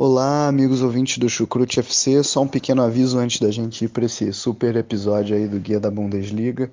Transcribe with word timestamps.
Olá, 0.00 0.46
amigos 0.46 0.80
ouvintes 0.80 1.18
do 1.18 1.28
Chucrute 1.28 1.80
FC. 1.80 2.22
Só 2.22 2.42
um 2.42 2.46
pequeno 2.46 2.82
aviso 2.82 3.18
antes 3.18 3.40
da 3.40 3.50
gente 3.50 3.84
ir 3.84 3.88
para 3.88 4.04
esse 4.04 4.32
super 4.32 4.76
episódio 4.76 5.36
aí 5.36 5.48
do 5.48 5.58
Guia 5.58 5.80
da 5.80 5.90
Bundesliga. 5.90 6.70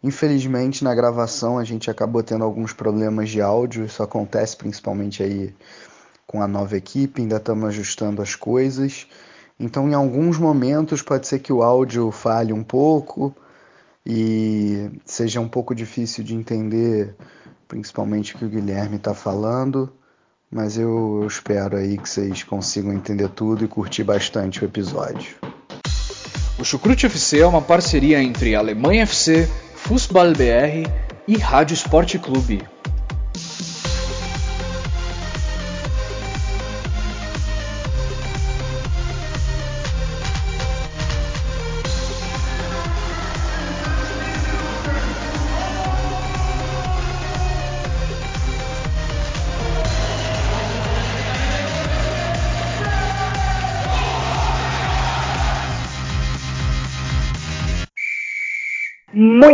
Infelizmente, 0.00 0.84
na 0.84 0.94
gravação 0.94 1.58
a 1.58 1.64
gente 1.64 1.90
acabou 1.90 2.22
tendo 2.22 2.44
alguns 2.44 2.72
problemas 2.72 3.28
de 3.28 3.40
áudio. 3.40 3.84
Isso 3.84 4.04
acontece 4.04 4.56
principalmente 4.56 5.20
aí 5.20 5.52
com 6.28 6.40
a 6.40 6.46
nova 6.46 6.76
equipe. 6.76 7.22
Ainda 7.22 7.38
estamos 7.38 7.64
ajustando 7.64 8.22
as 8.22 8.36
coisas. 8.36 9.08
Então, 9.58 9.88
em 9.88 9.94
alguns 9.94 10.38
momentos, 10.38 11.02
pode 11.02 11.26
ser 11.26 11.40
que 11.40 11.52
o 11.52 11.60
áudio 11.60 12.12
falhe 12.12 12.52
um 12.52 12.62
pouco 12.62 13.34
e 14.06 14.92
seja 15.04 15.40
um 15.40 15.48
pouco 15.48 15.74
difícil 15.74 16.22
de 16.22 16.36
entender, 16.36 17.16
principalmente 17.66 18.36
o 18.36 18.38
que 18.38 18.44
o 18.44 18.48
Guilherme 18.48 18.94
está 18.94 19.12
falando. 19.12 19.92
Mas 20.54 20.78
eu, 20.78 21.18
eu 21.20 21.26
espero 21.26 21.76
aí 21.76 21.98
que 21.98 22.08
vocês 22.08 22.44
consigam 22.44 22.92
entender 22.92 23.28
tudo 23.28 23.64
e 23.64 23.68
curtir 23.68 24.04
bastante 24.04 24.62
o 24.62 24.64
episódio. 24.64 25.34
O 26.56 26.64
Chucrute 26.64 27.06
FC 27.06 27.40
é 27.40 27.46
uma 27.46 27.60
parceria 27.60 28.22
entre 28.22 28.54
Alemanha 28.54 29.02
FC, 29.02 29.48
Fußball 29.74 30.30
BR 30.30 30.88
e 31.26 31.36
Rádio 31.36 31.74
Esporte 31.74 32.20
Clube. 32.20 32.62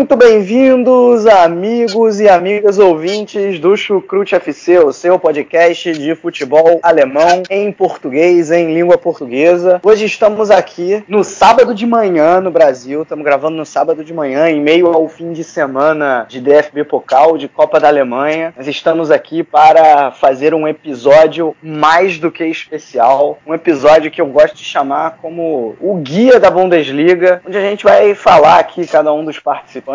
Muito 0.00 0.16
bem-vindos, 0.16 1.26
amigos 1.26 2.20
e 2.20 2.28
amigas 2.28 2.78
ouvintes 2.78 3.60
do 3.60 3.76
Chucrute 3.76 4.34
FC, 4.34 4.78
o 4.78 4.94
seu 4.94 5.18
podcast 5.18 5.92
de 5.92 6.14
futebol 6.14 6.80
alemão 6.82 7.42
em 7.50 7.70
português, 7.70 8.50
em 8.50 8.72
língua 8.72 8.96
portuguesa. 8.96 9.78
Hoje 9.84 10.06
estamos 10.06 10.50
aqui 10.50 11.04
no 11.06 11.22
sábado 11.22 11.74
de 11.74 11.86
manhã 11.86 12.40
no 12.40 12.50
Brasil, 12.50 13.02
estamos 13.02 13.22
gravando 13.22 13.58
no 13.58 13.66
sábado 13.66 14.02
de 14.02 14.14
manhã, 14.14 14.48
em 14.48 14.58
meio 14.58 14.86
ao 14.86 15.06
fim 15.06 15.34
de 15.34 15.44
semana 15.44 16.24
de 16.26 16.40
DFB 16.40 16.84
Pokal, 16.84 17.36
de 17.36 17.46
Copa 17.46 17.78
da 17.78 17.88
Alemanha. 17.88 18.54
Nós 18.56 18.66
estamos 18.66 19.10
aqui 19.10 19.42
para 19.42 20.12
fazer 20.12 20.54
um 20.54 20.66
episódio 20.66 21.54
mais 21.62 22.18
do 22.18 22.30
que 22.30 22.46
especial, 22.46 23.38
um 23.46 23.52
episódio 23.52 24.10
que 24.10 24.22
eu 24.22 24.26
gosto 24.28 24.56
de 24.56 24.64
chamar 24.64 25.18
como 25.20 25.76
o 25.78 25.96
guia 25.96 26.40
da 26.40 26.50
Bundesliga, 26.50 27.42
onde 27.46 27.58
a 27.58 27.60
gente 27.60 27.84
vai 27.84 28.14
falar 28.14 28.58
aqui 28.58 28.86
cada 28.86 29.12
um 29.12 29.22
dos 29.22 29.38
participantes, 29.38 29.89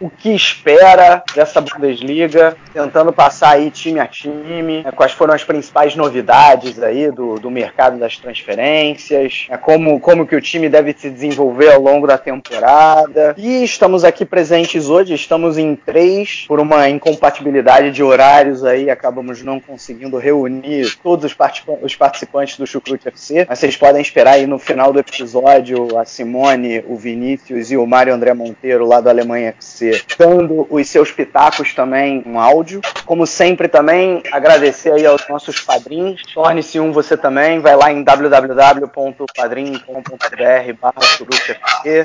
o 0.00 0.08
que 0.08 0.34
espera 0.34 1.22
dessa 1.34 1.60
Bundesliga, 1.60 2.56
tentando 2.72 3.12
passar 3.12 3.50
aí 3.50 3.70
time 3.70 3.98
a 3.98 4.06
time, 4.06 4.82
né, 4.82 4.92
quais 4.92 5.12
foram 5.12 5.34
as 5.34 5.42
principais 5.42 5.96
novidades 5.96 6.80
aí 6.80 7.10
do, 7.10 7.34
do 7.34 7.50
mercado 7.50 7.98
das 7.98 8.16
transferências, 8.16 9.46
né, 9.48 9.56
como, 9.56 9.98
como 9.98 10.26
que 10.26 10.36
o 10.36 10.40
time 10.40 10.68
deve 10.68 10.92
se 10.92 11.10
desenvolver 11.10 11.72
ao 11.72 11.80
longo 11.80 12.06
da 12.06 12.16
temporada. 12.16 13.34
E 13.36 13.64
estamos 13.64 14.04
aqui 14.04 14.24
presentes 14.24 14.88
hoje, 14.88 15.14
estamos 15.14 15.58
em 15.58 15.74
três, 15.74 16.44
por 16.46 16.60
uma 16.60 16.88
incompatibilidade 16.88 17.90
de 17.90 18.02
horários 18.02 18.64
aí, 18.64 18.88
acabamos 18.88 19.42
não 19.42 19.58
conseguindo 19.58 20.18
reunir 20.18 20.96
todos 21.02 21.24
os, 21.24 21.36
os 21.82 21.96
participantes 21.96 22.58
do 22.58 22.66
Chucrute 22.66 23.08
FC, 23.08 23.44
mas 23.48 23.58
vocês 23.58 23.76
podem 23.76 24.00
esperar 24.00 24.34
aí 24.34 24.46
no 24.46 24.58
final 24.58 24.92
do 24.92 25.00
episódio 25.00 25.98
a 25.98 26.04
Simone, 26.04 26.84
o 26.86 26.96
Vinícius 26.96 27.70
e 27.70 27.76
o 27.76 27.86
Mário 27.86 28.14
André 28.14 28.32
Monteiro 28.32 28.86
lá 28.86 29.00
do 29.00 29.15
Alemanha 29.16 29.50
FC, 29.50 30.02
dando 30.18 30.66
os 30.70 30.88
seus 30.88 31.10
pitacos 31.10 31.74
também 31.74 32.22
um 32.26 32.38
áudio. 32.38 32.80
Como 33.04 33.26
sempre 33.26 33.68
também, 33.68 34.22
agradecer 34.30 34.92
aí 34.92 35.06
aos 35.06 35.26
nossos 35.28 35.60
padrinhos. 35.60 36.22
Torne-se 36.34 36.78
um 36.78 36.92
você 36.92 37.16
também, 37.16 37.60
vai 37.60 37.76
lá 37.76 37.92
em 37.92 38.02
www.padrim.com.br 38.02 40.72
barra 40.80 40.94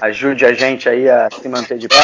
ajude 0.02 0.46
a 0.46 0.54
gente 0.54 0.88
aí 0.88 1.10
a 1.10 1.30
se 1.30 1.48
manter 1.48 1.78
de 1.78 1.88
pé. 1.88 1.96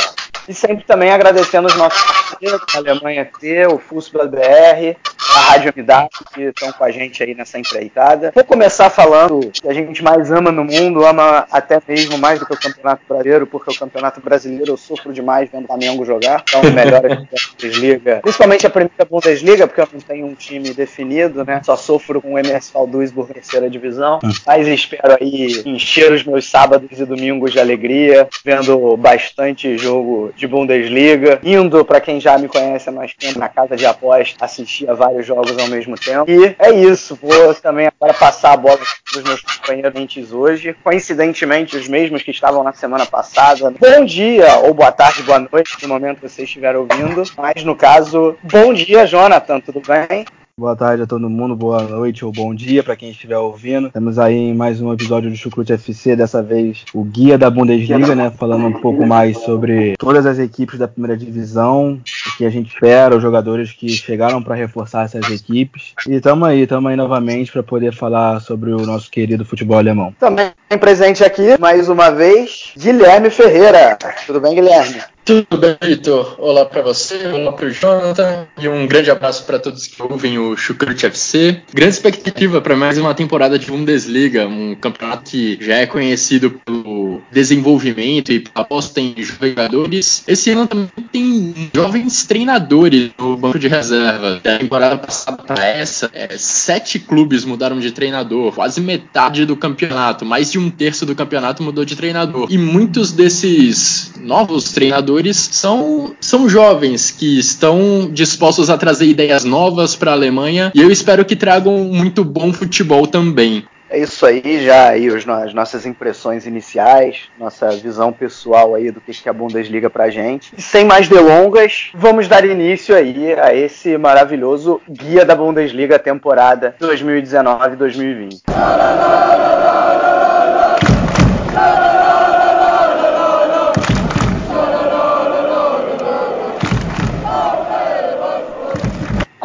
E 0.48 0.54
sempre 0.54 0.86
também 0.86 1.12
agradecendo 1.12 1.68
os 1.68 1.76
nossos 1.76 2.02
parceiros, 2.02 2.62
a 2.74 2.78
Alemanha 2.78 3.22
FC, 3.22 3.68
o 3.68 3.78
Fußball 3.78 4.30
BR, 4.30 4.96
a 5.38 5.42
Rádio 5.42 5.72
Unidade, 5.76 6.10
que 6.34 6.42
estão 6.42 6.72
com 6.72 6.84
a 6.84 6.92
gente 6.92 7.22
aí 7.22 7.36
nessa 7.36 7.60
empreitada. 7.60 8.32
Vou 8.34 8.44
começar 8.44 8.90
falando 8.90 9.52
que 9.52 9.68
a 9.68 9.74
gente 9.74 10.04
mais 10.04 10.32
ama 10.32 10.52
no 10.52 10.64
mundo, 10.64 11.06
ama 11.06 11.46
até 11.52 11.80
mesmo 11.88 12.18
mais 12.18 12.40
do 12.40 12.46
que 12.46 12.54
o 12.54 12.60
Campeonato 12.60 13.04
Brasileiro, 13.08 13.46
porque 13.46 13.72
o 13.72 13.78
Campeonato 13.78 14.20
Brasileiro 14.20 14.72
eu 14.72 14.78
sofro 14.78 15.14
demais 15.14 15.50
vendo 15.52 15.66
o 15.66 15.68
Flamengo 15.68 16.04
jogar. 16.04 16.44
Então, 16.48 16.64
melhor 16.72 17.06
a 17.06 17.16
Bundesliga, 17.16 18.20
principalmente 18.22 18.66
a 18.66 18.70
primeira 18.70 19.06
Bundesliga, 19.10 19.68
porque 19.68 19.82
eu 19.82 19.88
não 19.94 20.02
tenho 20.02 20.26
um 20.26 20.34
time 20.34 20.74
definido, 20.74 21.46
né? 21.46 21.62
Só 21.64 21.76
sofro 21.76 22.22
com 22.22 22.34
o 22.34 22.40
MS 22.40 22.72
Duisburg 22.88 23.34
terceira 23.34 23.70
divisão. 23.70 24.20
Mas 24.46 24.68
espero 24.68 25.18
aí 25.20 25.62
encher 25.66 26.12
os 26.12 26.24
meus 26.24 26.50
sábados 26.50 27.00
e 27.00 27.06
domingos 27.06 27.52
de 27.52 27.60
alegria, 27.60 28.28
vendo 28.44 28.98
bastante 28.98 29.78
jogo 29.78 30.32
de 30.36 30.48
Bundesliga, 30.48 31.40
indo 31.44 31.86
para 31.86 32.02
quem 32.02 32.20
já 32.20 32.38
me 32.38 32.48
conhece 32.48 32.90
há 32.90 32.92
mais 32.92 33.14
tempo 33.14 33.38
na 33.38 33.50
casa 33.50 33.76
de 33.76 33.86
aposta, 33.86 34.44
assistir 34.44 34.90
a 34.90 34.94
vários 34.94 35.27
jogos 35.28 35.58
ao 35.58 35.68
mesmo 35.68 35.96
tempo. 35.96 36.26
E 36.30 36.56
é 36.58 36.72
isso, 36.72 37.20
vou 37.22 37.54
também 37.56 37.88
agora 37.88 38.14
passar 38.14 38.54
a 38.54 38.58
bola 38.58 38.78
para 38.78 39.20
os 39.20 39.24
meus 39.24 39.42
companheiros 39.42 40.32
hoje, 40.32 40.76
coincidentemente 40.84 41.76
os 41.76 41.88
mesmos 41.88 42.24
que 42.24 42.32
estavam 42.32 42.64
na 42.64 42.74
semana 42.74 43.06
passada. 43.06 43.72
Bom 43.72 44.06
dia, 44.06 44.58
ou 44.60 44.74
boa 44.74 44.92
tarde, 44.92 45.24
boa 45.24 45.40
noite, 45.40 45.78
no 45.82 45.90
momento 45.90 46.22
que 46.22 46.30
vocês 46.30 46.48
estiverem 46.48 46.80
ouvindo, 46.80 47.24
mas 47.38 47.64
no 47.64 47.76
caso, 47.76 48.38
bom 48.42 48.74
dia, 48.74 49.06
Jonathan, 49.06 49.60
tudo 49.60 49.82
bem? 49.82 50.26
Boa 50.60 50.76
tarde 50.76 51.04
a 51.04 51.06
todo 51.06 51.30
mundo, 51.30 51.56
boa 51.56 51.84
noite 51.84 52.26
ou 52.26 52.32
bom 52.32 52.52
dia 52.52 52.84
para 52.84 52.96
quem 52.96 53.12
estiver 53.12 53.38
ouvindo. 53.38 53.90
Estamos 53.90 54.18
aí 54.18 54.34
em 54.34 54.56
mais 54.56 54.82
um 54.82 54.92
episódio 54.92 55.30
do 55.30 55.36
Chucrute 55.36 55.72
FC, 55.72 56.16
dessa 56.16 56.42
vez 56.42 56.84
o 56.96 57.04
guia 57.04 57.38
da 57.38 57.48
Bundesliga, 57.48 58.16
né? 58.16 58.32
Falando 58.36 58.66
um 58.66 58.82
pouco 58.82 59.06
mais 59.06 59.38
sobre 59.38 59.96
todas 60.00 60.26
as 60.26 60.40
equipes 60.40 60.80
da 60.80 60.88
primeira 60.88 61.16
divisão, 61.16 62.02
o 62.34 62.38
que 62.38 62.44
a 62.44 62.50
gente 62.50 62.74
espera, 62.74 63.16
os 63.16 63.22
jogadores 63.22 63.72
que 63.72 63.88
chegaram 63.88 64.42
para 64.42 64.56
reforçar 64.56 65.06
essas 65.06 65.30
equipes. 65.30 65.94
E 66.08 66.16
estamos 66.16 66.50
aí, 66.50 66.62
estamos 66.62 66.90
aí 66.90 66.98
novamente 66.98 67.52
para 67.52 67.62
poder 67.62 67.94
falar 67.94 68.42
sobre 68.42 68.72
o 68.72 68.84
nosso 68.84 69.12
querido 69.12 69.46
futebol 69.46 69.78
alemão. 69.78 70.12
Também 70.20 70.52
presente 70.80 71.24
aqui, 71.24 71.56
mais 71.60 71.88
uma 71.88 72.10
vez, 72.10 72.74
Guilherme 72.76 73.30
Ferreira. 73.30 73.96
Tudo 74.26 74.42
bem, 74.42 74.56
Guilherme? 74.56 75.04
Tudo 75.28 75.58
bem, 75.58 75.76
Vitor? 75.84 76.38
Olá 76.40 76.64
para 76.64 76.82
você, 76.82 77.28
olá 77.28 77.52
para 77.52 77.66
o 77.66 77.70
Jonathan 77.70 78.48
e 78.58 78.66
um 78.70 78.88
grande 78.88 79.12
abraço 79.12 79.44
para 79.44 79.60
todos 79.60 79.86
que 79.86 80.02
ouvem 80.02 80.40
o 80.40 80.56
Chucrute 80.56 81.06
FC. 81.06 81.64
Grande 81.74 81.96
expectativa 81.96 82.62
para 82.62 82.78
mais 82.78 82.98
uma 82.98 83.14
temporada 83.14 83.60
de 83.60 83.68
Bundesliga, 83.68 84.48
um 84.48 84.74
campeonato 84.74 85.30
que 85.30 85.58
já 85.60 85.76
é 85.80 85.86
conhecido 85.86 86.62
pelo 86.64 87.22
desenvolvimento 87.30 88.32
e 88.32 88.42
aposta 88.56 89.02
em 89.02 89.16
jogadores. 89.18 90.24
Esse 90.26 90.52
ano 90.52 90.66
também 90.66 90.88
tem 91.12 91.72
jovens 91.76 92.26
treinadores 92.26 93.12
no 93.20 93.36
banco 93.36 93.60
de 93.60 93.68
reserva. 93.68 94.40
Da 94.42 94.60
temporada 94.60 94.98
passada 94.98 95.44
para 95.44 95.68
essa, 95.68 96.10
é, 96.14 96.38
sete 96.38 97.00
clubes 97.00 97.44
mudaram 97.44 97.82
de 97.82 97.92
treinador, 97.92 98.54
quase 98.54 98.80
metade 98.80 99.46
do 99.46 99.58
campeonato, 99.58 100.26
mais 100.26 100.50
de 100.50 100.58
um 100.58 100.70
terço 100.70 101.06
do 101.06 101.14
campeonato 101.14 101.62
mudou 101.62 101.84
de 101.84 101.98
treinador. 101.98 102.48
E 102.50 102.58
muitos 102.58 103.12
desses 103.12 104.14
novos 104.28 104.74
treinadores 104.74 105.38
são, 105.38 106.14
são 106.20 106.50
jovens 106.50 107.10
que 107.10 107.40
estão 107.40 108.10
dispostos 108.12 108.70
a 108.70 108.78
trazer 108.78 109.06
ideias 109.06 109.46
novas 109.46 109.96
para 109.96 110.12
a 110.12 110.14
Alemanha 110.14 110.70
e 110.76 110.82
eu 110.82 110.92
espero 110.92 111.24
que 111.24 111.36
tragam 111.36 111.86
muito 111.86 112.26
bom 112.26 112.52
futebol 112.52 113.08
também. 113.08 113.64
É 113.90 113.98
isso 114.00 114.26
aí, 114.26 114.66
já 114.66 114.90
aí 114.90 115.08
os, 115.08 115.26
as 115.26 115.54
nossas 115.54 115.86
impressões 115.86 116.46
iniciais, 116.46 117.30
nossa 117.40 117.70
visão 117.70 118.12
pessoal 118.12 118.76
aí 118.76 118.92
do 118.92 119.00
que, 119.00 119.14
que 119.14 119.30
é 119.30 119.32
a 119.32 119.34
Bundesliga 119.34 119.90
pra 119.90 120.10
gente. 120.10 120.52
Sem 120.62 120.84
mais 120.84 121.08
delongas, 121.08 121.90
vamos 121.94 122.28
dar 122.28 122.44
início 122.44 122.94
aí 122.94 123.34
a 123.40 123.54
esse 123.54 123.98
maravilhoso 123.98 124.82
guia 124.90 125.24
da 125.24 125.36
Bundesliga 125.36 125.98
temporada 125.98 126.76
2019-2020. 126.82 128.42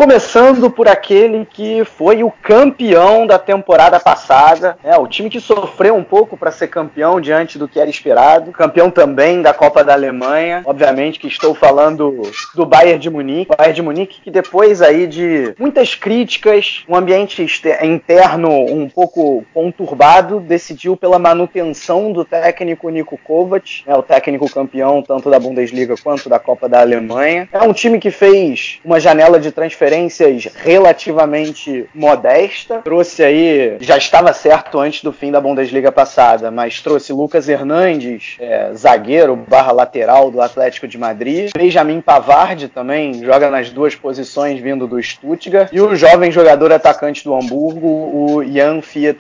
Começando 0.03 0.69
por 0.69 0.89
aquele 0.89 1.47
que 1.47 1.85
foi 1.85 2.25
o 2.25 2.31
campeão 2.43 3.25
da 3.25 3.39
temporada 3.39 4.01
passada, 4.01 4.77
né, 4.83 4.97
o 4.97 5.07
time 5.07 5.31
que 5.31 5.41
sofreu 5.41 5.95
um 5.95 6.03
pouco 6.03 6.37
para 6.37 6.51
ser 6.51 6.67
campeão 6.67 7.21
diante 7.21 7.57
do 7.57 7.69
que 7.69 7.79
era 7.79 7.89
esperado, 7.89 8.51
campeão 8.51 8.91
também 8.91 9.41
da 9.41 9.55
Copa 9.55 9.85
da 9.85 9.93
Alemanha, 9.93 10.63
obviamente 10.65 11.21
que 11.21 11.29
estou 11.29 11.55
falando 11.55 12.21
do 12.53 12.67
Bayern 12.67 12.99
de 12.99 13.09
Munique, 13.09 13.57
Bayern 13.57 13.75
de 13.75 13.83
Munique 13.83 14.21
que 14.23 14.31
depois 14.31 14.83
aí 14.83 15.07
de 15.07 15.55
muitas 15.57 15.95
críticas, 15.95 16.83
um 16.89 16.97
ambiente 16.97 17.47
interno 17.81 18.51
um 18.51 18.89
pouco 18.89 19.45
conturbado, 19.55 20.41
decidiu 20.41 20.97
pela 20.97 21.17
manutenção 21.21 22.13
do 22.13 22.25
técnico 22.25 22.89
Nico 22.89 23.17
Kovac, 23.23 23.85
né, 23.87 23.95
o 23.95 24.03
técnico 24.03 24.53
campeão 24.53 25.01
tanto 25.01 25.31
da 25.31 25.39
Bundesliga 25.39 25.95
quanto 26.03 26.29
da 26.29 26.41
Copa 26.41 26.69
da 26.69 26.81
Alemanha. 26.81 27.49
É 27.53 27.63
um 27.63 27.73
time 27.73 28.01
que 28.01 28.11
fez 28.11 28.81
uma 28.85 28.99
janela 28.99 29.39
de 29.39 29.53
transferências 29.93 30.49
relativamente 30.55 31.87
modesta, 31.95 32.81
trouxe 32.83 33.23
aí, 33.23 33.77
já 33.81 33.99
estava 33.99 34.33
certo 34.33 34.79
antes 34.79 35.03
do 35.03 35.13
fim 35.13 35.31
da 35.31 35.41
Bundesliga 35.41 35.93
passada, 35.93 36.51
mas 36.51 36.81
trouxe 36.81 37.13
Lucas 37.13 37.49
Hernandes, 37.49 38.37
é, 38.41 38.73
zagueiro 38.73 39.37
barra 39.37 39.73
lateral 39.73 40.31
do 40.31 40.41
Atlético 40.41 40.89
de 40.89 40.97
Madrid, 40.97 41.51
Benjamin 41.55 42.01
Pavard 42.01 42.69
também 42.69 43.23
joga 43.23 43.51
nas 43.51 43.71
duas 43.71 43.95
posições 43.95 44.61
vindo 44.61 44.87
do 44.87 45.03
Stuttgart, 45.03 45.69
e 45.73 45.81
o 45.81 45.95
jovem 45.95 46.33
jogador 46.33 46.73
atacante 46.73 47.23
do 47.23 47.35
Hamburgo, 47.35 47.87
o 47.87 48.45
Jan 48.45 48.81
Fiat 48.81 49.19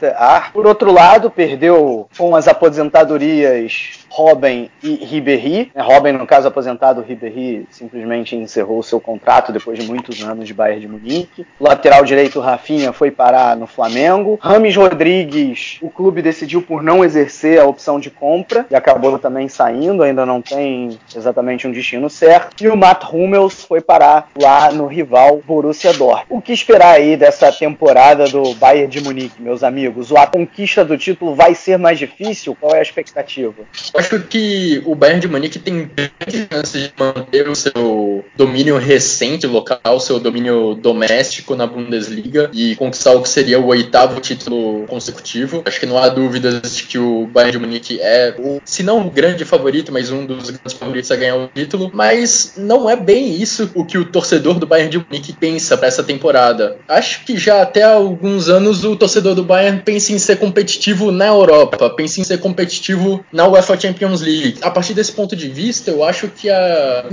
Por 0.52 0.66
outro 0.66 0.90
lado, 0.90 1.30
perdeu 1.30 2.08
com 2.16 2.34
as 2.34 2.48
aposentadorias 2.48 4.01
Robin 4.12 4.68
e 4.82 4.96
Ribéry. 4.96 5.72
É, 5.74 5.80
Robin, 5.80 6.12
no 6.12 6.26
caso 6.26 6.46
aposentado, 6.46 7.00
Ribéry 7.00 7.66
simplesmente 7.70 8.36
encerrou 8.36 8.82
seu 8.82 9.00
contrato 9.00 9.50
depois 9.50 9.78
de 9.78 9.86
muitos 9.86 10.22
anos 10.22 10.46
de 10.46 10.52
Bayern 10.52 10.82
de 10.82 10.88
Munique. 10.88 11.46
O 11.58 11.64
lateral 11.64 12.04
direito, 12.04 12.38
Rafinha, 12.38 12.92
foi 12.92 13.10
parar 13.10 13.56
no 13.56 13.66
Flamengo. 13.66 14.38
Rames 14.42 14.76
Rodrigues, 14.76 15.78
o 15.80 15.88
clube 15.88 16.20
decidiu 16.20 16.60
por 16.60 16.82
não 16.82 17.02
exercer 17.02 17.58
a 17.58 17.64
opção 17.64 17.98
de 17.98 18.10
compra 18.10 18.66
e 18.70 18.74
acabou 18.74 19.18
também 19.18 19.48
saindo, 19.48 20.02
ainda 20.02 20.26
não 20.26 20.42
tem 20.42 20.98
exatamente 21.16 21.66
um 21.66 21.72
destino 21.72 22.10
certo. 22.10 22.62
E 22.62 22.68
o 22.68 22.76
Matt 22.76 23.04
Hummels 23.10 23.64
foi 23.64 23.80
parar 23.80 24.28
lá 24.38 24.70
no 24.70 24.86
rival 24.86 25.40
Borussia 25.46 25.94
Dortmund. 25.94 26.26
O 26.28 26.42
que 26.42 26.52
esperar 26.52 26.96
aí 26.96 27.16
dessa 27.16 27.50
temporada 27.50 28.26
do 28.26 28.54
Bayern 28.56 28.88
de 28.88 29.02
Munique, 29.02 29.40
meus 29.40 29.64
amigos? 29.64 30.12
A 30.12 30.26
conquista 30.26 30.84
do 30.84 30.98
título 30.98 31.34
vai 31.34 31.54
ser 31.54 31.78
mais 31.78 31.98
difícil? 31.98 32.54
Qual 32.60 32.74
é 32.74 32.78
a 32.78 32.82
expectativa? 32.82 33.54
Acho 34.02 34.18
que 34.20 34.82
o 34.84 34.94
Bayern 34.94 35.20
de 35.20 35.28
Munique 35.28 35.58
tem 35.58 35.88
grandes 35.94 36.48
chances 36.50 36.82
de 36.82 36.92
manter 36.98 37.48
o 37.48 37.54
seu 37.54 38.24
domínio 38.36 38.76
recente 38.76 39.46
local, 39.46 40.00
seu 40.00 40.18
domínio 40.18 40.74
doméstico 40.74 41.54
na 41.54 41.66
Bundesliga 41.66 42.50
e 42.52 42.74
conquistar 42.76 43.12
o 43.12 43.22
que 43.22 43.28
seria 43.28 43.60
o 43.60 43.66
oitavo 43.66 44.20
título 44.20 44.84
consecutivo. 44.88 45.62
Acho 45.64 45.78
que 45.78 45.86
não 45.86 45.98
há 45.98 46.08
dúvidas 46.08 46.76
de 46.76 46.82
que 46.82 46.98
o 46.98 47.26
Bayern 47.26 47.52
de 47.52 47.58
Munique 47.58 48.00
é, 48.00 48.34
se 48.64 48.82
não 48.82 49.06
o 49.06 49.10
grande 49.10 49.44
favorito, 49.44 49.92
mas 49.92 50.10
um 50.10 50.26
dos 50.26 50.50
grandes 50.50 50.72
favoritos 50.72 51.10
a 51.10 51.16
ganhar 51.16 51.36
o 51.36 51.48
título. 51.48 51.90
Mas 51.94 52.54
não 52.56 52.90
é 52.90 52.96
bem 52.96 53.40
isso 53.40 53.70
o 53.74 53.84
que 53.84 53.98
o 53.98 54.04
torcedor 54.04 54.58
do 54.58 54.66
Bayern 54.66 54.90
de 54.90 54.98
Munique 54.98 55.32
pensa 55.32 55.76
para 55.76 55.88
essa 55.88 56.02
temporada. 56.02 56.76
Acho 56.88 57.24
que 57.24 57.36
já 57.36 57.62
até 57.62 57.82
há 57.82 57.92
alguns 57.92 58.48
anos 58.48 58.84
o 58.84 58.96
torcedor 58.96 59.34
do 59.34 59.44
Bayern 59.44 59.80
pensa 59.84 60.12
em 60.12 60.18
ser 60.18 60.36
competitivo 60.36 61.12
na 61.12 61.26
Europa, 61.26 61.88
pensa 61.90 62.20
em 62.20 62.24
ser 62.24 62.38
competitivo 62.38 63.24
na 63.32 63.46
UEFA 63.46 63.78
Champions 63.78 63.91
Champions 63.92 64.22
League. 64.22 64.58
A 64.62 64.70
partir 64.70 64.94
desse 64.94 65.12
ponto 65.12 65.36
de 65.36 65.48
vista, 65.48 65.90
eu 65.90 66.02
acho 66.04 66.28
que 66.28 66.48
a 66.50 67.04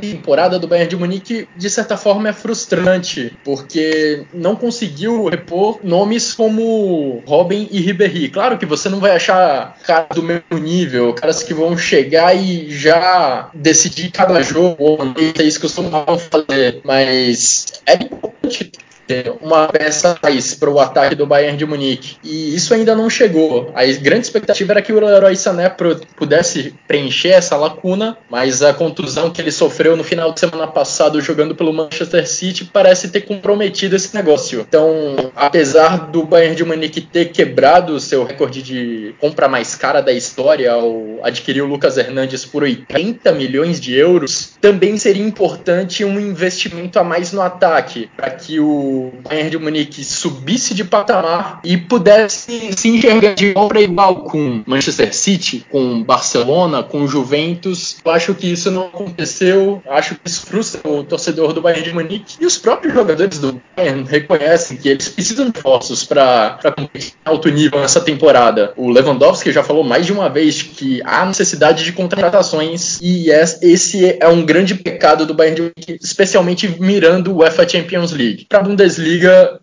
temporada 0.00 0.58
do 0.58 0.68
Bayern 0.68 0.90
de 0.90 0.96
Munique, 0.96 1.48
de 1.56 1.70
certa 1.70 1.96
forma, 1.96 2.28
é 2.28 2.32
frustrante, 2.32 3.36
porque 3.44 4.24
não 4.32 4.54
conseguiu 4.54 5.26
repor 5.26 5.80
nomes 5.82 6.32
como 6.34 7.22
Robin 7.26 7.68
e 7.70 7.80
Ribéry. 7.80 8.28
Claro 8.28 8.58
que 8.58 8.66
você 8.66 8.88
não 8.88 9.00
vai 9.00 9.12
achar 9.12 9.76
caras 9.84 10.08
do 10.14 10.22
mesmo 10.22 10.58
nível, 10.58 11.12
caras 11.14 11.42
que 11.42 11.54
vão 11.54 11.76
chegar 11.76 12.34
e 12.34 12.70
já 12.70 13.50
decidir 13.54 14.10
cada 14.10 14.42
jogo, 14.42 14.98
é 15.38 15.42
isso 15.42 15.60
que 15.60 15.66
eu 15.66 15.90
mal 15.90 16.18
fazer, 16.18 16.80
mas 16.84 17.66
é 17.86 17.94
importante 17.94 18.70
uma 19.40 19.68
peça 19.68 20.16
mais 20.22 20.54
para 20.54 20.70
o 20.70 20.78
ataque 20.78 21.14
do 21.14 21.26
Bayern 21.26 21.56
de 21.56 21.66
Munique. 21.66 22.16
E 22.22 22.54
isso 22.54 22.74
ainda 22.74 22.94
não 22.94 23.08
chegou. 23.08 23.72
A 23.74 23.84
grande 23.86 24.26
expectativa 24.26 24.72
era 24.72 24.82
que 24.82 24.92
o 24.92 25.00
Leroy 25.00 25.36
Sané 25.36 25.74
pudesse 26.16 26.74
preencher 26.86 27.30
essa 27.30 27.56
lacuna, 27.56 28.16
mas 28.30 28.62
a 28.62 28.72
contusão 28.74 29.30
que 29.30 29.40
ele 29.40 29.50
sofreu 29.50 29.96
no 29.96 30.04
final 30.04 30.32
de 30.32 30.40
semana 30.40 30.66
passado 30.66 31.20
jogando 31.20 31.54
pelo 31.54 31.72
Manchester 31.72 32.28
City 32.28 32.64
parece 32.64 33.08
ter 33.08 33.22
comprometido 33.22 33.96
esse 33.96 34.14
negócio. 34.14 34.64
Então, 34.68 35.32
apesar 35.34 36.10
do 36.10 36.24
Bayern 36.24 36.56
de 36.56 36.64
Munique 36.64 37.00
ter 37.00 37.26
quebrado 37.26 37.94
o 37.94 38.00
seu 38.00 38.24
recorde 38.24 38.62
de 38.62 39.14
compra 39.20 39.48
mais 39.48 39.74
cara 39.74 40.00
da 40.00 40.12
história 40.12 40.72
ao 40.72 41.18
adquirir 41.22 41.62
o 41.62 41.66
Lucas 41.66 41.96
Hernandes 41.96 42.44
por 42.44 42.62
80 42.62 43.32
milhões 43.32 43.80
de 43.80 43.94
euros, 43.94 44.56
também 44.60 44.96
seria 44.98 45.24
importante 45.24 46.04
um 46.04 46.18
investimento 46.18 46.98
a 46.98 47.04
mais 47.04 47.32
no 47.32 47.40
ataque, 47.40 48.08
para 48.16 48.30
que 48.30 48.60
o 48.60 48.97
Bayern 49.22 49.50
de 49.50 49.58
Munique 49.58 50.04
subisse 50.04 50.74
de 50.74 50.84
patamar 50.84 51.60
e 51.64 51.76
pudesse 51.76 52.72
se 52.76 52.88
enxergar 52.88 53.34
de 53.34 53.46
igual 53.46 53.68
para 53.68 53.80
igual 53.80 54.16
com 54.24 54.62
Manchester 54.66 55.14
City, 55.14 55.66
com 55.70 56.02
Barcelona, 56.02 56.82
com 56.82 57.06
Juventus. 57.06 57.96
Eu 58.04 58.12
acho 58.12 58.34
que 58.34 58.50
isso 58.50 58.70
não 58.70 58.86
aconteceu. 58.86 59.82
Acho 59.88 60.14
que 60.14 60.20
isso 60.26 60.46
frustra 60.46 60.80
o 60.88 61.04
torcedor 61.04 61.52
do 61.52 61.60
Bayern 61.60 61.84
de 61.84 61.94
Munique. 61.94 62.36
E 62.40 62.46
os 62.46 62.58
próprios 62.58 62.94
jogadores 62.94 63.38
do 63.38 63.60
Bayern 63.76 64.04
reconhecem 64.08 64.76
que 64.76 64.88
eles 64.88 65.08
precisam 65.08 65.50
de 65.50 65.58
esforços 65.58 66.04
para 66.04 66.58
competir 66.76 67.12
em 67.12 67.30
alto 67.30 67.48
nível 67.48 67.80
nessa 67.80 68.00
temporada. 68.00 68.72
O 68.76 68.90
Lewandowski 68.90 69.52
já 69.52 69.62
falou 69.62 69.84
mais 69.84 70.06
de 70.06 70.12
uma 70.12 70.28
vez 70.28 70.62
que 70.62 71.00
há 71.04 71.24
necessidade 71.24 71.84
de 71.84 71.92
contratações 71.92 72.98
e 73.00 73.30
esse 73.30 74.16
é 74.20 74.28
um 74.28 74.44
grande 74.44 74.74
pecado 74.74 75.26
do 75.26 75.34
Bayern 75.34 75.56
de 75.56 75.62
Munique, 75.62 75.98
especialmente 76.02 76.76
mirando 76.80 77.32
o 77.32 77.38
UEFA 77.38 77.68
Champions 77.68 78.12
League. 78.12 78.46
Para 78.48 78.62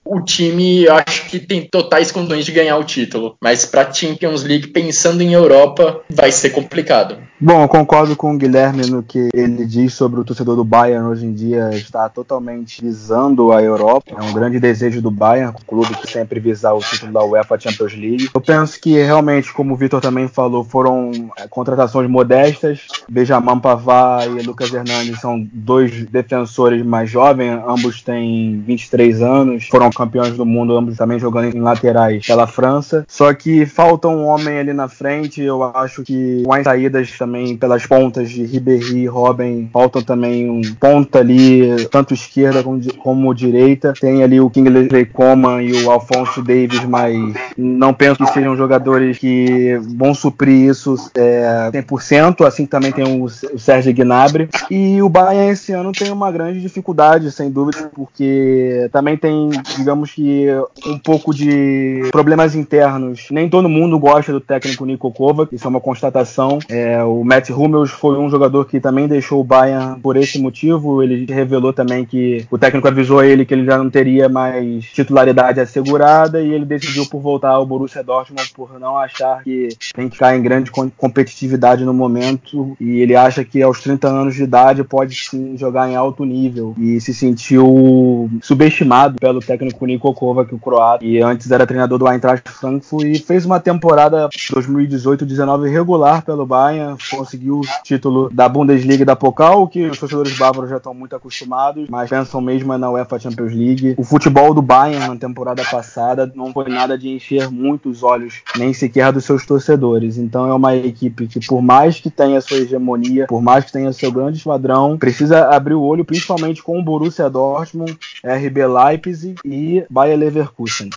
o 0.04 0.22
time 0.22 0.88
acho 0.88 1.30
que 1.30 1.39
tem 1.39 1.68
totais 1.68 2.12
condições 2.12 2.45
de 2.45 2.51
ganhar 2.51 2.77
o 2.77 2.83
título. 2.83 3.36
Mas 3.42 3.66
para 3.66 3.92
Champions 3.92 4.44
League, 4.44 4.68
pensando 4.68 5.22
em 5.22 5.33
Europa, 5.33 6.01
vai 6.10 6.31
ser 6.31 6.51
complicado. 6.51 7.18
Bom, 7.39 7.63
eu 7.63 7.68
concordo 7.68 8.16
com 8.16 8.33
o 8.33 8.38
Guilherme 8.38 8.86
no 8.88 9.04
que 9.04 9.27
ele 9.33 9.66
diz 9.66 9.94
sobre 9.94 10.19
o 10.22 10.24
torcedor 10.24 10.56
do 10.56 10.63
Bayern 10.63 11.06
hoje 11.07 11.25
em 11.25 11.33
dia 11.33 11.69
está 11.74 12.07
totalmente 12.07 12.81
visando 12.81 13.51
a 13.51 13.62
Europa. 13.62 14.16
É 14.18 14.24
um 14.24 14.33
grande 14.33 14.57
desejo 14.57 15.01
do 15.01 15.12
Bayern, 15.12 15.54
o 15.54 15.66
clube 15.66 15.94
que 15.98 16.10
sempre 16.10 16.39
visar 16.39 16.74
o 16.74 16.80
título 16.80 17.12
da 17.12 17.24
UEFA 17.25 17.60
Champions 17.60 17.94
League. 17.94 18.30
Eu 18.33 18.39
penso 18.39 18.80
que 18.80 18.94
realmente, 19.01 19.54
como 19.54 19.74
o 19.74 19.77
Vitor 19.77 20.00
também 20.00 20.30
falou, 20.30 20.63
foram 20.63 21.12
é, 21.38 21.45
contratações 21.48 22.10
modestas. 22.10 22.88
Benjamin 23.10 23.60
Pavard 23.60 24.39
e 24.39 24.44
Lucas 24.44 24.74
Hernandes 24.74 25.19
são 25.19 25.45
dois 25.51 26.06
defensores 26.06 26.86
mais 26.86 27.10
jovens, 27.10 27.62
ambos 27.68 28.01
têm 28.01 28.63
23 28.66 29.15
anos, 29.22 29.68
foram 29.68 29.90
campeões 29.90 30.36
do 30.36 30.46
mundo, 30.46 30.78
ambos 30.78 30.98
também 30.98 31.20
jogando 31.20 31.56
em 31.56 31.60
laterais 31.60 32.26
pela 32.26 32.48
França. 32.48 33.06
Só 33.08 33.34
que 33.34 33.66
falta 33.66 34.08
um 34.08 34.26
homem 34.26 34.58
ali 34.58 34.74
na 34.74 34.88
frente, 34.88 35.42
eu 35.42 35.63
acho 35.63 36.04
que 36.04 36.44
com 36.44 36.54
as 36.54 36.63
saídas 36.63 37.12
também 37.18 37.58
pelas 37.58 37.86
pontas 37.86 38.30
de 38.30 38.44
Ribéry 38.46 39.00
e 39.00 39.08
Robin. 39.08 39.70
Faltam 39.72 40.01
também 40.01 40.50
um 40.50 40.62
ponta 40.80 41.20
ali, 41.20 41.88
tanto 41.92 42.13
esquerda 42.13 42.63
como, 42.63 42.82
como 42.96 43.34
direita. 43.34 43.94
Tem 44.00 44.24
ali 44.24 44.39
o 44.39 44.50
Kingsley 44.50 45.06
Coman 45.06 45.62
e 45.62 45.84
o 45.84 45.92
Alfonso 45.92 46.42
Davis, 46.42 46.84
mas 46.86 47.16
não 47.58 47.94
penso 47.94 48.24
que 48.24 48.32
sejam 48.32 48.56
jogadores 48.56 49.18
que 49.18 49.78
vão 49.96 50.13
suprir 50.13 50.70
isso 50.70 50.96
é, 51.16 51.70
100%. 51.74 52.46
Assim 52.46 52.66
também 52.66 52.92
tem 52.92 53.06
o, 53.06 53.25
o 53.25 53.60
Sérgio 53.60 53.94
Gnabry. 53.94 54.50
E 54.70 55.01
o 55.01 55.10
Bayern 55.10 55.51
esse 55.51 55.72
ano 55.72 55.92
tem 55.92 56.12
uma 56.12 56.32
grande 56.32 56.62
dificuldade, 56.62 57.32
sem 57.32 57.50
dúvida, 57.50 57.89
porque 57.94 58.89
também 59.06 59.18
tem, 59.18 59.50
digamos 59.78 60.12
que, 60.12 60.48
um 60.88 60.98
pouco 60.98 61.32
de 61.32 62.10
problemas 62.12 62.56
internos. 62.56 63.28
Nem 63.30 63.48
todo 63.48 63.70
mundo 63.70 64.00
gosta 64.00 64.34
do 64.34 64.42
técnico 64.42 64.84
Niko 64.84 65.12
Kovac, 65.12 65.54
isso 65.54 65.68
é 65.68 65.70
uma 65.70 65.80
constatação. 65.80 66.58
É, 66.68 67.04
o 67.04 67.24
Matt 67.24 67.52
Hummels 67.52 67.92
foi 67.92 68.18
um 68.18 68.28
jogador 68.30 68.66
que 68.66 68.80
também 68.80 69.08
deixou 69.08 69.42
o 69.42 69.44
Bayern 69.44 70.00
por 70.02 70.18
esse 70.18 70.40
motivo. 70.40 71.04
Ele 71.04 71.32
revelou 71.32 71.72
também 71.72 72.04
que 72.04 72.48
o 72.50 72.58
técnico 72.58 72.88
avisou 72.88 73.24
ele 73.24 73.46
que 73.46 73.54
ele 73.54 73.66
já 73.66 73.78
não 73.78 73.92
teria 73.92 74.28
mais 74.28 74.86
titularidade 74.86 75.60
assegurada 75.60 76.42
e 76.42 76.52
ele 76.52 76.66
decidiu 76.66 77.06
por 77.06 77.22
voltar 77.22 77.52
ao 77.52 77.66
Borussia 77.66 78.04
Dortmund 78.04 78.52
por 78.56 78.80
não 78.80 78.98
achar 78.98 79.44
que 79.44 79.70
tem 79.94 80.10
que 80.10 80.16
ficar 80.16 80.36
em 80.36 80.42
grande 80.42 80.72
competitividade 80.98 81.86
no 81.86 81.94
momento 81.94 82.76
e 82.80 83.02
ele 83.02 83.16
acha 83.16 83.44
que 83.44 83.62
aos 83.62 83.82
30 83.82 84.08
anos 84.08 84.36
de 84.36 84.44
idade 84.44 84.84
pode 84.84 85.16
sim 85.16 85.56
jogar 85.58 85.90
em 85.90 85.96
alto 85.96 86.26
nível 86.26 86.74
e 86.80 87.00
se 87.00 87.14
sentiu 87.14 88.30
subestimado 88.42 88.85
subestimado 88.86 89.15
pelo 89.20 89.39
técnico 89.39 89.86
Niko 89.86 90.13
Kovac, 90.13 90.54
o 90.54 90.60
croata, 90.60 91.04
e 91.04 91.22
antes 91.22 91.50
era 91.50 91.65
treinador 91.65 91.98
do 91.98 92.08
Eintracht 92.08 92.50
Frankfurt 92.50 93.06
e 93.06 93.20
fez 93.20 93.46
uma 93.46 93.60
temporada 93.60 94.30
2018-19 94.30 95.70
regular 95.72 96.24
pelo 96.24 96.46
Bayern, 96.46 96.98
conseguiu 97.10 97.60
o 97.60 97.84
título 97.84 98.30
da 98.32 98.48
Bundesliga 98.48 99.01
e 99.01 99.06
da 99.06 99.15
Pokal, 99.15 99.68
que 99.68 99.86
os 99.88 99.98
torcedores 99.98 100.38
bávaros 100.38 100.70
já 100.70 100.77
estão 100.77 100.94
muito 100.94 101.15
acostumados, 101.15 101.88
mas 101.89 102.10
pensam 102.10 102.39
mesmo 102.39 102.77
na 102.77 102.92
UEFA 102.92 103.20
Champions 103.20 103.54
League. 103.54 103.96
O 103.98 104.04
futebol 104.04 104.54
do 104.54 104.62
Bayern 104.62 105.08
na 105.08 105.15
temporada 105.15 105.63
passada 105.65 106.32
não 106.36 106.54
foi 106.54 106.70
nada 106.70 106.98
de 106.98 107.10
encher 107.10 107.50
muitos 107.50 108.04
olhos, 108.04 108.42
nem 108.58 108.74
sequer 108.74 109.12
dos 109.12 109.25
seus 109.25 109.46
torcedores. 109.46 110.18
Então 110.18 110.48
é 110.48 110.54
uma 110.54 110.75
equipe 110.75 111.27
que, 111.27 111.46
por 111.46 111.62
mais 111.62 112.00
que 112.00 112.10
tenha 112.10 112.39
sua 112.42 112.58
hegemonia, 112.58 113.25
por 113.27 113.42
mais 113.42 113.65
que 113.65 113.72
tenha 113.72 113.92
seu 113.92 114.12
grande 114.12 114.38
esquadrão, 114.38 114.98
precisa 114.98 115.50
abrir 115.50 115.74
o 115.74 115.82
olho 115.82 116.06
principalmente 116.06 116.62
com 116.62 116.80
o 116.80 116.84
Borussia 116.84 117.30
Dortmund, 117.30 117.98
RB 118.24 118.75
Leipzig 118.84 119.36
e 119.46 119.86
Bayer 119.89 120.17
Leverkusen. 120.17 120.89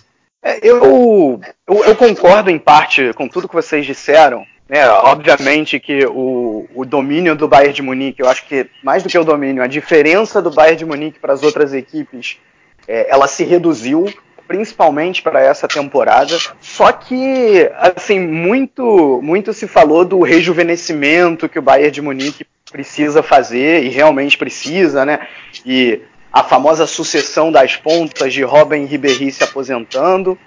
É, 0.42 0.58
eu, 0.66 1.40
eu, 1.66 1.84
eu, 1.84 1.96
concordo 1.96 2.50
em 2.50 2.58
parte 2.58 3.12
com 3.14 3.28
tudo 3.28 3.48
que 3.48 3.54
vocês 3.54 3.84
disseram. 3.84 4.44
Né? 4.68 4.88
Obviamente 4.88 5.80
que 5.80 6.06
o, 6.06 6.68
o 6.74 6.84
domínio 6.84 7.34
do 7.34 7.48
Bayern 7.48 7.72
de 7.72 7.82
Munique, 7.82 8.20
eu 8.20 8.28
acho 8.28 8.46
que 8.46 8.66
mais 8.82 9.02
do 9.02 9.08
que 9.08 9.18
o 9.18 9.24
domínio, 9.24 9.62
a 9.62 9.66
diferença 9.66 10.42
do 10.42 10.50
Bayern 10.50 10.76
de 10.76 10.84
Munique 10.84 11.18
para 11.18 11.32
as 11.32 11.42
outras 11.42 11.72
equipes, 11.72 12.38
é, 12.86 13.10
ela 13.10 13.26
se 13.26 13.44
reduziu 13.44 14.06
principalmente 14.46 15.22
para 15.22 15.40
essa 15.40 15.68
temporada. 15.68 16.36
Só 16.60 16.90
que, 16.90 17.70
assim, 17.76 18.18
muito, 18.18 19.20
muito 19.22 19.52
se 19.52 19.66
falou 19.66 20.04
do 20.04 20.22
rejuvenescimento 20.22 21.48
que 21.48 21.58
o 21.58 21.62
Bayern 21.62 21.90
de 21.90 22.02
Munique 22.02 22.46
precisa 22.70 23.22
fazer 23.22 23.84
e 23.84 23.88
realmente 23.88 24.38
precisa, 24.38 25.04
né? 25.04 25.20
E 25.64 26.00
a 26.32 26.42
famosa 26.42 26.86
sucessão 26.86 27.50
das 27.50 27.76
pontas 27.76 28.32
de 28.32 28.42
Robin 28.42 28.84
Ribéry 28.84 29.30
se 29.32 29.42
aposentando. 29.42 30.38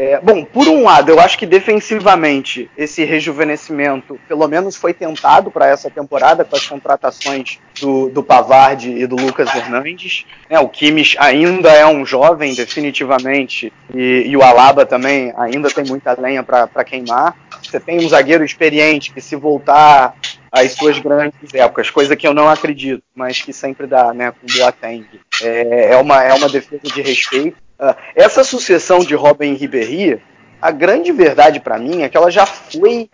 É, 0.00 0.20
bom, 0.20 0.44
por 0.44 0.68
um 0.68 0.84
lado, 0.84 1.10
eu 1.10 1.18
acho 1.18 1.36
que 1.36 1.44
defensivamente 1.44 2.70
esse 2.78 3.04
rejuvenescimento, 3.04 4.16
pelo 4.28 4.46
menos, 4.46 4.76
foi 4.76 4.94
tentado 4.94 5.50
para 5.50 5.66
essa 5.66 5.90
temporada 5.90 6.44
com 6.44 6.54
as 6.54 6.64
contratações 6.64 7.58
do, 7.80 8.08
do 8.08 8.22
Pavard 8.22 8.88
e 8.88 9.04
do 9.08 9.16
Lucas 9.16 9.52
Hernandes. 9.52 10.24
É, 10.48 10.60
o 10.60 10.68
Kimmich 10.68 11.16
ainda 11.18 11.72
é 11.72 11.84
um 11.84 12.06
jovem, 12.06 12.54
definitivamente, 12.54 13.72
e, 13.92 14.22
e 14.24 14.36
o 14.36 14.42
Alaba 14.44 14.86
também 14.86 15.32
ainda 15.36 15.68
tem 15.68 15.84
muita 15.84 16.14
lenha 16.16 16.44
para 16.44 16.84
queimar. 16.84 17.36
Você 17.60 17.80
tem 17.80 17.98
um 17.98 18.08
zagueiro 18.08 18.44
experiente 18.44 19.12
que, 19.12 19.20
se 19.20 19.34
voltar 19.34 20.14
às 20.50 20.72
suas 20.72 20.98
grandes 20.98 21.54
épocas, 21.54 21.90
coisa 21.90 22.16
que 22.16 22.26
eu 22.26 22.34
não 22.34 22.48
acredito, 22.48 23.02
mas 23.14 23.40
que 23.40 23.52
sempre 23.52 23.86
dá, 23.86 24.12
né, 24.12 24.32
com 24.32 24.46
Boateng. 24.46 25.06
É, 25.42 25.92
é, 25.92 25.96
uma, 25.96 26.22
é 26.22 26.32
uma 26.32 26.48
defesa 26.48 26.82
de 26.82 27.00
respeito. 27.02 27.56
Uh, 27.78 27.94
essa 28.14 28.42
sucessão 28.42 29.00
de 29.00 29.14
Robin 29.14 29.54
Ribéry, 29.54 30.20
a 30.60 30.70
grande 30.70 31.12
verdade 31.12 31.60
para 31.60 31.78
mim 31.78 32.02
é 32.02 32.08
que 32.08 32.16
ela 32.16 32.30
já 32.30 32.44
foi 32.44 33.08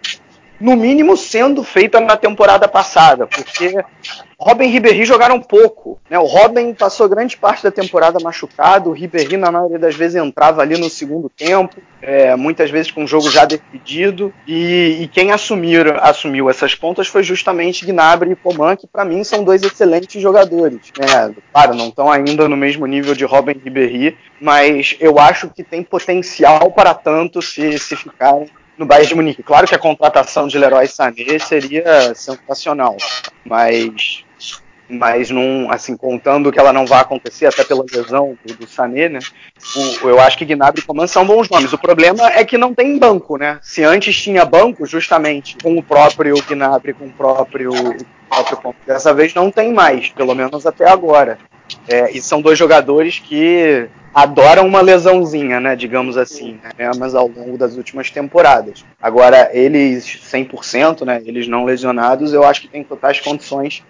no 0.60 0.76
mínimo 0.76 1.16
sendo 1.16 1.62
feita 1.62 2.00
na 2.00 2.16
temporada 2.16 2.68
passada, 2.68 3.26
porque 3.26 3.76
Robin 4.38 4.64
e 4.64 4.68
Ribéry 4.68 5.04
jogaram 5.04 5.40
pouco. 5.40 5.98
Né? 6.08 6.18
O 6.18 6.24
Robin 6.24 6.74
passou 6.74 7.08
grande 7.08 7.36
parte 7.36 7.62
da 7.62 7.70
temporada 7.70 8.18
machucado, 8.22 8.90
o 8.90 8.92
Ribéry, 8.92 9.36
na 9.36 9.50
maioria 9.50 9.78
das 9.78 9.94
vezes, 9.94 10.16
entrava 10.16 10.62
ali 10.62 10.78
no 10.78 10.90
segundo 10.90 11.28
tempo, 11.28 11.76
é, 12.02 12.36
muitas 12.36 12.70
vezes 12.70 12.90
com 12.90 13.04
o 13.04 13.06
jogo 13.06 13.30
já 13.30 13.44
decidido, 13.44 14.32
e, 14.46 14.98
e 15.00 15.08
quem 15.08 15.32
assumir, 15.32 15.86
assumiu 16.00 16.50
essas 16.50 16.74
pontas 16.74 17.08
foi 17.08 17.22
justamente 17.22 17.86
Gnabry 17.86 18.32
e 18.32 18.36
Coman, 18.36 18.76
que 18.76 18.86
para 18.86 19.04
mim 19.04 19.24
são 19.24 19.42
dois 19.42 19.62
excelentes 19.62 20.20
jogadores. 20.20 20.92
Né? 20.98 21.34
Claro, 21.52 21.74
não 21.74 21.88
estão 21.88 22.10
ainda 22.10 22.48
no 22.48 22.56
mesmo 22.56 22.86
nível 22.86 23.14
de 23.14 23.24
Robin 23.24 23.52
e 23.52 23.64
Ribéry, 23.64 24.18
mas 24.40 24.96
eu 25.00 25.18
acho 25.18 25.48
que 25.48 25.64
tem 25.64 25.82
potencial 25.82 26.70
para 26.70 26.92
tanto 26.92 27.40
se, 27.40 27.78
se 27.78 27.96
ficarem 27.96 28.48
no 28.78 28.86
Bayern 28.86 29.08
de 29.08 29.14
Munique. 29.14 29.42
Claro 29.42 29.66
que 29.66 29.74
a 29.74 29.78
contratação 29.78 30.46
de 30.46 30.58
Leroy 30.58 30.86
Sané 30.86 31.38
seria 31.38 32.14
sensacional, 32.14 32.96
mas 33.44 34.24
mas 34.86 35.30
não, 35.30 35.70
assim, 35.70 35.96
contando 35.96 36.52
que 36.52 36.58
ela 36.58 36.72
não 36.72 36.84
vai 36.84 37.00
acontecer 37.00 37.46
até 37.46 37.64
pela 37.64 37.84
lesão 37.90 38.36
do, 38.44 38.54
do 38.54 38.66
Sané, 38.66 39.08
né? 39.08 39.18
O, 40.02 40.08
eu 40.08 40.20
acho 40.20 40.36
que 40.36 40.44
Gnabry 40.44 40.80
e 40.80 40.84
Coman 40.84 41.06
são 41.06 41.26
bons 41.26 41.48
nomes. 41.48 41.72
O 41.72 41.78
problema 41.78 42.26
é 42.28 42.44
que 42.44 42.58
não 42.58 42.74
tem 42.74 42.98
banco, 42.98 43.36
né? 43.36 43.58
Se 43.62 43.82
antes 43.82 44.14
tinha 44.20 44.44
banco, 44.44 44.84
justamente 44.86 45.56
com 45.62 45.76
o 45.76 45.82
próprio 45.82 46.34
Gnabry, 46.46 46.92
com 46.92 47.06
o 47.06 47.12
próprio, 47.12 47.72
o 47.72 48.56
próprio 48.56 48.74
dessa 48.86 49.14
vez 49.14 49.32
não 49.32 49.50
tem 49.50 49.72
mais, 49.72 50.10
pelo 50.10 50.34
menos 50.34 50.66
até 50.66 50.88
agora. 50.88 51.38
É, 51.88 52.10
e 52.10 52.20
são 52.20 52.40
dois 52.40 52.58
jogadores 52.58 53.18
que 53.18 53.88
adoram 54.14 54.66
uma 54.66 54.80
lesãozinha, 54.80 55.58
né, 55.58 55.74
digamos 55.74 56.16
assim, 56.16 56.60
né, 56.78 56.90
mas 56.96 57.14
ao 57.14 57.26
longo 57.26 57.58
das 57.58 57.76
últimas 57.76 58.10
temporadas. 58.10 58.84
Agora, 59.02 59.50
eles 59.52 60.04
100%, 60.04 61.04
né, 61.04 61.20
eles 61.26 61.48
não 61.48 61.64
lesionados, 61.64 62.32
eu 62.32 62.44
acho 62.44 62.62
que 62.62 62.68
tem 62.68 62.84
totais 62.84 63.18
condições 63.18 63.82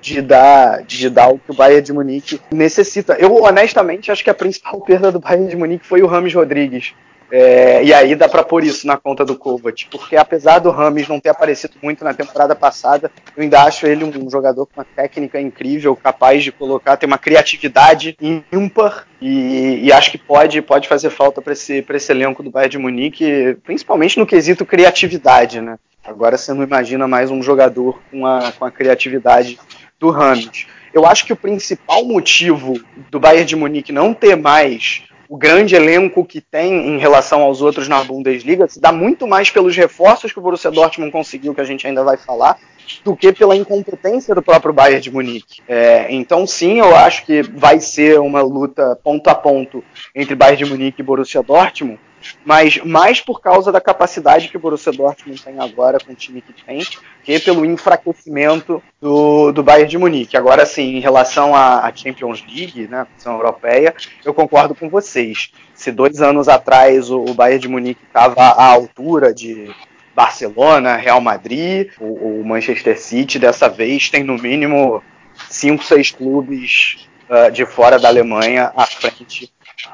de 0.00 0.20
dar, 0.20 0.82
de 0.82 1.08
dar 1.08 1.28
o 1.28 1.38
que 1.38 1.50
o 1.50 1.54
Bayern 1.54 1.82
de 1.82 1.92
Munique 1.92 2.40
necessita. 2.50 3.14
Eu, 3.14 3.42
honestamente, 3.42 4.10
acho 4.10 4.22
que 4.22 4.30
a 4.30 4.34
principal 4.34 4.80
perda 4.82 5.10
do 5.12 5.20
Bayern 5.20 5.48
de 5.48 5.56
Munique 5.56 5.86
foi 5.86 6.02
o 6.02 6.06
Rames 6.06 6.34
Rodrigues. 6.34 6.92
É, 7.34 7.82
e 7.82 7.94
aí 7.94 8.14
dá 8.14 8.28
para 8.28 8.44
pôr 8.44 8.62
isso 8.62 8.86
na 8.86 8.98
conta 8.98 9.24
do 9.24 9.34
Kovac, 9.34 9.86
porque 9.90 10.16
apesar 10.16 10.58
do 10.58 10.70
Rames 10.70 11.08
não 11.08 11.18
ter 11.18 11.30
aparecido 11.30 11.72
muito 11.82 12.04
na 12.04 12.12
temporada 12.12 12.54
passada, 12.54 13.10
eu 13.34 13.42
ainda 13.42 13.62
acho 13.62 13.86
ele 13.86 14.04
um 14.04 14.28
jogador 14.28 14.66
com 14.66 14.78
uma 14.78 14.84
técnica 14.84 15.40
incrível, 15.40 15.96
capaz 15.96 16.44
de 16.44 16.52
colocar, 16.52 16.98
tem 16.98 17.06
uma 17.06 17.16
criatividade 17.16 18.14
ímpar 18.52 19.06
e, 19.18 19.80
e 19.82 19.90
acho 19.90 20.10
que 20.10 20.18
pode, 20.18 20.60
pode 20.60 20.86
fazer 20.86 21.08
falta 21.08 21.40
para 21.40 21.54
esse, 21.54 21.82
esse 21.88 22.12
elenco 22.12 22.42
do 22.42 22.50
Bayern 22.50 22.72
de 22.72 22.78
Munique, 22.78 23.56
principalmente 23.64 24.18
no 24.18 24.26
quesito 24.26 24.66
criatividade, 24.66 25.58
né? 25.58 25.78
Agora 26.04 26.36
você 26.36 26.52
não 26.52 26.62
imagina 26.62 27.08
mais 27.08 27.30
um 27.30 27.42
jogador 27.42 27.98
com 28.10 28.26
a, 28.26 28.52
com 28.52 28.66
a 28.66 28.70
criatividade 28.70 29.58
do 29.98 30.10
Rames. 30.10 30.66
Eu 30.92 31.06
acho 31.06 31.24
que 31.24 31.32
o 31.32 31.36
principal 31.36 32.04
motivo 32.04 32.78
do 33.10 33.18
Bayern 33.18 33.46
de 33.46 33.56
Munique 33.56 33.90
não 33.90 34.12
ter 34.12 34.36
mais 34.36 35.02
o 35.32 35.38
grande 35.38 35.74
elenco 35.74 36.26
que 36.26 36.42
tem 36.42 36.88
em 36.88 36.98
relação 36.98 37.40
aos 37.40 37.62
outros 37.62 37.88
na 37.88 38.04
Bundesliga 38.04 38.68
se 38.68 38.78
dá 38.78 38.92
muito 38.92 39.26
mais 39.26 39.48
pelos 39.48 39.74
reforços 39.74 40.30
que 40.30 40.38
o 40.38 40.42
Borussia 40.42 40.70
Dortmund 40.70 41.10
conseguiu, 41.10 41.54
que 41.54 41.60
a 41.62 41.64
gente 41.64 41.86
ainda 41.86 42.04
vai 42.04 42.18
falar, 42.18 42.58
do 43.02 43.16
que 43.16 43.32
pela 43.32 43.56
incompetência 43.56 44.34
do 44.34 44.42
próprio 44.42 44.74
Bayern 44.74 45.00
de 45.00 45.10
Munique. 45.10 45.62
É, 45.66 46.06
então, 46.10 46.46
sim, 46.46 46.80
eu 46.80 46.94
acho 46.94 47.24
que 47.24 47.40
vai 47.40 47.80
ser 47.80 48.20
uma 48.20 48.42
luta 48.42 48.94
ponto 49.02 49.26
a 49.28 49.34
ponto 49.34 49.82
entre 50.14 50.34
Bayern 50.34 50.64
de 50.64 50.70
Munique 50.70 51.00
e 51.00 51.02
Borussia 51.02 51.42
Dortmund, 51.42 51.98
mas 52.44 52.78
mais 52.78 53.20
por 53.20 53.40
causa 53.40 53.70
da 53.70 53.80
capacidade 53.80 54.48
que 54.48 54.56
o 54.56 54.60
Borussia 54.60 54.92
Dortmund 54.92 55.42
tem 55.42 55.58
agora 55.58 55.98
com 55.98 56.12
o 56.12 56.14
time 56.14 56.40
que 56.40 56.52
tem, 56.64 56.86
que 57.22 57.38
pelo 57.40 57.64
enfraquecimento 57.64 58.82
do, 59.00 59.52
do 59.52 59.62
Bayern 59.62 59.90
de 59.90 59.98
Munique. 59.98 60.36
Agora 60.36 60.66
sim, 60.66 60.96
em 60.96 61.00
relação 61.00 61.54
à, 61.54 61.90
Champions 61.94 62.42
League, 62.46 62.88
né, 62.88 63.04
competição 63.04 63.34
europeia, 63.34 63.94
eu 64.24 64.34
concordo 64.34 64.74
com 64.74 64.88
vocês. 64.88 65.52
Se 65.74 65.92
dois 65.92 66.20
anos 66.20 66.48
atrás 66.48 67.10
o, 67.10 67.20
o 67.22 67.34
Bayern 67.34 67.60
de 67.60 67.68
Munique 67.68 68.04
estava 68.04 68.42
à 68.42 68.64
altura 68.64 69.32
de 69.32 69.70
Barcelona, 70.14 70.96
Real 70.96 71.20
Madrid, 71.20 71.90
o, 71.98 72.40
o, 72.40 72.44
Manchester 72.44 73.00
City, 73.00 73.38
dessa 73.38 73.68
vez 73.68 74.10
tem 74.10 74.22
no 74.22 74.36
mínimo 74.36 75.02
cinco, 75.48 75.82
seis 75.82 76.10
clubes 76.10 77.08
uh, 77.28 77.50
de 77.50 77.64
fora 77.64 77.98
da 77.98 78.08
Alemanha 78.08 78.72
à 78.76 78.86
frente 78.86 79.50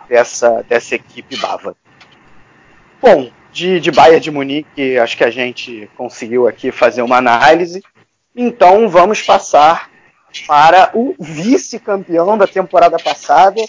dessa, 0.08 0.64
dessa 0.68 0.96
equipe 0.96 1.36
bávara. 1.36 1.76
Bom, 3.00 3.30
de, 3.52 3.80
de 3.80 3.90
Bayern 3.90 4.20
de 4.20 4.30
Munique, 4.30 4.98
acho 4.98 5.16
que 5.16 5.24
a 5.24 5.30
gente 5.30 5.88
conseguiu 5.96 6.46
aqui 6.48 6.70
fazer 6.72 7.02
uma 7.02 7.16
análise. 7.16 7.82
Então 8.34 8.88
vamos 8.88 9.22
passar 9.22 9.90
para 10.46 10.90
o 10.94 11.14
vice-campeão 11.18 12.36
da 12.36 12.46
temporada 12.46 12.98
passada, 12.98 13.60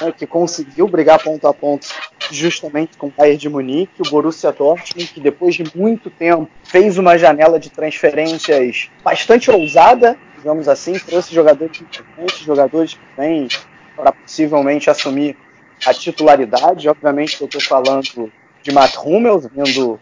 né, 0.00 0.12
que 0.16 0.26
conseguiu 0.26 0.88
brigar 0.88 1.22
ponto 1.22 1.46
a 1.46 1.52
ponto 1.52 1.88
justamente 2.30 2.96
com 2.96 3.08
o 3.08 3.12
Bayern 3.16 3.36
de 3.36 3.48
Munique, 3.48 4.00
o 4.00 4.10
Borussia 4.10 4.52
Dortmund, 4.52 5.12
que 5.12 5.20
depois 5.20 5.54
de 5.54 5.64
muito 5.76 6.08
tempo 6.10 6.48
fez 6.64 6.96
uma 6.96 7.18
janela 7.18 7.58
de 7.58 7.70
transferências 7.70 8.88
bastante 9.04 9.50
ousada, 9.50 10.16
digamos 10.36 10.68
assim, 10.68 10.98
trouxe 10.98 11.34
jogadores 11.34 11.80
importantes, 11.80 12.38
jogadores 12.38 12.94
que 12.94 13.00
vêm 13.16 13.48
para 13.94 14.12
possivelmente 14.12 14.88
assumir 14.88 15.36
a 15.84 15.92
titularidade. 15.92 16.88
Obviamente 16.88 17.40
eu 17.40 17.46
estou 17.46 17.60
falando 17.60 18.32
de 18.62 18.72
Matt 18.72 18.96
Hummels, 18.96 19.46
vindo 19.46 19.92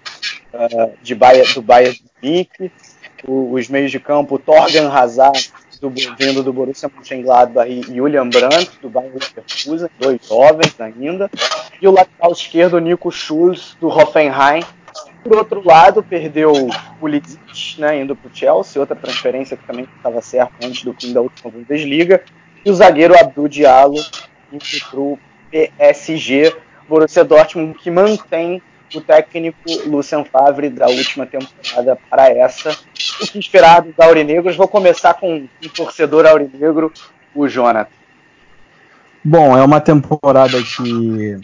uh, 0.53 0.93
de 1.03 1.15
Bayer, 1.15 1.53
do 1.55 1.63
Bayern 1.63 1.95
de 1.95 2.03
Munique, 2.23 2.73
os 3.27 3.69
meios 3.69 3.91
de 3.91 3.99
campo 3.99 4.39
Torgan 4.39 4.91
Hazard, 4.91 5.53
do, 5.81 5.91
vindo 5.91 6.43
do 6.43 6.53
Borussia 6.53 6.91
Mönchengladbach 6.95 7.71
e 7.71 7.83
Julian 7.83 8.29
Brandt, 8.29 8.79
do 8.83 8.89
Bayern 8.89 9.19
Leverkusen, 9.19 9.89
dois 9.99 10.27
jovens 10.27 10.75
ainda, 10.81 11.31
e 11.81 11.87
o 11.87 11.93
lateral 11.93 12.33
esquerdo 12.33 12.79
Nico 12.79 13.11
Schulz, 13.11 13.77
do 13.81 13.89
Hoffenheim. 13.89 14.63
Por 15.23 15.37
outro 15.37 15.63
lado, 15.65 16.03
perdeu 16.03 16.53
o 17.01 17.07
Lidic, 17.07 17.79
né, 17.79 18.01
indo 18.01 18.17
para 18.17 18.31
o 18.31 18.35
Chelsea, 18.35 18.81
outra 18.81 18.97
transferência 18.97 19.57
que 19.57 19.67
também 19.67 19.87
estava 19.97 20.21
certa 20.21 20.55
antes 20.65 20.83
do 20.83 20.95
fim 20.95 21.13
da 21.13 21.21
última 21.21 21.51
Bundesliga, 21.51 22.23
e 22.65 22.71
o 22.71 22.75
zagueiro 22.75 23.19
Abdul 23.19 23.49
Diallo, 23.49 24.01
indo 24.53 24.65
para 24.91 25.01
o 25.01 25.19
PSG. 25.51 26.55
Borussia 26.89 27.25
Dortmund 27.25 27.79
que 27.79 27.91
mantém 27.91 28.63
o 28.95 29.01
técnico 29.01 29.59
Lucien 29.87 30.25
Favre 30.25 30.71
da 30.71 30.87
última 30.87 31.27
temporada 31.27 31.99
para 32.09 32.31
essa. 32.31 32.71
O 33.21 33.27
que 33.27 33.39
esperar 33.39 33.83
dos 33.83 33.99
aurinegros? 33.99 34.57
Vou 34.57 34.69
começar 34.69 35.15
com 35.15 35.37
um 35.37 35.69
torcedor 35.75 36.27
aurinegro, 36.27 36.93
o 37.35 37.47
Jonathan. 37.47 37.91
Bom, 39.23 39.57
é 39.57 39.63
uma 39.63 39.81
temporada 39.81 40.59
que 40.63 41.37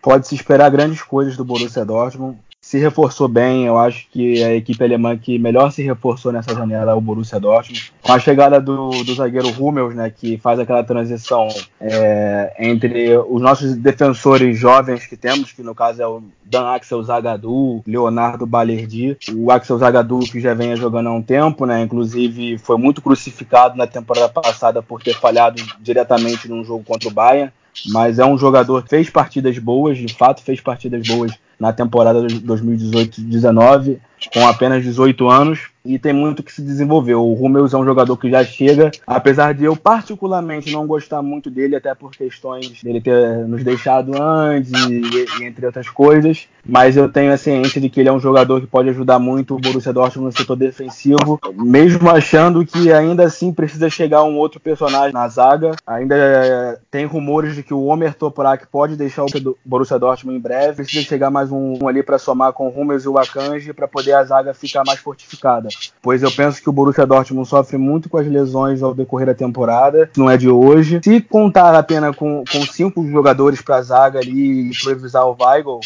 pode 0.00 0.28
se 0.28 0.34
esperar 0.34 0.70
grandes 0.70 1.02
coisas 1.02 1.36
do 1.36 1.44
Borussia 1.44 1.84
Dortmund 1.84 2.38
se 2.62 2.78
reforçou 2.78 3.26
bem. 3.26 3.66
Eu 3.66 3.76
acho 3.76 4.06
que 4.08 4.42
a 4.42 4.54
equipe 4.54 4.82
alemã 4.82 5.18
que 5.18 5.36
melhor 5.36 5.72
se 5.72 5.82
reforçou 5.82 6.30
nessa 6.30 6.54
janela 6.54 6.92
é 6.92 6.94
o 6.94 7.00
Borussia 7.00 7.40
Dortmund. 7.40 7.92
Com 8.00 8.12
a 8.12 8.20
chegada 8.20 8.60
do, 8.60 8.90
do 9.02 9.14
zagueiro 9.14 9.48
Hummels, 9.48 9.94
né, 9.96 10.08
que 10.08 10.38
faz 10.38 10.60
aquela 10.60 10.84
transição 10.84 11.48
é, 11.80 12.54
entre 12.60 13.18
os 13.18 13.42
nossos 13.42 13.74
defensores 13.74 14.56
jovens 14.56 15.06
que 15.06 15.16
temos, 15.16 15.50
que 15.50 15.62
no 15.62 15.74
caso 15.74 16.00
é 16.00 16.06
o 16.06 16.22
Dan 16.44 16.68
Axel 16.68 17.02
Zagadou, 17.02 17.82
Leonardo 17.84 18.46
Balerdi. 18.46 19.18
O 19.34 19.50
Axel 19.50 19.78
Zagadou 19.78 20.20
que 20.20 20.40
já 20.40 20.54
vem 20.54 20.76
jogando 20.76 21.08
há 21.08 21.12
um 21.12 21.22
tempo, 21.22 21.66
né, 21.66 21.82
inclusive 21.82 22.58
foi 22.58 22.78
muito 22.78 23.02
crucificado 23.02 23.76
na 23.76 23.88
temporada 23.88 24.28
passada 24.28 24.80
por 24.80 25.02
ter 25.02 25.14
falhado 25.14 25.60
diretamente 25.80 26.48
num 26.48 26.64
jogo 26.64 26.84
contra 26.84 27.08
o 27.08 27.12
Bayern 27.12 27.52
mas 27.90 28.18
é 28.18 28.24
um 28.24 28.36
jogador 28.36 28.82
que 28.82 28.90
fez 28.90 29.08
partidas 29.08 29.58
boas, 29.58 29.96
de 29.96 30.12
fato 30.12 30.42
fez 30.42 30.60
partidas 30.60 31.08
boas 31.08 31.32
na 31.62 31.72
temporada 31.72 32.26
de 32.26 32.40
2018-19, 32.40 33.98
com 34.32 34.46
apenas 34.46 34.82
18 34.82 35.28
anos, 35.28 35.72
e 35.84 35.98
tem 35.98 36.12
muito 36.12 36.42
que 36.42 36.52
se 36.52 36.62
desenvolver. 36.62 37.14
O 37.14 37.32
Rumeus 37.34 37.74
é 37.74 37.76
um 37.76 37.84
jogador 37.84 38.16
que 38.16 38.30
já 38.30 38.44
chega, 38.44 38.90
apesar 39.06 39.52
de 39.52 39.64
eu 39.64 39.76
particularmente 39.76 40.72
não 40.72 40.86
gostar 40.86 41.22
muito 41.22 41.50
dele, 41.50 41.76
até 41.76 41.94
por 41.94 42.12
questões 42.12 42.82
dele 42.82 43.00
ter 43.00 43.46
nos 43.46 43.64
deixado 43.64 44.12
antes 44.20 44.72
e, 44.72 45.00
e, 45.40 45.44
entre 45.44 45.66
outras 45.66 45.88
coisas, 45.88 46.46
mas 46.64 46.96
eu 46.96 47.08
tenho 47.08 47.32
a 47.32 47.36
ciência 47.36 47.80
de 47.80 47.88
que 47.88 48.00
ele 48.00 48.08
é 48.08 48.12
um 48.12 48.20
jogador 48.20 48.60
que 48.60 48.66
pode 48.66 48.88
ajudar 48.90 49.18
muito 49.18 49.56
o 49.56 49.58
Borussia 49.58 49.92
Dortmund 49.92 50.26
no 50.26 50.38
setor 50.38 50.56
defensivo, 50.56 51.40
mesmo 51.54 52.08
achando 52.08 52.64
que 52.64 52.92
ainda 52.92 53.24
assim 53.24 53.52
precisa 53.52 53.90
chegar 53.90 54.22
um 54.22 54.36
outro 54.36 54.60
personagem 54.60 55.12
na 55.12 55.26
zaga. 55.28 55.72
Ainda 55.86 56.14
é, 56.16 56.78
tem 56.90 57.04
rumores 57.04 57.56
de 57.56 57.62
que 57.62 57.74
o 57.74 57.86
Omer 57.86 58.14
Toprak 58.14 58.66
pode 58.68 58.96
deixar 58.96 59.24
o 59.24 59.56
Borussia 59.64 59.98
Dortmund 59.98 60.38
em 60.38 60.40
breve, 60.40 60.76
precisa 60.76 61.04
chegar 61.04 61.30
mais 61.30 61.50
um, 61.50 61.78
um 61.82 61.88
ali 61.88 62.02
para 62.02 62.18
somar 62.18 62.52
com 62.52 62.68
o 62.68 62.70
Rumeus 62.70 63.04
e 63.04 63.08
o 63.08 63.18
Akanji 63.18 63.72
para 63.72 63.88
poder 63.88 64.11
a 64.14 64.24
zaga 64.24 64.54
ficar 64.54 64.84
mais 64.84 64.98
fortificada 64.98 65.68
pois 66.00 66.22
eu 66.22 66.30
penso 66.30 66.60
que 66.60 66.68
o 66.68 66.72
Borussia 66.72 67.06
Dortmund 67.06 67.48
sofre 67.48 67.78
muito 67.78 68.08
com 68.08 68.18
as 68.18 68.26
lesões 68.26 68.82
ao 68.82 68.94
decorrer 68.94 69.26
da 69.26 69.34
temporada, 69.34 70.10
não 70.16 70.28
é 70.28 70.36
de 70.36 70.48
hoje. 70.48 71.00
Se 71.02 71.20
contar 71.20 71.74
apenas 71.74 72.14
com, 72.16 72.44
com 72.50 72.66
cinco 72.66 73.06
jogadores 73.08 73.62
para 73.62 73.76
a 73.76 73.82
zaga 73.82 74.18
ali 74.18 74.32
e 74.32 74.70
improvisar 74.70 75.26
o 75.26 75.36
Weigl, 75.38 75.80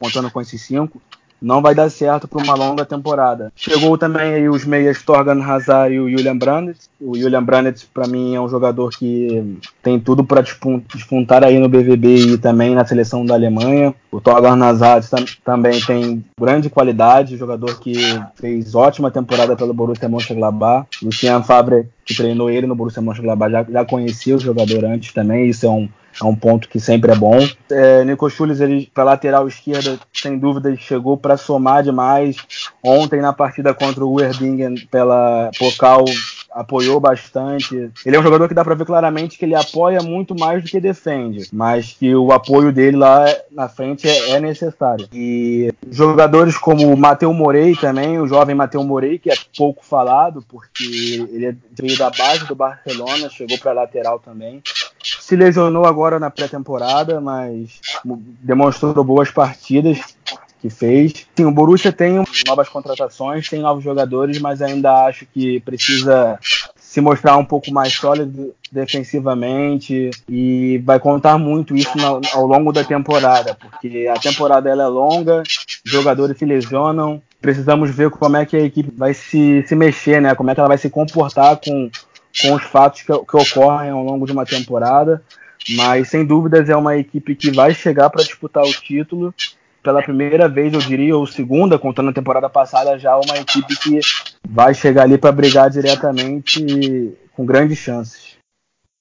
contando 0.00 0.30
com 0.30 0.40
esses 0.40 0.60
cinco, 0.60 1.00
não 1.40 1.62
vai 1.62 1.74
dar 1.74 1.90
certo 1.90 2.28
para 2.28 2.42
uma 2.42 2.54
longa 2.54 2.84
temporada. 2.84 3.52
Chegou 3.56 3.96
também 3.96 4.34
aí 4.34 4.48
os 4.48 4.64
meias 4.64 5.02
Torgan 5.02 5.42
Hazard 5.42 5.94
e 5.94 6.00
o 6.00 6.10
Julian 6.10 6.36
Brandt. 6.36 6.78
O 7.00 7.16
Julian 7.16 7.42
Brandt, 7.42 7.86
para 7.92 8.06
mim, 8.06 8.34
é 8.34 8.40
um 8.40 8.48
jogador 8.48 8.90
que 8.90 9.58
tem 9.82 9.98
tudo 9.98 10.22
para 10.22 10.42
despontar 10.42 11.42
aí 11.42 11.58
no 11.58 11.68
BVB 11.68 12.34
e 12.34 12.38
também 12.38 12.74
na 12.74 12.84
seleção 12.84 13.24
da 13.24 13.34
Alemanha. 13.34 13.94
O 14.10 14.20
Torgan 14.20 14.62
Hazard 14.62 15.08
tam 15.08 15.24
também 15.44 15.80
tem 15.80 16.24
grande 16.38 16.68
qualidade, 16.68 17.36
jogador 17.36 17.78
que 17.80 17.94
fez 18.34 18.74
ótima 18.74 19.10
temporada 19.10 19.56
pelo 19.56 19.72
Borussia 19.72 20.08
Mönchengladbach. 20.08 20.86
Lucian 21.02 21.42
Favre, 21.42 21.88
que 22.04 22.14
treinou 22.14 22.50
ele 22.50 22.66
no 22.66 22.74
Borussia 22.74 23.02
Mönchengladbach, 23.02 23.50
já, 23.50 23.64
já 23.64 23.84
conhecia 23.84 24.36
o 24.36 24.40
jogador 24.40 24.84
antes 24.84 25.12
também. 25.12 25.48
Isso 25.48 25.64
é 25.64 25.70
um 25.70 25.88
é 26.20 26.24
um 26.24 26.34
ponto 26.34 26.68
que 26.68 26.80
sempre 26.80 27.12
é 27.12 27.14
bom. 27.14 27.38
É, 27.70 28.04
Nico 28.04 28.28
Schultz, 28.28 28.60
ele 28.60 28.90
para 28.92 29.04
lateral 29.04 29.46
esquerda, 29.46 29.98
sem 30.12 30.38
dúvida, 30.38 30.74
chegou 30.76 31.16
para 31.16 31.36
somar 31.36 31.82
demais. 31.82 32.36
Ontem 32.82 33.20
na 33.20 33.32
partida 33.32 33.74
contra 33.74 34.04
o 34.04 34.14
Werdingen 34.14 34.74
pela 34.90 35.50
Pokal 35.58 36.04
apoiou 36.52 37.00
bastante. 37.00 37.90
Ele 38.04 38.16
é 38.16 38.18
um 38.18 38.22
jogador 38.22 38.48
que 38.48 38.54
dá 38.54 38.64
para 38.64 38.74
ver 38.74 38.84
claramente 38.84 39.38
que 39.38 39.44
ele 39.44 39.54
apoia 39.54 40.02
muito 40.02 40.34
mais 40.38 40.62
do 40.62 40.68
que 40.68 40.80
defende, 40.80 41.48
mas 41.52 41.92
que 41.92 42.14
o 42.14 42.32
apoio 42.32 42.72
dele 42.72 42.96
lá 42.96 43.26
na 43.50 43.68
frente 43.68 44.08
é, 44.08 44.30
é 44.30 44.40
necessário. 44.40 45.08
E 45.12 45.72
jogadores 45.90 46.56
como 46.56 46.92
o 46.92 46.96
Mateu 46.96 47.32
Morei 47.32 47.74
também, 47.76 48.18
o 48.18 48.26
jovem 48.26 48.54
Mateu 48.54 48.82
Morei, 48.84 49.18
que 49.18 49.30
é 49.30 49.34
pouco 49.56 49.84
falado, 49.84 50.44
porque 50.48 50.84
ele 51.30 51.56
veio 51.72 51.98
da 51.98 52.10
base 52.10 52.46
do 52.46 52.54
Barcelona, 52.54 53.28
chegou 53.30 53.58
para 53.58 53.72
lateral 53.72 54.18
também 54.18 54.62
se 55.02 55.36
lesionou 55.36 55.86
agora 55.86 56.18
na 56.18 56.30
pré-temporada, 56.30 57.20
mas 57.20 57.80
demonstrou 58.42 59.02
boas 59.02 59.30
partidas 59.30 59.98
que 60.60 60.70
fez. 60.70 61.26
Sim, 61.36 61.44
o 61.44 61.50
Borussia 61.50 61.92
tem 61.92 62.22
novas 62.46 62.68
contratações, 62.68 63.48
tem 63.48 63.60
novos 63.60 63.82
jogadores, 63.82 64.38
mas 64.38 64.60
ainda 64.60 65.06
acho 65.06 65.26
que 65.26 65.60
precisa 65.60 66.38
se 66.76 67.00
mostrar 67.00 67.36
um 67.36 67.44
pouco 67.44 67.72
mais 67.72 67.92
sólido 67.92 68.52
defensivamente 68.70 70.10
e 70.28 70.78
vai 70.84 70.98
contar 70.98 71.38
muito 71.38 71.76
isso 71.76 71.92
ao 72.34 72.46
longo 72.46 72.72
da 72.72 72.82
temporada, 72.82 73.54
porque 73.54 74.08
a 74.12 74.18
temporada 74.18 74.68
ela 74.68 74.84
é 74.84 74.88
longa, 74.88 75.42
jogadores 75.84 76.36
se 76.36 76.44
lesionam, 76.44 77.22
precisamos 77.40 77.90
ver 77.90 78.10
como 78.10 78.36
é 78.36 78.44
que 78.44 78.56
a 78.56 78.60
equipe 78.60 78.92
vai 78.96 79.14
se, 79.14 79.64
se 79.66 79.74
mexer, 79.74 80.20
né? 80.20 80.34
Como 80.34 80.50
é 80.50 80.54
que 80.54 80.60
ela 80.60 80.68
vai 80.68 80.78
se 80.78 80.90
comportar 80.90 81.56
com 81.56 81.90
com 82.40 82.54
os 82.54 82.62
fatos 82.62 83.02
que, 83.02 83.06
que 83.06 83.36
ocorrem 83.36 83.90
ao 83.90 84.02
longo 84.02 84.26
de 84.26 84.32
uma 84.32 84.46
temporada, 84.46 85.22
mas 85.70 86.08
sem 86.08 86.24
dúvidas 86.24 86.68
é 86.68 86.76
uma 86.76 86.96
equipe 86.96 87.34
que 87.34 87.50
vai 87.50 87.74
chegar 87.74 88.08
para 88.10 88.22
disputar 88.22 88.64
o 88.64 88.72
título 88.72 89.34
pela 89.82 90.02
primeira 90.02 90.48
vez, 90.48 90.72
eu 90.72 90.80
diria, 90.80 91.16
ou 91.16 91.26
segunda, 91.26 91.78
contando 91.78 92.10
a 92.10 92.14
temporada 92.14 92.48
passada, 92.48 92.98
já 92.98 93.16
uma 93.16 93.38
equipe 93.38 93.76
que 93.76 94.00
vai 94.48 94.74
chegar 94.74 95.02
ali 95.02 95.16
para 95.16 95.32
brigar 95.32 95.70
diretamente 95.70 97.12
com 97.34 97.44
grandes 97.44 97.78
chances. 97.78 98.30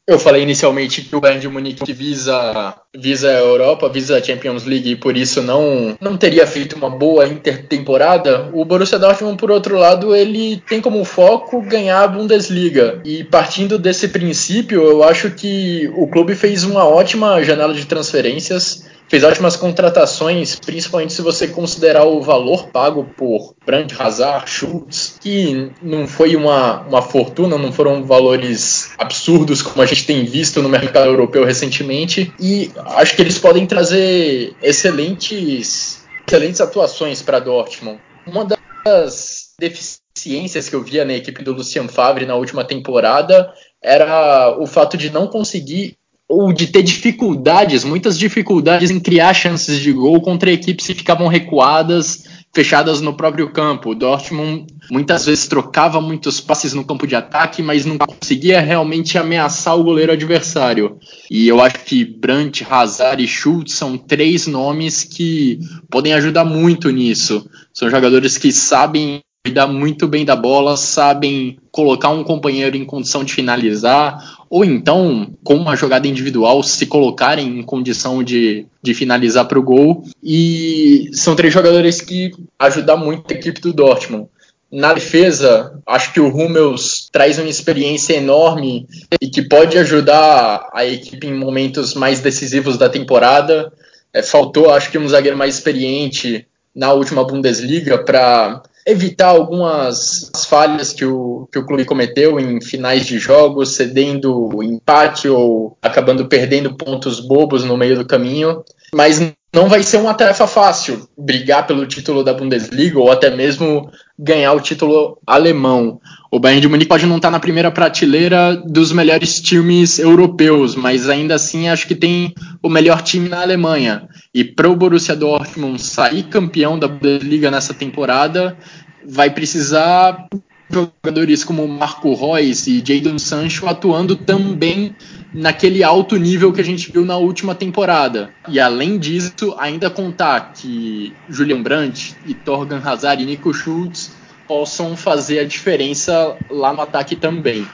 Eu 0.10 0.18
falei 0.18 0.42
inicialmente 0.42 1.04
que 1.04 1.16
o 1.16 1.22
Bayern 1.22 1.40
de 1.40 1.48
Munique 1.48 1.94
visa, 1.94 2.74
visa 2.98 3.30
a 3.30 3.42
Europa, 3.42 3.88
visa 3.88 4.18
a 4.18 4.24
Champions 4.24 4.66
League 4.66 4.90
e 4.90 4.96
por 4.96 5.16
isso 5.16 5.40
não, 5.40 5.96
não 6.02 6.18
teria 6.18 6.48
feito 6.48 6.76
uma 6.76 6.90
boa 6.90 7.28
intertemporada. 7.28 8.50
O 8.52 8.66
Borussia 8.66 8.98
Dortmund, 8.98 9.38
por 9.38 9.52
outro 9.52 9.78
lado, 9.78 10.16
ele 10.16 10.64
tem 10.68 10.82
como 10.82 11.06
foco 11.06 11.62
ganhar 11.62 12.02
a 12.02 12.08
Bundesliga. 12.08 13.00
E 13.06 13.24
partindo 13.24 13.78
desse 13.78 14.08
princípio, 14.08 14.82
eu 14.82 15.04
acho 15.04 15.30
que 15.30 15.88
o 15.96 16.08
clube 16.08 16.34
fez 16.34 16.64
uma 16.64 16.86
ótima 16.86 17.44
janela 17.44 17.76
de 17.76 17.86
transferências 17.86 18.89
fez 19.10 19.24
ótimas 19.24 19.56
contratações, 19.56 20.56
principalmente 20.60 21.14
se 21.14 21.22
você 21.22 21.48
considerar 21.48 22.06
o 22.06 22.22
valor 22.22 22.68
pago 22.68 23.04
por 23.18 23.56
Brandt, 23.66 23.96
Hazard, 24.00 24.50
Schultz, 24.50 25.18
que 25.20 25.72
não 25.82 26.08
foi 26.08 26.36
uma, 26.36 26.82
uma 26.82 27.02
fortuna, 27.02 27.58
não 27.58 27.74
foram 27.74 28.04
valores 28.04 28.92
absurdos 28.98 29.64
como 29.64 29.82
a 29.82 29.86
gente 29.86 30.06
tem 30.06 30.24
visto 30.24 30.62
no 30.62 30.70
mercado 30.70 31.08
europeu 31.08 31.44
recentemente, 31.44 32.32
e 32.40 32.72
acho 32.86 33.16
que 33.16 33.22
eles 33.24 33.40
podem 33.40 33.66
trazer 33.66 34.56
excelentes, 34.62 36.06
excelentes 36.28 36.62
atuações 36.62 37.22
para 37.24 37.40
Dortmund. 37.40 38.00
Uma 38.28 38.46
das 38.86 39.56
deficiências 39.60 40.70
que 40.70 40.76
eu 40.76 40.84
via 40.84 41.04
na 41.04 41.14
equipe 41.14 41.44
do 41.44 41.54
Lucian 41.54 41.88
Favre 41.88 42.28
na 42.28 42.36
última 42.36 42.64
temporada 42.64 43.52
era 43.82 44.56
o 44.60 44.68
fato 44.68 44.98
de 44.98 45.10
não 45.10 45.28
conseguir 45.28 45.99
ou 46.30 46.54
de 46.54 46.68
ter 46.68 46.84
dificuldades, 46.84 47.84
muitas 47.84 48.18
dificuldades 48.18 48.92
em 48.92 49.00
criar 49.00 49.34
chances 49.34 49.80
de 49.80 49.92
gol 49.92 50.22
contra 50.22 50.52
equipes 50.52 50.86
que 50.86 50.94
ficavam 50.94 51.28
recuadas, 51.28 52.24
fechadas 52.54 53.02
no 53.02 53.16
próprio 53.16 53.52
campo. 53.52 53.90
O 53.90 53.96
Dortmund 53.96 54.68
muitas 54.92 55.26
vezes 55.26 55.48
trocava 55.48 56.00
muitos 56.00 56.40
passes 56.40 56.72
no 56.72 56.86
campo 56.86 57.08
de 57.08 57.16
ataque, 57.16 57.64
mas 57.64 57.84
não 57.84 57.98
conseguia 57.98 58.62
realmente 58.62 59.18
ameaçar 59.18 59.76
o 59.76 59.84
goleiro 59.84 60.12
adversário. 60.12 61.00
E 61.32 61.48
eu 61.48 61.60
acho 61.60 61.80
que 61.84 62.06
Brandt, 62.06 62.64
Hazard 62.70 63.24
e 63.24 63.28
Schultz 63.28 63.74
são 63.74 63.98
três 63.98 64.46
nomes 64.46 65.04
que 65.04 65.60
podem 65.90 66.14
ajudar 66.14 66.46
muito 66.46 66.92
nisso. 66.92 67.50
São 67.74 67.90
jogadores 67.90 68.38
que 68.38 68.52
sabem 68.52 69.22
cuidar 69.46 69.68
muito 69.68 70.08
bem 70.08 70.26
da 70.26 70.36
bola, 70.36 70.76
sabem 70.76 71.58
colocar 71.72 72.10
um 72.10 72.24
companheiro 72.24 72.76
em 72.76 72.86
condição 72.86 73.24
de 73.24 73.34
finalizar, 73.34 74.46
ou 74.50 74.66
então, 74.66 75.32
com 75.44 75.56
uma 75.56 75.76
jogada 75.76 76.08
individual, 76.08 76.62
se 76.62 76.86
colocarem 76.86 77.60
em 77.60 77.64
condição 77.64 78.24
de, 78.24 78.66
de 78.82 78.94
finalizar 78.94 79.48
para 79.48 79.60
o 79.60 79.64
gol. 79.64 80.04
E 80.24 81.10
são 81.14 81.36
três 81.36 81.54
jogadores 81.54 82.02
que 82.02 82.32
ajudam 82.58 82.98
muito 82.98 83.32
a 83.32 83.36
equipe 83.36 83.62
do 83.62 83.74
Dortmund. 83.74 84.28
Na 84.72 84.94
defesa, 84.94 85.80
acho 85.86 86.14
que 86.14 86.20
o 86.20 86.28
Hummels 86.28 87.10
traz 87.12 87.40
uma 87.40 87.50
experiência 87.50 88.14
enorme 88.14 88.86
e 89.20 89.28
que 89.28 89.42
pode 89.42 89.78
ajudar 89.78 90.70
a 90.74 90.86
equipe 90.86 91.26
em 91.26 91.34
momentos 91.34 91.96
mais 91.96 92.20
decisivos 92.20 92.78
da 92.78 92.88
temporada. 92.88 93.72
É, 94.14 94.22
faltou, 94.22 94.70
acho 94.72 94.92
que, 94.92 94.98
um 94.98 95.08
zagueiro 95.08 95.38
mais 95.38 95.56
experiente 95.56 96.46
na 96.76 96.94
última 96.94 97.24
Bundesliga 97.24 97.98
para 97.98 98.62
evitar 98.86 99.28
algumas 99.28 100.32
falhas 100.48 100.94
que 100.94 101.06
o, 101.06 101.48
que 101.52 101.60
o 101.60 101.66
clube 101.66 101.86
cometeu 101.86 102.40
em 102.40 102.62
finais 102.62 103.06
de 103.06 103.20
jogos, 103.20 103.76
cedendo 103.76 104.64
empate 104.64 105.28
ou 105.28 105.78
acabando 105.82 106.28
perdendo 106.28 106.76
pontos 106.76 107.20
bobos 107.20 107.64
no 107.64 107.78
meio 107.78 107.96
do 107.98 108.06
caminho. 108.06 108.64
Mas 108.94 109.20
não 109.54 109.68
vai 109.68 109.82
ser 109.82 109.98
uma 109.98 110.14
tarefa 110.14 110.46
fácil 110.46 111.10
brigar 111.18 111.66
pelo 111.66 111.86
título 111.88 112.24
da 112.24 112.34
Bundesliga 112.34 113.00
ou 113.00 113.12
até 113.12 113.36
mesmo 113.36 113.90
ganhar 114.18 114.54
o 114.54 114.62
título 114.62 115.18
alemão. 115.26 116.00
O 116.32 116.40
Bayern 116.40 116.62
de 116.62 116.68
Munique 116.68 116.90
pode 116.90 117.08
não 117.08 117.16
estar 117.16 117.32
na 117.32 117.40
primeira 117.40 117.72
prateleira 117.72 118.56
dos 118.56 118.92
melhores 118.92 119.42
times 119.42 119.98
europeus, 119.98 120.76
mas 120.76 121.10
ainda 121.10 121.34
assim 121.34 121.68
acho 121.68 121.88
que 121.88 121.96
tem 121.96 122.34
o 122.62 122.70
melhor 122.70 123.02
time 123.02 123.28
na 123.28 123.42
Alemanha. 123.42 124.08
E 124.32 124.44
para 124.44 124.70
o 124.70 124.76
Borussia 124.76 125.16
Dortmund 125.16 125.82
sair 125.82 126.24
campeão 126.24 126.78
da 126.78 126.88
Bundesliga 126.88 127.50
nessa 127.50 127.74
temporada, 127.74 128.56
vai 129.04 129.32
precisar 129.32 130.28
jogadores 130.70 131.44
como 131.44 131.68
Marco 131.68 132.14
Reus 132.14 132.68
e 132.68 132.84
Jadon 132.86 133.18
Sancho 133.18 133.68
atuando 133.68 134.16
também 134.16 134.96
naquele 135.34 135.84
alto 135.84 136.16
nível 136.16 136.54
que 136.54 136.62
a 136.62 136.64
gente 136.64 136.92
viu 136.92 137.04
na 137.04 137.18
última 137.18 137.56
temporada. 137.56 138.30
E 138.48 138.60
além 138.60 138.98
disso, 138.98 139.56
ainda 139.58 139.90
contar 139.90 140.54
que 140.54 141.14
Julian 141.28 141.62
Brandt 141.62 142.16
e 142.26 142.34
Torgan 142.34 142.82
Hazard 142.84 143.24
e 143.24 143.26
Nico 143.26 143.54
Schultz 143.54 144.12
possam 144.48 144.96
fazer 144.96 145.40
a 145.40 145.46
diferença 145.46 146.36
lá 146.50 146.74
no 146.74 146.82
ataque 146.82 147.16
também. 147.16 147.68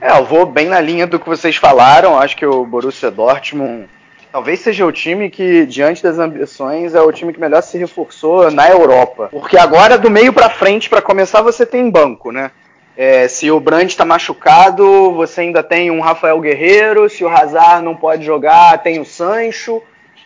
É, 0.00 0.18
eu 0.18 0.24
vou 0.24 0.46
bem 0.46 0.66
na 0.66 0.80
linha 0.80 1.06
do 1.06 1.18
que 1.18 1.28
vocês 1.28 1.56
falaram. 1.56 2.18
Acho 2.18 2.36
que 2.36 2.46
o 2.46 2.64
Borussia 2.64 3.10
Dortmund 3.10 3.86
talvez 4.32 4.60
seja 4.60 4.86
o 4.86 4.92
time 4.92 5.30
que, 5.30 5.66
diante 5.66 6.02
das 6.02 6.18
ambições, 6.18 6.94
é 6.94 7.00
o 7.00 7.12
time 7.12 7.32
que 7.32 7.40
melhor 7.40 7.62
se 7.62 7.78
reforçou 7.78 8.50
na 8.50 8.68
Europa. 8.68 9.28
Porque 9.30 9.56
agora, 9.56 9.98
do 9.98 10.10
meio 10.10 10.32
para 10.32 10.50
frente, 10.50 10.88
para 10.88 11.02
começar, 11.02 11.42
você 11.42 11.66
tem 11.66 11.90
banco, 11.90 12.30
né? 12.30 12.50
É, 12.96 13.28
se 13.28 13.50
o 13.50 13.58
Brandt 13.58 13.92
está 13.92 14.04
machucado, 14.04 15.12
você 15.14 15.42
ainda 15.42 15.62
tem 15.62 15.90
um 15.90 16.00
Rafael 16.00 16.38
Guerreiro. 16.40 17.08
Se 17.08 17.24
o 17.24 17.28
Hazard 17.28 17.82
não 17.84 17.96
pode 17.96 18.24
jogar, 18.24 18.82
tem 18.82 19.00
o 19.00 19.06
Sancho. 19.06 19.82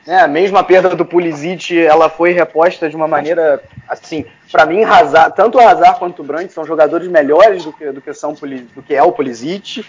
Né? 0.06 0.18
A 0.54 0.62
perda 0.62 0.90
do 0.90 1.04
Pulisic, 1.04 1.78
ela 1.78 2.08
foi 2.08 2.32
reposta 2.32 2.88
de 2.88 2.96
uma 2.96 3.06
maneira 3.06 3.62
assim. 3.88 4.24
Para 4.50 4.66
mim, 4.66 4.82
Hazard, 4.82 5.34
tanto 5.36 5.58
o 5.58 5.60
Hazard 5.60 5.98
quanto 5.98 6.20
o 6.20 6.24
Brandt 6.24 6.52
são 6.52 6.64
jogadores 6.64 7.08
melhores 7.08 7.64
do 7.64 7.72
que, 7.72 7.92
do 7.92 8.00
que, 8.00 8.12
são, 8.12 8.34
do 8.34 8.82
que 8.82 8.94
é 8.94 9.02
o 9.02 9.12
Pulisic. 9.12 9.84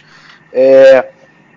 É, 0.53 1.05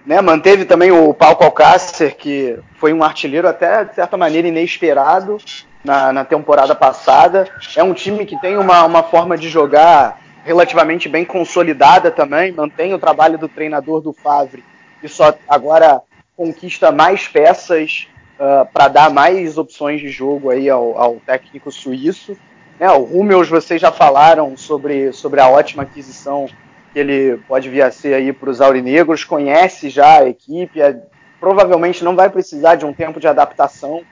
né? 0.08 0.22
Manteve 0.22 0.64
também 0.64 0.90
o 0.90 1.12
Paulo 1.12 1.36
Alcácer, 1.42 2.16
que 2.16 2.58
foi 2.78 2.94
um 2.94 3.04
artilheiro 3.04 3.46
até 3.46 3.84
de 3.84 3.94
certa 3.94 4.16
maneira 4.16 4.48
inesperado 4.48 5.36
na, 5.84 6.10
na 6.14 6.24
temporada 6.24 6.74
passada. 6.74 7.46
É 7.76 7.84
um 7.84 7.92
time 7.92 8.24
que 8.24 8.40
tem 8.40 8.56
uma, 8.56 8.86
uma 8.86 9.02
forma 9.02 9.36
de 9.36 9.50
jogar 9.50 10.18
relativamente 10.44 11.10
bem 11.10 11.26
consolidada 11.26 12.10
também, 12.10 12.52
mantém 12.52 12.94
o 12.94 12.98
trabalho 12.98 13.36
do 13.36 13.48
treinador 13.48 14.00
do 14.00 14.14
Favre 14.14 14.64
e 15.02 15.08
só 15.08 15.34
agora 15.46 16.00
conquista 16.34 16.90
mais 16.90 17.28
peças 17.28 18.08
uh, 18.40 18.66
para 18.72 18.88
dar 18.88 19.10
mais 19.10 19.58
opções 19.58 20.00
de 20.00 20.08
jogo 20.08 20.48
aí 20.48 20.70
ao, 20.70 20.98
ao 20.98 21.16
técnico 21.16 21.70
suíço. 21.70 22.34
Né, 22.80 22.90
o 22.92 23.02
Hummels, 23.02 23.50
vocês 23.50 23.78
já 23.78 23.92
falaram 23.92 24.56
sobre, 24.56 25.12
sobre 25.12 25.38
a 25.38 25.50
ótima 25.50 25.82
aquisição 25.82 26.48
que 26.92 26.98
ele 26.98 27.38
pode 27.48 27.68
vir 27.68 27.82
a 27.82 27.90
ser 27.90 28.14
aí 28.14 28.32
para 28.32 28.50
os 28.50 28.60
aurinegros, 28.60 29.24
conhece 29.24 29.90
já 29.90 30.20
a 30.20 30.28
equipe, 30.28 30.80
é, 30.80 31.00
provavelmente 31.40 32.04
não 32.04 32.16
vai 32.16 32.28
precisar 32.30 32.76
de 32.76 32.84
um 32.84 32.92
tempo 32.92 33.20
de 33.20 33.28
adaptação. 33.28 34.02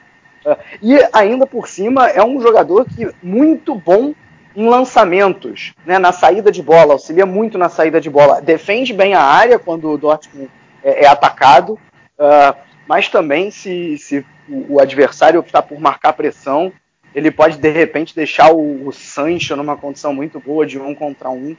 Uh, 0.45 0.57
e 0.81 0.97
ainda 1.12 1.47
por 1.47 1.67
cima 1.67 2.09
é 2.09 2.23
um 2.25 2.41
jogador 2.41 2.85
que 2.85 3.11
muito 3.23 3.75
bom 3.75 4.15
em 4.55 4.69
lançamentos, 4.69 5.75
né, 5.85 5.99
na 5.99 6.12
saída 6.12 6.51
de 6.51 6.62
bola, 6.62 6.95
auxilia 6.95 7.27
muito 7.27 7.59
na 7.59 7.69
saída 7.69 8.01
de 8.01 8.09
bola, 8.09 8.41
defende 8.41 8.95
bem 8.95 9.12
a 9.12 9.21
área 9.21 9.59
quando 9.59 9.91
o 9.91 9.99
Dortmund 9.99 10.51
é, 10.83 11.05
é 11.05 11.07
atacado, 11.07 11.79
uh, 12.19 12.57
mas 12.89 13.09
também 13.09 13.51
se, 13.51 13.99
se 13.99 14.25
o, 14.49 14.81
adversário 14.81 15.41
optar 15.41 15.62
por 15.62 15.79
marcar 15.79 16.15
pressão, 16.15 16.73
ele 17.15 17.31
pode 17.31 17.59
de 17.59 17.71
repente 17.71 18.15
deixar 18.15 18.53
o, 18.53 18.87
o 18.87 18.93
Sancho 18.93 19.57
numa 19.57 19.77
condição 19.77 20.15
muito 20.15 20.41
boa 20.41 20.65
de 20.65 20.79
um 20.79 20.95
contra 20.95 21.29
um. 21.29 21.57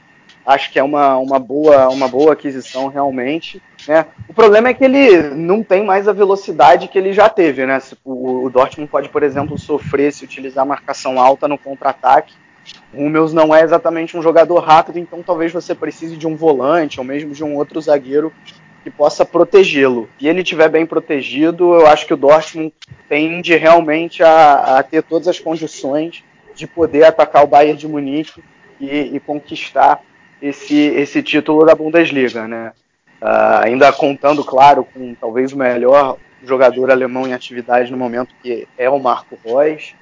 Acho 0.48 0.72
que 0.72 0.78
é 0.78 0.82
uma, 0.82 1.18
uma, 1.18 1.38
boa, 1.38 1.88
uma 1.90 2.08
boa 2.08 2.32
aquisição 2.32 2.88
realmente. 2.88 3.62
Né? 3.86 4.06
O 4.26 4.32
problema 4.32 4.68
é 4.68 4.74
que 4.74 4.84
ele 4.84 5.34
não 5.34 5.62
tem 5.62 5.84
mais 5.84 6.08
a 6.08 6.12
velocidade 6.12 6.88
que 6.88 6.98
ele 6.98 7.12
já 7.12 7.28
teve. 7.28 7.66
Né? 7.66 7.78
O, 8.02 8.46
o 8.46 8.50
Dortmund 8.50 8.90
pode, 8.90 9.10
por 9.10 9.22
exemplo, 9.22 9.58
sofrer 9.58 10.12
se 10.12 10.24
utilizar 10.24 10.64
marcação 10.64 11.20
alta 11.20 11.46
no 11.46 11.58
contra-ataque 11.58 12.32
o 12.92 13.02
Hummels 13.02 13.32
não 13.32 13.54
é 13.54 13.62
exatamente 13.62 14.16
um 14.16 14.22
jogador 14.22 14.58
rápido, 14.60 14.98
então 14.98 15.22
talvez 15.22 15.52
você 15.52 15.74
precise 15.74 16.16
de 16.16 16.26
um 16.26 16.36
volante 16.36 16.98
ou 16.98 17.04
mesmo 17.04 17.32
de 17.32 17.44
um 17.44 17.54
outro 17.56 17.80
zagueiro 17.80 18.32
que 18.82 18.90
possa 18.90 19.24
protegê-lo. 19.24 20.08
E 20.20 20.28
ele 20.28 20.42
estiver 20.42 20.68
bem 20.68 20.86
protegido, 20.86 21.74
eu 21.74 21.86
acho 21.86 22.06
que 22.06 22.14
o 22.14 22.16
Dortmund 22.16 22.72
tende 23.08 23.54
realmente 23.56 24.22
a, 24.22 24.78
a, 24.78 24.82
ter 24.82 25.02
todas 25.02 25.28
as 25.28 25.38
condições 25.38 26.24
de 26.54 26.66
poder 26.66 27.04
atacar 27.04 27.44
o 27.44 27.46
Bayern 27.46 27.78
de 27.78 27.88
Munique 27.88 28.42
e, 28.80 29.16
e 29.16 29.20
conquistar 29.20 30.00
esse, 30.40 30.76
esse 30.76 31.22
título 31.22 31.64
da 31.64 31.74
Bundesliga, 31.74 32.46
né? 32.46 32.72
Uh, 33.20 33.64
ainda 33.64 33.92
contando, 33.92 34.44
claro, 34.44 34.84
com 34.84 35.14
talvez 35.14 35.52
o 35.52 35.58
melhor 35.58 36.16
jogador 36.44 36.90
alemão 36.90 37.26
em 37.26 37.32
atividade 37.32 37.90
no 37.90 37.96
momento, 37.96 38.34
que 38.42 38.66
é 38.76 38.88
o 38.88 38.98
Marco 38.98 39.38
Reus. 39.44 39.94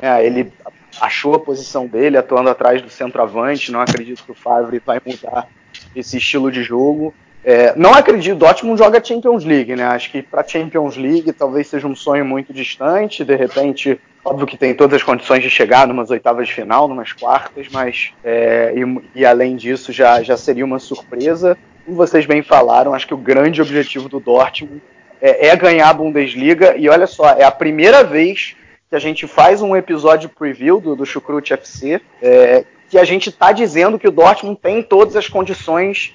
É, 0.00 0.24
ele 0.24 0.52
achou 1.00 1.34
a 1.34 1.40
posição 1.40 1.86
dele, 1.86 2.16
atuando 2.16 2.50
atrás 2.50 2.82
do 2.82 2.90
centroavante. 2.90 3.70
Não 3.70 3.80
acredito 3.80 4.24
que 4.24 4.32
o 4.32 4.34
Favre 4.34 4.82
vai 4.84 5.00
mudar 5.04 5.48
esse 5.94 6.16
estilo 6.16 6.50
de 6.50 6.62
jogo. 6.62 7.14
É, 7.44 7.74
não 7.76 7.92
acredito, 7.92 8.34
o 8.34 8.38
Dortmund 8.38 8.78
joga 8.78 9.04
Champions 9.04 9.44
League, 9.44 9.76
né? 9.76 9.84
Acho 9.84 10.10
que 10.10 10.22
para 10.22 10.46
Champions 10.46 10.96
League 10.96 11.30
talvez 11.32 11.66
seja 11.66 11.86
um 11.86 11.94
sonho 11.94 12.24
muito 12.24 12.54
distante. 12.54 13.22
De 13.22 13.36
repente, 13.36 14.00
óbvio 14.24 14.46
que 14.46 14.56
tem 14.56 14.74
todas 14.74 14.96
as 14.96 15.02
condições 15.02 15.42
de 15.42 15.50
chegar 15.50 15.86
numas 15.86 16.10
oitavas 16.10 16.48
de 16.48 16.54
final, 16.54 16.88
numas 16.88 17.12
quartas, 17.12 17.66
mas 17.70 18.12
é, 18.24 18.72
e, 18.74 19.20
e, 19.20 19.26
além 19.26 19.56
disso 19.56 19.92
já, 19.92 20.22
já 20.22 20.38
seria 20.38 20.64
uma 20.64 20.78
surpresa. 20.78 21.56
Como 21.84 21.98
vocês 21.98 22.24
bem 22.24 22.42
falaram, 22.42 22.94
acho 22.94 23.06
que 23.06 23.12
o 23.12 23.18
grande 23.18 23.60
objetivo 23.60 24.08
do 24.08 24.18
Dortmund 24.18 24.80
é, 25.20 25.48
é 25.48 25.56
ganhar 25.56 25.90
a 25.90 25.94
Bundesliga. 25.94 26.74
E 26.78 26.88
olha 26.88 27.06
só, 27.06 27.28
é 27.30 27.44
a 27.44 27.50
primeira 27.50 28.02
vez 28.02 28.56
que 28.88 28.96
a 28.96 28.98
gente 28.98 29.26
faz 29.26 29.60
um 29.60 29.76
episódio 29.76 30.30
preview 30.30 30.80
do, 30.80 30.96
do 30.96 31.04
Chucrute 31.04 31.52
FC, 31.52 32.00
é, 32.22 32.64
que 32.88 32.96
a 32.96 33.04
gente 33.04 33.28
está 33.28 33.52
dizendo 33.52 33.98
que 33.98 34.08
o 34.08 34.12
Dortmund 34.12 34.58
tem 34.62 34.82
todas 34.82 35.14
as 35.14 35.28
condições 35.28 36.14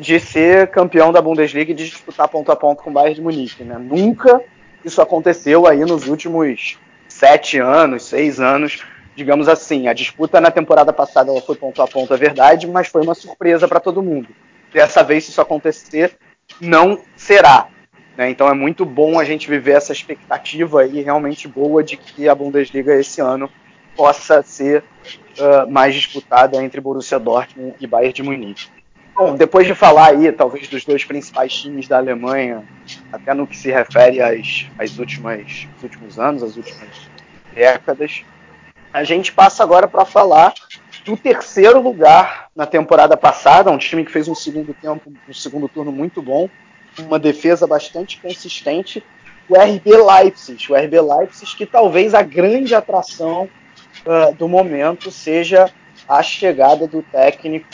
de 0.00 0.18
ser 0.18 0.68
campeão 0.68 1.12
da 1.12 1.20
Bundesliga 1.20 1.72
e 1.72 1.74
de 1.74 1.88
disputar 1.88 2.28
ponto 2.28 2.50
a 2.50 2.56
ponto 2.56 2.82
com 2.82 2.90
o 2.90 2.92
Bayern 2.92 3.14
de 3.14 3.22
Munique. 3.22 3.62
Né? 3.62 3.76
Nunca 3.78 4.40
isso 4.84 5.02
aconteceu 5.02 5.66
aí 5.66 5.80
nos 5.80 6.06
últimos 6.06 6.78
sete 7.08 7.58
anos, 7.58 8.04
seis 8.04 8.40
anos, 8.40 8.84
digamos 9.14 9.48
assim. 9.48 9.88
A 9.88 9.92
disputa 9.92 10.40
na 10.40 10.50
temporada 10.50 10.92
passada 10.92 11.32
foi 11.40 11.56
ponto 11.56 11.82
a 11.82 11.88
ponto, 11.88 12.14
é 12.14 12.16
verdade, 12.16 12.66
mas 12.66 12.88
foi 12.88 13.02
uma 13.02 13.14
surpresa 13.14 13.66
para 13.66 13.80
todo 13.80 14.02
mundo. 14.02 14.28
Dessa 14.72 15.02
vez, 15.02 15.24
se 15.24 15.30
isso 15.30 15.40
acontecer, 15.40 16.16
não 16.60 17.00
será. 17.16 17.68
Né? 18.16 18.30
Então 18.30 18.48
é 18.48 18.54
muito 18.54 18.84
bom 18.84 19.18
a 19.18 19.24
gente 19.24 19.48
viver 19.48 19.72
essa 19.72 19.92
expectativa 19.92 20.82
aí 20.82 21.02
realmente 21.02 21.48
boa 21.48 21.82
de 21.82 21.96
que 21.96 22.28
a 22.28 22.34
Bundesliga 22.34 22.94
esse 22.94 23.20
ano 23.20 23.50
possa 23.96 24.42
ser 24.42 24.84
uh, 25.38 25.70
mais 25.70 25.94
disputada 25.94 26.62
entre 26.62 26.80
Borussia 26.80 27.18
Dortmund 27.18 27.74
e 27.80 27.86
Bayern 27.86 28.12
de 28.12 28.22
Munique. 28.22 28.75
Bom, 29.16 29.34
depois 29.34 29.66
de 29.66 29.74
falar 29.74 30.08
aí, 30.08 30.30
talvez, 30.30 30.68
dos 30.68 30.84
dois 30.84 31.02
principais 31.02 31.50
times 31.50 31.88
da 31.88 31.96
Alemanha, 31.96 32.62
até 33.10 33.32
no 33.32 33.46
que 33.46 33.56
se 33.56 33.70
refere 33.70 34.20
às, 34.20 34.66
às 34.78 34.98
últimas, 34.98 35.66
aos 35.72 35.82
últimos 35.82 36.18
anos, 36.18 36.42
às 36.42 36.54
últimas 36.54 37.08
décadas, 37.54 38.22
a 38.92 39.02
gente 39.04 39.32
passa 39.32 39.62
agora 39.62 39.88
para 39.88 40.04
falar 40.04 40.52
do 41.02 41.16
terceiro 41.16 41.80
lugar 41.80 42.48
na 42.54 42.66
temporada 42.66 43.16
passada, 43.16 43.70
um 43.70 43.78
time 43.78 44.04
que 44.04 44.12
fez 44.12 44.28
um 44.28 44.34
segundo 44.34 44.74
tempo, 44.74 45.10
um 45.26 45.32
segundo 45.32 45.66
turno 45.66 45.90
muito 45.90 46.20
bom, 46.20 46.50
uma 46.98 47.18
defesa 47.18 47.66
bastante 47.66 48.20
consistente, 48.20 49.02
o 49.48 49.54
RB 49.54 49.96
Leipzig. 49.96 50.70
O 50.70 50.76
RB 50.76 51.00
Leipzig, 51.00 51.56
que 51.56 51.64
talvez 51.64 52.12
a 52.12 52.20
grande 52.20 52.74
atração 52.74 53.48
uh, 54.04 54.34
do 54.34 54.46
momento 54.46 55.10
seja 55.10 55.70
a 56.06 56.22
chegada 56.22 56.86
do 56.86 57.02
técnico 57.02 57.66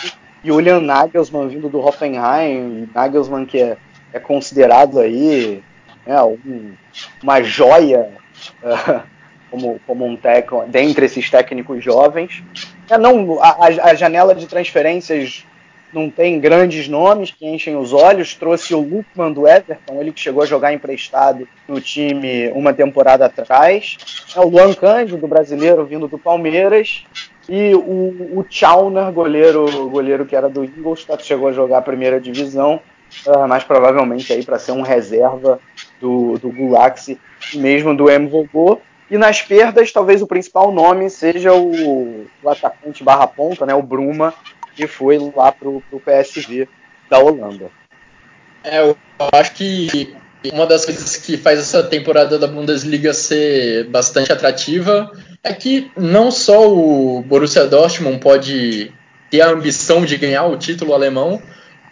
Julian 0.45 0.81
Nagelsmann, 0.81 1.49
vindo 1.49 1.69
do 1.69 1.81
Hoffenheim. 1.81 2.89
Nagelsmann, 2.95 3.47
que 3.47 3.61
é, 3.61 3.77
é 4.13 4.19
considerado 4.19 4.99
aí 4.99 5.63
né, 6.07 6.23
um, 6.23 6.73
uma 7.23 7.43
joia 7.43 8.09
uh, 8.63 9.03
como, 9.51 9.81
como 9.87 10.07
um 10.07 10.17
técnico, 10.17 10.65
dentre 10.69 11.07
esses 11.07 11.31
técnicos 11.31 11.83
jovens. 11.83 12.43
É, 12.91 12.99
não, 12.99 13.41
a, 13.41 13.67
a 13.67 13.95
janela 13.95 14.35
de 14.35 14.47
transferências 14.47 15.45
não 15.93 16.09
tem 16.09 16.41
grandes 16.41 16.89
nomes 16.89 17.31
que 17.31 17.47
enchem 17.47 17.77
os 17.77 17.93
olhos. 17.93 18.35
Trouxe 18.35 18.75
o 18.75 18.81
Lukman 18.81 19.33
do 19.33 19.47
Everton, 19.47 20.01
ele 20.01 20.13
que 20.13 20.21
chegou 20.21 20.43
a 20.43 20.47
jogar 20.47 20.73
emprestado 20.73 21.47
no 21.69 21.81
time 21.81 22.51
uma 22.53 22.73
temporada 22.73 23.27
atrás. 23.27 23.99
É 24.35 24.41
o 24.41 24.49
Luan 24.49 24.73
Cândido, 24.73 25.19
do 25.19 25.29
brasileiro, 25.29 25.85
vindo 25.85 26.09
do 26.09 26.19
Palmeiras. 26.19 27.05
E 27.55 27.75
o, 27.75 28.39
o 28.39 28.47
Chauner, 28.49 29.13
goleiro, 29.13 29.91
goleiro 29.91 30.25
que 30.25 30.35
era 30.35 30.49
do 30.49 30.65
Ingolstadt, 30.65 31.23
chegou 31.23 31.49
a 31.49 31.53
jogar 31.53 31.77
a 31.77 31.83
primeira 31.83 32.19
divisão, 32.19 32.81
uh, 33.27 33.47
mas 33.47 33.63
provavelmente 33.63 34.33
aí 34.33 34.43
para 34.43 34.59
ser 34.59 34.73
um 34.73 34.81
reserva 34.81 35.61
do, 36.01 36.39
do 36.39 36.51
Gulaxi, 36.51 37.21
mesmo 37.53 37.95
do 37.95 38.05
Mvogô. 38.05 38.81
E 39.11 39.19
nas 39.19 39.43
perdas, 39.43 39.93
talvez 39.93 40.23
o 40.23 40.27
principal 40.27 40.73
nome 40.73 41.11
seja 41.11 41.53
o, 41.53 42.27
o 42.43 42.49
atacante 42.49 43.05
barra 43.05 43.27
ponta, 43.27 43.67
né, 43.67 43.75
o 43.75 43.83
Bruma, 43.83 44.33
que 44.75 44.87
foi 44.87 45.19
lá 45.37 45.53
pro, 45.53 45.83
pro 45.91 46.01
PSV 46.01 46.67
da 47.11 47.19
Holanda. 47.19 47.71
É, 48.65 48.81
eu 48.81 48.97
acho 49.31 49.53
que 49.53 50.17
uma 50.55 50.67
das 50.67 50.87
coisas 50.87 51.19
que 51.19 51.37
faz 51.37 51.59
essa 51.59 51.83
temporada 51.83 52.39
da 52.39 52.47
Bundesliga 52.47 53.13
ser 53.13 53.91
bastante 53.91 54.33
atrativa 54.33 55.13
é 55.43 55.53
que 55.53 55.91
não 55.97 56.31
só 56.31 56.73
o 56.73 57.23
Borussia 57.23 57.67
Dortmund 57.67 58.19
pode 58.19 58.93
ter 59.31 59.41
a 59.41 59.51
ambição 59.51 60.05
de 60.05 60.17
ganhar 60.17 60.45
o 60.45 60.57
título 60.57 60.95
alemão, 60.95 61.43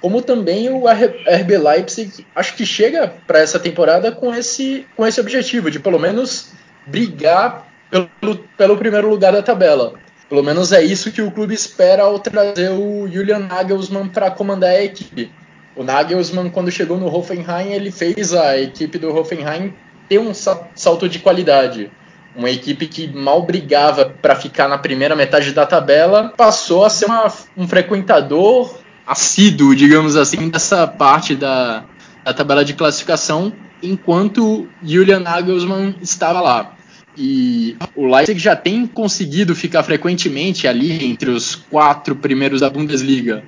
como 0.01 0.23
também 0.23 0.71
o 0.71 0.85
RB 0.87 1.59
Leipzig 1.59 2.25
acho 2.35 2.55
que 2.55 2.65
chega 2.65 3.13
para 3.27 3.41
essa 3.41 3.59
temporada 3.59 4.13
com 4.13 4.33
esse, 4.35 4.87
com 4.97 5.07
esse 5.07 5.21
objetivo 5.21 5.71
de 5.71 5.81
pelo 5.81 5.99
menos 5.99 6.53
brigar 6.87 7.67
pelo, 7.91 8.37
pelo 8.57 8.77
primeiro 8.77 9.11
lugar 9.11 9.33
da 9.33 9.43
tabela. 9.43 9.95
Pelo 10.29 10.45
menos 10.45 10.71
é 10.71 10.81
isso 10.81 11.11
que 11.11 11.21
o 11.21 11.31
clube 11.31 11.53
espera 11.53 12.05
ao 12.05 12.21
trazer 12.21 12.71
o 12.71 13.09
Julian 13.09 13.41
Nagelsmann 13.41 14.09
para 14.09 14.31
comandar 14.31 14.71
a 14.71 14.83
equipe. 14.83 15.31
O 15.75 15.83
Nagelsmann, 15.83 16.51
quando 16.51 16.71
chegou 16.71 16.99
no 16.99 17.13
Hoffenheim, 17.13 17.73
ele 17.73 17.91
fez 17.91 18.33
a 18.33 18.57
equipe 18.57 18.97
do 18.97 19.15
Hoffenheim 19.15 19.75
ter 20.09 20.21
um 20.21 20.33
salto 20.33 21.09
de 21.09 21.19
qualidade. 21.19 21.91
Uma 22.35 22.51
equipe 22.51 22.87
que 22.87 23.09
mal 23.09 23.43
brigava 23.43 24.07
para 24.07 24.37
ficar 24.37 24.69
na 24.69 24.79
primeira 24.79 25.17
metade 25.17 25.53
da 25.53 25.67
tabela 25.67 26.33
passou 26.37 26.85
a 26.85 26.91
ser 26.91 27.07
uma, 27.07 27.33
um 27.57 27.67
frequentador 27.67 28.79
assíduo, 29.07 29.75
digamos 29.75 30.15
assim, 30.17 30.49
dessa 30.49 30.87
parte 30.87 31.35
da, 31.35 31.85
da 32.25 32.33
tabela 32.33 32.65
de 32.65 32.75
classificação, 32.75 33.53
enquanto 33.83 34.69
Julian 34.83 35.21
Nagelsmann 35.21 35.97
estava 36.01 36.41
lá. 36.41 36.75
E 37.17 37.77
o 37.97 38.07
Leipzig 38.07 38.39
já 38.39 38.55
tem 38.55 38.87
conseguido 38.87 39.55
ficar 39.57 39.83
frequentemente 39.83 40.69
ali 40.69 41.05
entre 41.05 41.31
os 41.31 41.57
quatro 41.57 42.15
primeiros 42.15 42.61
da 42.61 42.71
Bundesliga 42.71 43.43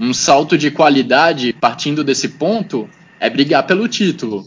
um 0.00 0.14
salto 0.14 0.56
de 0.56 0.70
qualidade 0.70 1.52
partindo 1.52 2.04
desse 2.04 2.28
ponto 2.28 2.88
é 3.18 3.28
brigar 3.28 3.66
pelo 3.66 3.88
título. 3.88 4.46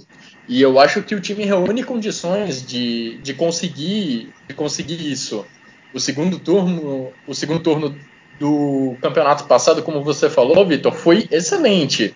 E 0.52 0.62
eu 0.62 0.78
acho 0.82 1.02
que 1.02 1.16
o 1.16 1.22
time 1.22 1.46
reúne 1.46 1.82
condições 1.82 2.62
de, 2.62 3.18
de 3.20 3.34
conseguir 3.34 4.34
de 4.50 4.54
conseguir 4.54 5.10
isso. 5.10 5.46
O 5.94 6.00
segundo 6.00 6.38
turno, 6.38 7.14
o 7.26 7.34
segundo 7.34 7.62
turno 7.62 7.96
do 8.38 8.98
campeonato 9.02 9.46
passado, 9.46 9.82
como 9.82 10.04
você 10.04 10.30
falou, 10.30 10.68
Vitor, 10.68 10.92
foi 10.92 11.26
excelente. 11.32 12.14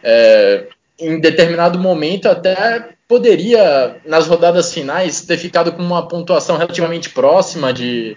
É, 0.00 0.68
em 0.96 1.18
determinado 1.18 1.76
momento 1.76 2.26
até 2.26 2.90
poderia, 3.08 3.96
nas 4.06 4.28
rodadas 4.28 4.72
finais, 4.72 5.22
ter 5.22 5.36
ficado 5.36 5.72
com 5.72 5.82
uma 5.82 6.06
pontuação 6.06 6.56
relativamente 6.56 7.10
próxima 7.10 7.72
de, 7.72 8.16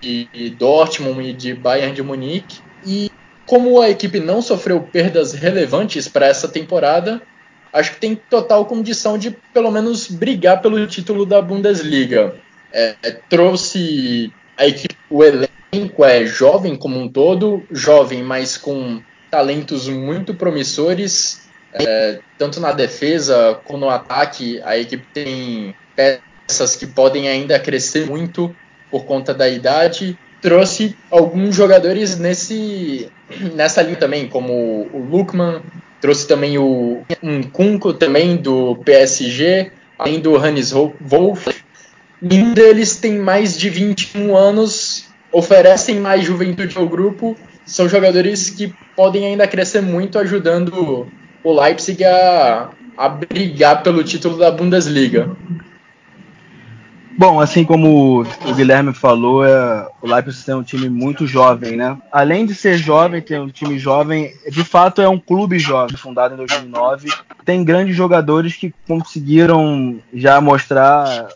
de 0.00 0.48
Dortmund 0.58 1.28
e 1.28 1.34
de 1.34 1.52
Bayern 1.52 1.94
de 1.94 2.02
Munique. 2.02 2.58
E 2.86 3.10
como 3.44 3.82
a 3.82 3.90
equipe 3.90 4.18
não 4.18 4.40
sofreu 4.40 4.80
perdas 4.80 5.34
relevantes 5.34 6.08
para 6.08 6.26
essa 6.26 6.48
temporada, 6.48 7.20
acho 7.74 7.94
que 7.94 8.00
tem 8.00 8.14
total 8.14 8.64
condição 8.66 9.18
de 9.18 9.32
pelo 9.52 9.70
menos 9.70 10.06
brigar 10.06 10.62
pelo 10.62 10.86
título 10.86 11.26
da 11.26 11.42
Bundesliga. 11.42 12.36
É, 12.72 12.94
trouxe 13.28 14.32
a 14.56 14.66
equipe, 14.66 14.96
o 15.10 15.24
elenco 15.24 16.04
é 16.04 16.24
jovem 16.24 16.76
como 16.76 16.98
um 16.98 17.08
todo, 17.08 17.64
jovem, 17.70 18.22
mas 18.22 18.56
com 18.56 19.02
talentos 19.28 19.88
muito 19.88 20.34
promissores, 20.34 21.48
é, 21.72 22.20
tanto 22.38 22.60
na 22.60 22.70
defesa 22.70 23.60
como 23.64 23.80
no 23.80 23.90
ataque. 23.90 24.60
A 24.64 24.78
equipe 24.78 25.04
tem 25.12 25.74
peças 25.96 26.76
que 26.76 26.86
podem 26.86 27.28
ainda 27.28 27.58
crescer 27.58 28.06
muito 28.06 28.54
por 28.88 29.04
conta 29.04 29.34
da 29.34 29.48
idade 29.48 30.16
trouxe 30.44 30.94
alguns 31.10 31.56
jogadores 31.56 32.18
nesse 32.18 33.08
nessa 33.54 33.80
linha 33.80 33.96
também, 33.96 34.28
como 34.28 34.52
o 34.92 34.98
Lukman, 34.98 35.62
trouxe 36.04 36.28
também 36.28 36.58
o 36.58 37.02
Kunko 37.50 37.94
também 37.94 38.36
do 38.36 38.76
PSG, 38.84 39.70
além 39.98 40.20
do 40.20 40.36
Hannes 40.36 40.70
Wolf. 40.70 41.46
Nenhum 42.20 42.52
deles 42.52 42.98
tem 42.98 43.18
mais 43.18 43.56
de 43.56 43.70
21 43.70 44.36
anos, 44.36 45.06
oferecem 45.32 45.98
mais 45.98 46.22
juventude 46.22 46.76
ao 46.76 46.86
grupo, 46.86 47.34
são 47.64 47.88
jogadores 47.88 48.50
que 48.50 48.70
podem 48.94 49.24
ainda 49.24 49.48
crescer 49.48 49.80
muito 49.80 50.18
ajudando 50.18 51.08
o 51.42 51.58
Leipzig 51.58 52.04
a, 52.04 52.68
a 52.98 53.08
brigar 53.08 53.82
pelo 53.82 54.04
título 54.04 54.36
da 54.36 54.50
Bundesliga. 54.50 55.34
Bom, 57.16 57.40
assim 57.40 57.64
como 57.64 58.22
o 58.22 58.54
Guilherme 58.54 58.92
falou, 58.92 59.44
é, 59.44 59.88
o 60.02 60.06
Leipzig 60.06 60.44
tem 60.44 60.54
um 60.54 60.62
time 60.62 60.88
muito 60.88 61.26
jovem, 61.26 61.76
né? 61.76 61.96
Além 62.10 62.44
de 62.44 62.54
ser 62.54 62.76
jovem, 62.76 63.22
tem 63.22 63.38
um 63.38 63.48
time 63.48 63.78
jovem, 63.78 64.34
de 64.50 64.64
fato 64.64 65.00
é 65.00 65.08
um 65.08 65.18
clube 65.18 65.58
jovem, 65.58 65.96
fundado 65.96 66.34
em 66.34 66.36
2009. 66.38 67.08
Tem 67.44 67.64
grandes 67.64 67.94
jogadores 67.94 68.56
que 68.56 68.74
conseguiram 68.86 69.98
já 70.12 70.40
mostrar 70.40 71.28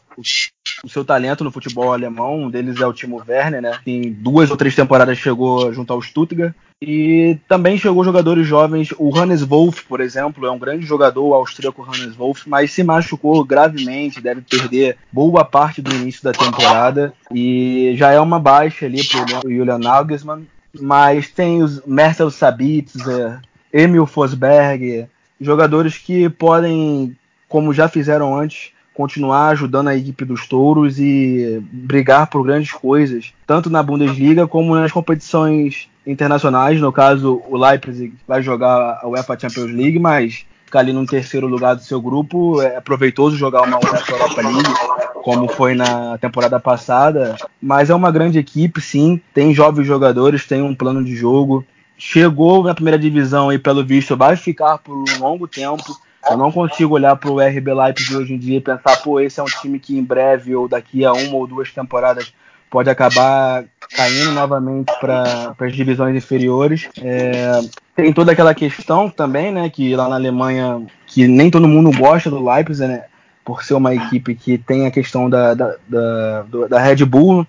o 0.84 0.88
seu 0.88 1.04
talento 1.04 1.44
no 1.44 1.50
futebol 1.50 1.92
alemão. 1.92 2.42
Um 2.42 2.50
deles 2.50 2.80
é 2.80 2.86
o 2.86 2.92
Timo 2.92 3.22
Werner, 3.26 3.62
né? 3.62 3.78
Em 3.86 4.12
duas 4.12 4.50
ou 4.50 4.56
três 4.56 4.74
temporadas 4.74 5.18
chegou 5.18 5.72
junto 5.72 5.92
ao 5.92 6.02
Stuttgart. 6.02 6.54
E 6.80 7.36
também 7.48 7.76
chegou 7.76 8.04
jogadores 8.04 8.46
jovens. 8.46 8.94
O 8.98 9.16
Hannes 9.16 9.42
Wolf, 9.42 9.82
por 9.88 10.00
exemplo, 10.00 10.46
é 10.46 10.50
um 10.50 10.58
grande 10.58 10.86
jogador, 10.86 11.24
o 11.26 11.34
austríaco 11.34 11.82
Hannes 11.82 12.14
Wolf, 12.14 12.46
mas 12.46 12.72
se 12.72 12.84
machucou 12.84 13.44
gravemente, 13.44 14.20
deve 14.20 14.42
perder 14.42 14.96
boa 15.10 15.44
parte 15.44 15.82
do 15.82 15.92
início 15.92 16.22
da 16.22 16.32
temporada. 16.32 17.12
E 17.34 17.94
já 17.96 18.12
é 18.12 18.20
uma 18.20 18.38
baixa 18.38 18.86
ali 18.86 19.02
para 19.04 19.38
o 19.44 19.50
Julian 19.50 19.78
Nagelsmann. 19.78 20.46
Mas 20.80 21.30
tem 21.30 21.62
os 21.62 21.84
Marcel 21.84 22.30
Sabitzer, 22.30 23.40
Emil 23.72 24.06
Fosberg, 24.06 25.08
jogadores 25.40 25.98
que 25.98 26.28
podem, 26.28 27.16
como 27.48 27.72
já 27.72 27.88
fizeram 27.88 28.38
antes, 28.38 28.70
continuar 28.98 29.50
ajudando 29.50 29.86
a 29.86 29.96
equipe 29.96 30.24
dos 30.24 30.48
Touros 30.48 30.98
e 30.98 31.62
brigar 31.70 32.26
por 32.26 32.42
grandes 32.42 32.72
coisas, 32.72 33.32
tanto 33.46 33.70
na 33.70 33.80
Bundesliga 33.80 34.44
como 34.48 34.74
nas 34.74 34.90
competições 34.90 35.88
internacionais. 36.04 36.80
No 36.80 36.90
caso, 36.90 37.40
o 37.48 37.56
Leipzig 37.56 38.12
vai 38.26 38.42
jogar 38.42 38.98
a 39.00 39.06
UEFA 39.06 39.38
Champions 39.38 39.70
League, 39.70 40.00
mas 40.00 40.44
ficar 40.64 40.80
ali 40.80 40.92
no 40.92 41.06
terceiro 41.06 41.46
lugar 41.46 41.76
do 41.76 41.82
seu 41.84 42.02
grupo 42.02 42.60
é 42.60 42.80
proveitoso 42.80 43.36
jogar 43.36 43.62
uma 43.62 43.76
UEFA 43.76 44.10
Europa 44.10 44.42
League, 44.42 44.74
como 45.22 45.46
foi 45.46 45.76
na 45.76 46.18
temporada 46.18 46.58
passada. 46.58 47.36
Mas 47.62 47.90
é 47.90 47.94
uma 47.94 48.10
grande 48.10 48.40
equipe, 48.40 48.80
sim, 48.80 49.20
tem 49.32 49.54
jovens 49.54 49.86
jogadores, 49.86 50.44
tem 50.44 50.60
um 50.60 50.74
plano 50.74 51.04
de 51.04 51.14
jogo. 51.14 51.64
Chegou 51.96 52.64
na 52.64 52.74
primeira 52.74 52.98
divisão 52.98 53.52
e, 53.52 53.60
pelo 53.60 53.84
visto, 53.84 54.16
vai 54.16 54.34
ficar 54.34 54.78
por 54.78 54.96
um 54.96 55.20
longo 55.20 55.46
tempo 55.46 55.96
eu 56.30 56.36
não 56.36 56.52
consigo 56.52 56.94
olhar 56.94 57.16
para 57.16 57.30
o 57.30 57.40
RB 57.40 57.72
Leipzig 57.72 58.16
hoje 58.16 58.34
em 58.34 58.38
dia 58.38 58.58
e 58.58 58.60
pensar, 58.60 58.96
pô, 58.98 59.20
esse 59.20 59.40
é 59.40 59.42
um 59.42 59.46
time 59.46 59.78
que 59.78 59.96
em 59.96 60.02
breve 60.02 60.54
ou 60.54 60.68
daqui 60.68 61.04
a 61.04 61.12
uma 61.12 61.36
ou 61.36 61.46
duas 61.46 61.72
temporadas 61.72 62.32
pode 62.70 62.90
acabar 62.90 63.64
caindo 63.96 64.32
novamente 64.32 64.92
para 65.00 65.54
as 65.58 65.74
divisões 65.74 66.14
inferiores. 66.14 66.88
É, 67.00 67.60
tem 67.96 68.12
toda 68.12 68.32
aquela 68.32 68.54
questão 68.54 69.08
também, 69.08 69.50
né, 69.50 69.70
que 69.70 69.94
lá 69.96 70.08
na 70.08 70.16
Alemanha, 70.16 70.86
que 71.06 71.26
nem 71.26 71.50
todo 71.50 71.66
mundo 71.66 71.96
gosta 71.96 72.28
do 72.30 72.44
Leipzig, 72.44 72.86
né, 72.86 73.04
por 73.44 73.64
ser 73.64 73.74
uma 73.74 73.94
equipe 73.94 74.34
que 74.34 74.58
tem 74.58 74.86
a 74.86 74.90
questão 74.90 75.30
da, 75.30 75.54
da, 75.54 75.76
da, 75.88 76.42
da 76.68 76.78
Red 76.78 77.04
Bull. 77.04 77.46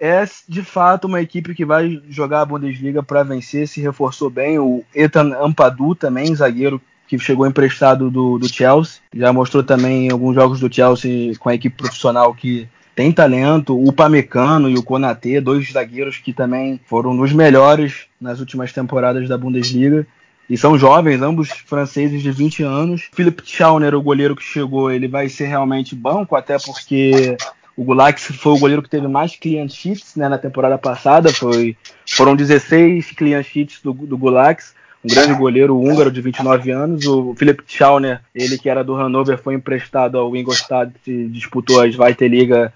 É 0.00 0.24
de 0.46 0.62
fato 0.62 1.06
uma 1.06 1.20
equipe 1.20 1.54
que 1.54 1.64
vai 1.64 2.00
jogar 2.08 2.42
a 2.42 2.44
Bundesliga 2.44 3.02
para 3.02 3.24
vencer, 3.24 3.66
se 3.66 3.80
reforçou 3.80 4.30
bem. 4.30 4.58
O 4.58 4.84
Ethan 4.94 5.34
Ampadu 5.40 5.94
também, 5.94 6.32
zagueiro 6.36 6.80
que 7.08 7.18
chegou 7.18 7.46
emprestado 7.46 8.10
do, 8.10 8.38
do 8.38 8.46
Chelsea. 8.46 9.00
Já 9.14 9.32
mostrou 9.32 9.62
também 9.62 10.10
alguns 10.10 10.34
jogos 10.34 10.60
do 10.60 10.72
Chelsea 10.72 11.32
com 11.38 11.48
a 11.48 11.54
equipe 11.54 11.76
profissional 11.76 12.34
que 12.34 12.68
tem 12.94 13.10
talento. 13.10 13.80
O 13.82 13.90
Pamecano 13.92 14.68
e 14.68 14.76
o 14.76 14.82
Konate, 14.82 15.40
dois 15.40 15.72
zagueiros 15.72 16.18
que 16.18 16.34
também 16.34 16.78
foram 16.86 17.16
dos 17.16 17.32
melhores 17.32 18.06
nas 18.20 18.40
últimas 18.40 18.72
temporadas 18.72 19.26
da 19.26 19.38
Bundesliga. 19.38 20.06
E 20.50 20.56
são 20.56 20.78
jovens, 20.78 21.22
ambos 21.22 21.48
franceses 21.48 22.22
de 22.22 22.30
20 22.30 22.62
anos. 22.62 23.08
Philip 23.12 23.42
Schauner, 23.44 23.94
o 23.94 24.02
goleiro 24.02 24.36
que 24.36 24.42
chegou, 24.42 24.90
ele 24.90 25.08
vai 25.08 25.28
ser 25.28 25.46
realmente 25.46 25.94
banco, 25.94 26.36
até 26.36 26.56
porque 26.58 27.36
o 27.76 27.84
Gulax 27.84 28.24
foi 28.24 28.52
o 28.52 28.58
goleiro 28.58 28.82
que 28.82 28.88
teve 28.88 29.06
mais 29.06 29.36
clean 29.36 29.68
sheets 29.68 30.16
né, 30.16 30.28
na 30.28 30.38
temporada 30.38 30.76
passada. 30.76 31.32
Foi, 31.32 31.76
foram 32.08 32.34
16 32.34 33.12
clean 33.12 33.42
sheets 33.42 33.80
do, 33.82 33.92
do 33.92 34.16
Gulax 34.16 34.74
um 35.08 35.14
grande 35.14 35.32
goleiro 35.32 35.78
húngaro 35.78 36.10
de 36.10 36.20
29 36.20 36.70
anos. 36.70 37.06
O 37.06 37.34
Philipp 37.34 37.62
Schauner, 37.66 38.20
ele 38.34 38.58
que 38.58 38.68
era 38.68 38.84
do 38.84 38.94
Hannover, 38.94 39.38
foi 39.38 39.54
emprestado 39.54 40.18
ao 40.18 40.36
Ingolstadt 40.36 40.92
e 41.06 41.26
disputou 41.28 41.80
a 41.80 41.90
Zweite 41.90 42.28
Liga 42.28 42.72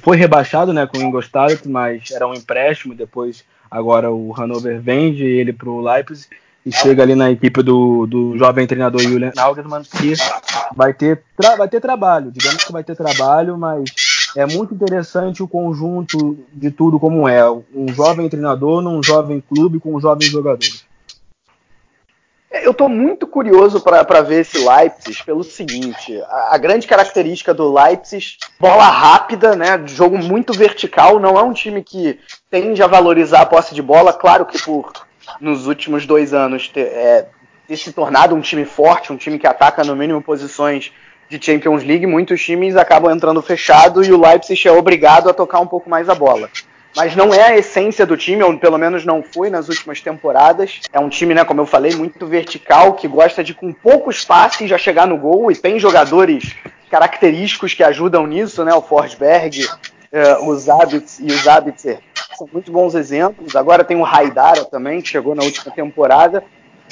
foi 0.00 0.16
rebaixado 0.16 0.72
né, 0.72 0.86
com 0.86 0.98
o 0.98 1.02
Ingolstadt, 1.02 1.68
mas 1.68 2.10
era 2.10 2.26
um 2.26 2.34
empréstimo. 2.34 2.94
Depois, 2.94 3.44
agora 3.70 4.10
o 4.10 4.32
Hannover 4.32 4.80
vende 4.80 5.24
ele 5.24 5.52
para 5.52 5.68
o 5.68 5.80
Leipzig 5.80 6.28
e 6.64 6.72
chega 6.72 7.02
ali 7.02 7.14
na 7.14 7.30
equipe 7.30 7.62
do, 7.62 8.06
do 8.06 8.38
jovem 8.38 8.66
treinador 8.66 9.00
Julian 9.00 9.32
Nagelsmann, 9.34 9.82
que 9.82 10.14
vai 10.74 10.94
ter, 10.94 11.22
vai 11.58 11.68
ter 11.68 11.80
trabalho. 11.80 12.30
Digamos 12.30 12.64
que 12.64 12.72
vai 12.72 12.84
ter 12.84 12.94
trabalho, 12.94 13.58
mas 13.58 13.84
é 14.36 14.46
muito 14.46 14.74
interessante 14.74 15.42
o 15.42 15.48
conjunto 15.48 16.38
de 16.52 16.70
tudo 16.70 17.00
como 17.00 17.26
é. 17.28 17.42
Um 17.74 17.88
jovem 17.92 18.28
treinador 18.28 18.80
num 18.80 19.02
jovem 19.02 19.42
clube 19.46 19.80
com 19.80 20.00
jovens 20.00 20.30
jogadores. 20.30 20.84
É, 22.52 22.66
eu 22.66 22.72
estou 22.72 22.86
muito 22.86 23.26
curioso 23.26 23.80
para 23.80 24.20
ver 24.20 24.42
esse 24.42 24.58
Leipzig 24.58 25.24
pelo 25.24 25.42
seguinte: 25.42 26.20
a, 26.28 26.54
a, 26.54 26.58
grande 26.58 26.86
característica 26.86 27.54
do 27.54 27.72
Leipzig, 27.72 28.36
bola 28.60 28.84
rápida, 28.84 29.56
né? 29.56 29.82
Jogo 29.86 30.18
muito 30.18 30.52
vertical. 30.52 31.18
Não 31.18 31.38
é 31.38 31.42
um 31.42 31.54
time 31.54 31.82
que 31.82 32.20
tende 32.50 32.82
a 32.82 32.86
valorizar 32.86 33.40
a 33.40 33.46
posse 33.46 33.74
de 33.74 33.80
bola. 33.80 34.12
Claro 34.12 34.44
que 34.44 34.62
por 34.62 34.92
nos 35.40 35.66
últimos 35.66 36.04
dois 36.04 36.34
anos 36.34 36.68
ter, 36.68 36.88
é, 36.88 37.28
ter 37.66 37.76
se 37.76 37.90
tornado 37.92 38.34
um 38.34 38.40
time 38.40 38.66
forte, 38.66 39.12
um 39.12 39.16
time 39.16 39.38
que 39.38 39.46
ataca 39.46 39.82
no 39.82 39.96
mínimo 39.96 40.22
posições 40.22 40.92
de 41.30 41.42
Champions 41.42 41.82
League, 41.82 42.06
muitos 42.06 42.44
times 42.44 42.76
acabam 42.76 43.10
entrando 43.10 43.40
fechado 43.40 44.04
e 44.04 44.12
o 44.12 44.20
Leipzig 44.20 44.68
é 44.68 44.72
obrigado 44.72 45.30
a 45.30 45.32
tocar 45.32 45.60
um 45.60 45.66
pouco 45.66 45.88
mais 45.88 46.10
a 46.10 46.14
bola 46.14 46.50
mas 46.96 47.16
não 47.16 47.32
é 47.32 47.42
a 47.42 47.56
essência 47.56 48.04
do 48.04 48.16
time, 48.16 48.42
ou 48.42 48.56
pelo 48.58 48.78
menos 48.78 49.04
não 49.04 49.22
foi 49.22 49.48
nas 49.50 49.68
últimas 49.68 50.00
temporadas. 50.00 50.80
É 50.92 51.00
um 51.00 51.08
time, 51.08 51.34
né, 51.34 51.44
como 51.44 51.60
eu 51.60 51.66
falei, 51.66 51.94
muito 51.94 52.26
vertical, 52.26 52.94
que 52.94 53.08
gosta 53.08 53.42
de 53.42 53.54
com 53.54 53.72
poucos 53.72 54.24
passes 54.24 54.68
já 54.68 54.78
chegar 54.78 55.06
no 55.06 55.16
gol 55.16 55.50
e 55.50 55.56
tem 55.56 55.78
jogadores 55.78 56.54
característicos 56.90 57.72
que 57.72 57.82
ajudam 57.82 58.26
nisso, 58.26 58.64
né? 58.64 58.74
O 58.74 58.82
Forsberg, 58.82 59.64
uh, 59.64 60.44
o 60.44 60.52
e 61.20 61.32
o 61.32 61.38
Zabitzer 61.38 62.00
são 62.36 62.48
muito 62.52 62.70
bons 62.70 62.94
exemplos. 62.94 63.56
Agora 63.56 63.84
tem 63.84 63.96
o 63.96 64.04
Haidara 64.04 64.64
também, 64.64 65.00
que 65.00 65.08
chegou 65.08 65.34
na 65.34 65.42
última 65.42 65.72
temporada. 65.72 66.44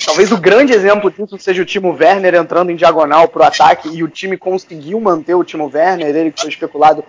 Talvez 0.05 0.33
o 0.33 0.39
grande 0.39 0.73
exemplo 0.73 1.11
disso 1.11 1.37
seja 1.39 1.61
o 1.61 1.65
Timo 1.67 1.93
Werner 1.93 2.35
entrando 2.35 2.71
em 2.71 2.77
diagonal 2.77 3.29
para 3.29 3.43
o 3.43 3.45
ataque 3.45 3.91
e 3.93 4.03
o 4.03 4.09
time 4.09 4.39
conseguiu 4.39 4.99
manter 4.99 5.35
o 5.35 5.45
Timo 5.45 5.71
Werner, 5.73 6.17
ele 6.17 6.31
que 6.31 6.41
foi 6.41 6.49
especulado 6.49 7.05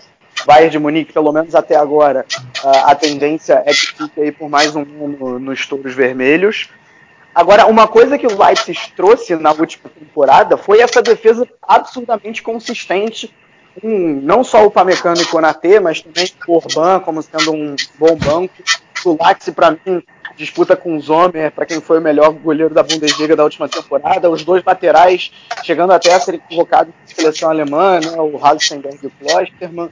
Bayern 0.46 0.70
de 0.70 0.80
Munique, 0.80 1.14
pelo 1.14 1.32
menos 1.32 1.56
até 1.56 1.76
agora, 1.76 2.26
a 2.64 2.96
tendência 2.96 3.62
é 3.66 3.72
que 3.72 3.88
fique 3.88 4.22
aí 4.22 4.32
por 4.32 4.50
mais 4.50 4.76
um 4.76 4.82
ano 4.82 5.40
nos 5.40 5.66
touros 5.66 5.94
vermelhos. 5.94 6.70
Agora, 7.34 7.66
uma 7.66 7.88
coisa 7.88 8.18
que 8.18 8.28
o 8.28 8.38
Leipzig 8.38 8.78
trouxe 8.96 9.36
na 9.36 9.52
última 9.52 9.90
temporada 9.90 10.58
foi 10.58 10.82
essa 10.82 11.02
defesa 11.02 11.48
absurdamente 11.62 12.44
consistente, 12.44 13.34
com 13.82 13.88
não 14.22 14.44
só 14.44 14.66
o 14.66 14.72
Pamecano 14.72 15.22
e 15.22 15.24
o 15.24 15.28
Konatê, 15.30 15.80
mas 15.80 16.02
também 16.02 16.30
o 16.46 16.56
Orban 16.56 17.00
como 17.00 17.22
sendo 17.22 17.54
um 17.54 17.76
bom 17.98 18.16
banco. 18.18 18.54
O 19.06 19.18
Leipzig, 19.24 19.56
para 19.56 19.72
mim, 19.72 20.04
disputa 20.36 20.76
com 20.76 20.98
o 20.98 21.00
Zomer, 21.00 21.52
para 21.52 21.66
quem 21.66 21.80
foi 21.80 22.00
o 22.00 22.02
melhor 22.02 22.32
goleiro 22.32 22.74
da 22.74 22.84
Bundesliga 22.84 23.36
da 23.36 23.46
última 23.46 23.70
temporada. 23.70 24.30
Os 24.30 24.44
dois 24.44 24.64
laterais 24.64 25.32
chegando 25.64 25.94
até 25.94 26.14
a 26.14 26.20
serem 26.20 26.42
convocados 26.42 26.94
para 26.94 27.14
a 27.14 27.16
seleção 27.16 27.50
alemã, 27.50 28.00
né, 28.00 28.12
o 28.20 28.38
Halstenberg 28.38 29.00
e 29.02 29.08
o 29.08 29.12
Klostermann. 29.12 29.90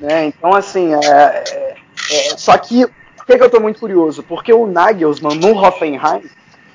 Né? 0.00 0.26
Então, 0.26 0.54
assim, 0.54 0.94
é, 0.94 0.98
é, 0.98 1.74
é, 2.10 2.36
só 2.36 2.56
que 2.58 2.86
por 3.16 3.26
que, 3.26 3.36
que 3.36 3.42
eu 3.42 3.46
estou 3.46 3.60
muito 3.60 3.80
curioso? 3.80 4.22
Porque 4.22 4.52
o 4.52 4.66
Nagelsmann 4.66 5.36
no 5.36 5.58
Hoffenheim 5.58 6.22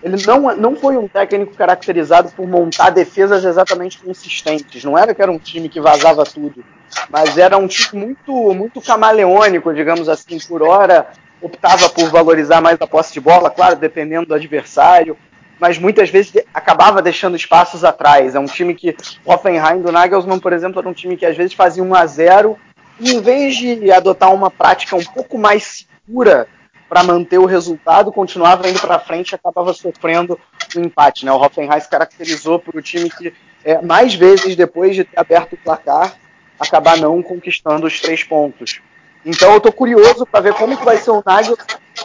ele 0.03 0.17
não, 0.25 0.55
não 0.55 0.75
foi 0.75 0.97
um 0.97 1.07
técnico 1.07 1.55
caracterizado 1.55 2.31
por 2.31 2.47
montar 2.47 2.89
defesas 2.89 3.45
exatamente 3.45 3.99
consistentes. 3.99 4.83
Não 4.83 4.97
era 4.97 5.13
que 5.13 5.21
era 5.21 5.31
um 5.31 5.37
time 5.37 5.69
que 5.69 5.79
vazava 5.79 6.23
tudo, 6.23 6.63
mas 7.09 7.37
era 7.37 7.57
um 7.57 7.67
time 7.67 8.05
muito, 8.05 8.53
muito 8.53 8.81
camaleônico, 8.81 9.73
digamos 9.73 10.09
assim. 10.09 10.39
Por 10.39 10.63
hora 10.63 11.07
optava 11.41 11.89
por 11.89 12.09
valorizar 12.09 12.61
mais 12.61 12.77
a 12.81 12.87
posse 12.87 13.13
de 13.13 13.19
bola, 13.19 13.49
claro, 13.49 13.75
dependendo 13.75 14.27
do 14.27 14.33
adversário, 14.33 15.17
mas 15.59 15.77
muitas 15.77 16.09
vezes 16.09 16.33
acabava 16.53 17.01
deixando 17.01 17.35
espaços 17.35 17.83
atrás. 17.83 18.35
É 18.35 18.39
um 18.39 18.45
time 18.45 18.73
que 18.73 18.95
o 19.23 19.31
Hoffenheim 19.31 19.81
do 19.81 19.91
Nagelsmann, 19.91 20.39
por 20.39 20.53
exemplo, 20.53 20.79
era 20.79 20.89
um 20.89 20.93
time 20.93 21.15
que 21.15 21.25
às 21.25 21.37
vezes 21.37 21.53
fazia 21.53 21.83
1 21.83 21.95
a 21.95 22.05
0 22.05 22.57
em 23.01 23.21
vez 23.21 23.55
de 23.55 23.91
adotar 23.91 24.33
uma 24.33 24.51
prática 24.51 24.95
um 24.95 25.03
pouco 25.03 25.37
mais 25.37 25.87
segura 26.05 26.47
para 26.87 27.03
manter 27.03 27.39
o 27.39 27.45
resultado, 27.45 28.11
continuava 28.11 28.69
indo 28.69 28.79
para 28.79 28.99
frente 28.99 29.31
e 29.31 29.35
acabava 29.35 29.73
sofrendo 29.73 30.37
o 30.75 30.79
um 30.79 30.83
empate. 30.83 31.25
Né? 31.25 31.31
O 31.31 31.37
Hoffenheim 31.37 31.79
se 31.79 31.89
caracterizou 31.89 32.59
por 32.59 32.75
o 32.75 32.81
time 32.81 33.09
que, 33.09 33.33
é, 33.63 33.81
mais 33.81 34.13
vezes 34.13 34.55
depois 34.55 34.95
de 34.95 35.05
ter 35.05 35.19
aberto 35.19 35.53
o 35.53 35.57
placar, 35.57 36.15
acabar 36.59 36.97
não 36.97 37.23
conquistando 37.23 37.87
os 37.87 37.99
três 37.99 38.23
pontos. 38.23 38.81
Então 39.25 39.51
eu 39.51 39.57
estou 39.57 39.71
curioso 39.71 40.25
para 40.25 40.41
ver 40.41 40.53
como 40.53 40.77
que 40.77 40.83
vai 40.83 40.97
ser 40.97 41.11
o 41.11 41.23
Nagel 41.25 41.57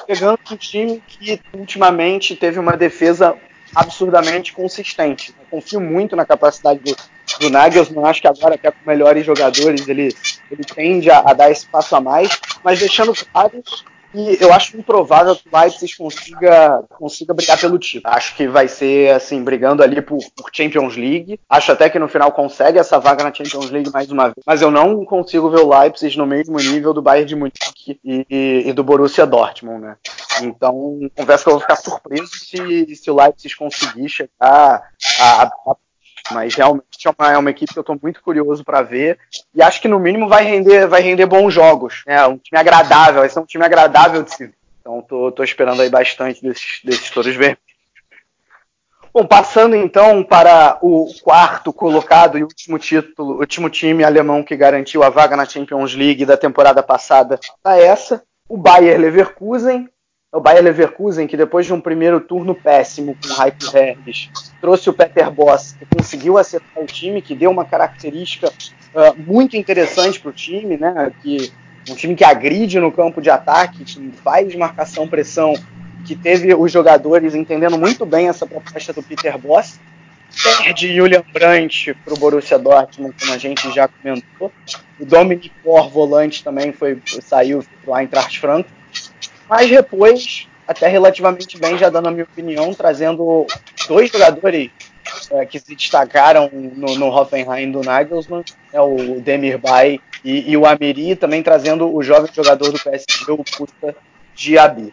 pegando 0.06 0.38
um 0.50 0.56
time 0.56 1.02
que 1.06 1.40
ultimamente 1.52 2.36
teve 2.36 2.58
uma 2.58 2.76
defesa 2.76 3.36
absurdamente 3.74 4.52
consistente. 4.52 5.34
Eu 5.38 5.46
confio 5.50 5.80
muito 5.80 6.14
na 6.14 6.24
capacidade 6.24 6.80
do, 6.80 6.96
do 7.38 7.50
Nagelsmann, 7.50 8.04
acho 8.04 8.20
que 8.20 8.28
agora 8.28 8.54
até 8.54 8.70
com 8.70 8.78
melhores 8.86 9.24
jogadores 9.24 9.88
ele, 9.88 10.14
ele 10.50 10.64
tende 10.64 11.10
a, 11.10 11.20
a 11.20 11.32
dar 11.32 11.50
esse 11.50 11.66
passo 11.66 11.96
a 11.96 12.00
mais, 12.00 12.38
mas 12.62 12.78
deixando 12.78 13.12
claro 13.14 13.50
que 13.50 13.96
eu 14.40 14.52
acho 14.52 14.76
improvável 14.76 15.36
que 15.36 15.48
o 15.52 15.58
Leipzig 15.58 15.96
consiga, 15.96 16.82
consiga 16.88 17.34
brigar 17.34 17.60
pelo 17.60 17.78
título. 17.78 18.14
Acho 18.14 18.34
que 18.34 18.48
vai 18.48 18.66
ser 18.66 19.14
assim, 19.14 19.42
brigando 19.42 19.82
ali 19.82 20.00
por, 20.00 20.18
por, 20.34 20.48
Champions 20.52 20.96
League. 20.96 21.38
Acho 21.48 21.72
até 21.72 21.90
que 21.90 21.98
no 21.98 22.08
final 22.08 22.32
consegue 22.32 22.78
essa 22.78 22.98
vaga 22.98 23.24
na 23.24 23.34
Champions 23.34 23.70
League 23.70 23.90
mais 23.92 24.10
uma 24.10 24.24
vez. 24.24 24.36
Mas 24.46 24.62
eu 24.62 24.70
não 24.70 25.04
consigo 25.04 25.50
ver 25.50 25.60
o 25.60 25.68
Leipzig 25.68 26.16
no 26.16 26.26
mesmo 26.26 26.56
nível 26.56 26.94
do 26.94 27.02
Bayern 27.02 27.28
de 27.28 27.36
Munique 27.36 28.00
e, 28.02 28.26
e, 28.30 28.68
e 28.68 28.72
do 28.72 28.84
Borussia 28.84 29.26
Dortmund, 29.26 29.82
né? 29.82 29.96
Então, 30.42 30.98
confesso 31.16 31.44
que 31.44 31.50
eu 31.50 31.54
vou 31.54 31.60
ficar 31.60 31.76
surpreso 31.76 32.28
se, 32.28 32.94
se 32.94 33.10
o 33.10 33.16
Leipzig 33.16 33.54
conseguir 33.56 34.08
chegar 34.08 34.30
a, 34.40 34.82
a, 35.20 35.42
a 35.66 35.76
mas 36.30 36.54
realmente 36.54 37.06
é 37.06 37.10
uma, 37.10 37.32
é 37.32 37.38
uma 37.38 37.50
equipe 37.50 37.72
que 37.72 37.78
eu 37.78 37.82
estou 37.82 37.98
muito 38.00 38.22
curioso 38.22 38.64
para 38.64 38.82
ver. 38.82 39.18
E 39.54 39.62
acho 39.62 39.80
que 39.80 39.88
no 39.88 39.98
mínimo 39.98 40.28
vai 40.28 40.44
render, 40.44 40.86
vai 40.86 41.00
render 41.00 41.26
bons 41.26 41.52
jogos. 41.52 42.02
É 42.06 42.24
um 42.26 42.38
time 42.38 42.58
agradável, 42.58 43.20
vai 43.20 43.28
ser 43.28 43.40
um 43.40 43.46
time 43.46 43.64
agradável 43.64 44.22
de 44.22 44.34
se 44.34 44.46
ver. 44.46 44.54
Então 44.80 45.02
tô, 45.02 45.32
tô 45.32 45.42
esperando 45.42 45.82
aí 45.82 45.90
bastante 45.90 46.42
desses, 46.42 46.80
desses 46.84 47.10
touros 47.10 47.34
vermelhos. 47.34 47.66
Bom, 49.16 49.26
passando 49.26 49.74
então 49.74 50.22
para 50.22 50.78
o 50.82 51.10
quarto 51.22 51.72
colocado 51.72 52.36
e 52.36 52.42
último 52.42 52.78
título, 52.78 53.38
último 53.38 53.70
time 53.70 54.04
alemão 54.04 54.42
que 54.42 54.54
garantiu 54.54 55.02
a 55.02 55.08
vaga 55.08 55.34
na 55.34 55.46
Champions 55.46 55.94
League 55.94 56.26
da 56.26 56.36
temporada 56.36 56.82
passada, 56.82 57.40
tá 57.62 57.78
essa. 57.78 58.22
O 58.46 58.58
Bayer 58.58 59.00
Leverkusen, 59.00 59.88
o 60.32 60.40
Bayer 60.40 60.62
Leverkusen, 60.62 61.26
que 61.26 61.36
depois 61.36 61.66
de 61.66 61.72
um 61.72 61.80
primeiro 61.80 62.20
turno 62.20 62.54
péssimo 62.54 63.16
com 63.22 63.32
o 63.32 63.36
Raiko 63.36 63.76
Hermes, 63.76 64.30
trouxe 64.60 64.90
o 64.90 64.92
Peter 64.92 65.30
Boss, 65.30 65.74
que 65.78 65.86
conseguiu 65.86 66.36
acertar 66.36 66.82
o 66.82 66.86
time, 66.86 67.22
que 67.22 67.34
deu 67.34 67.50
uma 67.50 67.64
característica 67.64 68.48
uh, 68.48 69.14
muito 69.16 69.56
interessante 69.56 70.20
para 70.20 70.30
o 70.30 70.32
time, 70.32 70.76
né? 70.76 71.12
Que, 71.22 71.52
um 71.88 71.94
time 71.94 72.16
que 72.16 72.24
agride 72.24 72.80
no 72.80 72.90
campo 72.90 73.22
de 73.22 73.30
ataque, 73.30 73.84
que 73.84 74.10
faz 74.22 74.52
marcação-pressão, 74.56 75.54
que 76.04 76.16
teve 76.16 76.52
os 76.52 76.72
jogadores 76.72 77.32
entendendo 77.32 77.78
muito 77.78 78.04
bem 78.04 78.28
essa 78.28 78.44
proposta 78.44 78.92
do 78.92 79.04
Peter 79.04 79.38
Boss. 79.38 79.78
Perde 80.42 80.94
Julian 80.94 81.22
Brandt 81.32 81.94
para 82.04 82.12
o 82.12 82.18
Borussia 82.18 82.58
Dortmund, 82.58 83.14
como 83.20 83.32
a 83.32 83.38
gente 83.38 83.72
já 83.72 83.86
comentou. 83.86 84.52
O 84.98 85.06
Dominic 85.06 85.52
Kor, 85.62 85.88
volante, 85.88 86.42
também 86.42 86.72
foi, 86.72 87.00
saiu 87.22 87.64
para 87.84 87.94
o 87.94 87.96
Eintracht 87.96 88.40
Frankfurt 88.40 88.85
mas 89.48 89.70
depois, 89.70 90.48
até 90.66 90.88
relativamente 90.88 91.58
bem, 91.58 91.78
já 91.78 91.88
dando 91.88 92.08
a 92.08 92.10
minha 92.10 92.24
opinião, 92.24 92.72
trazendo 92.74 93.46
dois 93.88 94.10
jogadores 94.10 94.70
é, 95.30 95.46
que 95.46 95.58
se 95.58 95.74
destacaram 95.74 96.50
no, 96.52 96.94
no 96.96 97.06
Hoffenheim 97.06 97.70
do 97.70 97.80
Nagelsmann, 97.80 98.44
é 98.72 98.80
o 98.80 99.20
Demir 99.20 99.58
Bay 99.58 100.00
e, 100.24 100.50
e, 100.50 100.56
o 100.56 100.66
Amiri, 100.66 101.14
também 101.14 101.42
trazendo 101.42 101.94
o 101.94 102.02
jovem 102.02 102.30
jogador 102.34 102.72
do 102.72 102.82
PSG, 102.82 103.30
o 103.30 103.44
Pusta 103.44 103.94
Diaby. 104.34 104.92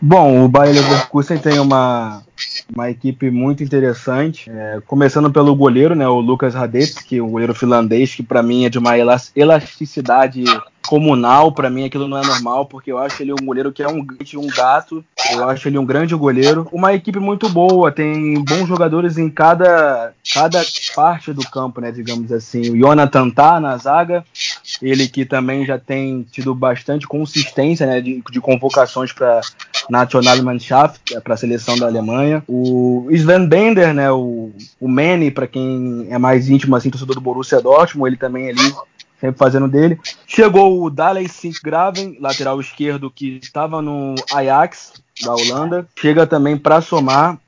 Bom, 0.00 0.44
o 0.44 0.48
Bayer 0.48 0.74
Leverkusen 0.74 1.38
tem 1.38 1.60
uma, 1.60 2.24
uma 2.74 2.90
equipe 2.90 3.30
muito 3.30 3.62
interessante, 3.62 4.50
é, 4.50 4.80
começando 4.86 5.30
pelo 5.30 5.54
goleiro, 5.54 5.94
né, 5.94 6.08
o 6.08 6.20
Lucas 6.20 6.54
Radetsky, 6.54 7.20
o 7.20 7.28
goleiro 7.28 7.54
finlandês, 7.54 8.14
que 8.14 8.22
para 8.22 8.42
mim 8.42 8.64
é 8.64 8.70
de 8.70 8.78
uma 8.78 8.94
elasticidade 9.36 10.44
comunal, 10.86 11.52
para 11.52 11.70
mim 11.70 11.84
aquilo 11.84 12.08
não 12.08 12.18
é 12.18 12.26
normal, 12.26 12.66
porque 12.66 12.90
eu 12.90 12.98
acho 12.98 13.22
ele 13.22 13.32
um 13.32 13.44
goleiro 13.44 13.72
que 13.72 13.82
é 13.82 13.88
um, 13.88 14.04
um 14.36 14.46
gato, 14.48 15.04
eu 15.30 15.48
acho 15.48 15.68
ele 15.68 15.78
um 15.78 15.86
grande 15.86 16.14
goleiro. 16.14 16.68
Uma 16.72 16.92
equipe 16.92 17.18
muito 17.18 17.48
boa, 17.48 17.92
tem 17.92 18.42
bons 18.42 18.66
jogadores 18.66 19.16
em 19.16 19.30
cada, 19.30 20.12
cada 20.34 20.62
parte 20.94 21.32
do 21.32 21.48
campo, 21.48 21.80
né, 21.80 21.92
digamos 21.92 22.32
assim. 22.32 22.70
O 22.70 22.76
Jonathan 22.76 23.30
tá 23.30 23.60
na 23.60 23.76
zaga, 23.76 24.24
ele 24.80 25.08
que 25.08 25.24
também 25.24 25.64
já 25.64 25.78
tem 25.78 26.26
tido 26.30 26.54
bastante 26.54 27.06
consistência 27.06 27.86
né, 27.86 28.00
de, 28.00 28.22
de 28.30 28.40
convocações 28.40 29.12
para 29.12 29.40
Nationalmannschaft, 29.88 31.20
para 31.22 31.34
a 31.34 31.36
seleção 31.36 31.76
da 31.76 31.86
Alemanha. 31.86 32.42
O 32.48 33.06
Sven 33.10 33.46
Bender, 33.46 33.92
né, 33.94 34.10
o, 34.10 34.50
o 34.80 34.88
Manny, 34.88 35.30
para 35.30 35.46
quem 35.46 36.06
é 36.10 36.18
mais 36.18 36.48
íntimo 36.48 36.76
assim, 36.76 36.90
torcedor 36.90 37.14
do 37.14 37.20
Borussia 37.20 37.60
Dortmund, 37.60 38.10
ele 38.10 38.16
também 38.16 38.48
ali 38.48 38.74
sempre 39.20 39.38
fazendo 39.38 39.68
dele. 39.68 40.00
Chegou 40.26 40.82
o 40.82 40.90
Daley 40.90 41.28
Sinkgraven, 41.28 42.18
lateral 42.20 42.60
esquerdo 42.60 43.10
que 43.10 43.38
estava 43.40 43.80
no 43.80 44.16
Ajax 44.32 44.94
da 45.22 45.32
Holanda. 45.32 45.86
Chega 45.96 46.26
também 46.26 46.56
para 46.56 46.80
somar. 46.80 47.38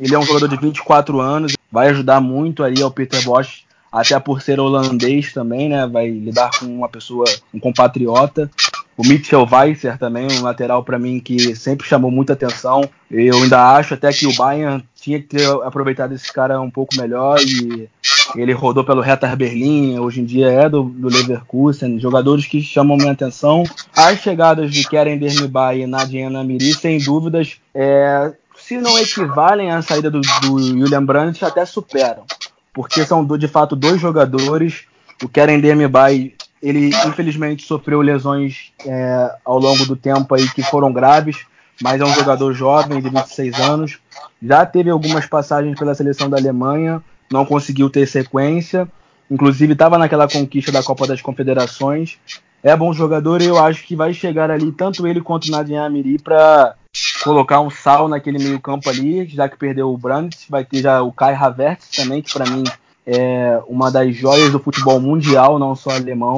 Ele 0.00 0.14
é 0.14 0.18
um 0.18 0.22
jogador 0.22 0.48
de 0.48 0.56
24 0.56 1.20
anos, 1.20 1.54
vai 1.70 1.88
ajudar 1.88 2.20
muito 2.20 2.62
ali 2.62 2.80
ao 2.80 2.90
Peter 2.90 3.22
Bosch, 3.24 3.64
até 3.92 4.18
por 4.18 4.40
ser 4.40 4.58
holandês 4.58 5.32
também, 5.32 5.68
né? 5.68 5.86
Vai 5.86 6.08
lidar 6.08 6.50
com 6.58 6.66
uma 6.66 6.88
pessoa, 6.88 7.24
um 7.52 7.60
compatriota. 7.60 8.50
O 8.96 9.06
Mitchell 9.06 9.46
Weisser 9.50 9.98
também, 9.98 10.26
um 10.32 10.42
lateral 10.42 10.82
para 10.82 10.98
mim 10.98 11.20
que 11.20 11.54
sempre 11.54 11.86
chamou 11.86 12.10
muita 12.10 12.32
atenção. 12.32 12.88
Eu 13.10 13.42
ainda 13.42 13.76
acho 13.76 13.94
até 13.94 14.10
que 14.10 14.26
o 14.26 14.34
Bayern 14.34 14.82
tinha 14.94 15.20
que 15.20 15.26
ter 15.26 15.46
aproveitado 15.62 16.12
esse 16.14 16.32
cara 16.32 16.60
um 16.60 16.70
pouco 16.70 16.96
melhor 16.96 17.38
e 17.40 17.88
ele 18.34 18.52
rodou 18.52 18.84
pelo 18.84 19.02
Hertha 19.02 19.34
Berlim, 19.36 19.98
hoje 19.98 20.20
em 20.20 20.24
dia 20.24 20.48
é 20.48 20.68
do, 20.68 20.82
do 20.82 21.08
Leverkusen, 21.08 22.00
jogadores 22.00 22.46
que 22.46 22.62
chamam 22.62 22.96
minha 22.96 23.12
atenção. 23.12 23.64
As 23.94 24.18
chegadas 24.20 24.72
de 24.72 24.88
Keren 24.88 25.18
Dermibay 25.18 25.82
e 25.82 25.86
Nadia 25.86 26.30
Namiri, 26.30 26.74
sem 26.74 26.98
dúvidas, 26.98 27.56
é, 27.74 28.32
se 28.56 28.78
não 28.78 28.98
equivalem 28.98 29.70
à 29.70 29.82
saída 29.82 30.10
do, 30.10 30.20
do 30.20 30.58
Julian 30.58 31.04
Brandt, 31.04 31.44
até 31.44 31.64
superam. 31.64 32.24
Porque 32.72 33.04
são 33.04 33.24
de 33.24 33.48
fato 33.48 33.76
dois 33.76 34.00
jogadores. 34.00 34.84
O 35.22 35.28
Keren 35.28 35.60
Dermibay, 35.60 36.34
ele 36.66 36.90
infelizmente 37.06 37.64
sofreu 37.64 38.00
lesões 38.00 38.72
é, 38.84 39.30
ao 39.44 39.56
longo 39.58 39.86
do 39.86 39.94
tempo 39.94 40.34
aí 40.34 40.48
que 40.50 40.64
foram 40.64 40.92
graves, 40.92 41.46
mas 41.80 42.00
é 42.00 42.04
um 42.04 42.12
jogador 42.12 42.52
jovem 42.52 43.00
de 43.00 43.08
26 43.08 43.60
anos. 43.60 43.98
Já 44.42 44.66
teve 44.66 44.90
algumas 44.90 45.26
passagens 45.26 45.78
pela 45.78 45.94
seleção 45.94 46.28
da 46.28 46.36
Alemanha, 46.36 47.00
não 47.30 47.46
conseguiu 47.46 47.88
ter 47.88 48.06
sequência. 48.08 48.88
Inclusive 49.30 49.74
estava 49.74 49.96
naquela 49.96 50.28
conquista 50.28 50.72
da 50.72 50.82
Copa 50.82 51.06
das 51.06 51.22
Confederações. 51.22 52.18
É 52.64 52.76
bom 52.76 52.92
jogador 52.92 53.40
e 53.40 53.46
eu 53.46 53.62
acho 53.62 53.86
que 53.86 53.94
vai 53.94 54.12
chegar 54.12 54.50
ali 54.50 54.72
tanto 54.72 55.06
ele 55.06 55.20
quanto 55.20 55.46
o 55.46 55.50
Nadia 55.52 55.84
Amiri 55.84 56.18
para 56.18 56.74
colocar 57.22 57.60
um 57.60 57.70
sal 57.70 58.08
naquele 58.08 58.38
meio 58.38 58.58
campo 58.58 58.90
ali, 58.90 59.24
já 59.26 59.48
que 59.48 59.56
perdeu 59.56 59.92
o 59.92 59.96
Brandt, 59.98 60.46
vai 60.48 60.64
ter 60.64 60.82
já 60.82 61.00
o 61.00 61.12
Kai 61.12 61.34
Havertz 61.34 61.90
também, 61.90 62.22
que 62.22 62.32
para 62.32 62.50
mim 62.50 62.64
é 63.06 63.60
uma 63.68 63.90
das 63.90 64.14
joias 64.14 64.50
do 64.50 64.58
futebol 64.58 65.00
mundial, 65.00 65.58
não 65.58 65.76
só 65.76 65.90
alemão, 65.90 66.36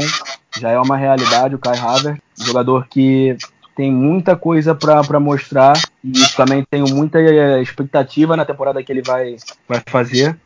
já 0.58 0.70
é 0.70 0.78
uma 0.78 0.96
realidade 0.96 1.54
o 1.54 1.58
Kai 1.58 1.78
Havertz, 1.78 2.20
jogador 2.36 2.86
que 2.88 3.36
tem 3.74 3.92
muita 3.92 4.36
coisa 4.36 4.74
para 4.74 5.20
mostrar 5.20 5.74
e 6.04 6.12
também 6.36 6.66
tenho 6.68 6.88
muita 6.88 7.18
é, 7.20 7.62
expectativa 7.62 8.36
na 8.36 8.44
temporada 8.44 8.82
que 8.82 8.90
ele 8.92 9.02
vai, 9.02 9.36
vai 9.68 9.80
fazer. 9.86 10.36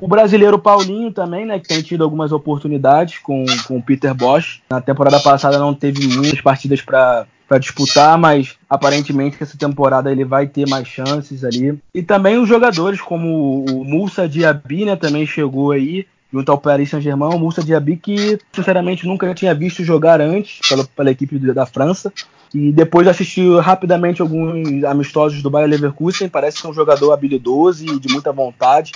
O 0.00 0.08
brasileiro 0.08 0.58
Paulinho 0.58 1.12
também, 1.12 1.44
né, 1.44 1.58
que 1.58 1.68
tem 1.68 1.82
tido 1.82 2.02
algumas 2.02 2.32
oportunidades 2.32 3.18
com, 3.18 3.44
com 3.66 3.76
o 3.76 3.82
Peter 3.82 4.14
Bosch. 4.14 4.62
Na 4.70 4.80
temporada 4.80 5.20
passada 5.20 5.58
não 5.58 5.74
teve 5.74 6.06
muitas 6.06 6.40
partidas 6.40 6.80
para 6.80 7.26
para 7.48 7.58
disputar, 7.58 8.18
mas 8.18 8.56
aparentemente 8.68 9.38
essa 9.40 9.56
temporada 9.56 10.12
ele 10.12 10.24
vai 10.24 10.46
ter 10.46 10.68
mais 10.68 10.86
chances 10.86 11.42
ali. 11.42 11.78
E 11.94 12.02
também 12.02 12.38
os 12.38 12.46
jogadores 12.46 13.00
como 13.00 13.64
o 13.64 13.84
Moussa 13.84 14.28
Diaby, 14.28 14.84
né, 14.84 14.96
também 14.96 15.26
chegou 15.26 15.72
aí 15.72 16.06
junto 16.30 16.52
ao 16.52 16.58
Paris 16.58 16.90
Saint-Germain, 16.90 17.34
o 17.34 17.38
Moussa 17.38 17.64
Diaby 17.64 17.96
que 17.96 18.38
sinceramente 18.52 19.06
nunca 19.06 19.32
tinha 19.34 19.54
visto 19.54 19.82
jogar 19.82 20.20
antes 20.20 20.60
pela, 20.68 20.84
pela 20.84 21.10
equipe 21.10 21.38
da 21.38 21.64
França. 21.64 22.12
E 22.54 22.70
depois 22.70 23.08
assistiu 23.08 23.60
rapidamente 23.60 24.22
alguns 24.22 24.84
amistosos 24.84 25.42
do 25.42 25.50
Bayer 25.50 25.68
Leverkusen, 25.68 26.28
parece 26.28 26.58
ser 26.58 26.66
um 26.66 26.74
jogador 26.74 27.12
habilidoso 27.12 27.84
e 27.84 27.98
de 27.98 28.12
muita 28.12 28.32
vontade 28.32 28.92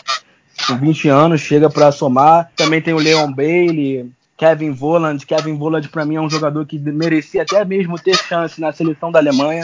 com 0.67 0.77
20 0.77 1.09
anos, 1.09 1.41
chega 1.41 1.69
para 1.69 1.93
somar. 1.93 2.51
Também 2.57 2.81
tem 2.81 2.95
o 2.95 2.99
Leon 2.99 3.33
Bailey, 3.33 4.11
Kevin 4.43 4.72
Volland. 4.72 5.24
Kevin 5.24 5.55
Volland, 5.55 5.88
para 5.88 6.05
mim, 6.05 6.16
é 6.16 6.20
um 6.20 6.28
jogador 6.28 6.66
que 6.66 6.76
merecia 6.76 7.43
até 7.43 7.64
mesmo 7.64 7.97
ter 7.97 8.16
chance 8.16 8.61
na 8.61 8.72
seleção 8.72 9.12
da 9.12 9.20
Alemanha, 9.20 9.62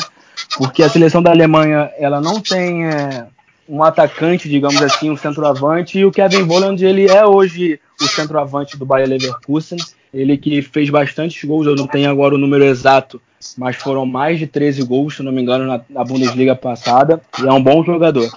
porque 0.57 0.85
a 0.85 0.89
seleção 0.89 1.21
da 1.21 1.33
Alemanha 1.33 1.91
ela 1.99 2.21
não 2.21 2.41
tem 2.41 2.87
é, 2.87 3.27
um 3.69 3.83
atacante, 3.83 4.49
digamos 4.49 4.81
assim, 4.81 5.11
um 5.11 5.17
centroavante, 5.17 5.99
e 5.99 6.05
o 6.05 6.13
Kevin 6.13 6.45
Volland 6.45 6.81
ele 6.85 7.11
é 7.11 7.27
hoje 7.27 7.81
o 8.01 8.05
centroavante 8.05 8.79
do 8.79 8.87
Bayer 8.87 9.09
Leverkusen. 9.09 9.81
Ele 10.15 10.39
que 10.39 10.63
fez 10.63 10.89
bastantes 10.91 11.43
gols, 11.43 11.67
eu 11.67 11.75
não 11.75 11.89
tenho 11.89 12.09
agora 12.09 12.37
o 12.37 12.39
número 12.39 12.63
exato, 12.63 13.21
mas 13.57 13.75
foram 13.75 14.07
mais 14.07 14.39
de 14.39 14.47
13 14.47 14.85
gols, 14.85 15.17
se 15.17 15.25
não 15.25 15.33
me 15.33 15.43
engano, 15.43 15.67
na, 15.67 15.81
na 15.91 16.05
Bundesliga 16.05 16.55
passada, 16.55 17.21
e 17.43 17.49
é 17.49 17.53
um 17.53 17.61
bom 17.61 17.83
jogador. 17.83 18.31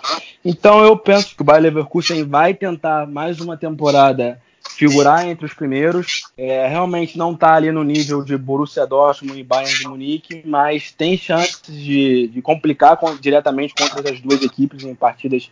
Então 0.43 0.83
eu 0.83 0.97
penso 0.97 1.35
que 1.35 1.43
o 1.43 1.45
Bayer 1.45 1.61
Leverkusen 1.61 2.23
vai 2.23 2.55
tentar 2.55 3.05
mais 3.05 3.39
uma 3.39 3.55
temporada 3.55 4.39
figurar 4.70 5.28
entre 5.28 5.45
os 5.45 5.53
primeiros. 5.53 6.24
É, 6.38 6.68
realmente 6.68 7.18
não 7.18 7.34
está 7.34 7.55
ali 7.55 7.72
no 7.72 7.84
nível 7.84 8.24
de 8.24 8.38
Borussia 8.38 8.86
Dortmund 8.86 9.39
e 9.39 9.43
Bayern 9.43 9.80
de 9.80 9.88
Munique, 9.88 10.43
mas 10.45 10.91
tem 10.91 11.18
chances 11.18 11.62
de, 11.68 12.28
de 12.28 12.41
complicar 12.41 12.97
com, 12.97 13.16
diretamente 13.16 13.74
contra 13.74 14.12
as 14.12 14.20
duas 14.20 14.41
equipes 14.41 14.84
em 14.84 14.95
partidas 14.95 15.49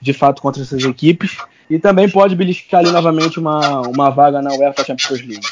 de 0.00 0.12
fato 0.12 0.40
contra 0.42 0.62
essas 0.62 0.82
equipes. 0.84 1.38
E 1.68 1.78
também 1.78 2.08
pode 2.08 2.34
beliscar 2.34 2.80
ali 2.80 2.90
novamente 2.90 3.38
uma, 3.38 3.82
uma 3.82 4.10
vaga 4.10 4.40
na 4.40 4.54
UEFA 4.54 4.84
Champions 4.84 5.20
League. 5.20 5.46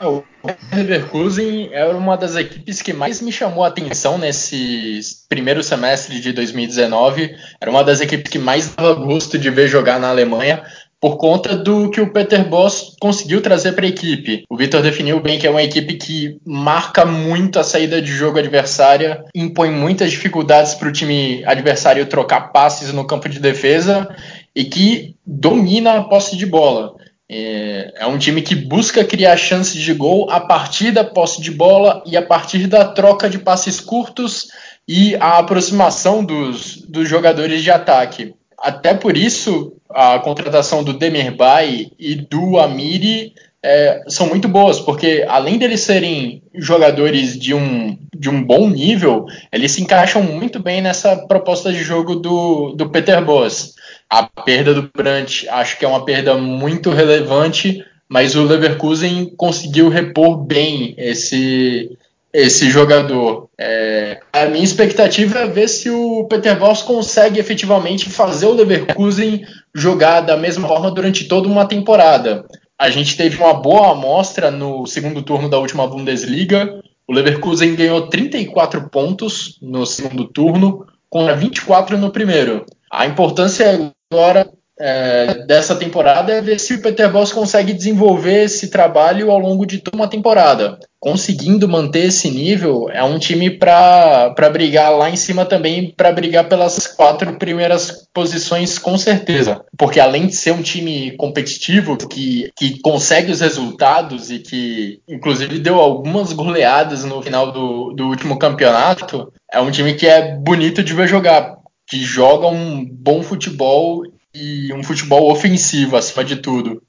É, 0.00 0.06
o 0.06 0.24
Leverkusen 0.72 1.68
era 1.72 1.94
uma 1.94 2.16
das 2.16 2.34
equipes 2.34 2.80
que 2.80 2.94
mais 2.94 3.20
me 3.20 3.30
chamou 3.30 3.62
a 3.62 3.68
atenção 3.68 4.16
nesse 4.16 5.00
primeiro 5.28 5.62
semestre 5.62 6.18
de 6.20 6.32
2019. 6.32 7.36
Era 7.60 7.70
uma 7.70 7.84
das 7.84 8.00
equipes 8.00 8.32
que 8.32 8.38
mais 8.38 8.74
dava 8.74 8.94
gosto 8.94 9.38
de 9.38 9.50
ver 9.50 9.68
jogar 9.68 10.00
na 10.00 10.08
Alemanha, 10.08 10.64
por 11.00 11.16
conta 11.16 11.56
do 11.56 11.90
que 11.90 12.00
o 12.00 12.12
Peter 12.12 12.46
Boss 12.46 12.94
conseguiu 13.00 13.40
trazer 13.40 13.72
para 13.72 13.86
a 13.86 13.88
equipe. 13.88 14.44
O 14.50 14.56
Vitor 14.56 14.82
definiu 14.82 15.18
bem 15.18 15.38
que 15.38 15.46
é 15.46 15.50
uma 15.50 15.62
equipe 15.62 15.94
que 15.94 16.36
marca 16.44 17.06
muito 17.06 17.58
a 17.58 17.64
saída 17.64 18.02
de 18.02 18.12
jogo 18.12 18.38
adversária, 18.38 19.24
impõe 19.34 19.70
muitas 19.70 20.10
dificuldades 20.10 20.74
para 20.74 20.88
o 20.88 20.92
time 20.92 21.42
adversário 21.46 22.04
trocar 22.06 22.52
passes 22.52 22.92
no 22.92 23.06
campo 23.06 23.28
de 23.30 23.40
defesa 23.40 24.14
e 24.54 24.64
que 24.64 25.16
domina 25.26 25.94
a 25.94 26.04
posse 26.04 26.36
de 26.36 26.44
bola. 26.44 26.94
É, 27.32 27.92
é 27.96 28.06
um 28.06 28.18
time 28.18 28.42
que 28.42 28.54
busca 28.54 29.04
criar 29.04 29.36
chances 29.36 29.80
de 29.80 29.94
gol 29.94 30.28
a 30.30 30.40
partir 30.40 30.90
da 30.90 31.04
posse 31.04 31.40
de 31.40 31.50
bola 31.50 32.02
e 32.04 32.16
a 32.16 32.22
partir 32.22 32.66
da 32.66 32.84
troca 32.84 33.30
de 33.30 33.38
passes 33.38 33.80
curtos 33.80 34.48
e 34.86 35.14
a 35.16 35.38
aproximação 35.38 36.24
dos, 36.24 36.82
dos 36.88 37.08
jogadores 37.08 37.62
de 37.62 37.70
ataque. 37.70 38.34
Até 38.58 38.92
por 38.92 39.16
isso, 39.16 39.72
a 39.90 40.18
contratação 40.18 40.82
do 40.84 40.92
Demirbay 40.92 41.92
e 41.98 42.14
do 42.14 42.58
Amiri 42.58 43.34
é, 43.62 44.02
são 44.08 44.26
muito 44.26 44.48
boas, 44.48 44.80
porque 44.80 45.24
além 45.28 45.58
deles 45.58 45.80
serem 45.80 46.42
jogadores 46.54 47.38
de 47.38 47.52
um, 47.52 47.98
de 48.14 48.30
um 48.30 48.42
bom 48.42 48.68
nível, 48.70 49.26
eles 49.52 49.72
se 49.72 49.82
encaixam 49.82 50.22
muito 50.22 50.58
bem 50.58 50.80
nessa 50.80 51.16
proposta 51.26 51.72
de 51.72 51.82
jogo 51.82 52.16
do, 52.16 52.72
do 52.72 52.88
Peter 52.88 53.22
Boas. 53.22 53.74
A 54.08 54.22
perda 54.22 54.72
do 54.72 54.90
Brandt 54.94 55.48
acho 55.48 55.78
que 55.78 55.84
é 55.84 55.88
uma 55.88 56.04
perda 56.04 56.36
muito 56.36 56.90
relevante, 56.90 57.84
mas 58.08 58.34
o 58.34 58.44
Leverkusen 58.44 59.34
conseguiu 59.36 59.88
repor 59.88 60.38
bem 60.38 60.94
esse, 60.96 61.96
esse 62.32 62.70
jogador. 62.70 63.48
É, 63.58 64.20
a 64.32 64.46
minha 64.46 64.64
expectativa 64.64 65.40
é 65.40 65.46
ver 65.46 65.68
se 65.68 65.90
o 65.90 66.24
Peter 66.24 66.58
Voss 66.58 66.82
consegue 66.82 67.38
efetivamente 67.38 68.08
fazer 68.08 68.46
o 68.46 68.54
Leverkusen 68.54 69.44
jogar 69.74 70.20
da 70.20 70.36
mesma 70.36 70.66
forma 70.66 70.90
durante 70.90 71.26
toda 71.26 71.48
uma 71.48 71.66
temporada. 71.66 72.44
A 72.78 72.90
gente 72.90 73.16
teve 73.16 73.36
uma 73.36 73.54
boa 73.54 73.92
amostra 73.92 74.50
no 74.50 74.86
segundo 74.86 75.22
turno 75.22 75.48
da 75.48 75.58
última 75.58 75.86
Bundesliga. 75.86 76.80
O 77.06 77.12
Leverkusen 77.12 77.74
ganhou 77.74 78.08
34 78.08 78.88
pontos 78.88 79.58
no 79.60 79.84
segundo 79.84 80.26
turno, 80.26 80.86
contra 81.08 81.34
24 81.34 81.98
no 81.98 82.10
primeiro. 82.10 82.64
A 82.90 83.06
importância 83.06 83.92
agora 84.10 84.50
é, 84.78 85.44
dessa 85.44 85.76
temporada 85.76 86.32
é 86.32 86.40
ver 86.40 86.58
se 86.58 86.74
o 86.74 86.82
Peter 86.82 87.10
Boss 87.12 87.32
consegue 87.32 87.74
desenvolver 87.74 88.44
esse 88.44 88.70
trabalho 88.70 89.30
ao 89.30 89.38
longo 89.38 89.66
de 89.66 89.78
toda 89.78 89.96
uma 89.96 90.08
temporada. 90.08 90.78
Conseguindo 91.00 91.66
manter 91.66 92.08
esse 92.08 92.30
nível, 92.30 92.90
é 92.90 93.02
um 93.02 93.18
time 93.18 93.48
para 93.48 94.34
brigar 94.52 94.92
lá 94.92 95.08
em 95.08 95.16
cima 95.16 95.46
também, 95.46 95.94
para 95.96 96.12
brigar 96.12 96.46
pelas 96.46 96.86
quatro 96.86 97.38
primeiras 97.38 98.06
posições, 98.12 98.78
com 98.78 98.98
certeza. 98.98 99.64
Porque 99.78 99.98
além 99.98 100.26
de 100.26 100.36
ser 100.36 100.52
um 100.52 100.60
time 100.60 101.16
competitivo, 101.16 101.96
que, 101.96 102.50
que 102.54 102.78
consegue 102.80 103.32
os 103.32 103.40
resultados 103.40 104.30
e 104.30 104.40
que, 104.40 105.00
inclusive, 105.08 105.58
deu 105.58 105.80
algumas 105.80 106.34
goleadas 106.34 107.02
no 107.02 107.22
final 107.22 107.50
do, 107.50 107.94
do 107.94 108.08
último 108.08 108.38
campeonato, 108.38 109.32
é 109.50 109.58
um 109.58 109.70
time 109.70 109.94
que 109.94 110.06
é 110.06 110.36
bonito 110.36 110.84
de 110.84 110.92
ver 110.92 111.08
jogar 111.08 111.56
que 111.90 111.98
joga 112.04 112.46
um 112.46 112.84
bom 112.84 113.22
futebol 113.22 114.04
e 114.34 114.72
um 114.72 114.82
futebol 114.82 115.32
ofensivo 115.32 115.96
acima 115.96 116.24
de 116.24 116.36
tudo. 116.36 116.82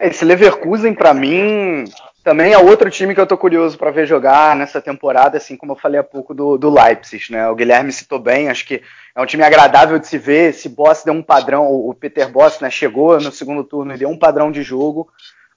Esse 0.00 0.24
Leverkusen, 0.24 0.94
para 0.94 1.14
mim, 1.14 1.84
também 2.22 2.52
é 2.52 2.58
outro 2.58 2.90
time 2.90 3.14
que 3.14 3.20
eu 3.20 3.26
tô 3.26 3.36
curioso 3.36 3.76
para 3.76 3.90
ver 3.90 4.06
jogar 4.06 4.54
nessa 4.54 4.80
temporada, 4.80 5.36
assim 5.36 5.56
como 5.56 5.72
eu 5.72 5.76
falei 5.76 5.98
há 6.00 6.04
pouco 6.04 6.32
do, 6.32 6.56
do 6.56 6.70
Leipzig, 6.70 7.32
né? 7.32 7.48
O 7.48 7.54
Guilherme 7.54 7.92
citou 7.92 8.18
bem, 8.18 8.48
acho 8.48 8.64
que 8.64 8.82
é 9.14 9.20
um 9.20 9.26
time 9.26 9.42
agradável 9.42 9.98
de 9.98 10.06
se 10.06 10.18
ver. 10.18 10.50
Esse 10.50 10.68
Boss 10.68 11.02
deu 11.04 11.12
um 11.14 11.22
padrão, 11.22 11.66
o 11.66 11.92
Peter 11.94 12.30
Boss, 12.30 12.60
né, 12.60 12.70
chegou 12.70 13.20
no 13.20 13.32
segundo 13.32 13.64
turno 13.64 13.94
e 13.94 13.98
deu 13.98 14.08
um 14.08 14.18
padrão 14.18 14.50
de 14.52 14.62
jogo. 14.62 15.08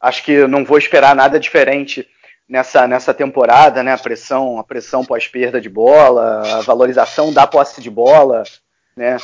Acho 0.01 0.23
que 0.23 0.47
não 0.47 0.65
vou 0.65 0.77
esperar 0.77 1.15
nada 1.15 1.39
diferente 1.39 2.07
nessa, 2.47 2.87
nessa 2.87 3.13
temporada, 3.13 3.83
né? 3.83 3.93
A 3.93 3.97
pressão, 3.97 4.59
a 4.59 4.63
pressão 4.63 5.05
pós-perda 5.05 5.61
de 5.61 5.69
bola, 5.69 6.41
a 6.57 6.61
valorização 6.61 7.31
da 7.31 7.45
posse 7.45 7.81
de 7.81 7.89
bola, 7.89 8.43
né? 8.95 9.17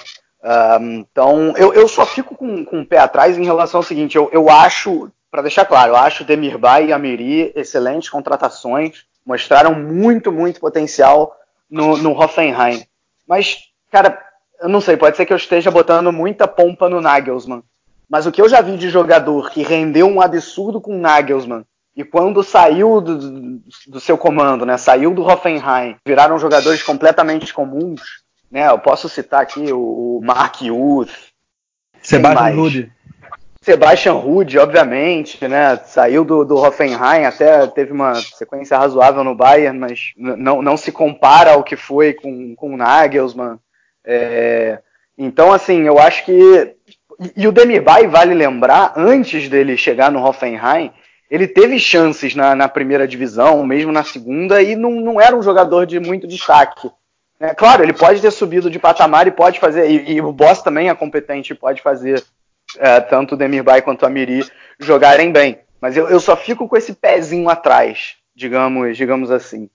então, 0.81 1.53
eu, 1.55 1.73
eu 1.73 1.87
só 1.87 2.05
fico 2.05 2.35
com, 2.35 2.65
com 2.65 2.81
o 2.81 2.85
pé 2.85 2.97
atrás 2.97 3.37
em 3.37 3.45
relação 3.45 3.79
ao 3.79 3.83
seguinte: 3.83 4.15
eu, 4.15 4.29
eu 4.31 4.49
acho, 4.49 5.11
para 5.31 5.41
deixar 5.41 5.65
claro, 5.65 5.93
eu 5.93 5.95
acho 5.95 6.25
Demirbay 6.25 6.87
e 6.87 6.93
Amiri 6.93 7.53
excelentes 7.55 8.09
contratações, 8.09 9.05
mostraram 9.25 9.73
muito, 9.73 10.31
muito 10.31 10.59
potencial 10.59 11.33
no, 11.69 11.95
no 11.97 12.11
Hoffenheim. 12.11 12.85
Mas, 13.25 13.69
cara, 13.89 14.21
eu 14.59 14.67
não 14.67 14.81
sei, 14.81 14.97
pode 14.97 15.15
ser 15.15 15.25
que 15.25 15.31
eu 15.31 15.37
esteja 15.37 15.71
botando 15.71 16.11
muita 16.11 16.47
pompa 16.47 16.89
no 16.89 16.99
Nagelsmann. 16.99 17.63
Mas 18.09 18.25
o 18.25 18.31
que 18.31 18.41
eu 18.41 18.49
já 18.49 18.59
vi 18.59 18.75
de 18.75 18.89
jogador 18.89 19.49
que 19.49 19.63
rendeu 19.63 20.05
um 20.05 20.19
absurdo 20.19 20.81
com 20.81 20.97
o 20.97 20.99
Nagelsmann 20.99 21.63
e 21.95 22.03
quando 22.03 22.43
saiu 22.43 22.99
do, 22.99 23.59
do, 23.87 23.99
seu 23.99 24.17
comando, 24.17 24.65
né, 24.65 24.77
saiu 24.77 25.13
do 25.13 25.23
Hoffenheim, 25.23 25.95
viraram 26.05 26.37
jogadores 26.37 26.83
completamente 26.83 27.53
comuns, 27.53 28.01
né? 28.49 28.67
Eu 28.67 28.79
posso 28.79 29.07
citar 29.07 29.41
aqui 29.41 29.71
o, 29.71 30.17
o 30.17 30.21
Mark 30.23 30.61
Youth, 30.61 31.09
Sebastian 32.01 32.55
Rude. 32.55 32.93
Sebastian 33.63 34.13
Rude, 34.13 34.57
obviamente, 34.57 35.47
né? 35.47 35.77
Saiu 35.85 36.25
do, 36.25 36.43
do 36.43 36.57
Hoffenheim, 36.57 37.25
até 37.25 37.67
teve 37.67 37.91
uma 37.91 38.15
sequência 38.15 38.75
razoável 38.75 39.23
no 39.23 39.35
Bayern, 39.35 39.77
mas 39.77 40.13
não, 40.17 40.63
não 40.63 40.75
se 40.75 40.91
compara 40.91 41.51
ao 41.51 41.63
que 41.63 41.75
foi 41.75 42.13
com, 42.13 42.55
com 42.55 42.73
o 42.73 42.77
Nagelsmann. 42.77 43.59
É, 44.03 44.79
então, 45.15 45.53
assim, 45.53 45.83
eu 45.83 45.99
acho 45.99 46.25
que. 46.25 46.75
E 47.37 47.47
o 47.47 47.51
Demirbay, 47.51 48.07
vale 48.07 48.33
lembrar, 48.33 48.93
antes 48.97 49.47
dele 49.47 49.77
chegar 49.77 50.11
no 50.11 50.25
Hoffenheim, 50.25 50.91
ele 51.29 51.47
teve 51.47 51.79
chances 51.79 52.33
na, 52.33 52.55
na 52.55 52.67
primeira 52.67 53.07
divisão, 53.07 53.63
mesmo 53.63 53.91
na 53.91 54.03
segunda, 54.03 54.59
e 54.63 54.75
não, 54.75 54.89
não 54.89 55.21
era 55.21 55.35
um 55.35 55.43
jogador 55.43 55.85
de 55.85 55.99
muito 55.99 56.25
destaque. 56.27 56.89
É, 57.39 57.53
claro, 57.53 57.83
ele 57.83 57.93
pode 57.93 58.21
ter 58.21 58.31
subido 58.31 58.71
de 58.71 58.79
patamar 58.79 59.27
e 59.27 59.31
pode 59.31 59.59
fazer, 59.59 59.87
e, 59.87 60.13
e 60.13 60.21
o 60.21 60.31
Boss 60.31 60.63
também 60.63 60.89
é 60.89 60.95
competente 60.95 61.53
e 61.53 61.55
pode 61.55 61.79
fazer 61.79 62.23
é, 62.77 62.99
tanto 62.99 63.35
o 63.35 63.37
Demirbay 63.37 63.81
quanto 63.81 64.05
a 64.05 64.09
Miri 64.09 64.45
jogarem 64.79 65.31
bem. 65.31 65.59
Mas 65.79 65.97
eu, 65.97 66.07
eu 66.07 66.19
só 66.19 66.35
fico 66.35 66.67
com 66.67 66.77
esse 66.77 66.93
pezinho 66.93 67.49
atrás, 67.49 68.15
digamos, 68.35 68.95
digamos 68.95 69.31
assim. 69.31 69.69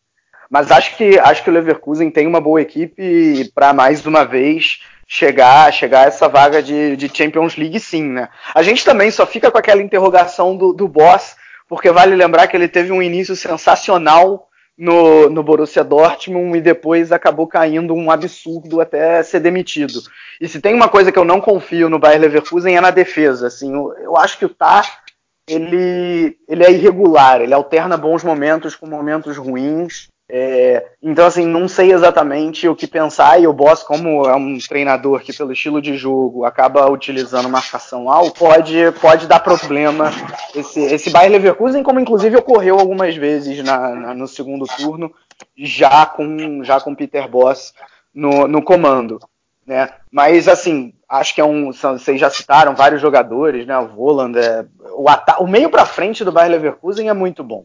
Mas 0.48 0.70
acho 0.70 0.96
que 0.96 1.18
acho 1.18 1.42
que 1.42 1.50
o 1.50 1.52
Leverkusen 1.52 2.10
tem 2.10 2.26
uma 2.26 2.40
boa 2.40 2.60
equipe 2.60 3.50
para 3.52 3.72
mais 3.72 4.06
uma 4.06 4.24
vez 4.24 4.80
chegar 5.08 5.72
chegar 5.72 6.04
a 6.04 6.08
essa 6.08 6.28
vaga 6.28 6.62
de, 6.62 6.96
de, 6.96 7.10
Champions 7.12 7.56
League, 7.56 7.78
sim, 7.80 8.04
né? 8.04 8.28
A 8.54 8.62
gente 8.62 8.84
também 8.84 9.10
só 9.10 9.26
fica 9.26 9.50
com 9.50 9.58
aquela 9.58 9.82
interrogação 9.82 10.56
do, 10.56 10.72
do 10.72 10.88
Boss, 10.88 11.36
porque 11.68 11.90
vale 11.90 12.14
lembrar 12.14 12.46
que 12.46 12.56
ele 12.56 12.68
teve 12.68 12.92
um 12.92 13.02
início 13.02 13.34
sensacional 13.34 14.48
no, 14.76 15.30
no 15.30 15.42
Borussia 15.42 15.82
Dortmund 15.82 16.58
e 16.58 16.60
depois 16.60 17.10
acabou 17.10 17.46
caindo 17.46 17.94
um 17.94 18.10
absurdo 18.10 18.80
até 18.80 19.22
ser 19.22 19.40
demitido. 19.40 20.00
E 20.40 20.46
se 20.48 20.60
tem 20.60 20.74
uma 20.74 20.88
coisa 20.88 21.10
que 21.10 21.18
eu 21.18 21.24
não 21.24 21.40
confio 21.40 21.88
no 21.88 21.98
Bayer 21.98 22.20
Leverkusen 22.20 22.76
é 22.76 22.80
na 22.80 22.90
defesa. 22.90 23.46
Assim, 23.46 23.72
eu, 23.72 23.92
eu 23.98 24.16
acho 24.16 24.38
que 24.38 24.44
o 24.44 24.50
Tar 24.50 25.04
ele, 25.48 26.36
ele 26.48 26.64
é 26.64 26.72
irregular, 26.72 27.40
ele 27.40 27.54
alterna 27.54 27.96
bons 27.96 28.24
momentos 28.24 28.74
com 28.74 28.86
momentos 28.86 29.36
ruins. 29.36 30.08
É, 30.28 30.84
então, 31.00 31.24
assim, 31.24 31.46
não 31.46 31.68
sei 31.68 31.92
exatamente 31.92 32.68
o 32.68 32.74
que 32.74 32.86
pensar. 32.86 33.40
E 33.40 33.46
o 33.46 33.52
Boss, 33.52 33.82
como 33.82 34.26
é 34.26 34.34
um 34.34 34.58
treinador 34.58 35.20
que, 35.20 35.32
pelo 35.32 35.52
estilo 35.52 35.80
de 35.80 35.96
jogo, 35.96 36.44
acaba 36.44 36.90
utilizando 36.90 37.48
marcação 37.48 38.10
alta, 38.10 38.38
pode, 38.38 38.74
pode 39.00 39.26
dar 39.26 39.40
problema. 39.40 40.10
Esse, 40.54 40.80
esse 40.80 41.10
Leverkusen, 41.10 41.82
como 41.82 42.00
inclusive 42.00 42.36
ocorreu 42.36 42.78
algumas 42.78 43.14
vezes 43.14 43.62
na, 43.62 43.94
na, 43.94 44.14
no 44.14 44.26
segundo 44.26 44.66
turno, 44.66 45.12
já 45.56 46.04
com, 46.06 46.64
já 46.64 46.80
com 46.80 46.94
Peter 46.94 47.28
Boss 47.28 47.72
no, 48.12 48.48
no 48.48 48.62
comando. 48.62 49.20
Né? 49.64 49.90
Mas, 50.10 50.48
assim, 50.48 50.92
acho 51.08 51.34
que 51.34 51.40
é 51.40 51.44
um. 51.44 51.72
Vocês 51.72 52.20
já 52.20 52.30
citaram 52.30 52.74
vários 52.74 53.00
jogadores, 53.00 53.66
né? 53.66 53.76
O 53.78 53.88
Voland, 53.88 54.38
é, 54.38 54.64
o, 54.92 55.06
o 55.40 55.46
meio 55.46 55.70
para 55.70 55.86
frente 55.86 56.24
do 56.24 56.32
Bayer 56.32 56.50
Leverkusen 56.50 57.08
é 57.08 57.12
muito 57.12 57.44
bom. 57.44 57.62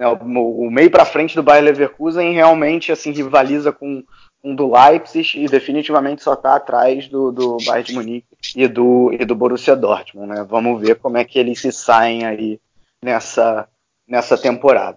Né, 0.00 0.08
o, 0.08 0.66
o 0.66 0.70
meio 0.70 0.90
para 0.90 1.04
frente 1.04 1.36
do 1.36 1.42
Bayer 1.42 1.62
Leverkusen 1.62 2.32
realmente 2.32 2.90
assim 2.90 3.12
rivaliza 3.12 3.70
com 3.70 4.02
um 4.42 4.54
do 4.54 4.72
Leipzig 4.72 5.38
e 5.38 5.46
definitivamente 5.46 6.22
só 6.22 6.32
está 6.32 6.56
atrás 6.56 7.06
do, 7.06 7.30
do 7.30 7.58
Bayern 7.66 7.82
de 7.82 7.92
Munique 7.92 8.26
e 8.56 8.66
do, 8.66 9.12
e 9.12 9.26
do 9.26 9.34
Borussia 9.34 9.76
Dortmund. 9.76 10.28
Né? 10.28 10.46
Vamos 10.48 10.80
ver 10.80 10.94
como 10.94 11.18
é 11.18 11.24
que 11.26 11.38
eles 11.38 11.60
se 11.60 11.70
saem 11.70 12.24
aí 12.24 12.58
nessa, 13.04 13.68
nessa 14.08 14.38
temporada. 14.38 14.96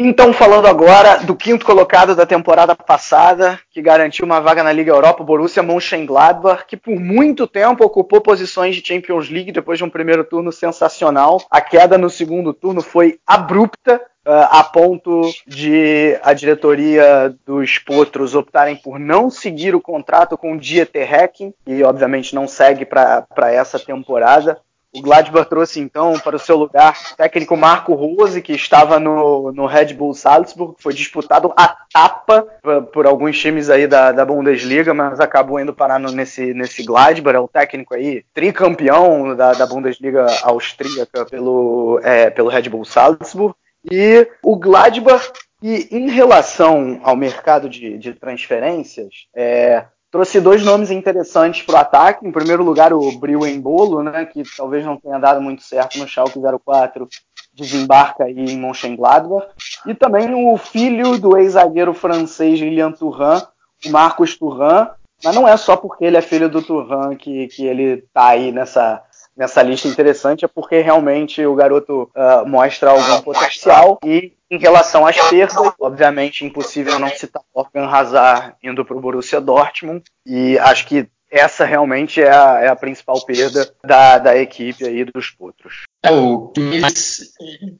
Então, 0.00 0.32
falando 0.32 0.66
agora 0.66 1.16
do 1.24 1.34
quinto 1.34 1.66
colocado 1.66 2.14
da 2.14 2.24
temporada 2.24 2.72
passada, 2.72 3.58
que 3.68 3.82
garantiu 3.82 4.24
uma 4.24 4.40
vaga 4.40 4.62
na 4.62 4.70
Liga 4.70 4.92
Europa, 4.92 5.24
o 5.24 5.26
Borussia 5.26 5.60
Mönchengladbach, 5.60 6.66
que 6.68 6.76
por 6.76 6.94
muito 7.00 7.48
tempo 7.48 7.84
ocupou 7.84 8.20
posições 8.20 8.76
de 8.76 8.86
Champions 8.86 9.28
League 9.28 9.50
depois 9.50 9.76
de 9.76 9.82
um 9.82 9.90
primeiro 9.90 10.22
turno 10.22 10.52
sensacional. 10.52 11.42
A 11.50 11.60
queda 11.60 11.98
no 11.98 12.08
segundo 12.08 12.54
turno 12.54 12.80
foi 12.80 13.18
abrupta, 13.26 14.00
Uh, 14.26 14.44
a 14.50 14.62
ponto 14.62 15.22
de 15.46 16.18
a 16.22 16.34
diretoria 16.34 17.34
dos 17.46 17.78
Potros 17.78 18.34
optarem 18.34 18.76
por 18.76 18.98
não 18.98 19.30
seguir 19.30 19.74
o 19.74 19.80
contrato 19.80 20.36
com 20.36 20.52
o 20.52 20.58
Dieter 20.58 21.14
Hecking, 21.14 21.54
e 21.66 21.82
obviamente 21.82 22.34
não 22.34 22.46
segue 22.46 22.84
para 22.84 23.26
essa 23.50 23.78
temporada. 23.78 24.60
O 24.94 25.02
Gladbach 25.02 25.48
trouxe 25.48 25.80
então 25.80 26.18
para 26.18 26.36
o 26.36 26.38
seu 26.38 26.56
lugar 26.56 26.98
o 27.12 27.16
técnico 27.16 27.56
Marco 27.56 27.94
Rose, 27.94 28.40
que 28.40 28.54
estava 28.54 28.98
no, 28.98 29.52
no 29.52 29.66
Red 29.66 29.92
Bull 29.92 30.14
Salzburg, 30.14 30.76
foi 30.78 30.94
disputado 30.94 31.52
a 31.56 31.76
tapa 31.92 32.46
por, 32.92 33.06
alguns 33.06 33.38
times 33.38 33.68
aí 33.68 33.86
da, 33.86 34.12
da, 34.12 34.24
Bundesliga, 34.24 34.94
mas 34.94 35.20
acabou 35.20 35.60
indo 35.60 35.74
parar 35.74 35.98
no, 35.98 36.10
nesse, 36.10 36.54
nesse 36.54 36.82
Gladbach, 36.82 37.36
é 37.36 37.40
o 37.40 37.48
técnico 37.48 37.94
aí, 37.94 38.24
tricampeão 38.32 39.36
da, 39.36 39.52
da 39.52 39.66
Bundesliga 39.66 40.26
austríaca 40.42 41.26
pelo, 41.26 42.00
é, 42.02 42.30
pelo 42.30 42.48
Red 42.48 42.70
Bull 42.70 42.84
Salzburg. 42.84 43.54
E 43.90 44.26
o 44.42 44.56
Gladbach, 44.56 45.30
e 45.62 45.88
em 45.90 46.08
relação 46.10 47.00
ao 47.02 47.14
mercado 47.14 47.68
de, 47.68 47.98
de 47.98 48.14
transferências, 48.14 49.26
é, 49.34 49.84
trouxe 50.10 50.40
dois 50.40 50.64
nomes 50.64 50.90
interessantes 50.90 51.62
para 51.62 51.74
o 51.74 51.78
ataque. 51.78 52.26
Em 52.26 52.32
primeiro 52.32 52.62
lugar, 52.62 52.92
o 52.92 53.18
Briu 53.18 53.40
Bolo, 53.60 54.02
né, 54.02 54.24
que 54.24 54.42
talvez 54.56 54.84
não 54.84 54.96
tenha 54.96 55.18
dado 55.18 55.40
muito 55.40 55.62
certo 55.62 55.98
no 55.98 56.08
Schalke 56.08 56.38
04, 56.38 57.08
desembarca 57.54 58.24
aí 58.24 58.38
em 58.38 58.58
Mönchengladbach. 58.58 59.46
E 59.86 59.94
também 59.94 60.32
o 60.34 60.56
filho 60.56 61.18
do 61.18 61.36
ex-zagueiro 61.36 61.92
francês 61.92 62.58
Lilian 62.58 62.92
Thuram, 62.92 63.46
o 63.84 63.90
Marcos 63.90 64.36
Thuram. 64.36 64.90
Mas 65.22 65.34
não 65.34 65.48
é 65.48 65.56
só 65.56 65.76
porque 65.76 66.04
ele 66.04 66.16
é 66.16 66.22
filho 66.22 66.48
do 66.48 66.62
Thuram 66.62 67.16
que, 67.16 67.48
que 67.48 67.66
ele 67.66 68.04
está 68.04 68.28
aí 68.28 68.52
nessa, 68.52 69.02
nessa 69.38 69.62
lista 69.62 69.86
interessante, 69.86 70.44
é 70.44 70.48
porque 70.48 70.80
realmente 70.80 71.46
o 71.46 71.54
garoto 71.54 72.10
uh, 72.14 72.46
mostra 72.46 72.90
algum 72.90 73.22
potencial 73.22 73.98
e 74.04 74.32
em 74.50 74.58
relação 74.58 75.06
às 75.06 75.16
perdas, 75.28 75.72
obviamente 75.78 76.44
impossível 76.44 76.98
não 76.98 77.08
citar 77.10 77.42
Morgan 77.54 77.86
Hazard 77.86 78.54
indo 78.62 78.84
para 78.84 78.96
o 78.96 79.00
Borussia 79.00 79.40
Dortmund 79.40 80.02
e 80.26 80.58
acho 80.58 80.86
que 80.86 81.06
essa 81.30 81.64
realmente 81.64 82.20
é 82.20 82.30
a, 82.30 82.60
é 82.62 82.68
a 82.68 82.74
principal 82.74 83.20
perda 83.24 83.70
da, 83.84 84.18
da 84.18 84.36
equipe 84.36 84.84
aí 84.84 85.04
dos 85.04 85.30
Potros. 85.30 85.82
É, 86.02 86.10
o 86.10 86.48
que 86.48 86.80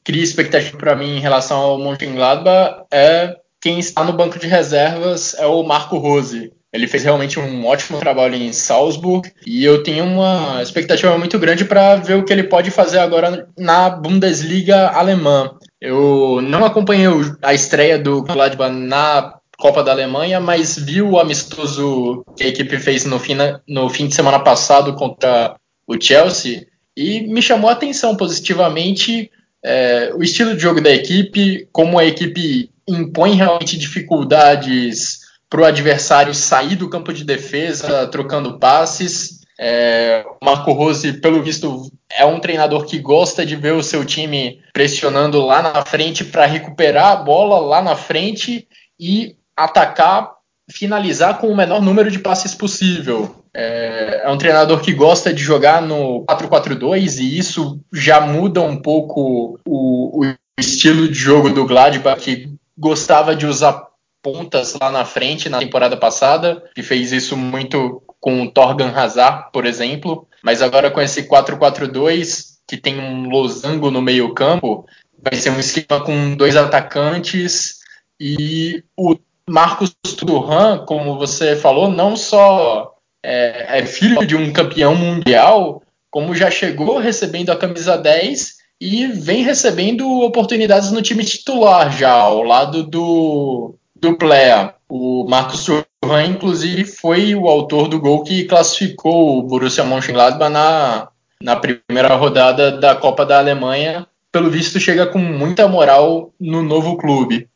cria 0.03 0.23
expectativa 0.23 0.77
para 0.77 0.95
mim 0.95 1.17
em 1.17 1.19
relação 1.19 1.59
ao 1.59 1.79
Mönchengladbach 1.79 2.85
é 2.91 3.35
quem 3.59 3.79
está 3.79 4.03
no 4.03 4.13
banco 4.13 4.39
de 4.39 4.47
reservas 4.47 5.33
é 5.33 5.45
o 5.45 5.63
Marco 5.63 5.97
Rose. 5.97 6.53
Ele 6.71 6.87
fez 6.87 7.03
realmente 7.03 7.39
um 7.39 7.65
ótimo 7.65 7.99
trabalho 7.99 8.35
em 8.35 8.53
Salzburg 8.53 9.31
e 9.45 9.65
eu 9.65 9.81
tenho 9.81 10.05
uma 10.05 10.61
expectativa 10.61 11.17
muito 11.17 11.39
grande 11.39 11.65
para 11.65 11.95
ver 11.95 12.15
o 12.15 12.23
que 12.23 12.31
ele 12.31 12.43
pode 12.43 12.69
fazer 12.69 12.99
agora 12.99 13.47
na 13.57 13.89
Bundesliga 13.89 14.89
alemã. 14.89 15.51
Eu 15.81 16.41
não 16.43 16.63
acompanhei 16.63 17.07
a 17.41 17.53
estreia 17.53 17.97
do 17.97 18.21
Gladbach 18.21 18.73
na 18.73 19.39
Copa 19.57 19.83
da 19.83 19.91
Alemanha, 19.91 20.39
mas 20.39 20.77
vi 20.77 21.01
o 21.01 21.19
amistoso 21.19 22.23
que 22.37 22.43
a 22.43 22.47
equipe 22.47 22.77
fez 22.77 23.03
no 23.03 23.19
fim, 23.19 23.35
no 23.67 23.89
fim 23.89 24.07
de 24.07 24.15
semana 24.15 24.39
passado 24.39 24.93
contra 24.93 25.55
o 25.87 25.99
Chelsea 25.99 26.67
e 26.95 27.21
me 27.21 27.41
chamou 27.41 27.69
a 27.69 27.73
atenção 27.73 28.15
positivamente 28.15 29.31
é, 29.63 30.11
o 30.15 30.23
estilo 30.23 30.55
de 30.55 30.61
jogo 30.61 30.81
da 30.81 30.91
equipe, 30.91 31.67
como 31.71 31.97
a 31.97 32.05
equipe 32.05 32.69
impõe 32.87 33.35
realmente 33.35 33.77
dificuldades 33.77 35.19
para 35.49 35.61
o 35.61 35.65
adversário 35.65 36.33
sair 36.33 36.75
do 36.75 36.89
campo 36.89 37.11
de 37.11 37.23
defesa, 37.23 38.07
trocando 38.07 38.59
passes. 38.59 39.39
É, 39.59 40.23
o 40.41 40.45
Marco 40.45 40.71
Rose, 40.71 41.13
pelo 41.13 41.43
visto, 41.43 41.91
é 42.09 42.23
um 42.23 42.39
treinador 42.39 42.85
que 42.85 42.99
gosta 42.99 43.45
de 43.45 43.55
ver 43.55 43.73
o 43.73 43.83
seu 43.83 44.05
time 44.05 44.61
pressionando 44.71 45.45
lá 45.45 45.61
na 45.61 45.83
frente 45.83 46.23
para 46.23 46.45
recuperar 46.45 47.11
a 47.11 47.15
bola 47.17 47.59
lá 47.59 47.81
na 47.81 47.95
frente 47.95 48.67
e 48.97 49.35
atacar, 49.57 50.31
finalizar 50.71 51.39
com 51.39 51.47
o 51.47 51.57
menor 51.57 51.81
número 51.81 52.09
de 52.09 52.19
passes 52.19 52.55
possível. 52.55 53.35
É, 53.53 54.21
é 54.23 54.29
um 54.29 54.37
treinador 54.37 54.79
que 54.79 54.93
gosta 54.93 55.33
de 55.33 55.43
jogar 55.43 55.81
no 55.81 56.23
4-4-2 56.25 57.19
e 57.19 57.37
isso 57.37 57.81
já 57.91 58.21
muda 58.21 58.61
um 58.61 58.77
pouco 58.77 59.59
o, 59.67 60.21
o 60.23 60.33
estilo 60.57 61.07
de 61.07 61.15
jogo 61.15 61.49
do 61.49 61.65
Gladbach, 61.65 62.21
que 62.21 62.53
gostava 62.77 63.35
de 63.35 63.45
usar 63.45 63.88
pontas 64.21 64.73
lá 64.79 64.91
na 64.91 65.05
frente 65.05 65.49
na 65.49 65.59
temporada 65.59 65.97
passada, 65.97 66.63
que 66.75 66.83
fez 66.83 67.11
isso 67.11 67.37
muito 67.37 68.01
com 68.19 68.43
o 68.43 68.51
Torgan 68.51 68.91
Hazard, 68.91 69.47
por 69.53 69.65
exemplo, 69.65 70.27
mas 70.43 70.61
agora 70.61 70.91
com 70.91 71.01
esse 71.01 71.23
4-4-2, 71.23 72.57
que 72.67 72.77
tem 72.77 72.99
um 72.99 73.29
losango 73.29 73.89
no 73.89 74.01
meio 74.01 74.33
campo, 74.33 74.85
vai 75.21 75.39
ser 75.39 75.49
um 75.51 75.59
esquema 75.59 76.03
com 76.03 76.35
dois 76.35 76.55
atacantes 76.55 77.79
e 78.19 78.83
o 78.97 79.15
Marcos 79.49 79.95
Turan, 80.17 80.85
como 80.85 81.17
você 81.17 81.55
falou, 81.55 81.89
não 81.89 82.15
só 82.15 82.93
é, 83.23 83.79
é, 83.79 83.85
filho 83.85 84.25
de 84.25 84.35
um 84.35 84.53
campeão 84.53 84.95
mundial, 84.95 85.81
como 86.11 86.35
já 86.35 86.51
chegou 86.51 86.99
recebendo 86.99 87.49
a 87.49 87.57
camisa 87.57 87.97
10 87.97 88.57
e 88.81 89.07
vem 89.07 89.43
recebendo 89.43 90.21
oportunidades 90.21 90.91
no 90.91 91.01
time 91.01 91.23
titular 91.23 91.91
já, 91.97 92.11
ao 92.11 92.43
lado 92.43 92.83
do, 92.83 93.75
do 93.99 94.15
Plea. 94.15 94.73
O 94.87 95.25
Marcos 95.29 95.65
Thuram, 95.65 96.21
inclusive, 96.25 96.85
foi 96.85 97.35
o 97.35 97.47
autor 97.47 97.87
do 97.87 97.99
gol 97.99 98.23
que 98.23 98.45
classificou 98.45 99.37
o 99.37 99.43
Borussia 99.43 99.83
Mönchengladbach 99.83 100.51
na, 100.51 101.09
na 101.41 101.55
primeira 101.55 102.15
rodada 102.15 102.71
da 102.71 102.95
Copa 102.95 103.25
da 103.25 103.37
Alemanha. 103.37 104.07
Pelo 104.31 104.49
visto, 104.49 104.79
chega 104.79 105.05
com 105.07 105.19
muita 105.19 105.67
moral 105.67 106.31
no 106.39 106.61
novo 106.61 106.97
clube. 106.97 107.47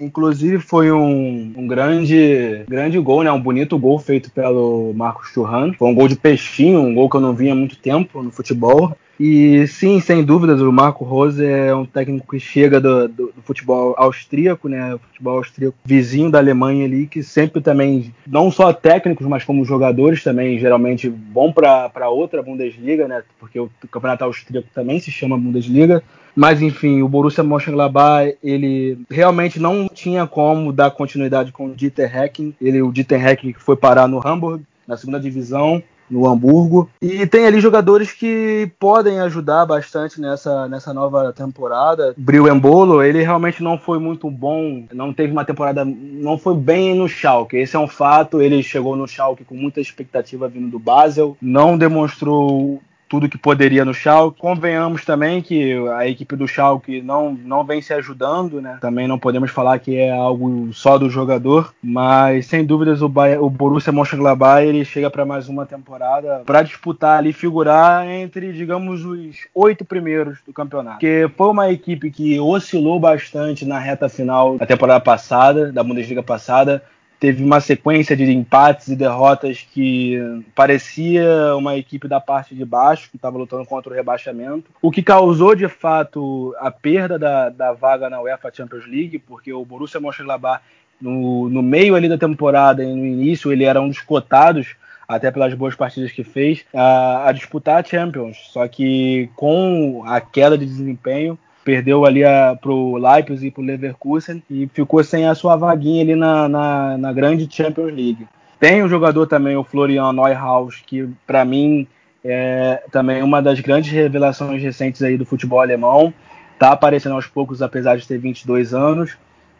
Inclusive 0.00 0.60
foi 0.60 0.92
um, 0.92 1.52
um, 1.56 1.66
grande 1.66 2.64
grande 2.68 2.98
gol, 3.00 3.24
né? 3.24 3.32
Um 3.32 3.40
bonito 3.40 3.76
gol 3.76 3.98
feito 3.98 4.30
pelo 4.30 4.92
Marcos 4.94 5.28
Churran. 5.28 5.72
Foi 5.72 5.88
um 5.88 5.94
gol 5.94 6.06
de 6.06 6.14
peixinho, 6.14 6.80
um 6.80 6.94
gol 6.94 7.10
que 7.10 7.16
eu 7.16 7.20
não 7.20 7.34
vi 7.34 7.50
há 7.50 7.54
muito 7.54 7.76
tempo 7.76 8.22
no 8.22 8.30
futebol. 8.30 8.96
E 9.22 9.66
sim, 9.66 10.00
sem 10.00 10.24
dúvidas, 10.24 10.62
o 10.62 10.72
Marco 10.72 11.04
Rose 11.04 11.44
é 11.44 11.74
um 11.74 11.84
técnico 11.84 12.30
que 12.30 12.40
chega 12.40 12.80
do, 12.80 13.06
do, 13.06 13.26
do, 13.26 13.42
futebol 13.42 13.94
austríaco, 13.98 14.66
né? 14.66 14.98
Futebol 15.08 15.36
austríaco 15.36 15.76
vizinho 15.84 16.30
da 16.30 16.38
Alemanha 16.38 16.86
ali, 16.86 17.06
que 17.06 17.22
sempre 17.22 17.60
também, 17.60 18.14
não 18.26 18.50
só 18.50 18.72
técnicos, 18.72 19.26
mas 19.26 19.44
como 19.44 19.62
jogadores 19.62 20.24
também, 20.24 20.58
geralmente 20.58 21.10
bom 21.10 21.52
para 21.52 22.08
outra 22.08 22.42
Bundesliga, 22.42 23.06
né? 23.06 23.22
Porque 23.38 23.60
o 23.60 23.70
campeonato 23.90 24.24
austríaco 24.24 24.68
também 24.72 24.98
se 24.98 25.10
chama 25.10 25.36
Bundesliga. 25.36 26.02
Mas 26.34 26.62
enfim, 26.62 27.02
o 27.02 27.08
Borussia 27.08 27.44
Mönchengladbach, 27.44 28.34
ele 28.42 28.98
realmente 29.10 29.60
não 29.60 29.86
tinha 29.86 30.26
como 30.26 30.72
dar 30.72 30.92
continuidade 30.92 31.52
com 31.52 31.66
o 31.66 31.74
Dieter 31.74 32.16
Hecking. 32.16 32.54
Ele, 32.58 32.80
o 32.80 32.90
Dieter 32.90 33.22
Hecking 33.22 33.52
que 33.52 33.60
foi 33.60 33.76
parar 33.76 34.08
no 34.08 34.26
Hamburg, 34.26 34.64
na 34.88 34.96
segunda 34.96 35.20
divisão, 35.20 35.82
no 36.10 36.26
Hamburgo. 36.26 36.88
E 37.00 37.26
tem 37.26 37.46
ali 37.46 37.60
jogadores 37.60 38.12
que 38.12 38.70
podem 38.78 39.20
ajudar 39.20 39.66
bastante 39.66 40.20
nessa, 40.20 40.68
nessa 40.68 40.92
nova 40.92 41.32
temporada. 41.32 42.14
Bril 42.16 42.48
Embolo, 42.48 43.02
ele 43.02 43.22
realmente 43.22 43.62
não 43.62 43.78
foi 43.78 43.98
muito 43.98 44.30
bom, 44.30 44.84
não 44.92 45.12
teve 45.12 45.32
uma 45.32 45.44
temporada, 45.44 45.84
não 45.84 46.36
foi 46.36 46.54
bem 46.56 46.94
no 46.94 47.08
Schalke. 47.08 47.56
Esse 47.56 47.76
é 47.76 47.78
um 47.78 47.88
fato, 47.88 48.40
ele 48.42 48.62
chegou 48.62 48.96
no 48.96 49.06
Schalke 49.06 49.44
com 49.44 49.54
muita 49.54 49.80
expectativa 49.80 50.48
vindo 50.48 50.68
do 50.68 50.78
Basel, 50.78 51.36
não 51.40 51.78
demonstrou 51.78 52.80
tudo 53.10 53.28
que 53.28 53.36
poderia 53.36 53.84
no 53.84 53.92
Schalke. 53.92 54.40
Convenhamos 54.40 55.04
também 55.04 55.42
que 55.42 55.76
a 55.96 56.06
equipe 56.06 56.36
do 56.36 56.46
Schalke 56.46 57.02
não, 57.02 57.32
não 57.32 57.64
vem 57.64 57.82
se 57.82 57.92
ajudando, 57.92 58.62
né? 58.62 58.78
Também 58.80 59.08
não 59.08 59.18
podemos 59.18 59.50
falar 59.50 59.80
que 59.80 59.96
é 59.96 60.12
algo 60.12 60.72
só 60.72 60.96
do 60.96 61.10
jogador, 61.10 61.74
mas 61.82 62.46
sem 62.46 62.64
dúvidas 62.64 63.02
o, 63.02 63.08
Bayern, 63.08 63.42
o 63.42 63.50
Borussia 63.50 63.92
Mönchengladbach 63.92 64.64
ele 64.64 64.84
chega 64.84 65.10
para 65.10 65.26
mais 65.26 65.48
uma 65.48 65.66
temporada 65.66 66.42
para 66.46 66.62
disputar 66.62 67.18
ali, 67.18 67.32
figurar 67.32 68.06
entre, 68.06 68.52
digamos, 68.52 69.04
os 69.04 69.36
oito 69.52 69.84
primeiros 69.84 70.38
do 70.46 70.52
campeonato. 70.52 70.98
Porque 70.98 71.28
foi 71.36 71.48
uma 71.48 71.70
equipe 71.72 72.12
que 72.12 72.38
oscilou 72.38 73.00
bastante 73.00 73.66
na 73.66 73.80
reta 73.80 74.08
final 74.08 74.56
da 74.56 74.66
temporada 74.66 75.00
passada, 75.00 75.72
da 75.72 75.82
Bundesliga 75.82 76.22
passada, 76.22 76.80
teve 77.20 77.44
uma 77.44 77.60
sequência 77.60 78.16
de 78.16 78.24
empates 78.32 78.88
e 78.88 78.96
derrotas 78.96 79.66
que 79.72 80.42
parecia 80.54 81.54
uma 81.54 81.76
equipe 81.76 82.08
da 82.08 82.18
parte 82.18 82.54
de 82.54 82.64
baixo 82.64 83.10
que 83.10 83.16
estava 83.16 83.36
lutando 83.36 83.66
contra 83.66 83.92
o 83.92 83.94
rebaixamento, 83.94 84.70
o 84.80 84.90
que 84.90 85.02
causou 85.02 85.54
de 85.54 85.68
fato 85.68 86.56
a 86.58 86.70
perda 86.70 87.18
da, 87.18 87.50
da 87.50 87.72
vaga 87.74 88.08
na 88.08 88.22
UEFA 88.22 88.50
Champions 88.50 88.86
League, 88.86 89.18
porque 89.18 89.52
o 89.52 89.64
Borussia 89.66 90.00
Mönchengladbach 90.00 90.62
no, 90.98 91.50
no 91.50 91.62
meio 91.62 91.94
ali 91.94 92.08
da 92.08 92.16
temporada 92.16 92.82
e 92.82 92.86
no 92.86 93.06
início 93.06 93.52
ele 93.52 93.64
era 93.64 93.80
um 93.80 93.88
dos 93.88 94.00
cotados 94.00 94.74
até 95.06 95.30
pelas 95.30 95.52
boas 95.54 95.74
partidas 95.74 96.12
que 96.12 96.22
fez, 96.22 96.64
a, 96.72 97.28
a 97.28 97.32
disputar 97.32 97.80
a 97.80 97.84
Champions. 97.84 98.36
Só 98.52 98.66
que 98.68 99.28
com 99.34 100.04
a 100.06 100.20
queda 100.20 100.56
de 100.56 100.64
desempenho, 100.64 101.36
perdeu 101.70 102.04
ali 102.04 102.22
para 102.60 102.72
o 102.72 102.96
Leipzig 102.96 103.46
e 103.46 103.50
para 103.52 103.62
o 103.62 103.64
Leverkusen 103.64 104.42
e 104.50 104.68
ficou 104.74 105.04
sem 105.04 105.28
a 105.28 105.36
sua 105.36 105.54
vaguinha 105.54 106.02
ali 106.02 106.16
na, 106.16 106.48
na, 106.48 106.98
na 106.98 107.12
grande 107.12 107.48
Champions 107.48 107.94
League. 107.94 108.26
Tem 108.58 108.82
o 108.82 108.86
um 108.86 108.88
jogador 108.88 109.28
também, 109.28 109.56
o 109.56 109.62
Florian 109.62 110.12
Neuhaus, 110.12 110.82
que 110.84 111.08
para 111.24 111.44
mim 111.44 111.86
é 112.24 112.82
também 112.90 113.22
uma 113.22 113.40
das 113.40 113.60
grandes 113.60 113.92
revelações 113.92 114.60
recentes 114.60 115.00
aí 115.00 115.16
do 115.16 115.24
futebol 115.24 115.60
alemão. 115.60 116.12
Está 116.54 116.72
aparecendo 116.72 117.14
aos 117.14 117.28
poucos, 117.28 117.62
apesar 117.62 117.96
de 117.96 118.06
ter 118.06 118.18
22 118.18 118.74
anos. 118.74 119.16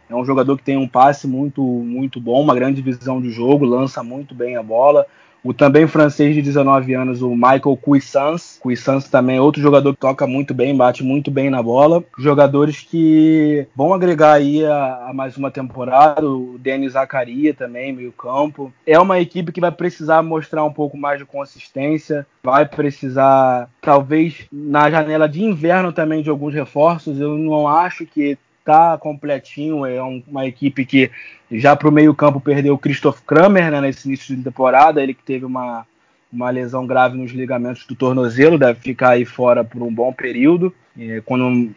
É 0.09 0.15
um 0.15 0.25
jogador 0.25 0.57
que 0.57 0.65
tem 0.65 0.77
um 0.77 0.89
passe 0.89 1.29
muito, 1.29 1.63
muito 1.63 2.21
bom, 2.21 2.43
uma 2.43 2.57
grande 2.57 2.83
visão 2.83 3.23
de 3.23 3.31
jogo, 3.31 3.65
lança 3.65 4.03
muito 4.03 4.35
bem 4.35 4.57
a 4.57 4.63
bola. 4.65 5.07
O 5.43 5.55
também 5.55 5.87
francês 5.87 6.35
de 6.35 6.43
19 6.43 6.95
anos, 6.95 7.23
o 7.23 7.31
Michael 7.31 7.79
Cuissance. 7.81 8.61
Cuissance 8.61 9.11
também 9.11 9.39
é 9.39 9.41
outro 9.41 9.61
jogador 9.61 9.95
que 9.95 10.01
toca 10.01 10.27
muito 10.27 10.53
bem, 10.53 10.77
bate 10.77 11.03
muito 11.03 11.31
bem 11.31 11.49
na 11.49 11.63
bola. 11.63 12.05
Jogadores 12.19 12.81
que 12.81 13.67
vão 13.75 13.95
agregar 13.95 14.35
aí 14.35 14.65
a, 14.65 15.09
a 15.09 15.15
mais 15.15 15.37
uma 15.37 15.51
temporada. 15.51 16.27
O 16.27 16.59
Denis 16.59 16.93
Zacaria 16.93 17.55
também, 17.55 17.93
meio 17.93 18.13
campo. 18.13 18.73
É 18.87 18.99
uma 18.99 19.19
equipe 19.19 19.53
que 19.53 19.61
vai 19.61 19.73
precisar 19.73 20.23
mostrar 20.23 20.65
um 20.65 20.73
pouco 20.73 20.97
mais 20.97 21.19
de 21.19 21.25
consistência. 21.25 22.27
Vai 22.43 22.67
precisar, 22.67 23.69
talvez, 23.81 24.47
na 24.53 24.91
janela 24.91 25.29
de 25.29 25.43
inverno 25.43 25.93
também, 25.93 26.23
de 26.23 26.31
alguns 26.31 26.55
reforços. 26.55 27.19
Eu 27.19 27.39
não 27.39 27.67
acho 27.67 28.05
que 28.05 28.39
tá 28.65 28.97
completinho. 28.99 29.85
É 29.87 30.03
um, 30.03 30.23
uma 30.27 30.47
equipe 30.47 30.85
que 30.85 31.11
já 31.51 31.75
para 31.75 31.89
o 31.89 31.93
meio-campo 31.93 32.41
perdeu 32.41 32.75
o 32.75 32.79
Christoph 32.79 33.21
Kramer 33.27 33.71
né, 33.71 33.81
nesse 33.81 34.09
início 34.09 34.37
de 34.37 34.43
temporada. 34.43 35.03
Ele 35.03 35.15
que 35.15 35.23
teve 35.23 35.45
uma, 35.45 35.87
uma 36.33 36.51
lesão 36.51 36.87
grave 36.87 37.17
nos 37.17 37.33
ligamentos 37.33 37.87
do 37.87 37.95
tornozelo, 37.95 38.59
deve 38.59 38.81
ficar 38.81 39.11
aí 39.11 39.25
fora 39.25 39.65
por 39.65 39.83
um 39.83 39.93
bom 39.93 40.13
período. 40.13 40.73
É, 40.99 41.23
quando, 41.25 41.71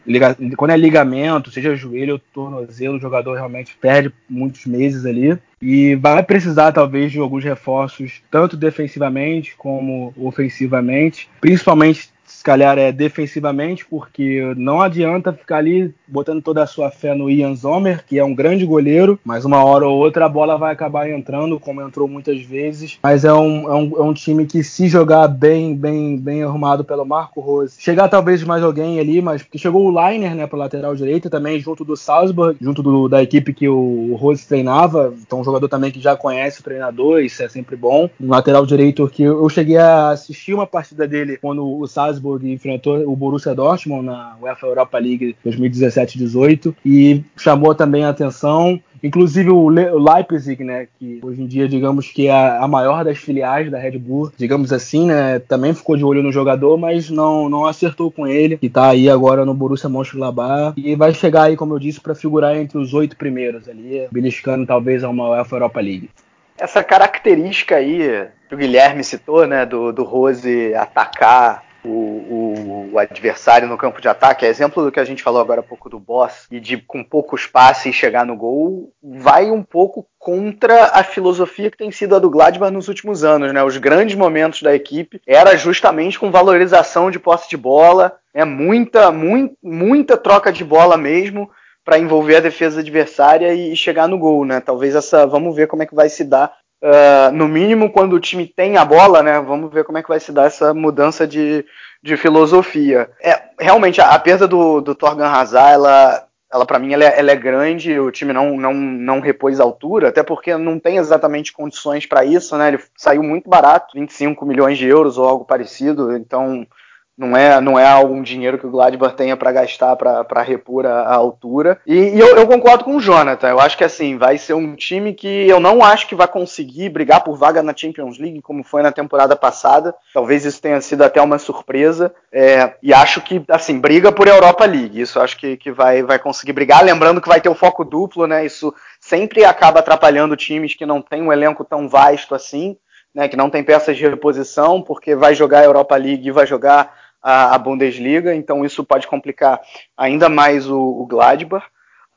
quando 0.58 0.72
é 0.72 0.78
ligamento, 0.78 1.52
seja 1.52 1.76
joelho 1.76 2.14
ou 2.14 2.20
tornozelo, 2.20 2.98
o 2.98 3.00
jogador 3.00 3.36
realmente 3.36 3.78
perde 3.80 4.12
muitos 4.30 4.66
meses 4.66 5.06
ali. 5.06 5.38
E 5.62 5.96
vai 5.96 6.22
precisar, 6.24 6.72
talvez, 6.72 7.12
de 7.12 7.20
alguns 7.20 7.44
reforços, 7.44 8.22
tanto 8.30 8.58
defensivamente 8.58 9.56
como 9.56 10.14
ofensivamente, 10.18 11.30
principalmente 11.40 12.13
se 12.34 12.44
calhar 12.44 12.78
é 12.78 12.92
defensivamente, 12.92 13.86
porque 13.86 14.54
não 14.58 14.82
adianta 14.82 15.32
ficar 15.32 15.58
ali 15.58 15.94
botando 16.08 16.42
toda 16.42 16.64
a 16.64 16.68
sua 16.68 16.90
fé 16.90 17.14
no 17.14 17.30
Ian 17.30 17.56
Zomer, 17.56 18.04
que 18.06 18.18
é 18.20 18.24
um 18.24 18.34
grande 18.34 18.66
goleiro, 18.66 19.20
mas 19.24 19.46
uma 19.46 19.64
hora 19.64 19.88
ou 19.88 19.98
outra 19.98 20.26
a 20.26 20.30
bola 20.30 20.58
vai 20.58 20.74
acabar 20.74 21.10
entrando, 21.10 21.60
como 21.60 21.82
entrou 21.82 22.08
muitas 22.08 22.42
vezes. 22.42 22.98
Mas 23.04 23.24
é 23.24 23.34
um, 23.34 23.72
é 23.72 23.76
um, 23.76 23.98
é 23.98 24.02
um 24.02 24.14
time 24.14 24.46
que, 24.46 24.64
se 24.64 24.88
jogar 24.88 25.28
bem, 25.28 25.76
bem, 25.76 26.18
bem 26.18 26.44
arrumado 26.44 26.84
pelo 26.84 27.06
Marco 27.06 27.40
Rose, 27.40 27.76
chegar 27.80 28.10
talvez 28.10 28.44
mais 28.44 28.64
alguém 28.64 29.00
ali, 29.00 29.22
mas 29.22 29.44
porque 29.44 29.58
chegou 29.58 29.86
o 29.86 29.92
Liner, 29.92 30.36
né, 30.36 30.48
pro 30.48 30.58
lateral 30.58 30.96
direito, 30.96 31.30
também 31.30 31.60
junto 31.60 31.86
do 31.86 31.96
Salzburg, 31.96 32.58
junto 32.60 32.82
do, 32.82 33.08
da 33.08 33.22
equipe 33.22 33.54
que 33.54 33.70
o 33.70 34.16
Rose 34.16 34.48
treinava, 34.48 35.14
então 35.22 35.40
um 35.40 35.44
jogador 35.44 35.70
também 35.70 35.92
que 35.92 36.02
já 36.02 36.16
conhece 36.16 36.62
o 36.62 36.64
treinador, 36.64 37.22
isso 37.22 37.44
é 37.44 37.48
sempre 37.48 37.76
bom. 37.76 38.10
Um 38.20 38.30
lateral 38.30 38.66
direito 38.66 39.08
que 39.08 39.24
eu 39.24 39.48
cheguei 39.50 39.78
a 39.78 40.10
assistir 40.10 40.54
uma 40.54 40.66
partida 40.66 41.08
dele 41.08 41.38
quando 41.38 41.64
o 41.66 41.88
Salzburg 41.88 42.23
Salzburg 42.24 42.52
enfrentou 42.52 42.98
o 43.12 43.16
Borussia 43.16 43.54
Dortmund 43.54 44.06
na 44.06 44.36
UEFA 44.42 44.68
Europa 44.68 44.98
League 44.98 45.36
2017-18 45.46 46.74
e 46.86 47.22
chamou 47.36 47.76
também 47.76 48.06
a 48.06 48.10
atenção 48.10 48.82
Inclusive 49.06 49.50
o 49.50 49.68
Leipzig, 49.68 50.64
né, 50.64 50.88
que 50.98 51.20
hoje 51.22 51.42
em 51.42 51.46
dia, 51.46 51.68
digamos 51.68 52.08
que 52.08 52.28
é 52.28 52.32
a 52.32 52.66
maior 52.70 53.04
das 53.04 53.18
filiais 53.18 53.70
da 53.70 53.78
Red 53.78 53.98
Bull, 53.98 54.32
digamos 54.38 54.72
assim, 54.72 55.08
né, 55.08 55.40
também 55.40 55.74
ficou 55.74 55.98
de 55.98 56.06
olho 56.06 56.24
no 56.24 56.32
jogador, 56.32 56.78
mas 56.78 57.10
não, 57.10 57.50
não 57.50 57.66
acertou 57.66 58.10
com 58.10 58.26
ele, 58.26 58.58
que 58.58 58.70
tá 58.70 58.92
aí 58.92 59.10
agora 59.10 59.44
no 59.44 59.54
Borussia 59.54 59.90
Mönchengladbach 59.90 60.74
e 60.78 60.96
vai 60.96 61.14
chegar 61.14 61.44
aí, 61.44 61.58
como 61.58 61.74
eu 61.74 61.80
disse, 61.80 62.00
para 62.00 62.16
figurar 62.16 62.56
entre 62.56 62.78
os 62.78 62.94
oito 62.94 63.18
primeiros 63.18 63.68
ali, 63.68 64.08
beliscando 64.10 64.66
talvez 64.66 65.04
a 65.04 65.10
uma 65.10 65.32
UEFA 65.32 65.58
Europa 65.58 65.82
League. 65.82 66.10
Essa 66.58 66.82
característica 66.82 67.76
aí 67.76 68.30
que 68.48 68.56
o 68.56 68.58
Guilherme 68.58 69.04
citou, 69.04 69.46
né, 69.46 69.66
do, 69.66 69.92
do 69.92 70.04
Rose 70.06 70.74
atacar 70.76 71.73
o, 71.84 71.90
o, 71.90 72.90
o, 72.94 73.00
adversário 73.00 73.68
no 73.68 73.78
campo 73.78 74.02
de 74.02 74.08
ataque, 74.08 74.46
é 74.46 74.50
exemplo 74.50 74.84
do 74.84 74.92
que 74.92 75.00
a 75.00 75.04
gente 75.04 75.24
falou 75.24 75.42
agora 75.42 75.60
há 75.60 75.64
pouco 75.64 75.90
do 75.90 76.00
Boss, 76.00 76.48
e 76.50 76.60
de 76.60 76.78
com 76.78 77.04
poucos 77.04 77.46
passes 77.46 77.96
chegar 77.96 78.26
no 78.26 78.36
gol, 78.36 78.94
vai 79.02 79.52
um 79.52 79.64
pouco 79.64 80.08
contra 80.18 80.86
a 80.86 81.04
filosofia 81.04 81.70
que 81.70 81.78
tem 81.78 81.92
sido 81.92 82.16
a 82.16 82.20
do 82.20 82.30
Gladbach 82.30 82.72
nos 82.72 82.88
últimos 82.88 83.24
anos, 83.24 83.52
né? 83.52 83.64
Os 83.64 83.78
grandes 83.78 84.16
momentos 84.16 84.62
da 84.62 84.74
equipe 84.74 85.22
era 85.28 85.56
justamente 85.58 86.18
com 86.18 86.32
valorização 86.32 87.12
de 87.12 87.20
posse 87.20 87.50
de 87.50 87.58
bola, 87.58 88.18
né? 88.34 88.46
muita, 88.46 89.12
muito, 89.12 89.56
muita 89.62 90.18
troca 90.18 90.52
de 90.52 90.64
bola 90.64 90.98
mesmo 90.98 91.50
para 91.84 92.00
envolver 92.00 92.38
a 92.38 92.42
defesa 92.42 92.80
adversária 92.80 93.54
e 93.54 93.76
chegar 93.76 94.08
no 94.08 94.18
gol, 94.18 94.46
né? 94.46 94.62
Talvez 94.62 94.96
essa, 94.96 95.28
vamos 95.28 95.56
ver 95.56 95.68
como 95.68 95.84
é 95.84 95.86
que 95.86 95.96
vai 95.96 96.08
se 96.08 96.24
dar 96.24 96.54
Uh, 96.84 97.32
no 97.32 97.48
mínimo, 97.48 97.90
quando 97.90 98.12
o 98.12 98.20
time 98.20 98.46
tem 98.46 98.76
a 98.76 98.84
bola, 98.84 99.24
né? 99.24 99.40
Vamos 99.40 99.72
ver 99.72 99.86
como 99.86 99.98
é 99.98 100.04
que 100.04 100.10
vai 100.10 100.20
se 100.20 100.34
dar 100.34 100.48
essa 100.48 100.74
mudança 100.74 101.26
de, 101.26 101.66
de 102.04 102.18
filosofia. 102.18 103.10
É, 103.22 103.42
realmente, 103.58 104.02
a, 104.02 104.10
a 104.10 104.20
perda 104.20 104.46
do, 104.46 104.82
do 104.82 104.94
Torgan 104.94 105.28
Hazard, 105.28 105.76
ela, 105.76 106.28
ela 106.54 106.66
para 106.66 106.80
mim, 106.80 106.92
ela 106.92 107.06
é, 107.06 107.18
ela 107.18 107.32
é, 107.32 107.36
grande. 107.38 107.98
O 107.98 108.12
time 108.12 108.34
não, 108.34 108.58
não, 108.58 108.74
não 108.74 109.22
repôs 109.22 109.62
altura, 109.62 110.10
até 110.10 110.22
porque 110.22 110.58
não 110.58 110.78
tem 110.78 110.98
exatamente 110.98 111.54
condições 111.54 112.06
para 112.06 112.26
isso, 112.26 112.58
né? 112.58 112.68
Ele 112.68 112.80
saiu 112.98 113.24
muito 113.24 113.50
barato, 113.50 113.94
25 113.96 114.46
milhões 114.46 114.78
de 114.78 114.86
euros 114.86 115.18
ou 115.18 115.26
algo 115.26 115.46
parecido. 115.46 116.14
Então, 116.18 116.68
não 117.16 117.38
é, 117.38 117.62
não 117.62 117.78
é 117.78 117.86
algum 117.86 118.24
dinheiro 118.24 118.58
que 118.58 118.66
o 118.66 118.72
Gladbach 118.72 119.16
tenha 119.16 119.38
para 119.38 119.52
gastar 119.52 119.96
para 119.96 120.42
repor 120.42 120.86
a, 120.86 121.02
a 121.02 121.16
altura. 121.16 121.80
E, 121.86 121.94
e 121.94 122.20
eu, 122.20 122.36
eu, 122.36 122.48
concordo 122.48 122.84
com 122.84 122.96
o 122.96 123.00
Jonathan. 123.00 123.50
Eu 123.50 123.60
acho 123.60 123.78
que 123.78 123.84
assim 123.84 124.18
vai 124.18 124.38
ser 124.38 124.56
um 124.56 124.76
time 124.76 125.14
que 125.14 125.48
eu 125.48 125.60
não 125.60 125.84
acho 125.84 126.08
que 126.08 126.16
vai 126.16 126.28
conseguir 126.28 126.90
brigar 126.90 127.24
por 127.24 127.38
vaga 127.38 127.62
na 127.62 127.76
Champions 127.76 128.18
League 128.18 128.42
como 128.42 128.64
foi 128.64 128.82
na 128.82 128.92
temporada 128.92 129.36
passada. 129.36 129.94
Talvez 130.12 130.44
isso 130.44 130.60
tenha 130.60 130.82
sido 130.82 131.04
até 131.04 131.22
uma 131.22 131.38
surpresa. 131.38 132.14
É, 132.32 132.74
e 132.82 132.92
acho 132.92 133.22
que 133.22 133.44
assim 133.48 133.80
briga 133.80 134.12
por 134.12 134.28
Europa 134.28 134.66
League. 134.66 135.00
Isso 135.00 135.20
acho 135.20 135.38
que, 135.38 135.56
que 135.56 135.72
vai, 135.72 136.02
vai 136.02 136.18
conseguir 136.18 136.54
brigar. 136.54 136.84
Lembrando 136.84 137.22
que 137.22 137.30
vai 137.30 137.40
ter 137.40 137.50
o 137.50 137.56
foco 137.56 137.86
duplo, 137.86 138.26
né? 138.26 138.44
Isso 138.44 138.74
sempre 139.00 139.46
acaba 139.46 139.82
atrapalhando 139.82 140.36
times 140.36 140.74
que 140.74 140.86
não 140.86 141.00
têm 141.00 141.22
um 141.22 141.32
elenco 141.32 141.64
tão 141.64 141.88
vasto 141.88 142.34
assim. 142.34 142.76
Né, 143.16 143.28
que 143.28 143.38
não 143.38 143.48
tem 143.48 143.64
peças 143.64 143.96
de 143.96 144.08
reposição, 144.08 144.82
porque 144.82 145.16
vai 145.16 145.36
jogar 145.36 145.60
a 145.60 145.64
Europa 145.64 145.96
League 145.96 146.28
e 146.28 146.32
vai 146.32 146.48
jogar 146.48 146.92
a, 147.24 147.56
a 147.56 147.58
Bundesliga, 147.58 148.36
então 148.36 148.66
isso 148.66 148.84
pode 148.84 149.08
complicar 149.08 149.62
ainda 149.96 150.28
mais 150.28 150.70
o, 150.70 150.78
o 150.78 151.06
Gladbach. 151.06 151.66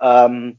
Um, 0.03 0.55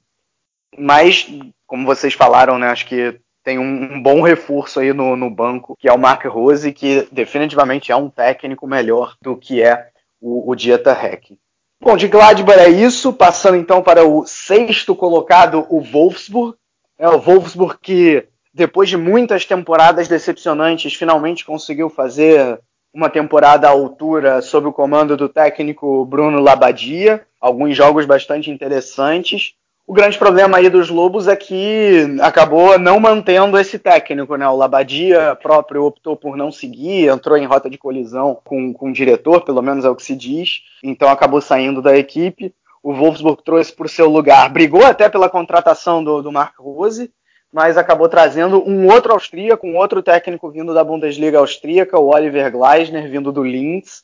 mas, 0.77 1.27
como 1.65 1.85
vocês 1.85 2.13
falaram, 2.13 2.57
né, 2.57 2.69
acho 2.69 2.85
que 2.85 3.19
tem 3.43 3.59
um, 3.59 3.95
um, 3.95 4.01
bom 4.01 4.21
reforço 4.21 4.79
aí 4.79 4.93
no, 4.93 5.15
no, 5.15 5.29
banco, 5.29 5.75
que 5.77 5.87
é 5.87 5.93
o 5.93 5.99
Mark 5.99 6.25
Rose, 6.25 6.71
que 6.71 7.07
definitivamente 7.11 7.91
é 7.91 7.95
um 7.95 8.09
técnico 8.09 8.65
melhor 8.67 9.15
do 9.21 9.35
que 9.35 9.61
é 9.61 9.89
o, 10.19 10.49
o 10.51 10.55
Dieter 10.55 11.05
Heck. 11.05 11.37
Bom, 11.79 11.95
de 11.95 12.07
Gladbach 12.07 12.59
é 12.59 12.69
isso, 12.69 13.13
passando 13.13 13.55
então 13.55 13.83
para 13.83 14.03
o 14.03 14.25
sexto 14.25 14.95
colocado, 14.95 15.65
o 15.69 15.79
Wolfsburg. 15.79 16.57
É 16.97 17.07
o 17.07 17.19
Wolfsburg 17.19 17.77
que, 17.81 18.27
depois 18.53 18.89
de 18.89 18.97
muitas 18.97 19.45
temporadas 19.45 20.07
decepcionantes, 20.07 20.95
finalmente 20.95 21.45
conseguiu 21.45 21.89
fazer 21.89 22.59
uma 22.93 23.09
temporada 23.09 23.67
à 23.67 23.71
altura 23.71 24.41
sob 24.41 24.67
o 24.67 24.73
comando 24.73 25.15
do 25.15 25.29
técnico 25.29 26.05
Bruno 26.05 26.39
Labadia, 26.39 27.25
alguns 27.39 27.75
jogos 27.75 28.05
bastante 28.05 28.49
interessantes. 28.49 29.53
O 29.85 29.93
grande 29.93 30.17
problema 30.17 30.57
aí 30.57 30.69
dos 30.69 30.89
Lobos 30.89 31.29
é 31.29 31.35
que 31.35 32.17
acabou 32.21 32.77
não 32.77 32.99
mantendo 32.99 33.57
esse 33.57 33.79
técnico, 33.79 34.35
né? 34.35 34.45
O 34.45 34.57
Labadia 34.57 35.37
próprio 35.41 35.85
optou 35.85 36.17
por 36.17 36.35
não 36.35 36.51
seguir, 36.51 37.07
entrou 37.07 37.37
em 37.37 37.45
rota 37.45 37.69
de 37.69 37.77
colisão 37.77 38.37
com, 38.43 38.73
com 38.73 38.89
o 38.89 38.93
diretor, 38.93 39.45
pelo 39.45 39.61
menos 39.61 39.85
é 39.85 39.89
o 39.89 39.95
que 39.95 40.03
se 40.03 40.13
diz, 40.13 40.63
então 40.83 41.07
acabou 41.07 41.39
saindo 41.39 41.81
da 41.81 41.97
equipe. 41.97 42.53
O 42.83 42.93
Wolfsburg 42.93 43.41
trouxe 43.43 43.71
por 43.71 43.89
seu 43.89 44.09
lugar, 44.09 44.49
brigou 44.49 44.85
até 44.85 45.07
pela 45.07 45.29
contratação 45.29 46.03
do, 46.03 46.21
do 46.21 46.31
Mark 46.31 46.59
Rose, 46.59 47.11
mas 47.57 47.75
acabou 47.75 48.07
trazendo 48.07 48.63
um 48.69 48.85
outro 48.85 49.13
austríaco, 49.13 49.65
um 49.65 49.77
outro 49.77 50.03
técnico 50.03 50.51
vindo 50.51 50.75
da 50.75 50.83
Bundesliga 50.83 51.39
austríaca, 51.39 51.97
o 51.97 52.13
Oliver 52.13 52.51
Gleisner, 52.51 53.09
vindo 53.09 53.31
do 53.31 53.43
Linz. 53.43 54.03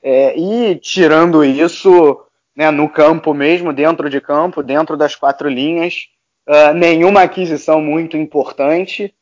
É, 0.00 0.38
e 0.38 0.76
tirando 0.76 1.44
isso, 1.44 2.24
né, 2.54 2.70
no 2.70 2.88
campo 2.88 3.34
mesmo, 3.34 3.72
dentro 3.72 4.08
de 4.08 4.20
campo, 4.20 4.62
dentro 4.62 4.96
das 4.96 5.16
quatro 5.16 5.48
linhas, 5.48 6.10
uh, 6.48 6.72
nenhuma 6.74 7.22
aquisição 7.22 7.80
muito 7.80 8.16
importante 8.16 9.12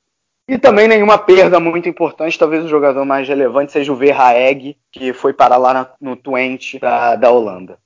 e 0.46 0.58
também 0.58 0.86
nenhuma 0.86 1.16
perda 1.16 1.58
muito 1.58 1.88
importante. 1.88 2.38
Talvez 2.38 2.62
o 2.62 2.68
jogador 2.68 3.06
mais 3.06 3.26
relevante 3.26 3.72
seja 3.72 3.90
o 3.90 3.96
Verhaeg, 3.96 4.76
que 4.92 5.14
foi 5.14 5.32
para 5.32 5.56
lá 5.56 5.72
na, 5.72 5.90
no 5.98 6.16
Twente 6.16 6.78
da, 6.78 7.16
da 7.16 7.30
Holanda. 7.30 7.78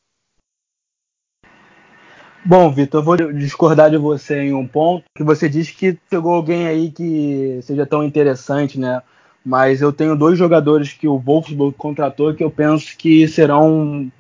Bom, 2.47 2.71
Vitor, 2.71 3.01
eu 3.01 3.05
vou 3.05 3.33
discordar 3.33 3.91
de 3.91 3.97
você 3.97 4.43
em 4.43 4.53
um 4.53 4.67
ponto, 4.67 5.05
que 5.17 5.25
você 5.25 5.49
disse 5.49 5.73
que 5.73 5.97
chegou 6.11 6.35
alguém 6.35 6.67
aí 6.67 6.91
que 6.91 7.59
seja 7.63 7.87
tão 7.87 8.05
interessante, 8.05 8.79
né? 8.79 9.01
Mas 9.43 9.81
eu 9.81 9.91
tenho 9.91 10.15
dois 10.15 10.39
jogadores 10.39 10.93
que 10.93 11.09
o 11.09 11.19
Wolfsburg 11.19 11.75
contratou 11.75 12.35
que 12.35 12.45
eu 12.45 12.51
penso 12.51 12.99
que 12.99 13.27
serão 13.27 14.11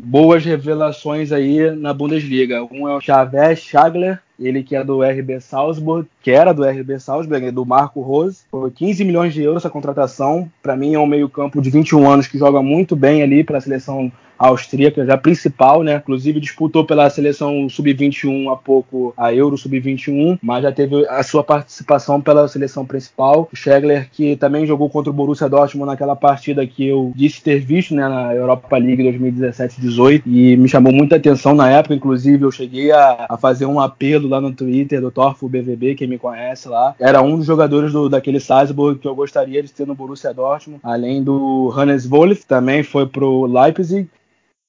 boas 0.00 0.44
revelações 0.44 1.32
aí 1.32 1.72
na 1.72 1.92
Bundesliga. 1.92 2.62
Um 2.70 2.88
é 2.88 2.96
o 2.96 3.00
Xavier 3.00 3.56
Schagler, 3.56 4.20
ele 4.38 4.62
que 4.62 4.76
é 4.76 4.84
do 4.84 5.02
RB 5.02 5.40
Salzburg, 5.40 6.08
que 6.22 6.30
era 6.30 6.52
do 6.52 6.64
RB 6.64 7.00
Salzburg, 7.00 7.50
do 7.50 7.66
Marco 7.66 8.00
Rose. 8.00 8.44
Foi 8.48 8.70
15 8.70 9.04
milhões 9.04 9.34
de 9.34 9.42
euros 9.42 9.62
essa 9.62 9.70
contratação. 9.70 10.48
Para 10.62 10.76
mim 10.76 10.94
é 10.94 10.98
um 11.00 11.06
meio-campo 11.06 11.60
de 11.60 11.70
21 11.70 12.08
anos 12.08 12.28
que 12.28 12.38
joga 12.38 12.62
muito 12.62 12.94
bem 12.94 13.22
ali 13.24 13.42
para 13.42 13.58
a 13.58 13.60
seleção 13.60 14.10
austríaca, 14.42 15.06
já 15.06 15.16
principal, 15.16 15.82
né? 15.82 15.96
Inclusive 15.96 16.40
disputou 16.40 16.84
pela 16.84 17.08
seleção 17.08 17.68
sub-21 17.68 18.52
há 18.52 18.56
pouco 18.56 19.14
a 19.16 19.32
Euro 19.32 19.56
sub-21, 19.56 20.38
mas 20.42 20.62
já 20.62 20.72
teve 20.72 21.06
a 21.08 21.22
sua 21.22 21.44
participação 21.44 22.20
pela 22.20 22.48
seleção 22.48 22.84
principal. 22.84 23.48
O 23.52 23.56
Schegler, 23.56 24.08
que 24.10 24.34
também 24.36 24.66
jogou 24.66 24.90
contra 24.90 25.10
o 25.10 25.12
Borussia 25.14 25.48
Dortmund 25.48 25.90
naquela 25.90 26.16
partida 26.16 26.66
que 26.66 26.86
eu 26.86 27.12
disse 27.14 27.42
ter 27.42 27.60
visto, 27.60 27.94
né, 27.94 28.08
na 28.08 28.34
Europa 28.34 28.76
League 28.76 29.02
2017-18 29.02 30.22
e 30.26 30.56
me 30.56 30.68
chamou 30.68 30.92
muita 30.92 31.16
atenção 31.16 31.54
na 31.54 31.70
época, 31.70 31.94
inclusive 31.94 32.44
eu 32.44 32.50
cheguei 32.50 32.90
a, 32.90 33.26
a 33.28 33.36
fazer 33.36 33.66
um 33.66 33.78
apelo 33.78 34.28
lá 34.28 34.40
no 34.40 34.52
Twitter 34.52 35.00
do 35.00 35.10
Torfo 35.10 35.48
BVB, 35.48 35.94
quem 35.94 36.08
me 36.08 36.18
conhece 36.18 36.68
lá. 36.68 36.94
Era 36.98 37.22
um 37.22 37.36
dos 37.36 37.46
jogadores 37.46 37.92
do, 37.92 38.08
daquele 38.08 38.40
Salzburg 38.40 38.98
que 38.98 39.06
eu 39.06 39.14
gostaria 39.14 39.62
de 39.62 39.72
ter 39.72 39.86
no 39.86 39.94
Borussia 39.94 40.34
Dortmund, 40.34 40.80
além 40.82 41.22
do 41.22 41.68
Hannes 41.68 42.06
Wolf, 42.06 42.44
também 42.44 42.82
foi 42.82 43.06
pro 43.06 43.46
Leipzig 43.46 44.08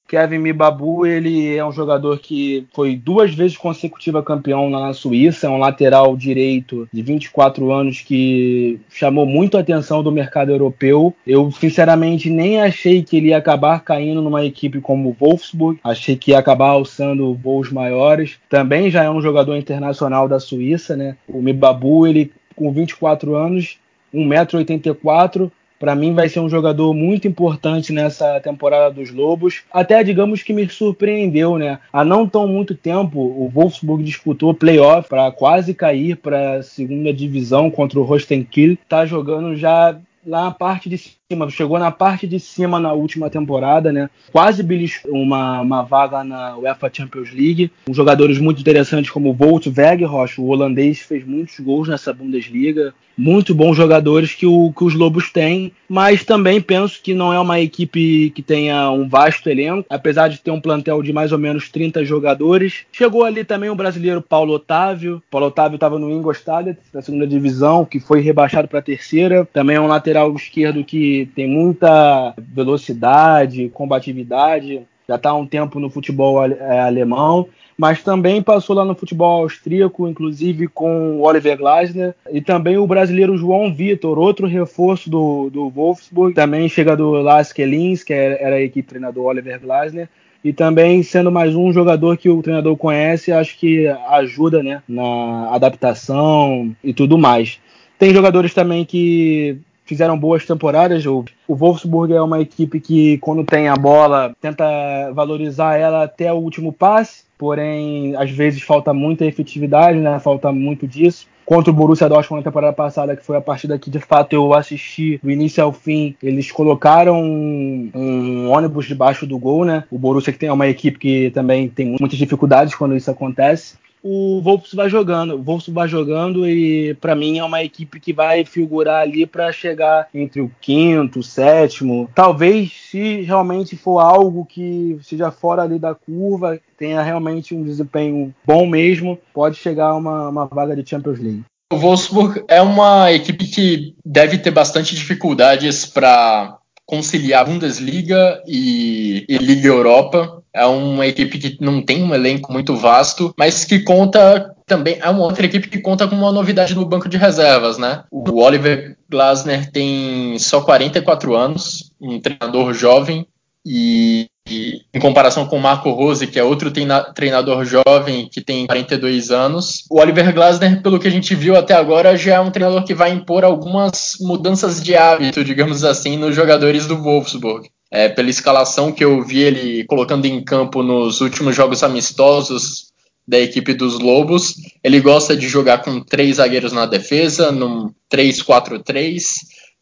Kevin 0.06 0.38
Mibabu, 0.38 1.06
ele 1.06 1.56
é 1.56 1.64
um 1.64 1.72
jogador 1.72 2.18
que 2.18 2.66
foi 2.72 2.94
duas 2.94 3.34
vezes 3.34 3.56
consecutiva 3.56 4.22
campeão 4.22 4.68
na 4.68 4.92
Suíça, 4.92 5.46
é 5.46 5.50
um 5.50 5.58
lateral 5.58 6.16
direito 6.16 6.88
de 6.92 7.02
24 7.02 7.72
anos 7.72 8.00
que 8.00 8.78
chamou 8.90 9.24
muito 9.24 9.56
a 9.56 9.60
atenção 9.60 10.02
do 10.02 10.12
mercado 10.12 10.50
europeu. 10.50 11.14
Eu, 11.26 11.50
sinceramente, 11.50 12.28
nem 12.28 12.60
achei 12.60 13.02
que 13.02 13.16
ele 13.16 13.28
ia 13.28 13.38
acabar 13.38 13.80
caindo 13.80 14.20
numa 14.20 14.44
equipe 14.44 14.80
como 14.80 15.08
o 15.08 15.16
Wolfsburg, 15.18 15.80
achei 15.82 16.16
que 16.16 16.32
ia 16.32 16.38
acabar 16.38 16.68
alçando 16.68 17.34
voos 17.34 17.72
maiores. 17.72 18.38
Também 18.48 18.90
já 18.90 19.02
é 19.02 19.10
um 19.10 19.22
jogador 19.22 19.56
internacional 19.56 20.28
da 20.28 20.38
Suíça, 20.38 20.94
né? 20.94 21.16
O 21.26 21.40
Mibabu, 21.40 22.06
ele 22.06 22.30
com 22.54 22.70
24 22.70 23.34
anos, 23.34 23.78
1,84m, 24.14 25.50
para 25.78 25.94
mim 25.94 26.14
vai 26.14 26.28
ser 26.28 26.40
um 26.40 26.48
jogador 26.48 26.94
muito 26.94 27.28
importante 27.28 27.92
nessa 27.92 28.40
temporada 28.40 28.94
dos 28.94 29.10
Lobos. 29.10 29.62
Até 29.72 30.02
digamos 30.02 30.42
que 30.42 30.52
me 30.52 30.68
surpreendeu, 30.68 31.58
né? 31.58 31.78
Há 31.92 32.04
não 32.04 32.26
tão 32.26 32.46
muito 32.46 32.74
tempo 32.74 33.18
o 33.18 33.48
Wolfsburg 33.48 34.02
disputou 34.02 34.54
playoff 34.54 35.08
para 35.08 35.30
quase 35.30 35.74
cair 35.74 36.16
para 36.16 36.62
segunda 36.62 37.12
divisão 37.12 37.70
contra 37.70 37.98
o 37.98 38.02
Rostenkiel. 38.02 38.76
Tá 38.88 39.04
jogando 39.04 39.56
já 39.56 39.98
lá 40.26 40.44
na 40.44 40.50
parte 40.50 40.88
de 40.88 40.98
cima, 41.34 41.50
chegou 41.50 41.78
na 41.78 41.90
parte 41.90 42.26
de 42.26 42.38
cima 42.38 42.78
na 42.78 42.92
última 42.92 43.28
temporada, 43.28 43.92
né? 43.92 44.08
Quase 44.32 44.62
beliscou 44.62 45.12
uma, 45.12 45.60
uma 45.60 45.82
vaga 45.82 46.22
na 46.22 46.56
UEFA 46.56 46.90
Champions 46.92 47.32
League. 47.32 47.70
Jogadores 47.90 48.38
muito 48.38 48.60
interessantes 48.60 49.10
como 49.10 49.34
Volt 49.34 49.66
Weghorst, 49.66 50.38
o 50.38 50.46
holandês, 50.46 51.00
fez 51.00 51.26
muitos 51.26 51.58
gols 51.60 51.88
nessa 51.88 52.12
Bundesliga. 52.12 52.94
Muito 53.16 53.54
bons 53.54 53.76
jogadores 53.76 54.34
que, 54.34 54.44
o, 54.44 54.72
que 54.76 54.82
os 54.82 54.94
Lobos 54.94 55.30
têm, 55.30 55.72
mas 55.88 56.24
também 56.24 56.60
penso 56.60 57.00
que 57.00 57.14
não 57.14 57.32
é 57.32 57.38
uma 57.38 57.60
equipe 57.60 58.30
que 58.30 58.42
tenha 58.42 58.90
um 58.90 59.08
vasto 59.08 59.48
elenco, 59.48 59.86
apesar 59.88 60.26
de 60.26 60.40
ter 60.40 60.50
um 60.50 60.60
plantel 60.60 61.00
de 61.00 61.12
mais 61.12 61.30
ou 61.30 61.38
menos 61.38 61.68
30 61.68 62.04
jogadores. 62.04 62.84
Chegou 62.90 63.22
ali 63.22 63.44
também 63.44 63.70
o 63.70 63.74
brasileiro 63.76 64.20
Paulo 64.20 64.54
Otávio. 64.54 65.22
Paulo 65.30 65.46
Otávio 65.46 65.76
estava 65.76 65.96
no 65.96 66.10
Ingolstadt, 66.10 66.76
da 66.92 67.02
segunda 67.02 67.24
divisão, 67.24 67.84
que 67.84 68.00
foi 68.00 68.20
rebaixado 68.20 68.66
para 68.66 68.80
a 68.80 68.82
terceira. 68.82 69.48
Também 69.52 69.76
é 69.76 69.80
um 69.80 69.86
lateral 69.86 70.34
esquerdo 70.34 70.82
que 70.82 71.23
tem 71.26 71.48
muita 71.48 72.34
velocidade, 72.38 73.68
combatividade. 73.70 74.82
já 75.08 75.16
está 75.16 75.30
há 75.30 75.34
um 75.34 75.46
tempo 75.46 75.78
no 75.78 75.90
futebol 75.90 76.44
é, 76.44 76.80
alemão, 76.80 77.46
mas 77.76 78.02
também 78.02 78.40
passou 78.40 78.76
lá 78.76 78.84
no 78.84 78.94
futebol 78.94 79.42
austríaco, 79.42 80.08
inclusive 80.08 80.68
com 80.68 81.18
o 81.18 81.22
Oliver 81.22 81.58
Glasner, 81.58 82.14
e 82.30 82.40
também 82.40 82.78
o 82.78 82.86
brasileiro 82.86 83.36
João 83.36 83.74
Vitor, 83.74 84.18
outro 84.18 84.46
reforço 84.46 85.10
do, 85.10 85.50
do 85.50 85.68
Wolfsburg, 85.68 86.34
também 86.34 86.68
chega 86.68 86.96
do 86.96 87.10
Lars 87.12 87.52
Kellins, 87.52 88.02
que 88.02 88.12
era 88.12 88.56
a 88.56 88.62
equipe 88.62 88.88
treinador 88.88 89.26
Oliver 89.26 89.60
Glasner, 89.60 90.08
e 90.44 90.52
também 90.52 91.02
sendo 91.02 91.32
mais 91.32 91.54
um 91.54 91.72
jogador 91.72 92.16
que 92.18 92.28
o 92.28 92.42
treinador 92.42 92.76
conhece, 92.76 93.32
acho 93.32 93.58
que 93.58 93.88
ajuda 94.08 94.62
né, 94.62 94.82
na 94.86 95.48
adaptação 95.54 96.76
e 96.84 96.92
tudo 96.92 97.16
mais. 97.16 97.58
Tem 97.98 98.12
jogadores 98.12 98.52
também 98.52 98.84
que 98.84 99.56
fizeram 99.84 100.18
boas 100.18 100.44
temporadas. 100.44 101.04
O, 101.06 101.24
o 101.46 101.54
Wolfsburg 101.54 102.12
é 102.12 102.20
uma 102.20 102.40
equipe 102.40 102.80
que, 102.80 103.18
quando 103.18 103.44
tem 103.44 103.68
a 103.68 103.76
bola, 103.76 104.34
tenta 104.40 104.64
valorizar 105.12 105.76
ela 105.76 106.04
até 106.04 106.32
o 106.32 106.36
último 106.36 106.72
passe, 106.72 107.24
porém, 107.38 108.16
às 108.16 108.30
vezes 108.30 108.62
falta 108.62 108.92
muita 108.92 109.24
efetividade, 109.24 109.98
né? 109.98 110.18
falta 110.18 110.50
muito 110.52 110.86
disso 110.86 111.26
contra 111.44 111.70
o 111.70 111.74
Borussia 111.74 112.08
Dortmund 112.08 112.42
na 112.42 112.50
temporada 112.50 112.72
passada, 112.72 113.14
que 113.16 113.24
foi 113.24 113.36
a 113.36 113.40
partida 113.40 113.78
que 113.78 113.90
de 113.90 113.98
fato 113.98 114.32
eu 114.32 114.54
assisti 114.54 115.20
do 115.22 115.30
início 115.30 115.62
ao 115.62 115.72
fim. 115.72 116.16
Eles 116.22 116.50
colocaram 116.50 117.22
um, 117.22 117.90
um 117.94 118.50
ônibus 118.50 118.86
debaixo 118.86 119.26
do 119.26 119.38
gol, 119.38 119.64
né? 119.64 119.84
O 119.90 119.98
Borussia 119.98 120.32
que 120.32 120.38
tem 120.38 120.50
uma 120.50 120.66
equipe 120.66 120.98
que 120.98 121.30
também 121.30 121.68
tem 121.68 121.86
muitas 121.86 122.18
dificuldades 122.18 122.74
quando 122.74 122.96
isso 122.96 123.10
acontece 123.10 123.76
o 124.04 124.42
Wolves 124.42 124.74
vai 124.74 124.90
jogando. 124.90 125.34
O 125.34 125.42
Wolves 125.42 125.68
vai 125.68 125.88
jogando 125.88 126.46
e 126.46 126.94
para 127.00 127.14
mim 127.14 127.38
é 127.38 127.44
uma 127.44 127.64
equipe 127.64 127.98
que 127.98 128.12
vai 128.12 128.44
figurar 128.44 129.00
ali 129.00 129.24
para 129.24 129.50
chegar 129.50 130.08
entre 130.12 130.42
o 130.42 130.52
quinto, 130.60 131.20
o 131.20 131.22
sétimo. 131.22 132.10
Talvez 132.14 132.70
se 132.90 133.22
realmente 133.22 133.76
for 133.76 134.00
algo 134.00 134.44
que 134.44 134.98
seja 135.02 135.30
fora 135.30 135.62
ali 135.62 135.78
da 135.78 135.94
curva, 135.94 136.60
tenha 136.76 137.02
realmente 137.02 137.54
um 137.54 137.62
desempenho 137.62 138.34
bom 138.44 138.66
mesmo, 138.66 139.18
pode 139.32 139.56
chegar 139.56 139.86
a 139.86 139.96
uma, 139.96 140.28
uma 140.28 140.44
vaga 140.44 140.76
de 140.76 140.88
Champions 140.88 141.18
League. 141.18 141.44
O 141.72 141.76
Wolfsburg 141.76 142.44
é 142.46 142.60
uma 142.60 143.10
equipe 143.10 143.46
que 143.46 143.96
deve 144.04 144.36
ter 144.38 144.50
bastante 144.50 144.94
dificuldades 144.94 145.86
para 145.86 146.58
conciliar 146.86 147.46
Bundesliga 147.46 148.42
e, 148.46 149.24
e, 149.28 149.38
Liga 149.38 149.68
Europa. 149.68 150.43
É 150.54 150.64
uma 150.64 151.06
equipe 151.06 151.38
que 151.38 151.56
não 151.60 151.82
tem 151.82 152.02
um 152.02 152.14
elenco 152.14 152.52
muito 152.52 152.76
vasto, 152.76 153.34
mas 153.36 153.64
que 153.64 153.80
conta 153.80 154.54
também. 154.66 154.98
É 155.00 155.10
uma 155.10 155.24
outra 155.24 155.46
equipe 155.46 155.68
que 155.68 155.80
conta 155.80 156.06
com 156.06 156.14
uma 156.14 156.30
novidade 156.30 156.74
no 156.74 156.86
banco 156.86 157.08
de 157.08 157.16
reservas, 157.16 157.76
né? 157.76 158.04
O 158.10 158.40
Oliver 158.40 158.96
Glasner 159.10 159.70
tem 159.70 160.38
só 160.38 160.60
44 160.60 161.34
anos, 161.34 161.92
um 162.00 162.20
treinador 162.20 162.72
jovem, 162.72 163.26
e, 163.66 164.26
e, 164.48 164.82
em 164.92 165.00
comparação 165.00 165.46
com 165.46 165.56
o 165.56 165.60
Marco 165.60 165.90
Rose, 165.90 166.26
que 166.26 166.38
é 166.38 166.44
outro 166.44 166.70
treinador 166.70 167.64
jovem 167.64 168.28
que 168.30 168.42
tem 168.42 168.66
42 168.66 169.30
anos, 169.30 169.84
o 169.90 169.98
Oliver 169.98 170.32
Glasner, 170.34 170.82
pelo 170.82 171.00
que 171.00 171.08
a 171.08 171.10
gente 171.10 171.34
viu 171.34 171.56
até 171.56 171.74
agora, 171.74 172.16
já 172.16 172.34
é 172.34 172.40
um 172.40 172.50
treinador 172.50 172.84
que 172.84 172.94
vai 172.94 173.10
impor 173.10 173.42
algumas 173.42 174.12
mudanças 174.20 174.82
de 174.82 174.94
hábito, 174.94 175.42
digamos 175.42 175.82
assim, 175.82 176.16
nos 176.16 176.36
jogadores 176.36 176.86
do 176.86 177.02
Wolfsburg. 177.02 177.70
É, 177.94 178.08
pela 178.08 178.28
escalação 178.28 178.90
que 178.90 179.04
eu 179.04 179.22
vi 179.22 179.38
ele 179.38 179.84
colocando 179.84 180.24
em 180.24 180.42
campo 180.42 180.82
nos 180.82 181.20
últimos 181.20 181.54
jogos 181.54 181.84
amistosos 181.84 182.92
da 183.24 183.38
equipe 183.38 183.72
dos 183.72 184.00
Lobos, 184.00 184.56
ele 184.82 185.00
gosta 185.00 185.36
de 185.36 185.46
jogar 185.48 185.78
com 185.78 186.00
três 186.00 186.38
zagueiros 186.38 186.72
na 186.72 186.86
defesa, 186.86 187.52
num 187.52 187.94
3-4-3, 188.12 189.22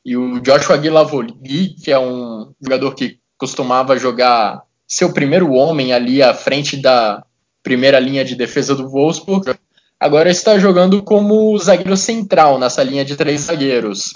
e 0.05 0.15
o 0.15 0.39
Joshua 0.41 0.77
Guilavogui, 0.77 1.75
que 1.83 1.91
é 1.91 1.99
um 1.99 2.53
jogador 2.61 2.95
que 2.95 3.17
costumava 3.39 3.99
jogar 3.99 4.61
seu 4.87 5.11
primeiro 5.15 5.51
homem 5.51 5.95
ali 5.95 6.23
à 6.23 6.35
frente 6.35 6.77
da 6.77 7.25
primeira 7.63 7.99
linha 7.99 8.27
de 8.27 8.37
defesa 8.37 8.75
do 8.75 8.91
Wolfsburg, 8.91 9.55
agora 9.99 10.29
está 10.29 10.59
jogando 10.59 11.03
como 11.03 11.57
zagueiro 11.57 11.97
central 11.97 12.59
nessa 12.59 12.83
linha 12.83 13.07
de 13.07 13.17
três 13.17 13.41
zagueiros. 13.41 14.13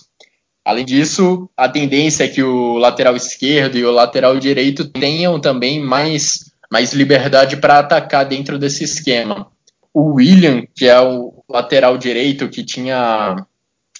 Além 0.66 0.84
disso, 0.84 1.48
a 1.56 1.68
tendência 1.68 2.24
é 2.24 2.28
que 2.28 2.42
o 2.42 2.76
lateral 2.76 3.14
esquerdo 3.14 3.78
e 3.78 3.84
o 3.84 3.92
lateral 3.92 4.36
direito 4.36 4.84
tenham 4.84 5.38
também 5.38 5.80
mais, 5.80 6.50
mais 6.68 6.92
liberdade 6.92 7.56
para 7.58 7.78
atacar 7.78 8.26
dentro 8.26 8.58
desse 8.58 8.82
esquema. 8.82 9.46
O 9.94 10.14
William, 10.14 10.64
que 10.74 10.86
é 10.86 11.00
o 11.00 11.32
lateral 11.48 11.96
direito 11.96 12.48
que 12.48 12.64
tinha 12.64 13.36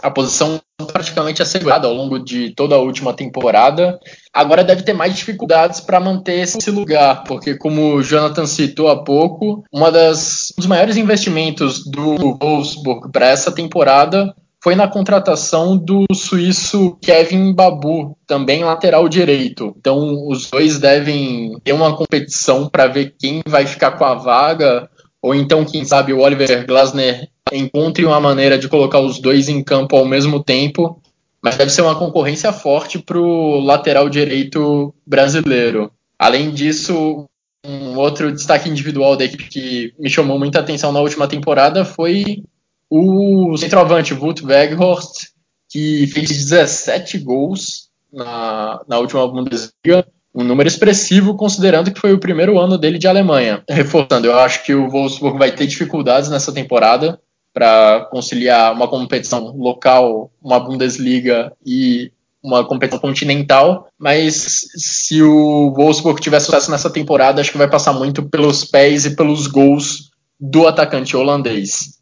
a 0.02 0.10
posição 0.10 0.60
praticamente 0.92 1.40
assegurada 1.40 1.86
ao 1.86 1.94
longo 1.94 2.18
de 2.18 2.50
toda 2.50 2.74
a 2.74 2.80
última 2.80 3.14
temporada. 3.14 4.00
Agora 4.32 4.64
deve 4.64 4.82
ter 4.82 4.92
mais 4.92 5.14
dificuldades 5.14 5.78
para 5.78 6.00
manter 6.00 6.40
esse 6.40 6.68
lugar, 6.72 7.22
porque 7.22 7.54
como 7.56 7.94
o 7.94 8.02
Jonathan 8.02 8.44
citou 8.44 8.88
há 8.88 9.04
pouco, 9.04 9.62
uma 9.72 9.92
das 9.92 10.50
um 10.50 10.56
dos 10.56 10.66
maiores 10.66 10.96
investimentos 10.96 11.84
do 11.86 12.36
Wolfsburg 12.40 13.12
para 13.12 13.28
essa 13.28 13.52
temporada 13.52 14.34
foi 14.66 14.74
na 14.74 14.88
contratação 14.88 15.76
do 15.76 16.04
suíço 16.12 16.98
Kevin 17.00 17.52
Babu, 17.52 18.18
também 18.26 18.64
lateral 18.64 19.08
direito. 19.08 19.72
Então 19.78 20.26
os 20.26 20.50
dois 20.50 20.80
devem 20.80 21.56
ter 21.62 21.72
uma 21.72 21.96
competição 21.96 22.68
para 22.68 22.88
ver 22.88 23.14
quem 23.16 23.42
vai 23.46 23.64
ficar 23.64 23.92
com 23.92 24.04
a 24.04 24.14
vaga, 24.14 24.90
ou 25.22 25.36
então 25.36 25.64
quem 25.64 25.84
sabe 25.84 26.12
o 26.12 26.18
Oliver 26.18 26.66
Glasner 26.66 27.28
encontre 27.52 28.04
uma 28.04 28.18
maneira 28.18 28.58
de 28.58 28.68
colocar 28.68 28.98
os 28.98 29.20
dois 29.20 29.48
em 29.48 29.62
campo 29.62 29.94
ao 29.94 30.04
mesmo 30.04 30.42
tempo, 30.42 31.00
mas 31.40 31.56
deve 31.56 31.70
ser 31.70 31.82
uma 31.82 31.94
concorrência 31.94 32.52
forte 32.52 32.98
para 32.98 33.20
o 33.20 33.60
lateral 33.60 34.08
direito 34.08 34.92
brasileiro. 35.06 35.92
Além 36.18 36.50
disso, 36.50 37.24
um 37.64 37.96
outro 37.96 38.32
destaque 38.32 38.68
individual 38.68 39.14
da 39.16 39.26
equipe 39.26 39.48
que 39.48 39.94
me 39.96 40.10
chamou 40.10 40.40
muita 40.40 40.58
atenção 40.58 40.90
na 40.90 40.98
última 40.98 41.28
temporada 41.28 41.84
foi 41.84 42.42
o 42.90 43.56
centroavante 43.56 44.14
Wout 44.14 44.44
Weghorst, 44.44 45.28
que 45.68 46.06
fez 46.06 46.28
17 46.28 47.18
gols 47.18 47.88
na, 48.12 48.80
na 48.88 48.98
última 48.98 49.26
Bundesliga, 49.26 50.06
um 50.34 50.44
número 50.44 50.68
expressivo 50.68 51.34
considerando 51.34 51.90
que 51.90 52.00
foi 52.00 52.12
o 52.12 52.20
primeiro 52.20 52.58
ano 52.58 52.76
dele 52.76 52.98
de 52.98 53.08
Alemanha. 53.08 53.64
Reforçando, 53.68 54.26
eu 54.26 54.38
acho 54.38 54.64
que 54.64 54.74
o 54.74 54.88
Wolfsburg 54.88 55.38
vai 55.38 55.54
ter 55.54 55.66
dificuldades 55.66 56.28
nessa 56.28 56.52
temporada, 56.52 57.18
para 57.56 58.06
conciliar 58.10 58.74
uma 58.74 58.86
competição 58.86 59.56
local, 59.56 60.30
uma 60.42 60.60
Bundesliga 60.60 61.50
e 61.64 62.12
uma 62.42 62.62
competição 62.62 62.98
continental, 62.98 63.88
mas 63.98 64.66
se 64.76 65.22
o 65.22 65.72
Wolfsburg 65.74 66.20
tiver 66.20 66.38
sucesso 66.38 66.70
nessa 66.70 66.90
temporada, 66.90 67.40
acho 67.40 67.50
que 67.50 67.56
vai 67.56 67.68
passar 67.68 67.94
muito 67.94 68.22
pelos 68.28 68.62
pés 68.62 69.06
e 69.06 69.16
pelos 69.16 69.46
gols 69.46 70.10
do 70.38 70.68
atacante 70.68 71.16
holandês. 71.16 71.98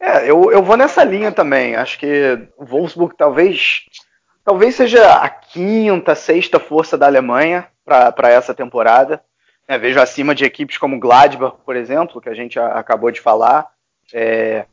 É, 0.00 0.30
eu, 0.30 0.50
eu 0.50 0.62
vou 0.62 0.78
nessa 0.78 1.04
linha 1.04 1.30
também. 1.30 1.76
Acho 1.76 1.98
que 1.98 2.48
o 2.56 2.64
Wolfsburg 2.64 3.14
talvez 3.16 3.82
talvez 4.42 4.74
seja 4.74 5.12
a 5.12 5.28
quinta, 5.28 6.14
sexta 6.14 6.58
força 6.58 6.96
da 6.96 7.06
Alemanha 7.06 7.68
para 7.84 8.30
essa 8.30 8.54
temporada. 8.54 9.22
É, 9.68 9.78
vejo 9.78 10.00
acima 10.00 10.34
de 10.34 10.44
equipes 10.44 10.78
como 10.78 10.98
Gladbach, 10.98 11.56
por 11.64 11.76
exemplo, 11.76 12.20
que 12.20 12.28
a 12.28 12.34
gente 12.34 12.58
acabou 12.58 13.10
de 13.10 13.20
falar. 13.20 13.68
É, 14.12 14.64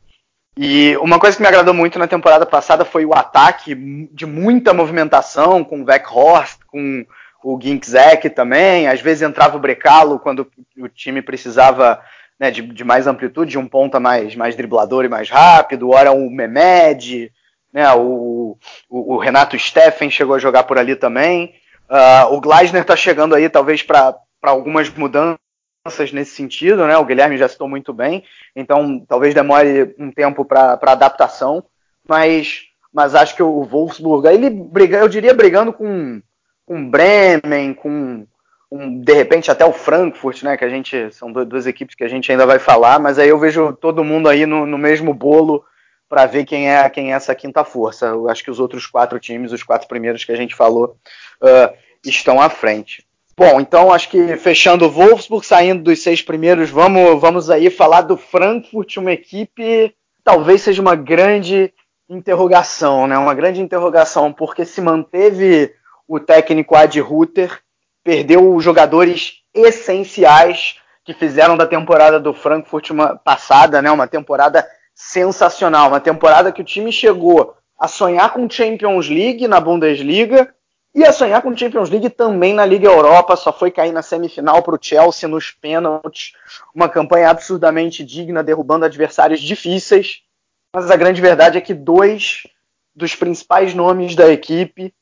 e 0.57 0.97
uma 0.97 1.19
coisa 1.19 1.38
que 1.38 1.43
me 1.43 1.47
agradou 1.47 1.73
muito 1.73 1.99
na 1.99 2.07
temporada 2.07 2.45
passada 2.45 2.84
foi 2.84 3.05
o 3.05 3.13
ataque 3.13 3.75
de 4.11 4.25
muita 4.25 4.73
movimentação, 4.73 5.63
com 5.63 5.82
o 5.82 5.86
Weghorst, 5.86 6.61
com 6.65 7.05
o 7.43 7.61
Ginczek 7.61 8.32
também. 8.32 8.88
Às 8.88 8.99
vezes 8.99 9.21
entrava 9.21 9.57
o 9.57 9.59
Brecalo 9.59 10.17
quando 10.17 10.49
o 10.80 10.88
time 10.88 11.21
precisava 11.21 12.01
né, 12.39 12.51
de, 12.51 12.61
de, 12.61 12.83
mais 12.83 13.07
amplitude, 13.07 13.51
de 13.51 13.57
um 13.57 13.67
ponta 13.67 13.99
mais, 13.99 14.35
mais 14.35 14.55
driblador 14.55 15.05
e 15.05 15.09
mais 15.09 15.29
rápido. 15.29 15.89
Ora 15.89 16.11
o 16.11 16.29
Mehmed, 16.29 17.31
né, 17.73 17.91
o, 17.93 18.57
o, 18.89 19.15
o, 19.15 19.17
Renato 19.17 19.57
Steffen 19.57 20.09
chegou 20.09 20.35
a 20.35 20.39
jogar 20.39 20.63
por 20.63 20.77
ali 20.77 20.95
também. 20.95 21.55
Uh, 21.89 22.33
o 22.33 22.41
Gleisner 22.41 22.81
está 22.81 22.95
chegando 22.95 23.33
aí 23.33 23.49
talvez 23.49 23.81
para 23.81 24.15
algumas 24.41 24.89
mudanças 24.89 25.38
nesse 26.11 26.35
sentido, 26.35 26.85
né? 26.85 26.97
O 26.97 27.05
Guilherme 27.05 27.38
já 27.38 27.47
citou 27.47 27.67
muito 27.69 27.93
bem, 27.93 28.23
então 28.53 28.99
talvez 29.07 29.33
demore 29.33 29.95
um 29.97 30.11
tempo 30.11 30.43
para 30.43 30.77
adaptação, 30.81 31.63
mas, 32.05 32.63
mas 32.93 33.15
acho 33.15 33.35
que 33.35 33.43
o 33.43 33.63
Wolfsburg, 33.63 34.27
ele 34.27 34.49
briga, 34.49 34.97
eu 34.97 35.07
diria 35.07 35.33
brigando 35.33 35.71
com, 35.71 36.21
com 36.65 36.89
Bremen, 36.89 37.73
com 37.73 38.27
um, 38.72 38.99
de 38.99 39.13
repente 39.13 39.49
até 39.49 39.65
o 39.65 39.72
Frankfurt, 39.72 40.43
né? 40.43 40.57
Que 40.57 40.65
a 40.65 40.70
gente 40.70 41.11
são 41.13 41.32
duas 41.32 41.65
equipes 41.65 41.95
que 41.95 42.03
a 42.03 42.07
gente 42.07 42.32
ainda 42.32 42.45
vai 42.45 42.59
falar, 42.59 42.99
mas 42.99 43.18
aí 43.18 43.30
eu 43.30 43.39
vejo 43.39 43.74
todo 43.74 44.03
mundo 44.03 44.28
aí 44.30 44.45
no, 44.45 44.65
no 44.65 44.78
mesmo 44.78 45.13
bolo 45.13 45.63
para 46.09 46.26
ver 46.26 46.45
quem 46.45 46.70
é 46.70 46.89
quem 46.89 47.11
é 47.11 47.15
essa 47.15 47.36
quinta 47.36 47.63
força. 47.63 48.07
Eu 48.07 48.30
acho 48.30 48.43
que 48.43 48.51
os 48.51 48.59
outros 48.59 48.86
quatro 48.86 49.20
times, 49.20 49.51
os 49.51 49.63
quatro 49.63 49.88
primeiros 49.88 50.24
que 50.24 50.32
a 50.32 50.38
gente 50.38 50.55
falou, 50.55 50.97
uh, 51.41 51.76
estão 52.05 52.41
à 52.41 52.49
frente. 52.49 53.05
Bom, 53.38 53.61
então 53.61 53.93
acho 53.93 54.09
que 54.09 54.36
fechando 54.38 54.86
o 54.86 54.89
Wolfsburg, 54.89 55.45
saindo 55.45 55.84
dos 55.84 56.01
seis 56.01 56.24
primeiros, 56.24 56.72
vamos, 56.72 57.22
vamos 57.22 57.51
aí 57.51 57.70
falar 57.70 58.01
do 58.01 58.18
Frankfurt, 58.18 58.97
uma 58.97 59.11
equipe 59.11 59.93
talvez 60.24 60.61
seja 60.61 60.82
uma 60.82 60.95
grande 60.95 61.72
interrogação, 62.09 63.07
né? 63.07 63.18
Uma 63.18 63.34
grande 63.34 63.61
interrogação, 63.61 64.34
porque 64.34 64.65
se 64.65 64.82
manteve 64.82 65.74
o 66.07 66.20
técnico 66.20 66.76
Ad 66.76 66.99
Ruther, 66.99 67.61
perdeu 68.08 68.58
jogadores 68.62 69.41
essenciais 69.53 70.78
que 71.03 71.14
fizeram 71.14 71.58
da 71.58 71.68
temporada 71.68 72.18
do 72.18 72.34
Frankfurt 72.34 72.91
uma 72.91 73.18
passada, 73.18 73.82
né, 73.82 73.91
uma 73.91 74.08
temporada 74.08 74.66
sensacional, 74.95 75.89
uma 75.89 75.99
temporada 75.99 76.49
que 76.53 76.62
o 76.62 76.66
time 76.66 76.89
chegou 76.89 77.53
a 77.78 77.86
sonhar 77.86 78.32
com 78.32 78.49
Champions 78.49 79.10
League 79.10 79.45
na 79.45 79.60
Bundesliga 79.60 80.55
e 80.95 81.03
a 81.03 81.12
sonhar 81.12 81.41
com 81.41 81.55
Champions 81.55 81.89
League 81.89 82.10
também 82.10 82.53
na 82.53 82.66
Liga 82.66 82.88
Europa, 82.88 83.36
só 83.36 83.51
foi 83.51 83.72
cair 83.72 83.91
na 83.91 84.01
semifinal 84.01 84.64
para 84.64 84.76
o 84.76 84.80
Chelsea 84.82 85.28
nos 85.28 85.51
pênaltis, 85.51 86.32
uma 86.74 86.88
campanha 86.88 87.30
absurdamente 87.30 88.05
digna, 88.05 88.41
derrubando 88.41 88.86
adversários 88.86 89.41
difíceis. 89.41 90.22
Mas 90.74 90.89
a 90.89 90.95
grande 90.95 91.20
verdade 91.20 91.58
é 91.58 91.62
que 91.62 91.74
dois 91.74 92.43
dos 92.95 93.14
principais 93.16 93.74
nomes 93.74 94.16
da 94.16 94.32
equipe 94.32 94.93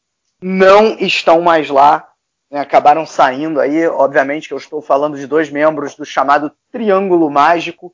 não 0.42 0.98
estão 1.00 1.40
mais 1.44 1.70
lá, 1.70 2.15
né, 2.56 2.62
acabaram 2.62 3.06
saindo 3.06 3.60
aí. 3.60 3.86
Obviamente 3.86 4.48
que 4.48 4.54
eu 4.54 4.58
estou 4.58 4.82
falando 4.82 5.18
de 5.18 5.28
dois 5.28 5.50
membros 5.50 5.94
do 5.94 6.06
chamado 6.06 6.50
Triângulo 6.72 7.30
Mágico. 7.30 7.94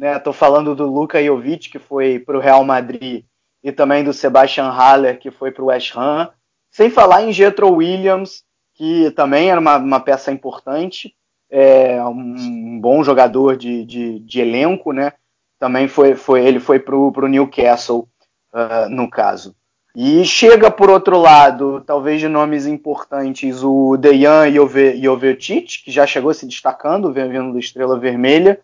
Estou 0.00 0.32
né, 0.32 0.38
falando 0.38 0.74
do 0.74 0.86
Luka 0.86 1.22
Jovic, 1.22 1.68
que 1.68 1.78
foi 1.78 2.18
para 2.18 2.38
o 2.38 2.40
Real 2.40 2.64
Madrid, 2.64 3.26
e 3.62 3.70
também 3.70 4.02
do 4.02 4.14
Sebastian 4.14 4.70
Haller, 4.70 5.18
que 5.18 5.30
foi 5.30 5.50
para 5.50 5.62
o 5.62 5.66
West 5.66 5.94
Ham. 5.94 6.30
Sem 6.70 6.88
falar 6.88 7.22
em 7.22 7.32
Jetro 7.32 7.70
Williams, 7.70 8.44
que 8.74 9.10
também 9.10 9.50
era 9.50 9.60
uma, 9.60 9.76
uma 9.76 10.00
peça 10.00 10.32
importante, 10.32 11.14
é, 11.50 12.02
um 12.04 12.80
bom 12.80 13.04
jogador 13.04 13.58
de, 13.58 13.84
de, 13.84 14.20
de, 14.20 14.40
elenco, 14.40 14.90
né? 14.90 15.12
Também 15.58 15.86
foi, 15.86 16.14
foi 16.14 16.46
ele 16.46 16.60
foi 16.60 16.78
para 16.78 16.96
o 16.96 17.28
Newcastle, 17.28 18.08
uh, 18.54 18.88
no 18.88 19.10
caso. 19.10 19.54
E 19.96 20.24
chega, 20.24 20.70
por 20.70 20.90
outro 20.90 21.18
lado, 21.18 21.82
talvez 21.86 22.20
de 22.20 22.28
nomes 22.28 22.66
importantes, 22.66 23.62
o 23.62 23.96
Dejan 23.96 24.50
Jovetic, 24.50 25.82
que 25.84 25.90
já 25.90 26.06
chegou 26.06 26.32
se 26.32 26.46
destacando, 26.46 27.12
vindo 27.12 27.52
da 27.52 27.58
Estrela 27.58 27.98
Vermelha. 27.98 28.60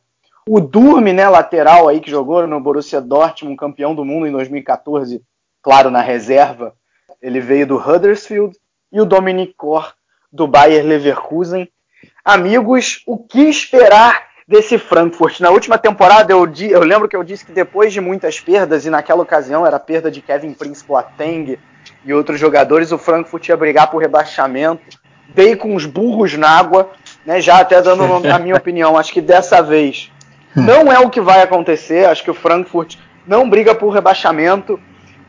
O 0.47 0.61
Durme, 0.61 1.13
né, 1.13 1.29
lateral 1.29 1.89
aí, 1.89 2.01
que 2.01 2.11
jogou 2.11 2.47
no 2.47 2.61
Borussia 2.61 3.01
Dortmund, 3.01 3.57
campeão 3.57 3.95
do 3.95 4.05
mundo 4.05 4.27
em 4.27 4.33
2014, 4.33 5.23
claro, 5.63 5.91
na 5.91 6.03
reserva. 6.03 6.75
Ele 7.21 7.41
veio 7.41 7.67
do 7.67 7.79
Huddersfield. 7.79 8.57
E 8.93 9.01
o 9.01 9.07
Dominic 9.07 9.55
Kor, 9.55 9.95
do 10.31 10.47
Bayer 10.47 10.85
Leverkusen. 10.85 11.69
Amigos, 12.25 13.03
o 13.07 13.19
que 13.19 13.41
esperar 13.41 14.34
desse 14.47 14.79
Frankfurt. 14.79 15.41
Na 15.41 15.51
última 15.51 15.79
temporada 15.79 16.33
eu, 16.33 16.51
eu, 16.71 16.81
lembro 16.81 17.09
que 17.09 17.17
eu 17.17 17.25
disse 17.25 17.45
que 17.45 17.53
depois 17.53 17.93
de 17.93 18.01
muitas 18.01 18.41
perdas, 18.41 18.85
e 18.85 18.91
naquela 18.91 19.23
ocasião 19.23 19.67
era 19.67 19.77
a 19.77 19.81
perda 19.81 20.11
de 20.11 20.21
Kevin 20.21 20.53
Prince 20.53 20.85
Boateng 20.85 21.59
e 22.05 22.13
outros 22.13 22.39
jogadores, 22.39 22.93
o 22.93 22.99
Frankfurt 22.99 23.49
ia 23.49 23.57
brigar 23.57 23.91
por 23.91 23.99
rebaixamento. 23.99 24.99
Dei 25.35 25.57
com 25.57 25.75
os 25.75 25.87
burros 25.87 26.35
na 26.35 26.49
água, 26.49 26.91
né, 27.25 27.41
já 27.41 27.59
até 27.59 27.81
dando 27.81 28.05
a 28.05 28.39
minha 28.39 28.55
opinião. 28.57 28.97
Acho 28.97 29.13
que 29.13 29.23
dessa 29.23 29.63
vez 29.63 30.13
não 30.55 30.93
é 30.93 30.99
o 30.99 31.11
que 31.11 31.21
vai 31.21 31.43
acontecer. 31.43 32.07
Acho 32.07 32.23
que 32.23 32.31
o 32.31 32.35
Frankfurt 32.35 32.97
não 33.27 33.49
briga 33.49 33.75
por 33.75 33.89
rebaixamento. 33.89 34.79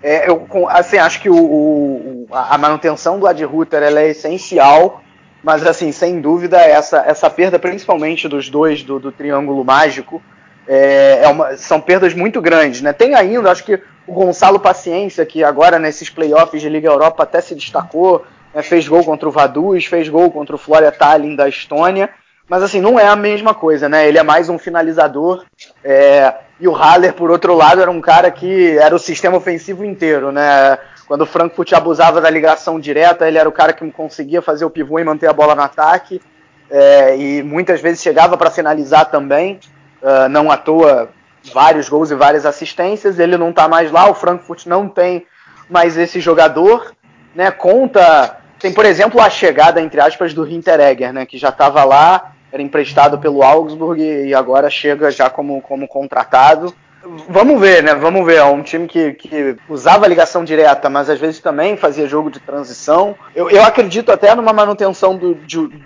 É, 0.03 0.29
eu, 0.29 0.45
assim, 0.69 0.97
acho 0.97 1.21
que 1.21 1.29
o, 1.29 1.35
o, 1.35 2.27
a 2.31 2.57
manutenção 2.57 3.17
do 3.17 3.25
Ad 3.25 3.43
Ruther 3.43 3.81
é 3.81 4.09
essencial 4.09 5.01
mas, 5.45 5.63
assim, 5.63 5.91
sem 5.91 6.19
dúvida, 6.19 6.57
essa, 6.57 7.03
essa 7.05 7.29
perda, 7.29 7.59
principalmente 7.59 8.27
dos 8.27 8.49
dois 8.49 8.81
do, 8.81 8.97
do 8.97 9.11
Triângulo 9.11 9.63
Mágico, 9.63 10.19
é, 10.67 11.19
é 11.21 11.27
uma, 11.27 11.55
são 11.55 11.79
perdas 11.79 12.15
muito 12.15 12.41
grandes. 12.41 12.81
Né? 12.81 12.91
Tem 12.91 13.13
ainda, 13.13 13.51
acho 13.51 13.63
que 13.63 13.79
o 14.07 14.13
Gonçalo 14.13 14.59
Paciência, 14.59 15.23
que 15.23 15.43
agora 15.43 15.77
nesses 15.77 16.09
playoffs 16.09 16.59
de 16.59 16.67
Liga 16.67 16.89
Europa 16.89 17.21
até 17.21 17.41
se 17.41 17.53
destacou, 17.53 18.25
né? 18.55 18.63
fez 18.63 18.87
gol 18.87 19.03
contra 19.03 19.29
o 19.29 19.31
Vaduz, 19.31 19.85
fez 19.85 20.09
gol 20.09 20.31
contra 20.31 20.55
o 20.55 20.57
Flória 20.57 20.91
Tallinn 20.91 21.35
da 21.35 21.47
Estônia. 21.47 22.09
Mas 22.49 22.63
assim, 22.63 22.81
não 22.81 22.99
é 22.99 23.05
a 23.05 23.15
mesma 23.15 23.53
coisa, 23.53 23.87
né? 23.87 24.07
Ele 24.07 24.17
é 24.17 24.23
mais 24.23 24.49
um 24.49 24.57
finalizador. 24.57 25.45
É, 25.83 26.33
e 26.59 26.67
o 26.67 26.73
Haller, 26.73 27.13
por 27.13 27.29
outro 27.29 27.53
lado, 27.53 27.81
era 27.81 27.91
um 27.91 28.01
cara 28.01 28.31
que 28.31 28.79
era 28.79 28.95
o 28.95 28.99
sistema 28.99 29.37
ofensivo 29.37 29.85
inteiro, 29.85 30.31
né? 30.31 30.79
Quando 31.07 31.21
o 31.21 31.25
Frankfurt 31.25 31.71
abusava 31.73 32.19
da 32.19 32.29
ligação 32.29 32.79
direta, 32.79 33.27
ele 33.27 33.37
era 33.37 33.47
o 33.47 33.51
cara 33.51 33.73
que 33.73 33.89
conseguia 33.91 34.41
fazer 34.41 34.65
o 34.65 34.69
pivô 34.69 34.99
e 34.99 35.03
manter 35.03 35.27
a 35.27 35.33
bola 35.33 35.53
no 35.53 35.61
ataque. 35.61 36.21
É, 36.69 37.15
e 37.15 37.43
muitas 37.43 37.79
vezes 37.79 38.01
chegava 38.01 38.35
para 38.37 38.49
finalizar 38.49 39.05
também. 39.11 39.59
Uh, 40.01 40.29
não 40.29 40.51
à 40.51 40.57
toa, 40.57 41.09
vários 41.53 41.87
gols 41.87 42.09
e 42.09 42.15
várias 42.15 42.45
assistências. 42.45 43.19
Ele 43.19 43.37
não 43.37 43.51
está 43.51 43.67
mais 43.67 43.91
lá, 43.91 44.09
o 44.09 44.15
Frankfurt 44.15 44.65
não 44.65 44.87
tem 44.87 45.25
mais 45.69 45.97
esse 45.97 46.19
jogador. 46.19 46.93
Né? 47.35 47.51
Conta. 47.51 48.37
Tem, 48.59 48.73
por 48.73 48.85
exemplo, 48.85 49.21
a 49.21 49.29
chegada, 49.29 49.81
entre 49.81 50.01
aspas, 50.01 50.33
do 50.33 50.47
Hinteregger, 50.47 51.13
né? 51.13 51.25
que 51.25 51.37
já 51.37 51.49
estava 51.49 51.83
lá, 51.83 52.31
era 52.51 52.61
emprestado 52.61 53.19
pelo 53.19 53.43
Augsburg 53.43 54.01
e 54.01 54.33
agora 54.33 54.69
chega 54.69 55.11
já 55.11 55.29
como, 55.29 55.61
como 55.61 55.87
contratado. 55.87 56.73
Vamos 57.29 57.59
ver, 57.59 57.83
né? 57.83 57.93
Vamos 57.93 58.25
ver. 58.25 58.37
É 58.37 58.43
um 58.43 58.63
time 58.63 58.87
que, 58.87 59.13
que 59.13 59.55
usava 59.69 60.07
ligação 60.07 60.43
direta, 60.43 60.89
mas 60.89 61.09
às 61.09 61.19
vezes 61.19 61.39
também 61.39 61.77
fazia 61.77 62.07
jogo 62.07 62.31
de 62.31 62.39
transição. 62.39 63.15
Eu, 63.35 63.49
eu 63.49 63.63
acredito 63.63 64.11
até 64.11 64.33
numa 64.33 64.51
manutenção 64.51 65.15
do, 65.15 65.35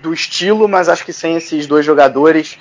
do 0.02 0.14
estilo, 0.14 0.68
mas 0.68 0.88
acho 0.88 1.06
que 1.06 1.12
sem 1.12 1.36
esses 1.36 1.68
dois 1.68 1.86
jogadores, 1.86 2.58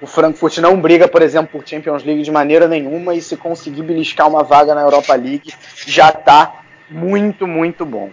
o 0.00 0.06
Frankfurt 0.06 0.58
não 0.58 0.80
briga, 0.80 1.06
por 1.06 1.22
exemplo, 1.22 1.60
por 1.60 1.66
Champions 1.66 2.02
League 2.02 2.22
de 2.22 2.30
maneira 2.30 2.66
nenhuma. 2.66 3.14
E 3.14 3.22
se 3.22 3.36
conseguir 3.36 3.82
beliscar 3.82 4.28
uma 4.28 4.42
vaga 4.42 4.74
na 4.74 4.80
Europa 4.80 5.14
League, 5.14 5.54
já 5.86 6.10
tá 6.10 6.62
muito, 6.90 7.46
muito 7.46 7.86
bom. 7.86 8.10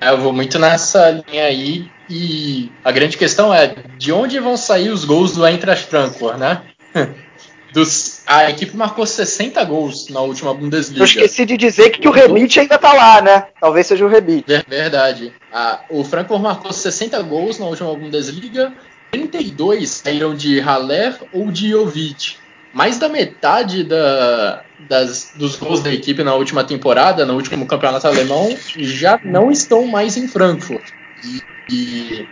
É, 0.00 0.10
eu 0.10 0.18
vou 0.18 0.32
muito 0.32 0.58
nessa 0.58 1.10
linha 1.10 1.44
aí. 1.44 1.88
E 2.08 2.72
a 2.84 2.90
grande 2.90 3.16
questão 3.16 3.54
é 3.54 3.74
de 3.96 4.12
onde 4.12 4.40
vão 4.40 4.56
sair 4.56 4.88
os 4.88 5.04
gols 5.04 5.32
do 5.32 5.46
Eintracht 5.46 5.86
Frankfurt, 5.86 6.38
né? 6.38 6.62
Dos, 7.72 8.22
a 8.26 8.50
equipe 8.50 8.76
marcou 8.76 9.06
60 9.06 9.62
gols 9.64 10.08
na 10.08 10.20
última 10.20 10.52
Bundesliga. 10.52 11.00
Eu 11.00 11.04
esqueci 11.04 11.46
de 11.46 11.56
dizer 11.56 11.90
que, 11.90 12.00
que 12.00 12.08
o 12.08 12.10
Rebite 12.10 12.58
ainda 12.58 12.76
tá 12.78 12.92
lá, 12.92 13.22
né? 13.22 13.46
Talvez 13.60 13.86
seja 13.86 14.04
o 14.04 14.08
Rebite. 14.08 14.64
Verdade. 14.68 15.32
Ah, 15.52 15.80
o 15.88 16.02
Frankfurt 16.02 16.40
marcou 16.40 16.72
60 16.72 17.22
gols 17.22 17.58
na 17.58 17.66
última 17.66 17.94
Bundesliga. 17.94 18.72
32 19.12 19.88
saíram 19.88 20.34
de 20.34 20.60
Haller 20.60 21.16
ou 21.32 21.50
de 21.50 21.70
Jovic. 21.70 22.36
Mais 22.72 22.98
da 22.98 23.08
metade 23.08 23.82
da, 23.82 24.62
das, 24.88 25.32
dos 25.34 25.56
gols 25.56 25.82
da 25.82 25.92
equipe 25.92 26.22
na 26.22 26.34
última 26.34 26.62
temporada, 26.62 27.26
no 27.26 27.34
último 27.34 27.66
campeonato 27.66 28.06
alemão, 28.06 28.56
já 28.76 29.18
não 29.24 29.50
estão 29.50 29.86
mais 29.86 30.16
em 30.16 30.28
Frankfurt. 30.28 30.90
E, 31.24 31.42
e 31.72 32.28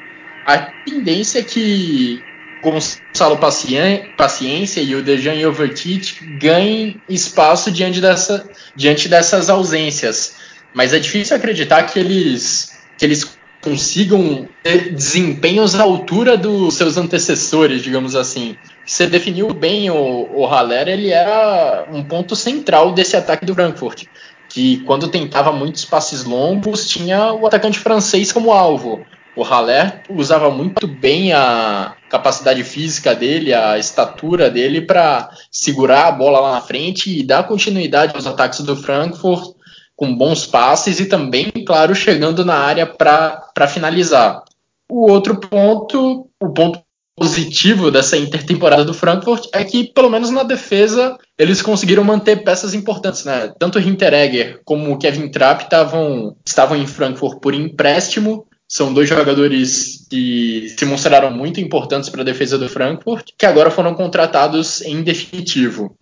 a 0.47 0.59
tendência 0.84 1.41
é 1.41 1.43
que 1.43 2.22
Gonçalo 2.63 3.39
Paciência 3.39 4.81
e 4.81 4.95
o 4.95 5.03
Dejan 5.03 5.39
Jovetic 5.41 6.21
ganhem 6.39 7.01
espaço 7.09 7.71
diante, 7.71 8.01
dessa, 8.01 8.49
diante 8.75 9.09
dessas 9.09 9.49
ausências. 9.49 10.37
Mas 10.75 10.93
é 10.93 10.99
difícil 10.99 11.37
acreditar 11.37 11.85
que 11.85 11.99
eles, 11.99 12.79
que 12.97 13.05
eles 13.05 13.39
consigam 13.61 14.49
ter 14.63 14.95
desempenhos 14.95 15.75
à 15.75 15.83
altura 15.83 16.37
dos 16.37 16.75
seus 16.75 16.97
antecessores, 16.97 17.83
digamos 17.83 18.15
assim. 18.15 18.57
Você 18.85 19.07
definiu 19.07 19.53
bem 19.53 19.91
o, 19.91 20.29
o 20.33 20.47
Haller, 20.47 20.89
ele 20.89 21.11
era 21.11 21.87
um 21.93 22.03
ponto 22.03 22.35
central 22.37 22.93
desse 22.93 23.17
ataque 23.17 23.45
do 23.45 23.55
Frankfurt, 23.55 24.05
que 24.49 24.79
quando 24.85 25.09
tentava 25.09 25.53
muitos 25.53 25.85
passes 25.85 26.25
longos, 26.25 26.89
tinha 26.89 27.33
o 27.33 27.47
atacante 27.47 27.79
francês 27.79 28.33
como 28.33 28.53
alvo. 28.53 29.05
O 29.39 29.45
Haller 29.45 30.03
usava 30.11 30.51
muito 30.51 30.89
bem 30.89 31.32
a 31.32 31.95
capacidade 32.11 32.64
física 32.64 33.14
dele, 33.14 33.55
a 33.55 33.78
estatura 33.78 34.51
dele 34.51 34.80
para 34.80 35.30
segurar 35.49 36.09
a 36.09 36.11
bola 36.11 36.41
lá 36.41 36.55
na 36.55 36.61
frente 36.61 37.16
e 37.16 37.22
dar 37.22 37.47
continuidade 37.47 38.16
aos 38.16 38.26
ataques 38.26 38.59
do 38.62 38.74
Frankfurt 38.74 39.55
com 39.95 40.12
bons 40.12 40.45
passes 40.45 40.99
e 40.99 41.07
também, 41.07 41.53
claro, 41.64 41.95
chegando 41.95 42.45
na 42.45 42.57
área 42.57 42.84
para 42.84 43.68
finalizar. 43.68 44.43
O 44.91 45.09
outro 45.09 45.36
ponto, 45.39 46.28
o 46.43 46.49
ponto 46.49 46.82
positivo 47.14 47.93
dessa 47.93 48.16
intertemporada 48.16 48.84
do 48.84 48.95
Frankfurt 48.95 49.47
é 49.53 49.62
que, 49.62 49.84
pelo 49.93 50.11
menos 50.11 50.30
na 50.30 50.43
defesa, 50.43 51.16
eles 51.39 51.62
conseguiram 51.62 52.03
manter 52.03 52.43
peças 52.43 52.74
importantes, 52.74 53.24
né? 53.24 53.53
Tanto 53.57 53.78
o 53.78 53.80
Hinteregger 53.80 54.61
como 54.64 54.93
o 54.93 54.99
Kevin 54.99 55.28
Trapp 55.30 55.62
estavam, 55.62 56.36
estavam 56.45 56.76
em 56.76 56.89
Frankfurt 56.89 57.39
por 57.39 57.55
empréstimo 57.55 58.48
são 58.69 58.93
dois 58.93 59.09
jogadores 59.09 60.07
que 60.11 60.69
se 60.77 60.85
mostraram 60.85 61.31
muito 61.31 61.59
importantes 61.59 62.11
para 62.11 62.21
a 62.21 62.25
defesa 62.25 62.59
do 62.59 62.69
Frankfurt, 62.69 63.31
que 63.37 63.47
agora 63.47 63.71
foram 63.71 63.95
contratados 63.95 64.83
em 64.83 65.03
definitivo. 65.03 65.97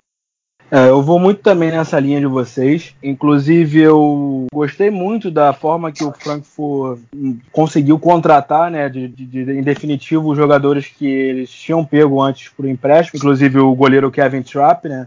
É, 0.69 0.89
eu 0.89 1.01
vou 1.01 1.21
muito 1.21 1.43
também 1.43 1.71
nessa 1.71 2.01
linha 2.01 2.19
de 2.19 2.27
vocês. 2.27 2.93
Inclusive, 3.01 3.81
eu 3.81 4.47
gostei 4.53 4.91
muito 4.91 5.31
da 5.31 5.53
forma 5.53 5.93
que 5.93 6.03
o 6.03 6.13
Frankfurt 6.13 6.99
conseguiu 7.53 8.01
contratar, 8.01 8.69
né, 8.69 8.89
de, 8.89 9.07
de, 9.07 9.27
de, 9.27 9.53
em 9.53 9.63
definitivo, 9.63 10.31
os 10.31 10.37
jogadores 10.37 10.89
que 10.89 11.07
eles 11.07 11.51
tinham 11.51 11.85
pego 11.85 12.21
antes 12.21 12.49
por 12.49 12.67
empréstimo, 12.67 13.19
inclusive 13.19 13.61
o 13.61 13.75
goleiro 13.77 14.11
Kevin 14.11 14.43
Trapp, 14.43 14.89
né, 14.89 15.07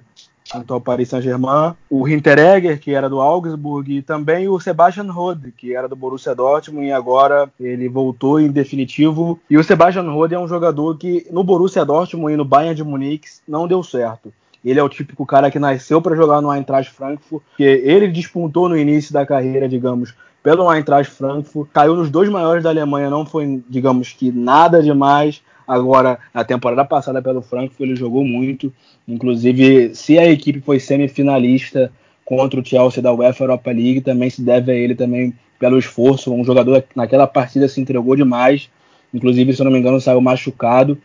ao 0.68 0.82
Paris 0.82 1.10
Saint-Germain, 1.10 1.74
o 1.90 2.08
Hinteregger, 2.08 2.80
que 2.80 2.94
era 2.94 3.10
do 3.10 3.20
Augsburg, 3.20 3.98
e 3.98 4.02
também 4.02 4.48
o 4.48 4.60
Sebastian 4.60 5.12
Rode, 5.12 5.52
que 5.52 5.76
era 5.76 5.88
do 5.88 5.96
Borussia 5.96 6.34
Dortmund, 6.34 6.88
e 6.88 6.92
agora 6.92 7.50
ele 7.60 7.88
voltou 7.88 8.40
em 8.40 8.52
definitivo. 8.52 9.40
E 9.50 9.58
o 9.58 9.64
Sebastian 9.64 10.10
Rode 10.10 10.34
é 10.34 10.40
um 10.40 10.48
jogador 10.48 10.98
que 10.98 11.28
no 11.32 11.44
Borussia 11.44 11.86
Dortmund 11.86 12.34
e 12.34 12.38
no 12.38 12.46
Bayern 12.46 12.76
de 12.76 12.84
Munique 12.84 13.28
não 13.48 13.68
deu 13.68 13.84
certo. 13.84 14.34
Ele 14.64 14.80
é 14.80 14.84
o 14.84 14.90
típico 14.90 15.26
cara 15.26 15.50
que 15.50 15.60
nasceu 15.60 16.02
para 16.02 16.16
jogar 16.16 16.42
no 16.42 16.54
Eintracht 16.54 16.92
Frankfurt, 16.92 17.44
que 17.56 17.64
ele 17.64 18.08
despontou 18.08 18.68
no 18.68 18.78
início 18.78 19.14
da 19.14 19.26
carreira, 19.26 19.70
digamos, 19.70 20.14
pelo 20.44 20.72
Eintracht 20.74 21.14
Frankfurt, 21.14 21.70
caiu 21.74 21.96
nos 21.96 22.10
dois 22.10 22.30
maiores 22.30 22.64
da 22.64 22.70
Alemanha, 22.70 23.10
não 23.10 23.26
foi, 23.26 23.62
digamos 23.70 24.14
que 24.14 24.32
nada 24.32 24.82
demais. 24.82 25.42
Agora, 25.70 26.18
na 26.34 26.44
temporada 26.44 26.84
passada 26.84 27.22
pelo 27.22 27.44
Frankfurt, 27.44 27.82
ele 27.82 27.96
jogou 27.96 28.26
muito. 28.26 28.74
Inclusive, 29.08 29.94
se 29.94 30.18
a 30.18 30.28
equipe 30.28 30.62
foi 30.62 30.80
semifinalista 30.80 31.92
contra 32.26 32.60
o 32.60 32.66
Chelsea 32.66 33.04
da 33.04 33.14
UEFA 33.14 33.44
Europa 33.44 33.70
League, 33.70 34.02
também 34.02 34.32
se 34.32 34.42
deve 34.42 34.72
a 34.72 34.76
ele 34.76 34.96
também 34.96 35.32
pelo 35.60 35.78
esforço. 35.78 36.34
Um 36.34 36.44
jogador 36.44 36.84
naquela 36.96 37.28
partida 37.28 37.68
se 37.68 37.80
entregou 37.80 38.16
demais. 38.16 38.68
Inclusive, 39.14 39.54
se 39.54 39.62
eu 39.62 39.66
não 39.66 39.72
me 39.72 39.78
engano, 39.78 40.02
saiu 40.02 40.20
machucado. 40.20 40.98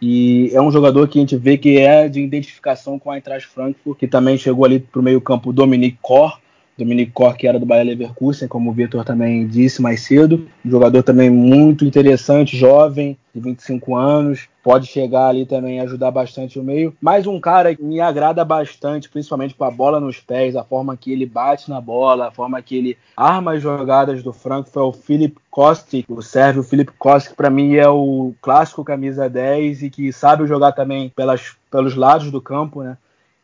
E 0.00 0.52
é 0.54 0.62
um 0.62 0.70
jogador 0.70 1.08
que 1.08 1.18
a 1.18 1.22
gente 1.22 1.36
vê 1.36 1.58
que 1.58 1.78
é 1.78 2.08
de 2.08 2.20
identificação 2.20 3.00
com 3.00 3.10
a 3.10 3.16
Eintracht 3.16 3.48
Frankfurt, 3.48 3.98
que 3.98 4.06
também 4.06 4.38
chegou 4.38 4.64
ali 4.64 4.78
para 4.78 5.00
o 5.00 5.02
meio 5.02 5.20
campo 5.20 5.52
Dominique 5.52 5.98
Kor, 6.00 6.38
Dominic 6.76 7.12
Kor, 7.12 7.36
que 7.36 7.46
era 7.46 7.58
do 7.58 7.66
Bayer 7.66 7.86
Leverkusen, 7.86 8.48
como 8.48 8.70
o 8.70 8.72
Vitor 8.72 9.04
também 9.04 9.46
disse 9.46 9.82
mais 9.82 10.02
cedo. 10.02 10.48
Um 10.64 10.70
jogador 10.70 11.02
também 11.02 11.28
muito 11.28 11.84
interessante, 11.84 12.56
jovem, 12.56 13.16
de 13.34 13.40
25 13.40 13.94
anos. 13.94 14.48
Pode 14.62 14.86
chegar 14.86 15.28
ali 15.28 15.44
também 15.44 15.78
e 15.78 15.80
ajudar 15.80 16.10
bastante 16.10 16.58
o 16.58 16.62
meio. 16.62 16.94
Mais 17.00 17.26
um 17.26 17.40
cara 17.40 17.74
que 17.74 17.82
me 17.82 18.00
agrada 18.00 18.44
bastante, 18.44 19.08
principalmente 19.08 19.54
com 19.54 19.64
a 19.64 19.70
bola 19.70 20.00
nos 20.00 20.20
pés, 20.20 20.56
a 20.56 20.64
forma 20.64 20.96
que 20.96 21.12
ele 21.12 21.26
bate 21.26 21.68
na 21.68 21.80
bola, 21.80 22.28
a 22.28 22.30
forma 22.30 22.62
que 22.62 22.76
ele 22.76 22.96
arma 23.16 23.54
as 23.54 23.62
jogadas 23.62 24.22
do 24.22 24.32
Frankfurt, 24.32 24.76
é 24.76 24.88
o 24.88 24.92
Filip 24.92 25.36
Kostic, 25.50 26.06
o 26.08 26.22
sérvio 26.22 26.62
Filip 26.62 26.92
Kostic, 26.98 27.36
para 27.36 27.50
mim 27.50 27.74
é 27.74 27.88
o 27.88 28.32
clássico 28.40 28.84
camisa 28.84 29.28
10 29.28 29.82
e 29.82 29.90
que 29.90 30.12
sabe 30.12 30.46
jogar 30.46 30.72
também 30.72 31.10
pelas, 31.14 31.54
pelos 31.70 31.94
lados 31.94 32.30
do 32.30 32.40
campo, 32.40 32.82
né? 32.82 32.96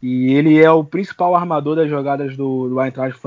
E 0.03 0.33
ele 0.33 0.63
é 0.63 0.71
o 0.71 0.85
principal 0.85 1.35
armador 1.35 1.77
das 1.77 1.91
jogadas 1.91 2.37
do, 2.37 2.69
do 2.69 2.81
Eintracht 2.81 3.19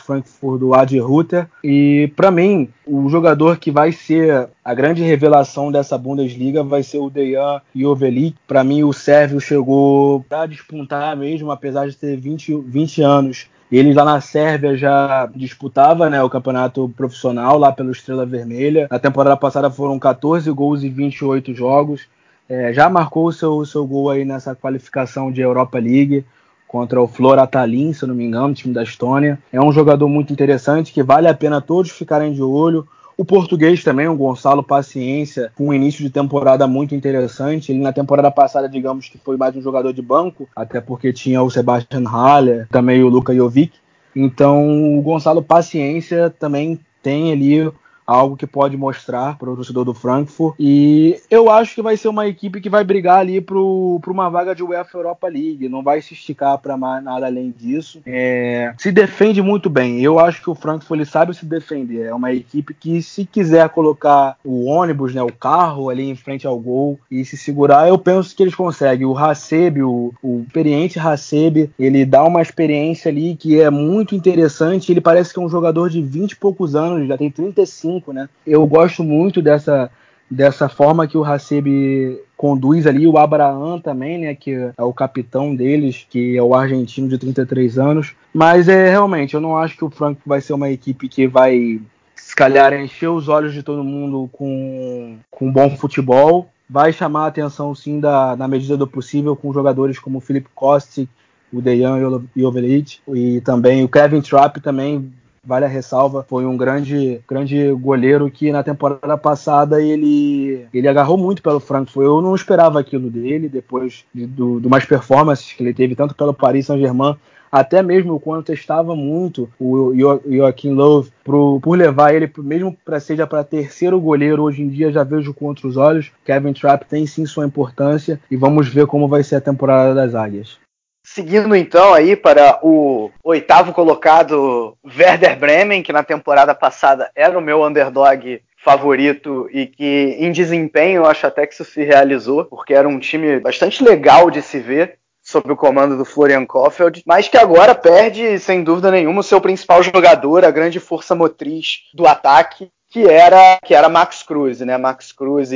Frankfurt, 0.00 0.58
do 0.58 0.74
Adi 0.74 0.98
Rutter. 0.98 1.48
E 1.62 2.10
para 2.16 2.30
mim, 2.30 2.68
o 2.86 3.08
jogador 3.08 3.58
que 3.58 3.70
vai 3.70 3.92
ser 3.92 4.48
a 4.64 4.74
grande 4.74 5.02
revelação 5.02 5.70
dessa 5.70 5.96
Bundesliga 5.96 6.64
vai 6.64 6.82
ser 6.82 6.98
o 6.98 7.10
Dejan 7.10 7.60
Jovelik. 7.74 8.36
Para 8.48 8.64
mim, 8.64 8.82
o 8.82 8.92
sérvio 8.92 9.40
chegou 9.40 10.24
para 10.28 10.46
despontar 10.46 11.16
mesmo, 11.16 11.50
apesar 11.50 11.88
de 11.88 11.96
ter 11.96 12.16
20, 12.16 12.56
20 12.66 13.02
anos. 13.02 13.48
Ele 13.70 13.94
lá 13.94 14.04
na 14.04 14.20
Sérvia 14.20 14.76
já 14.76 15.30
disputava 15.34 16.10
né, 16.10 16.20
o 16.20 16.28
campeonato 16.28 16.92
profissional 16.96 17.56
lá 17.56 17.70
pelo 17.70 17.92
Estrela 17.92 18.26
Vermelha. 18.26 18.88
Na 18.90 18.98
temporada 18.98 19.36
passada 19.36 19.70
foram 19.70 19.96
14 19.96 20.50
gols 20.50 20.82
e 20.82 20.88
28 20.88 21.54
jogos. 21.54 22.08
É, 22.50 22.72
já 22.72 22.90
marcou 22.90 23.26
o 23.26 23.32
seu, 23.32 23.64
seu 23.64 23.86
gol 23.86 24.10
aí 24.10 24.24
nessa 24.24 24.56
qualificação 24.56 25.30
de 25.30 25.40
Europa 25.40 25.78
League 25.78 26.24
contra 26.66 27.00
o 27.00 27.06
Flora 27.06 27.46
Tallinn, 27.46 27.92
se 27.92 28.04
não 28.04 28.14
me 28.14 28.24
engano, 28.24 28.52
time 28.52 28.74
da 28.74 28.82
Estônia. 28.82 29.38
É 29.52 29.60
um 29.60 29.70
jogador 29.70 30.08
muito 30.08 30.32
interessante 30.32 30.92
que 30.92 31.00
vale 31.00 31.28
a 31.28 31.34
pena 31.34 31.60
todos 31.60 31.92
ficarem 31.92 32.32
de 32.32 32.42
olho. 32.42 32.88
O 33.16 33.24
português 33.24 33.84
também, 33.84 34.08
o 34.08 34.16
Gonçalo 34.16 34.64
Paciência, 34.64 35.52
com 35.54 35.68
um 35.68 35.74
início 35.74 36.02
de 36.02 36.10
temporada 36.10 36.66
muito 36.66 36.92
interessante. 36.92 37.70
Ele 37.70 37.80
na 37.80 37.92
temporada 37.92 38.32
passada, 38.32 38.68
digamos 38.68 39.08
que 39.08 39.18
foi 39.18 39.36
mais 39.36 39.54
um 39.54 39.62
jogador 39.62 39.92
de 39.92 40.02
banco, 40.02 40.48
até 40.56 40.80
porque 40.80 41.12
tinha 41.12 41.40
o 41.40 41.50
Sebastian 41.50 42.02
Haller, 42.04 42.66
também 42.68 43.00
o 43.04 43.08
Luka 43.08 43.32
Jovic. 43.32 43.74
Então, 44.16 44.98
o 44.98 45.02
Gonçalo 45.02 45.40
Paciência 45.40 46.34
também 46.36 46.80
tem 47.00 47.30
ali 47.30 47.70
algo 48.10 48.36
que 48.36 48.46
pode 48.46 48.76
mostrar 48.76 49.38
para 49.38 49.48
o 49.48 49.54
torcedor 49.54 49.84
do 49.84 49.94
Frankfurt. 49.94 50.56
E 50.58 51.20
eu 51.30 51.48
acho 51.48 51.76
que 51.76 51.82
vai 51.82 51.96
ser 51.96 52.08
uma 52.08 52.26
equipe 52.26 52.60
que 52.60 52.68
vai 52.68 52.82
brigar 52.82 53.18
ali 53.18 53.40
para 53.40 53.56
uma 53.56 54.28
vaga 54.28 54.52
de 54.52 54.64
UEFA 54.64 54.98
Europa 54.98 55.28
League, 55.28 55.68
não 55.68 55.82
vai 55.82 56.02
se 56.02 56.14
esticar 56.14 56.58
para 56.58 56.76
nada 56.76 57.26
além 57.26 57.54
disso. 57.56 58.00
É, 58.04 58.74
se 58.76 58.90
defende 58.90 59.40
muito 59.40 59.70
bem. 59.70 60.00
Eu 60.00 60.18
acho 60.18 60.42
que 60.42 60.50
o 60.50 60.56
Frankfurt 60.56 60.98
ele 60.98 61.06
sabe 61.06 61.34
se 61.34 61.46
defender. 61.46 62.06
É 62.06 62.14
uma 62.14 62.32
equipe 62.32 62.74
que, 62.74 63.00
se 63.00 63.24
quiser 63.24 63.68
colocar 63.68 64.36
o 64.44 64.64
ônibus, 64.64 65.14
né, 65.14 65.22
o 65.22 65.32
carro 65.32 65.88
ali 65.88 66.10
em 66.10 66.16
frente 66.16 66.46
ao 66.46 66.58
gol 66.58 66.98
e 67.08 67.24
se 67.24 67.36
segurar, 67.36 67.88
eu 67.88 67.98
penso 67.98 68.34
que 68.34 68.42
eles 68.42 68.54
conseguem. 68.54 69.06
O 69.06 69.16
Hasebe, 69.16 69.82
o, 69.82 70.12
o 70.20 70.42
experiente 70.46 70.98
Hasebe, 70.98 71.70
ele 71.78 72.04
dá 72.04 72.24
uma 72.24 72.42
experiência 72.42 73.08
ali 73.08 73.36
que 73.36 73.60
é 73.60 73.70
muito 73.70 74.16
interessante. 74.16 74.90
Ele 74.90 75.00
parece 75.00 75.32
que 75.32 75.38
é 75.38 75.42
um 75.42 75.48
jogador 75.48 75.88
de 75.88 76.02
20 76.02 76.32
e 76.32 76.36
poucos 76.36 76.74
anos, 76.74 77.06
já 77.06 77.16
tem 77.16 77.30
35 77.30 77.99
né? 78.12 78.28
Eu 78.46 78.66
gosto 78.66 79.04
muito 79.04 79.42
dessa, 79.42 79.90
dessa 80.30 80.68
forma 80.68 81.06
que 81.06 81.18
o 81.18 81.24
Hasebe 81.24 82.18
conduz 82.36 82.86
ali, 82.86 83.06
o 83.06 83.18
Abraham 83.18 83.80
também, 83.80 84.18
né, 84.18 84.34
que 84.34 84.52
é 84.54 84.82
o 84.82 84.94
capitão 84.94 85.54
deles, 85.54 86.06
que 86.08 86.36
é 86.36 86.42
o 86.42 86.54
argentino 86.54 87.08
de 87.08 87.18
33 87.18 87.78
anos. 87.78 88.14
Mas 88.32 88.68
é 88.68 88.88
realmente, 88.88 89.34
eu 89.34 89.40
não 89.40 89.58
acho 89.58 89.76
que 89.76 89.84
o 89.84 89.90
Franco 89.90 90.22
vai 90.24 90.40
ser 90.40 90.54
uma 90.54 90.70
equipe 90.70 91.08
que 91.08 91.26
vai 91.26 91.80
se 92.14 92.34
calhar 92.34 92.72
encher 92.72 93.08
os 93.08 93.28
olhos 93.28 93.52
de 93.52 93.62
todo 93.62 93.82
mundo 93.82 94.28
com, 94.32 95.18
com 95.30 95.52
bom 95.52 95.76
futebol. 95.76 96.48
Vai 96.68 96.92
chamar 96.92 97.24
a 97.24 97.26
atenção 97.26 97.74
sim 97.74 97.98
da, 97.98 98.36
na 98.36 98.46
medida 98.46 98.76
do 98.76 98.86
possível 98.86 99.34
com 99.34 99.52
jogadores 99.52 99.98
como 99.98 100.18
o 100.18 100.20
Felipe 100.20 100.48
Kosti, 100.54 101.08
o 101.52 101.60
Dejan 101.60 101.98
Jovelic 102.36 103.00
e 103.08 103.40
também 103.40 103.82
o 103.82 103.88
Kevin 103.88 104.20
Trapp 104.20 104.60
também 104.60 105.12
vale 105.44 105.64
a 105.64 105.68
ressalva, 105.68 106.24
foi 106.28 106.44
um 106.44 106.56
grande, 106.56 107.20
grande 107.28 107.72
goleiro 107.72 108.30
que 108.30 108.52
na 108.52 108.62
temporada 108.62 109.16
passada 109.16 109.82
ele, 109.82 110.66
ele 110.72 110.88
agarrou 110.88 111.16
muito 111.16 111.42
pelo 111.42 111.60
Frankfurt. 111.60 112.06
Eu 112.06 112.20
não 112.20 112.34
esperava 112.34 112.78
aquilo 112.78 113.10
dele, 113.10 113.48
depois 113.48 114.04
de, 114.14 114.26
do, 114.26 114.60
do 114.60 114.68
mais 114.68 114.84
performances 114.84 115.52
que 115.52 115.62
ele 115.62 115.74
teve, 115.74 115.96
tanto 115.96 116.14
pelo 116.14 116.34
Paris 116.34 116.66
Saint-Germain, 116.66 117.16
até 117.50 117.82
mesmo 117.82 118.20
quando 118.20 118.44
testava 118.44 118.94
muito 118.94 119.50
o 119.58 119.92
Joaquim 120.28 120.72
Love 120.72 121.10
pro, 121.24 121.58
por 121.60 121.76
levar 121.76 122.14
ele, 122.14 122.30
mesmo 122.38 122.76
para 122.84 123.00
seja 123.00 123.26
para 123.26 123.42
terceiro 123.42 124.00
goleiro, 124.00 124.42
hoje 124.42 124.62
em 124.62 124.68
dia 124.68 124.92
já 124.92 125.02
vejo 125.02 125.34
com 125.34 125.46
outros 125.46 125.76
olhos. 125.76 126.12
Kevin 126.24 126.52
Trapp 126.52 126.86
tem 126.86 127.06
sim 127.06 127.26
sua 127.26 127.46
importância 127.46 128.20
e 128.30 128.36
vamos 128.36 128.68
ver 128.68 128.86
como 128.86 129.08
vai 129.08 129.24
ser 129.24 129.36
a 129.36 129.40
temporada 129.40 129.94
das 129.94 130.14
Águias. 130.14 130.58
Seguindo 131.02 131.56
então 131.56 131.94
aí 131.94 132.14
para 132.14 132.58
o 132.62 133.10
oitavo 133.24 133.72
colocado 133.72 134.76
Werder 134.84 135.38
Bremen, 135.38 135.82
que 135.82 135.92
na 135.92 136.02
temporada 136.02 136.54
passada 136.54 137.10
era 137.14 137.38
o 137.38 137.42
meu 137.42 137.64
underdog 137.64 138.42
favorito 138.56 139.48
e 139.52 139.66
que 139.66 140.16
em 140.18 140.30
desempenho 140.30 140.98
eu 140.98 141.06
acho 141.06 141.26
até 141.26 141.46
que 141.46 141.54
isso 141.54 141.64
se 141.64 141.82
realizou, 141.82 142.44
porque 142.44 142.74
era 142.74 142.88
um 142.88 142.98
time 142.98 143.40
bastante 143.40 143.82
legal 143.82 144.30
de 144.30 144.42
se 144.42 144.60
ver 144.60 144.98
sob 145.22 145.52
o 145.52 145.56
comando 145.56 145.96
do 145.96 146.04
Florian 146.04 146.44
Kofeld, 146.44 147.02
mas 147.06 147.28
que 147.28 147.38
agora 147.38 147.74
perde 147.74 148.38
sem 148.38 148.62
dúvida 148.62 148.90
nenhuma 148.90 149.20
o 149.20 149.24
seu 149.24 149.40
principal 149.40 149.82
jogador, 149.82 150.44
a 150.44 150.50
grande 150.50 150.80
força 150.80 151.14
motriz 151.14 151.82
do 151.94 152.06
ataque, 152.06 152.70
que 152.90 153.06
era 153.06 153.58
que 153.64 153.74
era 153.74 153.88
Max 153.88 154.22
Cruz, 154.22 154.60
né? 154.60 154.76
Max 154.76 155.12
Cruz 155.12 155.50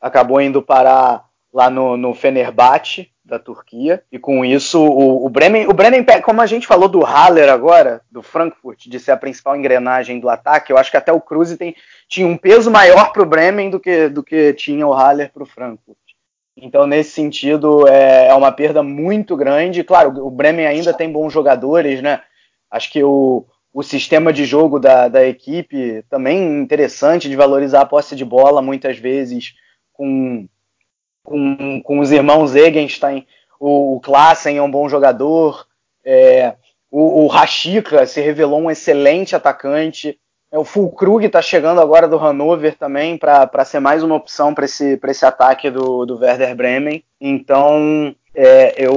acabou 0.00 0.40
indo 0.40 0.62
parar 0.62 1.24
lá 1.52 1.70
no, 1.70 1.96
no 1.96 2.14
Fenerbahçe, 2.14 3.10
da 3.28 3.38
Turquia. 3.38 4.02
E 4.10 4.18
com 4.18 4.44
isso, 4.44 4.80
o, 4.80 5.24
o 5.24 5.28
Bremen, 5.28 5.68
o 5.68 5.72
Bremen, 5.72 6.04
como 6.22 6.40
a 6.40 6.46
gente 6.46 6.66
falou 6.66 6.88
do 6.88 7.00
Haller 7.00 7.48
agora, 7.48 8.00
do 8.10 8.22
Frankfurt, 8.22 8.86
de 8.88 8.98
ser 8.98 9.12
a 9.12 9.16
principal 9.16 9.54
engrenagem 9.56 10.18
do 10.18 10.28
ataque, 10.28 10.72
eu 10.72 10.78
acho 10.78 10.90
que 10.90 10.96
até 10.96 11.12
o 11.12 11.20
Kruse 11.20 11.56
tem, 11.56 11.76
tinha 12.08 12.26
um 12.26 12.36
peso 12.36 12.70
maior 12.70 13.12
para 13.12 13.22
o 13.22 13.26
Bremen 13.26 13.70
do 13.70 13.78
que, 13.78 14.08
do 14.08 14.22
que 14.22 14.52
tinha 14.54 14.86
o 14.86 14.92
Haller 14.92 15.30
para 15.32 15.42
o 15.42 15.46
Frankfurt. 15.46 15.96
Então, 16.56 16.86
nesse 16.86 17.12
sentido, 17.12 17.86
é, 17.86 18.28
é 18.28 18.34
uma 18.34 18.50
perda 18.50 18.82
muito 18.82 19.36
grande. 19.36 19.84
Claro, 19.84 20.26
o 20.26 20.30
Bremen 20.30 20.66
ainda 20.66 20.92
tem 20.92 21.12
bons 21.12 21.32
jogadores, 21.32 22.02
né? 22.02 22.20
Acho 22.68 22.90
que 22.90 23.04
o, 23.04 23.46
o 23.72 23.82
sistema 23.82 24.32
de 24.32 24.44
jogo 24.44 24.80
da, 24.80 25.06
da 25.06 25.24
equipe 25.24 26.04
também 26.10 26.60
interessante 26.60 27.28
de 27.28 27.36
valorizar 27.36 27.82
a 27.82 27.86
posse 27.86 28.16
de 28.16 28.24
bola, 28.24 28.60
muitas 28.60 28.98
vezes 28.98 29.54
com 29.92 30.48
com, 31.28 31.82
com 31.82 31.98
os 31.98 32.10
irmãos 32.10 32.56
Egenstein, 32.56 33.26
o, 33.60 33.96
o 33.96 34.00
Klassen 34.00 34.56
é 34.56 34.62
um 34.62 34.70
bom 34.70 34.88
jogador, 34.88 35.66
é, 36.02 36.54
o, 36.90 37.24
o 37.24 37.26
Rashica 37.26 38.06
se 38.06 38.20
revelou 38.22 38.60
um 38.60 38.70
excelente 38.70 39.36
atacante, 39.36 40.18
é, 40.50 40.58
o 40.58 40.64
Fulkrug 40.64 41.26
está 41.26 41.42
chegando 41.42 41.82
agora 41.82 42.08
do 42.08 42.16
Hannover 42.16 42.78
também 42.78 43.18
para 43.18 43.64
ser 43.66 43.80
mais 43.80 44.02
uma 44.02 44.14
opção 44.14 44.54
para 44.54 44.64
esse, 44.64 44.98
esse 45.02 45.26
ataque 45.26 45.70
do, 45.70 46.06
do 46.06 46.18
Werder 46.18 46.56
Bremen. 46.56 47.04
Então, 47.20 48.14
é, 48.34 48.74
eu, 48.78 48.94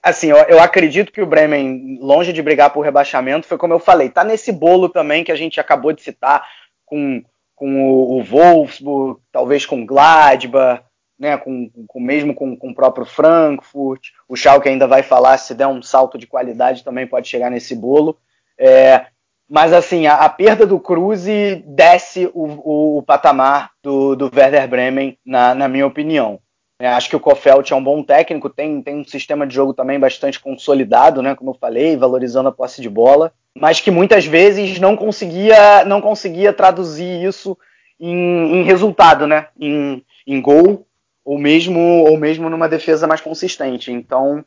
assim, 0.00 0.28
eu, 0.28 0.36
eu, 0.36 0.60
acredito 0.60 1.10
que 1.10 1.20
o 1.20 1.26
Bremen, 1.26 1.98
longe 2.00 2.32
de 2.32 2.40
brigar 2.40 2.72
por 2.72 2.82
rebaixamento, 2.82 3.48
foi 3.48 3.58
como 3.58 3.74
eu 3.74 3.80
falei, 3.80 4.10
tá 4.10 4.22
nesse 4.22 4.52
bolo 4.52 4.88
também 4.88 5.24
que 5.24 5.32
a 5.32 5.36
gente 5.36 5.58
acabou 5.58 5.92
de 5.92 6.02
citar, 6.02 6.46
com, 6.86 7.20
com 7.56 7.90
o, 7.90 8.18
o 8.18 8.22
Wolfsburg, 8.22 9.20
talvez 9.32 9.66
com 9.66 9.84
Gladbach, 9.84 10.84
né, 11.22 11.36
com, 11.36 11.70
com 11.86 12.00
mesmo 12.00 12.34
com, 12.34 12.56
com 12.56 12.70
o 12.70 12.74
próprio 12.74 13.06
Frankfurt. 13.06 14.08
O 14.28 14.34
Schalke 14.34 14.68
ainda 14.68 14.88
vai 14.88 15.04
falar 15.04 15.38
se 15.38 15.54
der 15.54 15.68
um 15.68 15.80
salto 15.80 16.18
de 16.18 16.26
qualidade 16.26 16.82
também 16.82 17.06
pode 17.06 17.28
chegar 17.28 17.48
nesse 17.48 17.76
bolo. 17.76 18.18
É, 18.58 19.06
mas 19.48 19.72
assim, 19.72 20.08
a, 20.08 20.16
a, 20.16 20.28
perda 20.28 20.66
do 20.66 20.80
Cruz 20.80 21.24
desce 21.64 22.28
o, 22.34 22.42
o, 22.44 22.98
o, 22.98 23.02
patamar 23.04 23.70
do, 23.80 24.16
do 24.16 24.32
Werder 24.34 24.66
Bremen, 24.66 25.16
na, 25.24 25.54
na 25.54 25.68
minha 25.68 25.86
opinião. 25.86 26.40
É, 26.80 26.88
acho 26.88 27.08
que 27.08 27.14
o 27.14 27.20
Kofeld 27.20 27.72
é 27.72 27.76
um 27.76 27.84
bom 27.84 28.02
técnico, 28.02 28.50
tem, 28.50 28.82
tem 28.82 28.96
um 28.96 29.04
sistema 29.04 29.46
de 29.46 29.54
jogo 29.54 29.72
também 29.72 30.00
bastante 30.00 30.40
consolidado, 30.40 31.22
né, 31.22 31.36
como 31.36 31.52
eu 31.52 31.54
falei, 31.54 31.96
valorizando 31.96 32.48
a 32.48 32.52
posse 32.52 32.82
de 32.82 32.90
bola, 32.90 33.32
mas 33.56 33.78
que 33.78 33.92
muitas 33.92 34.26
vezes 34.26 34.80
não 34.80 34.96
conseguia, 34.96 35.84
não 35.84 36.00
conseguia 36.00 36.52
traduzir 36.52 37.22
isso 37.22 37.56
em, 38.00 38.56
em 38.56 38.62
resultado, 38.64 39.28
né, 39.28 39.46
em, 39.60 40.04
em 40.26 40.40
gol 40.40 40.84
ou 41.24 41.38
mesmo, 41.38 41.80
ou 41.80 42.16
mesmo 42.16 42.50
numa 42.50 42.68
defesa 42.68 43.06
mais 43.06 43.20
consistente. 43.20 43.92
Então, 43.92 44.44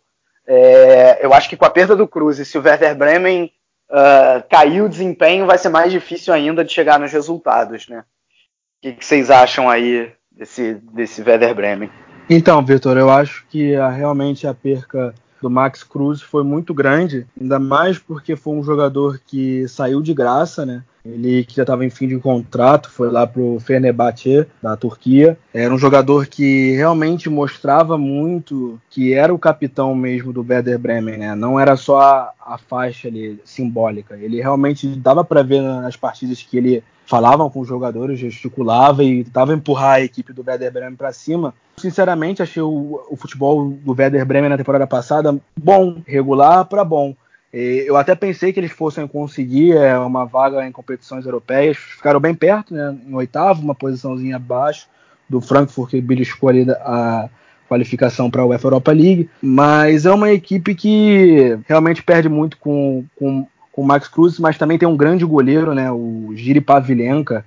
é, 0.48 1.26
eu 1.26 1.34
acho 1.34 1.50
que 1.50 1.58
com 1.58 1.66
a 1.66 1.70
perda 1.70 1.96
do 1.96 2.08
Cruz 2.08 2.40
e 2.40 2.46
se 2.46 2.58
o 2.58 2.62
Werder 2.62 2.96
Bremen 2.96 3.52
uh, 3.90 4.44
cair 4.50 4.82
o 4.82 4.90
desempenho, 4.90 5.46
vai 5.46 5.58
ser 5.58 5.70
mais 5.70 5.92
difícil 5.92 6.34
ainda 6.34 6.64
de 6.64 6.72
chegar 6.72 7.00
nos 7.00 7.12
resultados, 7.12 7.88
né? 7.88 8.00
O 8.00 8.82
que, 8.82 8.94
que 8.94 9.06
vocês 9.06 9.32
acham 9.32 9.70
aí 9.70 10.12
desse, 10.32 10.76
desse 10.94 11.22
Werder 11.22 11.56
Bremen? 11.56 11.90
Então, 12.30 12.64
Vitor, 12.64 12.98
eu 12.98 13.10
acho 13.10 13.46
que 13.50 13.76
a, 13.76 13.90
realmente 13.90 14.48
a 14.48 14.54
perca 14.54 15.14
do 15.42 15.50
Max 15.50 15.84
Cruz 15.84 16.22
foi 16.22 16.44
muito 16.44 16.74
grande, 16.74 17.28
ainda 17.40 17.60
mais 17.60 18.00
porque 18.00 18.36
foi 18.36 18.54
um 18.54 18.64
jogador 18.64 19.20
que 19.26 19.68
saiu 19.68 20.02
de 20.02 20.14
graça, 20.14 20.66
né? 20.66 20.84
Ele 21.06 21.44
que 21.44 21.56
já 21.56 21.64
estava 21.64 21.86
em 21.86 21.90
fim 21.90 22.08
de 22.08 22.18
contrato, 22.18 22.90
foi 22.90 23.12
lá 23.12 23.28
pro 23.28 23.60
Fenerbahçe 23.60 24.48
da 24.62 24.76
Turquia. 24.76 25.38
Era 25.54 25.74
um 25.74 25.78
jogador 25.78 26.26
que 26.26 26.72
realmente 26.76 27.30
mostrava 27.30 27.98
muito 27.98 28.80
que 28.90 29.14
era 29.14 29.34
o 29.34 29.40
capitão 29.40 29.94
mesmo 29.94 30.34
do 30.34 30.46
Werder 30.48 30.80
Bremen, 30.80 31.18
né? 31.18 31.36
Não 31.36 31.60
era 31.60 31.76
só 31.78 32.00
a, 32.00 32.32
a 32.46 32.58
faixa 32.58 33.08
ali 33.08 33.40
simbólica. 33.46 34.18
Ele 34.18 34.42
realmente 34.42 34.88
dava 34.88 35.24
para 35.24 35.44
ver 35.44 35.62
nas 35.62 35.96
partidas 35.96 36.42
que 36.42 36.58
ele 36.58 36.84
falavam 37.06 37.50
com 37.50 37.60
os 37.60 37.68
jogadores, 37.68 38.20
gesticulava 38.20 39.04
e 39.04 39.24
tentava 39.24 39.54
empurrar 39.54 39.96
a 39.96 40.02
equipe 40.02 40.34
do 40.34 40.44
Werder 40.46 40.72
Bremen 40.72 40.96
para 40.96 41.14
cima. 41.14 41.54
Sinceramente, 41.78 42.42
achei 42.42 42.64
o, 42.64 43.06
o, 43.10 43.16
futebol 43.16 43.70
do 43.70 43.96
Werder 43.98 44.26
Bremen 44.26 44.50
na 44.50 44.58
temporada 44.58 44.88
passada 44.88 45.38
bom, 45.58 45.98
regular 46.06 46.66
para 46.66 46.84
bom. 46.84 47.16
Eu 47.54 47.96
até 47.96 48.14
pensei 48.16 48.52
que 48.52 48.60
eles 48.60 48.72
fossem 48.72 49.08
conseguir 49.08 49.78
é, 49.78 49.98
uma 49.98 50.26
vaga 50.26 50.68
em 50.68 50.72
competições 50.72 51.26
europeias. 51.26 51.78
Ficaram 51.78 52.20
bem 52.20 52.36
perto, 52.36 52.74
né, 52.74 52.96
em 53.08 53.14
oitavo, 53.16 53.62
uma 53.62 53.74
posiçãozinha 53.74 54.36
abaixo 54.36 54.88
do 55.30 55.40
Frankfurt, 55.40 55.92
que 55.92 56.02
beliscou 56.02 56.50
ali 56.50 56.70
a 56.70 57.30
qualificação 57.68 58.30
para 58.30 58.42
a 58.42 58.46
UEFA 58.46 58.68
Europa 58.68 58.92
League. 58.92 59.30
Mas 59.42 60.06
é 60.06 60.12
uma 60.12 60.32
equipe 60.32 60.76
que 60.76 61.58
realmente 61.68 62.04
perde 62.04 62.28
muito 62.28 62.58
com, 62.58 63.06
com, 63.16 63.48
com 63.72 63.82
o 63.82 63.86
Max 63.86 64.08
Cruz, 64.08 64.38
mas 64.38 64.58
também 64.58 64.78
tem 64.78 64.88
um 64.88 64.98
grande 64.98 65.26
goleiro, 65.26 65.74
né, 65.74 65.92
o 65.92 66.32
Giri 66.36 66.62
Pavlenka, 66.62 67.46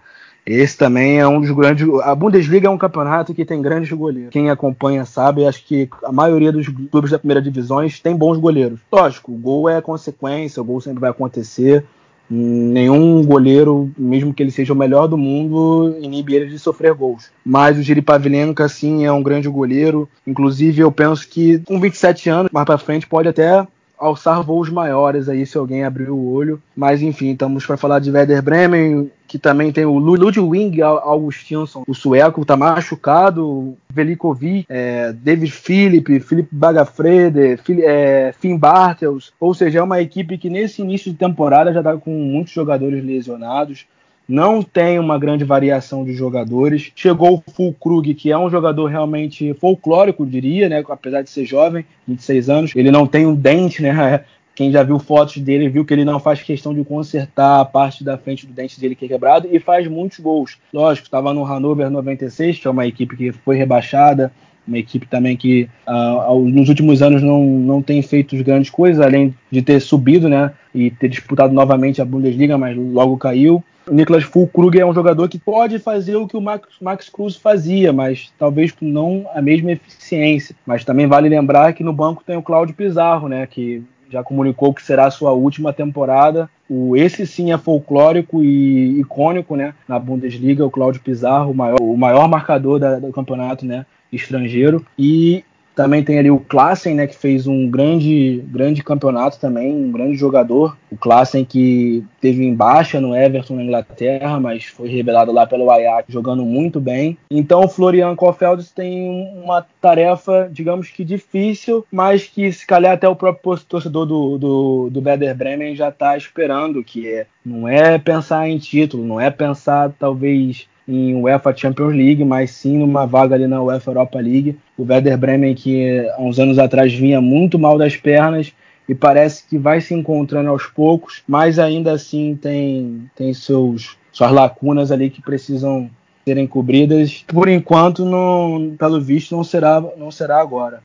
esse 0.49 0.77
também 0.77 1.19
é 1.19 1.29
um 1.29 1.41
dos 1.41 1.51
grandes. 1.51 1.87
A 2.03 2.15
Bundesliga 2.15 2.67
é 2.67 2.71
um 2.71 2.79
campeonato 2.79 3.35
que 3.35 3.45
tem 3.45 3.61
grandes 3.61 3.93
goleiros. 3.93 4.31
Quem 4.31 4.49
acompanha 4.49 5.05
sabe, 5.05 5.47
acho 5.47 5.65
que 5.65 5.89
a 6.03 6.11
maioria 6.11 6.51
dos 6.51 6.67
clubes 6.91 7.11
da 7.11 7.19
primeira 7.19 7.43
divisão 7.43 7.79
tem 8.03 8.17
bons 8.17 8.39
goleiros. 8.39 8.81
Lógico, 8.91 9.33
o 9.33 9.37
gol 9.37 9.69
é 9.69 9.81
consequência, 9.83 10.63
o 10.63 10.65
gol 10.65 10.81
sempre 10.81 11.01
vai 11.01 11.11
acontecer. 11.11 11.85
Nenhum 12.31 13.25
goleiro, 13.25 13.91
mesmo 13.97 14.35
que 14.35 14.43
ele 14.43 14.51
seja 14.51 14.73
o 14.73 14.77
melhor 14.77 15.07
do 15.07 15.17
mundo, 15.17 15.97
inibe 16.01 16.35
ele 16.35 16.47
de 16.47 16.59
sofrer 16.59 16.93
gols. 16.93 17.31
Mas 17.45 17.79
o 17.79 17.83
Giri 17.83 18.03
Pavlenka, 18.03 18.69
sim, 18.69 19.05
é 19.05 19.13
um 19.13 19.23
grande 19.23 19.49
goleiro. 19.49 20.09
Inclusive, 20.27 20.81
eu 20.81 20.93
penso 20.93 21.27
que 21.29 21.59
com 21.61 21.81
27 21.81 22.29
anos, 22.29 22.51
mais 22.53 22.67
para 22.67 22.77
frente, 22.77 23.07
pode 23.07 23.29
até 23.29 23.67
alçar 23.99 24.43
voos 24.43 24.71
maiores 24.71 25.29
aí 25.29 25.45
se 25.45 25.59
alguém 25.59 25.85
abrir 25.85 26.11
o 26.11 26.33
olho. 26.33 26.63
Mas 26.77 27.03
enfim, 27.03 27.33
estamos 27.33 27.67
para 27.67 27.77
falar 27.77 27.99
de 27.99 28.11
Werder 28.11 28.43
Bremen, 28.43 29.11
que 29.27 29.39
também 29.39 29.71
tem 29.71 29.85
o 29.85 29.99
Ludwig 29.99 30.81
Augustinsson, 30.81 31.85
o 31.87 31.95
sueco, 31.95 32.43
está 32.43 32.57
machucado, 32.57 33.77
Velikovic, 33.91 34.65
é, 34.69 35.13
David 35.13 35.53
Philip, 35.53 36.21
Philip 36.21 36.49
Bagafrede, 36.51 37.59
é, 37.83 38.33
Finn 38.39 38.57
Bartels, 38.57 39.33
ou 39.39 39.53
seja, 39.53 39.81
é 39.81 39.83
uma 39.83 40.01
equipe 40.01 40.39
que 40.39 40.49
nesse 40.49 40.81
início 40.81 41.13
de 41.13 41.19
temporada 41.19 41.73
já 41.73 41.81
está 41.81 41.97
com 41.97 42.11
muitos 42.11 42.53
jogadores 42.53 43.05
lesionados 43.05 43.87
não 44.29 44.63
tem 44.63 44.99
uma 44.99 45.19
grande 45.19 45.43
variação 45.43 46.05
de 46.05 46.13
jogadores. 46.13 46.93
Chegou 46.95 47.43
o 47.47 47.51
Fulkrug, 47.51 48.13
que 48.15 48.31
é 48.31 48.39
um 48.39 48.51
jogador 48.51 48.87
realmente 48.87 49.55
folclórico, 49.55 50.27
diria, 50.27 50.69
né? 50.69 50.85
Apesar 50.87 51.23
de 51.23 51.31
ser 51.31 51.47
jovem, 51.47 51.85
26 52.07 52.51
anos, 52.51 52.73
ele 52.77 52.91
não 52.91 53.07
tem 53.07 53.27
um 53.27 53.35
dente, 53.35 53.83
né? 53.83 54.25
Quem 54.55 54.73
já 54.73 54.83
viu 54.83 54.99
fotos 54.99 55.39
dele 55.39 55.69
viu 55.69 55.85
que 55.85 55.95
ele 55.95 56.05
não 56.05 56.19
faz 56.19 56.43
questão 56.43 56.75
de 56.75 56.85
consertar 56.85 57.61
a 57.61 57.65
parte 57.65 58.03
da 58.03 58.19
frente 58.19 58.45
do 58.45 58.53
dente 58.53 58.81
dele 58.81 58.97
que 58.97 59.05
é 59.05 59.09
quebrado 59.09 59.49
e 59.53 59.61
faz 59.61 59.87
muitos 59.87 60.19
gols. 60.19 60.59
Lógico, 60.75 61.07
estava 61.07 61.33
no 61.33 61.45
Hannover 61.45 61.89
96, 61.89 62.59
que 62.59 62.67
é 62.67 62.71
uma 62.71 62.85
equipe 62.85 63.17
que 63.17 63.31
foi 63.31 63.57
rebaixada, 63.57 64.33
uma 64.67 64.77
equipe 64.77 65.07
também 65.07 65.37
que 65.37 65.69
uh, 65.87 66.39
nos 66.41 66.69
últimos 66.69 67.03
anos 67.03 67.23
não, 67.23 67.45
não 67.45 67.81
tem 67.81 68.03
feito 68.03 68.37
grandes 68.43 68.69
coisas, 68.69 69.01
além 69.01 69.33
de 69.49 69.63
ter 69.63 69.81
subido, 69.81 70.29
né? 70.29 70.53
E 70.75 70.91
ter 70.91 71.09
disputado 71.09 71.55
novamente 71.55 72.03
a 72.03 72.05
Bundesliga, 72.05 72.59
mas 72.59 72.77
logo 72.77 73.17
caiu. 73.17 73.63
Niklas 73.91 74.25
Fulkrug 74.25 74.79
é 74.79 74.87
um 74.87 74.95
jogador 74.95 75.29
que 75.29 75.39
pode 75.39 75.79
fazer 75.79 76.17
o 76.17 76.27
que 76.27 76.37
o 76.37 76.41
Max, 76.41 76.69
Max 76.81 77.09
Cruz 77.09 77.37
fazia, 77.37 77.93
mas 77.93 78.33
talvez 78.39 78.75
não 78.81 79.27
a 79.35 79.43
mesma 79.43 79.73
eficiência. 79.73 80.55
Mas 80.67 80.85
também 80.85 81.07
vale 81.07 81.29
lembrar 81.29 81.73
que 81.73 81.85
no 81.85 81.93
banco 81.93 82.23
tem 82.25 82.37
o 82.37 82.43
Cláudio 82.43 82.75
Pizarro, 82.75 83.29
né, 83.29 83.47
que 83.47 83.83
já 84.11 84.23
comunicou 84.23 84.73
que 84.73 84.83
será 84.83 85.07
a 85.07 85.11
sua 85.11 85.33
última 85.33 85.73
temporada. 85.73 86.49
O, 86.69 86.97
esse 86.97 87.27
sim 87.27 87.53
é 87.53 87.59
folclórico 87.59 88.43
e 88.43 89.01
icônico 89.01 89.55
né, 89.57 89.75
na 89.87 89.99
Bundesliga, 89.99 90.65
o 90.65 90.71
Cláudio 90.71 91.03
Pizarro, 91.03 91.51
o 91.51 91.55
maior, 91.55 91.81
o 91.81 91.97
maior 91.97 92.29
marcador 92.29 92.79
da, 92.79 92.99
do 92.99 93.13
campeonato 93.13 93.67
né, 93.67 93.85
estrangeiro. 94.13 94.85
E 94.99 95.45
também 95.79 96.03
tem 96.03 96.19
ali 96.19 96.29
o 96.29 96.41
Klassen, 96.41 96.97
né, 96.97 97.07
que 97.07 97.15
fez 97.15 97.47
um 97.47 97.71
grande, 97.71 98.43
grande 98.49 98.83
campeonato 98.83 99.39
também, 99.39 99.73
um 99.73 99.93
grande 99.93 100.17
jogador. 100.17 100.77
O 100.91 100.97
Klassen 100.97 101.45
que 101.45 102.05
teve 102.21 102.45
em 102.45 102.53
baixa 102.53 103.01
no 103.01 103.15
Everton 103.15 103.55
na 103.55 103.63
Inglaterra, 103.63 104.41
mas 104.41 104.65
foi 104.65 104.89
revelado 104.89 105.31
lá 105.31 105.47
pelo 105.47 105.71
Ajax, 105.71 106.13
jogando 106.13 106.45
muito 106.45 106.81
bem. 106.81 107.17
Então 107.31 107.63
o 107.63 107.69
Florian 107.69 108.17
Kohfeldt 108.17 108.75
tem 108.75 109.31
uma 109.41 109.65
tarefa, 109.81 110.51
digamos 110.53 110.91
que 110.91 111.05
difícil, 111.05 111.87
mas 111.93 112.25
que 112.25 112.51
se 112.51 112.67
calhar 112.67 112.95
até 112.95 113.09
o 113.09 113.15
próprio 113.15 113.57
torcedor 113.61 114.05
do, 114.05 114.37
do, 114.37 114.91
do 114.91 115.01
Werder 115.01 115.37
Bremen 115.37 115.77
já 115.77 115.91
está 115.91 116.17
esperando, 116.17 116.83
que 116.83 117.07
é, 117.07 117.27
não 117.47 117.69
é 117.69 117.99
pensar 117.99 118.49
em 118.49 118.59
título, 118.59 119.07
não 119.07 119.21
é 119.21 119.31
pensar 119.31 119.93
talvez 119.97 120.67
em 120.89 121.15
UEFA 121.15 121.55
Champions 121.55 121.95
League, 121.95 122.25
mas 122.25 122.51
sim 122.53 122.79
numa 122.79 123.07
vaga 123.07 123.35
ali 123.35 123.47
na 123.47 123.63
UEFA 123.63 123.91
Europa 123.91 124.19
League. 124.19 124.59
O 124.77 124.85
Werder 124.85 125.19
Bremen, 125.19 125.55
que 125.55 126.09
há 126.17 126.21
uns 126.21 126.39
anos 126.39 126.59
atrás 126.59 126.95
vinha 126.95 127.21
muito 127.21 127.59
mal 127.59 127.77
das 127.77 127.95
pernas 127.95 128.55
e 128.89 128.95
parece 128.95 129.47
que 129.47 129.59
vai 129.59 129.83
se 129.83 129.93
encontrando 129.93 130.49
aos 130.49 130.65
poucos, 130.65 131.23
mas 131.29 131.59
ainda 131.59 131.93
assim 131.93 132.35
tem, 132.35 133.09
tem 133.15 133.35
seus, 133.35 133.99
suas 134.11 134.33
lacunas 134.33 134.91
ali 134.91 135.11
que 135.11 135.21
precisam 135.21 135.91
serem 136.27 136.47
cobridas. 136.47 137.23
Por 137.27 137.49
enquanto, 137.49 138.07
não, 138.07 138.75
pelo 138.79 138.99
visto, 138.99 139.37
não 139.37 139.45
será, 139.45 139.83
não 139.97 140.11
será 140.11 140.41
agora. 140.41 140.81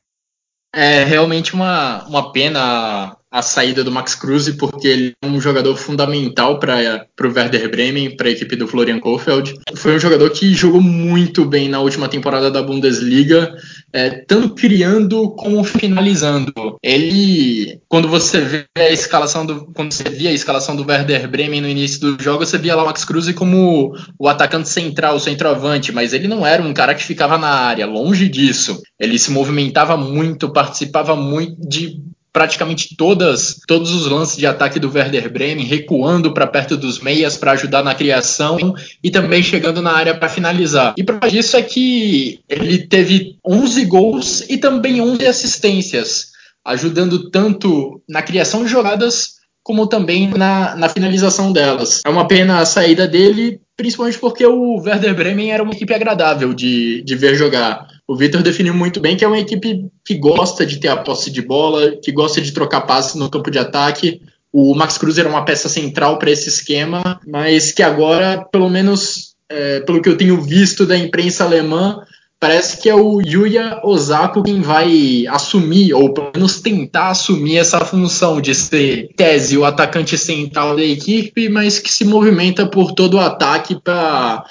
É 0.74 1.04
realmente 1.04 1.54
uma, 1.54 2.04
uma 2.06 2.32
pena 2.32 3.16
a 3.34 3.42
saída 3.42 3.82
do 3.82 3.90
Max 3.90 4.14
Cruz, 4.14 4.48
porque 4.50 4.86
ele 4.86 5.12
é 5.20 5.26
um 5.26 5.40
jogador 5.40 5.74
fundamental 5.76 6.60
para 6.60 7.04
o 7.20 7.32
Werder 7.34 7.68
Bremen, 7.68 8.16
para 8.16 8.28
a 8.28 8.30
equipe 8.30 8.54
do 8.54 8.68
Florian 8.68 9.00
Kohfeldt. 9.00 9.54
Foi 9.74 9.96
um 9.96 9.98
jogador 9.98 10.30
que 10.30 10.54
jogou 10.54 10.80
muito 10.80 11.44
bem 11.44 11.68
na 11.68 11.80
última 11.80 12.08
temporada 12.08 12.48
da 12.48 12.62
Bundesliga, 12.62 13.52
é, 13.92 14.10
tanto 14.10 14.54
criando 14.54 15.30
como 15.30 15.64
finalizando. 15.64 16.52
Ele, 16.80 17.80
quando 17.88 18.06
você 18.06 18.40
vê 18.40 18.66
a 18.78 18.92
escalação 18.92 19.44
do, 19.44 19.66
quando 19.74 19.90
você 19.90 20.04
via 20.04 20.30
a 20.30 20.34
escalação 20.34 20.76
do 20.76 20.86
Werder 20.86 21.28
Bremen 21.28 21.60
no 21.60 21.68
início 21.68 21.98
do 21.98 22.22
jogo, 22.22 22.46
você 22.46 22.56
via 22.56 22.76
lá 22.76 22.84
o 22.84 22.86
Max 22.86 23.04
Cruz 23.04 23.28
como 23.32 23.96
o 24.16 24.28
atacante 24.28 24.68
central, 24.68 25.16
o 25.16 25.20
centroavante, 25.20 25.90
mas 25.90 26.12
ele 26.12 26.28
não 26.28 26.46
era 26.46 26.62
um 26.62 26.72
cara 26.72 26.94
que 26.94 27.02
ficava 27.02 27.36
na 27.36 27.48
área, 27.48 27.84
longe 27.84 28.28
disso. 28.28 28.80
Ele 28.96 29.18
se 29.18 29.32
movimentava 29.32 29.96
muito, 29.96 30.52
participava 30.52 31.16
muito 31.16 31.56
de 31.68 32.00
praticamente 32.34 32.96
todas 32.96 33.60
todos 33.64 33.92
os 33.92 34.06
lances 34.08 34.36
de 34.36 34.44
ataque 34.44 34.80
do 34.80 34.92
Werder 34.92 35.32
Bremen, 35.32 35.64
recuando 35.64 36.34
para 36.34 36.48
perto 36.48 36.76
dos 36.76 36.98
meias 36.98 37.36
para 37.36 37.52
ajudar 37.52 37.84
na 37.84 37.94
criação 37.94 38.74
e 39.02 39.08
também 39.08 39.40
chegando 39.40 39.80
na 39.80 39.92
área 39.92 40.16
para 40.16 40.28
finalizar. 40.28 40.94
E 40.98 41.04
para 41.04 41.28
isso 41.28 41.56
é 41.56 41.62
que 41.62 42.40
ele 42.48 42.78
teve 42.78 43.38
11 43.46 43.84
gols 43.84 44.44
e 44.50 44.58
também 44.58 45.00
11 45.00 45.24
assistências, 45.24 46.32
ajudando 46.64 47.30
tanto 47.30 48.02
na 48.08 48.20
criação 48.20 48.64
de 48.64 48.70
jogadas 48.70 49.34
como 49.62 49.86
também 49.86 50.28
na, 50.28 50.74
na 50.74 50.88
finalização 50.88 51.52
delas. 51.52 52.02
É 52.04 52.10
uma 52.10 52.26
pena 52.26 52.58
a 52.58 52.66
saída 52.66 53.06
dele, 53.06 53.60
principalmente 53.76 54.18
porque 54.18 54.44
o 54.44 54.76
Werder 54.82 55.14
Bremen 55.14 55.52
era 55.52 55.62
uma 55.62 55.72
equipe 55.72 55.94
agradável 55.94 56.52
de, 56.52 57.00
de 57.02 57.14
ver 57.14 57.36
jogar 57.36 57.86
o 58.06 58.16
Vitor 58.16 58.42
definiu 58.42 58.74
muito 58.74 59.00
bem 59.00 59.16
que 59.16 59.24
é 59.24 59.28
uma 59.28 59.38
equipe 59.38 59.86
que 60.04 60.14
gosta 60.16 60.66
de 60.66 60.78
ter 60.78 60.88
a 60.88 60.96
posse 60.96 61.30
de 61.30 61.40
bola, 61.40 61.96
que 62.02 62.12
gosta 62.12 62.40
de 62.40 62.52
trocar 62.52 62.82
passes 62.82 63.14
no 63.14 63.30
campo 63.30 63.50
de 63.50 63.58
ataque. 63.58 64.20
O 64.52 64.74
Max 64.74 64.98
Cruz 64.98 65.18
era 65.18 65.28
uma 65.28 65.44
peça 65.44 65.68
central 65.68 66.18
para 66.18 66.30
esse 66.30 66.48
esquema, 66.48 67.20
mas 67.26 67.72
que 67.72 67.82
agora, 67.82 68.46
pelo 68.52 68.68
menos 68.68 69.34
é, 69.48 69.80
pelo 69.80 70.00
que 70.00 70.08
eu 70.08 70.16
tenho 70.16 70.40
visto 70.40 70.86
da 70.86 70.96
imprensa 70.96 71.44
alemã, 71.44 72.02
parece 72.38 72.80
que 72.80 72.90
é 72.90 72.94
o 72.94 73.22
Yuya 73.22 73.80
Osako 73.82 74.42
quem 74.42 74.60
vai 74.60 75.26
assumir, 75.28 75.94
ou 75.94 76.12
pelo 76.12 76.30
menos 76.34 76.60
tentar 76.60 77.08
assumir 77.08 77.56
essa 77.56 77.80
função 77.84 78.40
de 78.40 78.54
ser, 78.54 79.08
tese, 79.16 79.56
o 79.56 79.64
atacante 79.64 80.18
central 80.18 80.76
da 80.76 80.84
equipe, 80.84 81.48
mas 81.48 81.78
que 81.78 81.90
se 81.90 82.04
movimenta 82.04 82.66
por 82.66 82.92
todo 82.92 83.14
o 83.14 83.20
ataque 83.20 83.80
para 83.82 84.44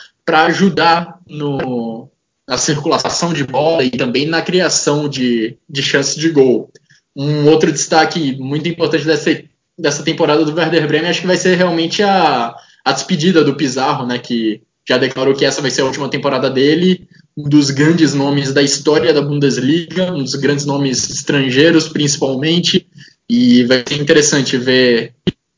ajudar 0.46 1.20
no, 1.28 2.10
na 2.48 2.58
circulação 2.58 3.34
de 3.34 3.44
bola 3.44 3.84
e 3.84 3.90
também 3.90 4.26
na 4.26 4.42
criação 4.42 5.08
de, 5.08 5.58
de 5.70 5.82
chances 5.82 6.16
de 6.16 6.30
gol. 6.30 6.70
Um 7.16 7.48
outro 7.48 7.72
destaque 7.72 8.36
muito 8.38 8.68
importante 8.68 9.06
dessa, 9.06 9.44
dessa 9.78 10.04
temporada 10.04 10.44
do 10.44 10.54
Werder 10.54 10.88
Bremen 10.88 11.10
acho 11.10 11.22
que 11.22 11.28
vai 11.28 11.38
ser 11.38 11.56
realmente 11.56 12.04
a, 12.04 12.56
a 12.84 12.92
despedida 12.92 13.44
do 13.44 13.56
Pizarro, 13.56 14.06
né, 14.06 14.18
que 14.18 14.62
já 14.88 14.98
declarou 14.98 15.34
que 15.34 15.46
essa 15.46 15.62
vai 15.62 15.72
ser 15.72 15.82
a 15.82 15.86
última 15.86 16.10
temporada 16.10 16.50
dele, 16.50 17.08
um 17.38 17.48
dos 17.48 17.70
grandes 17.70 18.14
nomes 18.14 18.54
da 18.54 18.62
história 18.62 19.14
da 19.14 19.22
Bundesliga, 19.22 20.12
um 20.12 20.24
dos 20.24 20.36
grandes 20.36 20.66
nomes 20.66 21.10
estrangeiros 21.10 21.88
principalmente, 21.88 22.88
e 23.30 23.64
vai 23.64 23.84
ser 23.88 24.02
interessante 24.02 24.58
ver 24.58 25.14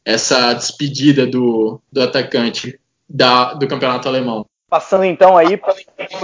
essa 0.06 0.54
despedida 0.54 1.26
do, 1.26 1.82
do 1.92 2.02
atacante 2.02 2.80
da, 3.10 3.54
do 3.54 3.68
campeonato 3.68 4.08
alemão. 4.08 4.46
Passando 4.70 5.06
então 5.06 5.38
aí 5.38 5.58
para 5.58 5.74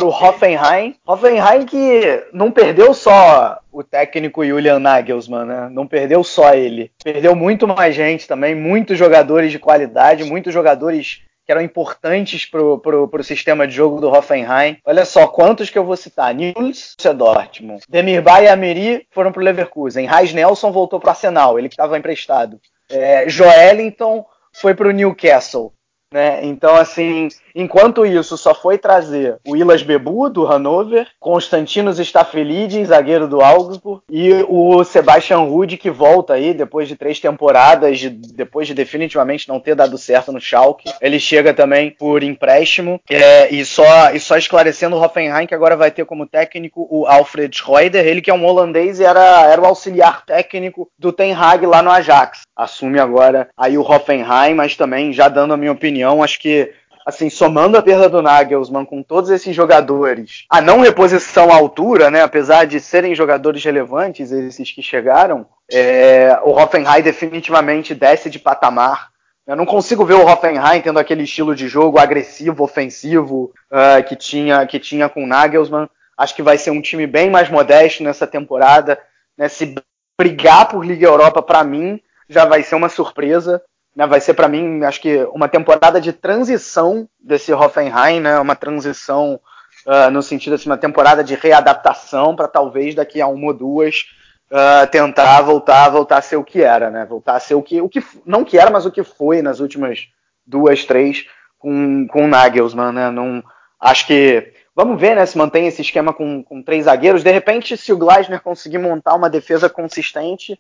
o 0.03 0.09
Hoffenheim. 0.09 0.95
Hoffenheim 1.05 1.65
que 1.65 2.26
não 2.34 2.51
perdeu 2.51 2.93
só 2.93 3.59
o 3.72 3.84
técnico 3.84 4.45
Julian 4.45 4.80
Nagelsmann, 4.80 5.45
né? 5.45 5.69
Não 5.72 5.85
perdeu 5.85 6.23
só 6.23 6.53
ele. 6.53 6.91
Perdeu 7.03 7.35
muito 7.35 7.68
mais 7.68 7.95
gente 7.95 8.27
também, 8.27 8.55
muitos 8.55 8.97
jogadores 8.97 9.51
de 9.51 9.59
qualidade, 9.59 10.23
muitos 10.23 10.53
jogadores 10.53 11.22
que 11.45 11.51
eram 11.51 11.61
importantes 11.61 12.45
pro, 12.45 12.80
pro 12.80 13.23
sistema 13.23 13.68
de 13.68 13.73
jogo 13.73 13.99
do 13.99 14.09
Hoffenheim. 14.09 14.77
Olha 14.85 15.05
só, 15.05 15.27
quantos 15.27 15.69
que 15.69 15.77
eu 15.77 15.85
vou 15.85 15.97
citar. 15.97 16.34
Nils, 16.34 16.95
Dortmund. 17.15 17.84
Demirbay 17.89 18.45
e 18.45 18.47
Amiri 18.47 19.07
foram 19.11 19.31
pro 19.31 19.43
Leverkusen. 19.43 20.07
Reis 20.07 20.34
Nelson 20.34 20.72
voltou 20.72 20.99
pro 20.99 21.09
Arsenal, 21.09 21.57
ele 21.57 21.69
que 21.69 21.73
estava 21.73 21.97
emprestado. 21.97 22.59
É, 22.89 23.27
Joelinton 23.27 24.26
foi 24.53 24.73
pro 24.73 24.91
Newcastle. 24.91 25.73
Né? 26.13 26.43
Então, 26.43 26.76
assim, 26.76 27.30
enquanto 27.56 28.06
isso, 28.06 28.38
só 28.38 28.53
foi 28.53 28.78
trazer 28.78 29.38
o 29.48 29.56
Ilas 29.56 29.84
Bebu, 29.84 30.30
do 30.30 30.45
Hannover, 30.45 31.07
Constantinos 31.19 31.99
Stafelidis, 31.99 32.90
zagueiro 32.90 33.28
do 33.28 33.41
Augsburg, 33.41 34.02
e 34.10 34.45
o 34.48 34.84
Sebastian 34.84 35.40
Rude, 35.40 35.78
que 35.78 35.90
volta 35.90 36.34
aí 36.34 36.53
depois 36.53 36.88
de 36.88 36.95
três 36.95 37.19
temporadas, 37.19 37.99
de, 37.99 38.10
depois 38.10 38.68
de 38.68 38.73
definitivamente 38.73 39.48
não 39.48 39.60
ter 39.60 39.76
dado 39.76 39.98
certo 39.98 40.32
no 40.32 40.40
Schalke. 40.40 40.91
Ele 41.02 41.19
chega 41.19 41.53
também 41.53 41.91
por 41.91 42.23
empréstimo. 42.23 42.99
É, 43.10 43.53
e, 43.53 43.65
só, 43.65 44.11
e 44.14 44.19
só 44.19 44.38
esclarecendo 44.38 44.95
o 44.95 45.03
Hoffenheim, 45.03 45.48
que 45.48 45.56
agora 45.56 45.76
vai 45.76 45.91
ter 45.91 46.06
como 46.06 46.28
técnico 46.28 46.88
o 46.90 47.06
Alfred 47.06 47.56
Schreuder, 47.56 48.06
ele 48.06 48.22
que 48.22 48.30
é 48.30 48.34
um 48.34 48.45
holandês 48.45 48.99
e 48.99 49.03
era, 49.03 49.48
era 49.48 49.61
o 49.61 49.65
auxiliar 49.65 50.26
técnico 50.26 50.90
do 50.98 51.11
Ten 51.11 51.34
Hag 51.34 51.65
lá 51.65 51.82
no 51.82 51.91
Ajax. 51.91 52.41
Assume 52.56 52.99
agora 52.99 53.49
aí 53.57 53.78
o 53.78 53.82
Hoffenheim, 53.82 54.53
mas 54.53 54.76
também, 54.76 55.14
já 55.14 55.28
dando 55.28 55.53
a 55.53 55.57
minha 55.57 55.72
opinião, 55.72 56.23
acho 56.23 56.40
que 56.40 56.72
assim, 57.06 57.30
somando 57.30 57.78
a 57.78 57.82
perda 57.82 58.10
do 58.10 58.22
Nagelsmann 58.22 58.86
com 58.86 59.02
todos 59.02 59.30
esses 59.30 59.56
jogadores, 59.56 60.45
a 60.49 60.61
não 60.61 60.82
reposição 60.82 61.52
à 61.52 61.56
altura, 61.56 62.10
né, 62.11 62.22
apesar 62.22 62.65
de 62.65 62.80
serem 62.80 63.15
jogadores 63.15 63.64
relevantes, 63.64 64.32
esses 64.32 64.72
que 64.72 64.82
chegaram, 64.82 65.45
é, 65.72 66.38
o 66.44 66.52
Hoffenheim 66.52 67.02
definitivamente 67.02 67.95
desce 67.95 68.30
de 68.30 68.40
patamar. 68.40 69.11
Eu 69.48 69.56
não 69.56 69.65
consigo 69.65 70.06
ver 70.06 70.14
o 70.14 70.26
Hoffenheim 70.26 70.82
tendo 70.82 70.99
aquele 70.99 71.23
estilo 71.23 71.56
de 71.56 71.68
jogo 71.68 71.98
agressivo, 71.98 72.64
ofensivo 72.64 73.52
uh, 73.72 74.03
que, 74.07 74.15
tinha, 74.15 74.65
que 74.68 74.80
tinha 74.80 75.10
com 75.10 75.23
o 75.23 75.28
Nagelsmann. 75.28 75.90
Acho 76.15 76.36
que 76.36 76.44
vai 76.44 76.57
ser 76.57 76.69
um 76.72 76.82
time 76.82 77.07
bem 77.07 77.30
mais 77.30 77.49
modesto 77.49 78.03
nessa 78.03 78.28
temporada. 78.28 78.99
Né? 79.36 79.49
Se 79.49 79.76
brigar 80.19 80.69
por 80.69 80.86
Liga 80.86 81.07
Europa, 81.07 81.41
para 81.41 81.64
mim, 81.64 81.99
já 82.30 82.45
vai 82.45 82.61
ser 82.61 82.76
uma 82.76 82.90
surpresa. 82.90 83.61
Né, 83.95 84.07
vai 84.07 84.22
ser 84.22 84.34
para 84.34 84.47
mim, 84.47 84.84
acho 84.84 85.01
que 85.01 85.23
uma 85.34 85.49
temporada 85.49 85.99
de 85.99 86.13
transição 86.13 87.09
desse 87.19 87.51
Hoffenheim, 87.51 88.22
né, 88.22 88.39
uma 88.39 88.55
transição 88.55 89.39
uh, 89.85 90.09
no 90.09 90.23
sentido 90.23 90.53
assim, 90.53 90.69
uma 90.69 90.77
temporada 90.77 91.23
de 91.23 91.35
readaptação 91.35 92.35
para 92.35 92.47
talvez 92.47 92.95
daqui 92.95 93.19
a 93.19 93.27
uma 93.27 93.47
ou 93.47 93.53
duas 93.53 94.05
uh, 94.49 94.88
tentar 94.89 95.41
voltar, 95.41 95.89
voltar 95.89 96.19
a 96.19 96.22
ser 96.22 96.38
o 96.38 96.43
que 96.43 96.61
era, 96.61 96.89
né, 96.89 97.05
voltar 97.05 97.35
a 97.35 97.39
ser 97.41 97.55
o 97.55 97.61
que, 97.61 97.81
o 97.81 97.89
que 97.89 98.01
não 98.26 98.45
que 98.45 98.57
era, 98.57 98.72
mas 98.72 98.85
o 98.85 98.91
que 98.91 99.03
foi 99.03 99.41
nas 99.41 99.59
últimas 99.59 100.07
duas, 100.45 100.85
três 100.85 101.26
com, 101.59 102.07
com 102.07 102.23
o 102.23 102.27
Nagelsmann, 102.27 102.93
né, 102.93 103.11
não, 103.11 103.43
acho 103.77 104.07
que 104.07 104.53
Vamos 104.73 104.99
ver 104.99 105.15
né, 105.15 105.26
se 105.26 105.38
mantém 105.38 105.68
esse 105.68 105.81
esquema 105.81 106.13
com, 106.13 106.41
com 106.43 106.63
três 106.63 106.85
zagueiros. 106.85 107.23
De 107.23 107.31
repente, 107.31 107.76
se 107.76 107.91
o 107.91 107.97
Gleisner 107.97 108.41
conseguir 108.41 108.77
montar 108.77 109.15
uma 109.15 109.30
defesa 109.30 109.69
consistente, 109.69 110.57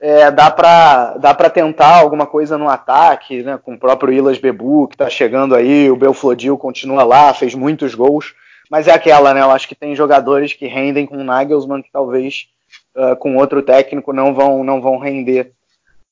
é, 0.00 0.30
dá 0.30 0.50
para 0.50 1.16
dá 1.18 1.34
para 1.34 1.50
tentar 1.50 1.96
alguma 1.98 2.26
coisa 2.26 2.56
no 2.56 2.68
ataque, 2.68 3.42
né, 3.42 3.58
com 3.62 3.74
o 3.74 3.78
próprio 3.78 4.12
Ilas 4.12 4.38
Bebu, 4.38 4.86
que 4.88 4.94
está 4.94 5.10
chegando 5.10 5.54
aí, 5.54 5.90
o 5.90 5.96
Belfodil 5.96 6.56
continua 6.56 7.02
lá, 7.02 7.34
fez 7.34 7.54
muitos 7.54 7.94
gols, 7.94 8.34
mas 8.70 8.86
é 8.86 8.92
aquela, 8.92 9.34
né, 9.34 9.40
eu 9.40 9.50
acho 9.50 9.66
que 9.66 9.74
tem 9.74 9.96
jogadores 9.96 10.52
que 10.52 10.66
rendem 10.66 11.06
com 11.06 11.16
o 11.16 11.24
Nagelsmann 11.24 11.82
que 11.82 11.90
talvez 11.90 12.48
uh, 12.96 13.16
com 13.16 13.36
outro 13.36 13.62
técnico 13.62 14.12
não 14.12 14.34
vão, 14.34 14.62
não 14.62 14.80
vão 14.80 14.98
render 14.98 15.52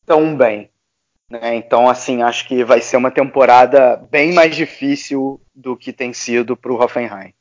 tão 0.04 0.36
bem. 0.36 0.70
Né? 1.28 1.56
Então, 1.56 1.88
assim, 1.88 2.22
acho 2.22 2.46
que 2.46 2.64
vai 2.64 2.80
ser 2.80 2.96
uma 2.96 3.10
temporada 3.10 3.96
bem 4.10 4.32
mais 4.32 4.54
difícil 4.54 5.40
do 5.54 5.76
que 5.76 5.92
tem 5.92 6.12
sido 6.12 6.56
para 6.56 6.72
o 6.72 6.80
Hoffenheim. 6.80 7.34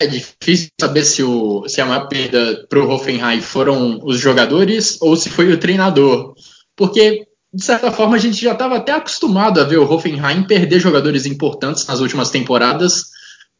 É 0.00 0.06
difícil 0.06 0.68
saber 0.80 1.04
se, 1.04 1.22
o, 1.22 1.68
se 1.68 1.80
a 1.80 1.86
maior 1.86 2.08
perda 2.08 2.64
para 2.68 2.78
o 2.78 2.88
Hoffenheim 2.88 3.40
foram 3.40 3.98
os 4.04 4.18
jogadores 4.18 4.96
ou 5.00 5.16
se 5.16 5.28
foi 5.28 5.52
o 5.52 5.58
treinador. 5.58 6.34
Porque, 6.76 7.26
de 7.52 7.64
certa 7.64 7.90
forma, 7.90 8.14
a 8.14 8.18
gente 8.18 8.40
já 8.40 8.52
estava 8.52 8.76
até 8.76 8.92
acostumado 8.92 9.60
a 9.60 9.64
ver 9.64 9.78
o 9.78 9.90
Hoffenheim 9.90 10.44
perder 10.44 10.78
jogadores 10.78 11.26
importantes 11.26 11.84
nas 11.86 11.98
últimas 11.98 12.30
temporadas, 12.30 13.06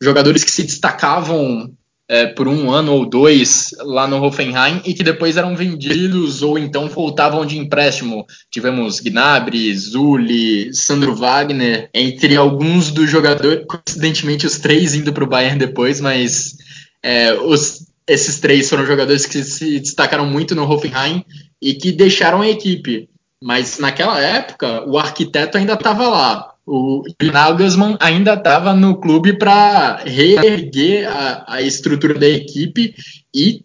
jogadores 0.01 0.45
que 0.45 0.51
se 0.51 0.63
destacavam 0.63 1.75
é, 2.09 2.27
por 2.27 2.49
um 2.49 2.71
ano 2.71 2.95
ou 2.95 3.05
dois 3.05 3.71
lá 3.81 4.09
no 4.09 4.23
Hoffenheim 4.23 4.81
e 4.85 4.95
que 4.95 5.05
depois 5.05 5.37
eram 5.37 5.55
vendidos 5.55 6.43
ou 6.43 6.59
então 6.59 6.89
voltavam 6.89 7.45
de 7.45 7.59
empréstimo. 7.59 8.25
Tivemos 8.51 8.99
Gnabry, 8.99 9.77
Zulli, 9.77 10.75
Sandro 10.75 11.15
Wagner, 11.15 11.91
entre 11.93 12.35
alguns 12.35 12.91
dos 12.91 13.11
jogadores, 13.11 13.65
coincidentemente 13.69 14.47
os 14.47 14.59
três 14.59 14.95
indo 14.95 15.13
para 15.13 15.25
o 15.25 15.29
Bayern 15.29 15.59
depois, 15.59 16.01
mas 16.01 16.57
é, 17.03 17.35
os, 17.35 17.87
esses 18.07 18.41
três 18.41 18.69
foram 18.71 18.87
jogadores 18.87 19.27
que 19.27 19.45
se 19.45 19.79
destacaram 19.79 20.25
muito 20.25 20.55
no 20.55 20.69
Hoffenheim 20.69 21.23
e 21.61 21.75
que 21.75 21.93
deixaram 21.93 22.41
a 22.41 22.49
equipe. 22.49 23.09
Mas 23.45 23.79
naquela 23.79 24.19
época, 24.19 24.83
o 24.89 24.99
arquiteto 24.99 25.59
ainda 25.59 25.75
estava 25.75 26.09
lá 26.09 26.55
o 26.69 27.03
Nagelsmann 27.23 27.97
ainda 27.99 28.35
estava 28.35 28.75
no 28.75 29.01
clube 29.01 29.39
para 29.39 30.03
reerguer 30.05 31.09
a, 31.09 31.55
a, 31.55 31.63
estrutura 31.63 32.15
da 32.15 32.29
equipe 32.29 32.95
e, 33.35 33.65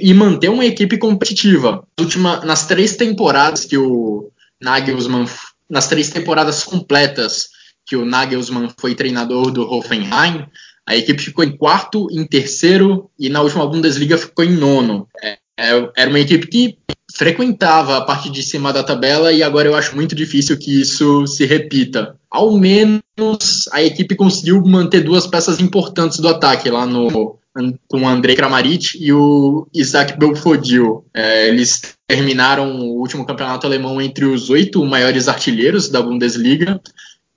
e, 0.00 0.14
manter 0.14 0.48
uma 0.48 0.64
equipe 0.64 0.96
competitiva. 0.96 1.84
Última, 1.98 2.44
nas 2.44 2.66
três 2.66 2.96
temporadas 2.96 3.64
que 3.64 3.76
o 3.76 4.30
Nagelsmann, 4.62 5.26
nas 5.68 5.88
três 5.88 6.10
temporadas 6.10 6.62
completas 6.62 7.48
que 7.84 7.96
o 7.96 8.04
Nagelsmann 8.04 8.70
foi 8.78 8.94
treinador 8.94 9.50
do 9.50 9.68
Hoffenheim, 9.68 10.46
a 10.86 10.96
equipe 10.96 11.20
ficou 11.20 11.44
em 11.44 11.56
quarto, 11.56 12.06
em 12.10 12.24
terceiro 12.24 13.10
e 13.18 13.28
na 13.28 13.40
última 13.40 13.66
Bundesliga 13.66 14.16
ficou 14.16 14.44
em 14.44 14.52
nono. 14.52 15.08
É, 15.20 15.38
é, 15.58 15.90
era 15.96 16.10
uma 16.10 16.20
equipe 16.20 16.46
que 16.46 16.78
frequentava 17.14 17.96
a 17.96 18.00
parte 18.00 18.28
de 18.28 18.42
cima 18.42 18.72
da 18.72 18.82
tabela 18.82 19.32
e 19.32 19.42
agora 19.42 19.68
eu 19.68 19.76
acho 19.76 19.94
muito 19.94 20.14
difícil 20.14 20.58
que 20.58 20.80
isso 20.80 21.26
se 21.26 21.46
repita. 21.46 22.16
Ao 22.28 22.52
menos 22.58 23.68
a 23.72 23.82
equipe 23.82 24.16
conseguiu 24.16 24.60
manter 24.66 25.00
duas 25.00 25.26
peças 25.26 25.60
importantes 25.60 26.18
do 26.18 26.28
ataque 26.28 26.68
lá 26.68 26.84
no 26.84 27.38
com 27.86 28.02
o 28.02 28.08
Andrei 28.08 28.34
Kramaric 28.34 28.98
e 29.00 29.12
o 29.12 29.68
Isaac 29.72 30.18
Belfodil. 30.18 31.04
É, 31.14 31.48
eles 31.48 31.94
terminaram 32.04 32.80
o 32.80 32.98
último 32.98 33.24
campeonato 33.24 33.64
alemão 33.64 34.02
entre 34.02 34.24
os 34.24 34.50
oito 34.50 34.84
maiores 34.84 35.28
artilheiros 35.28 35.88
da 35.88 36.02
Bundesliga 36.02 36.80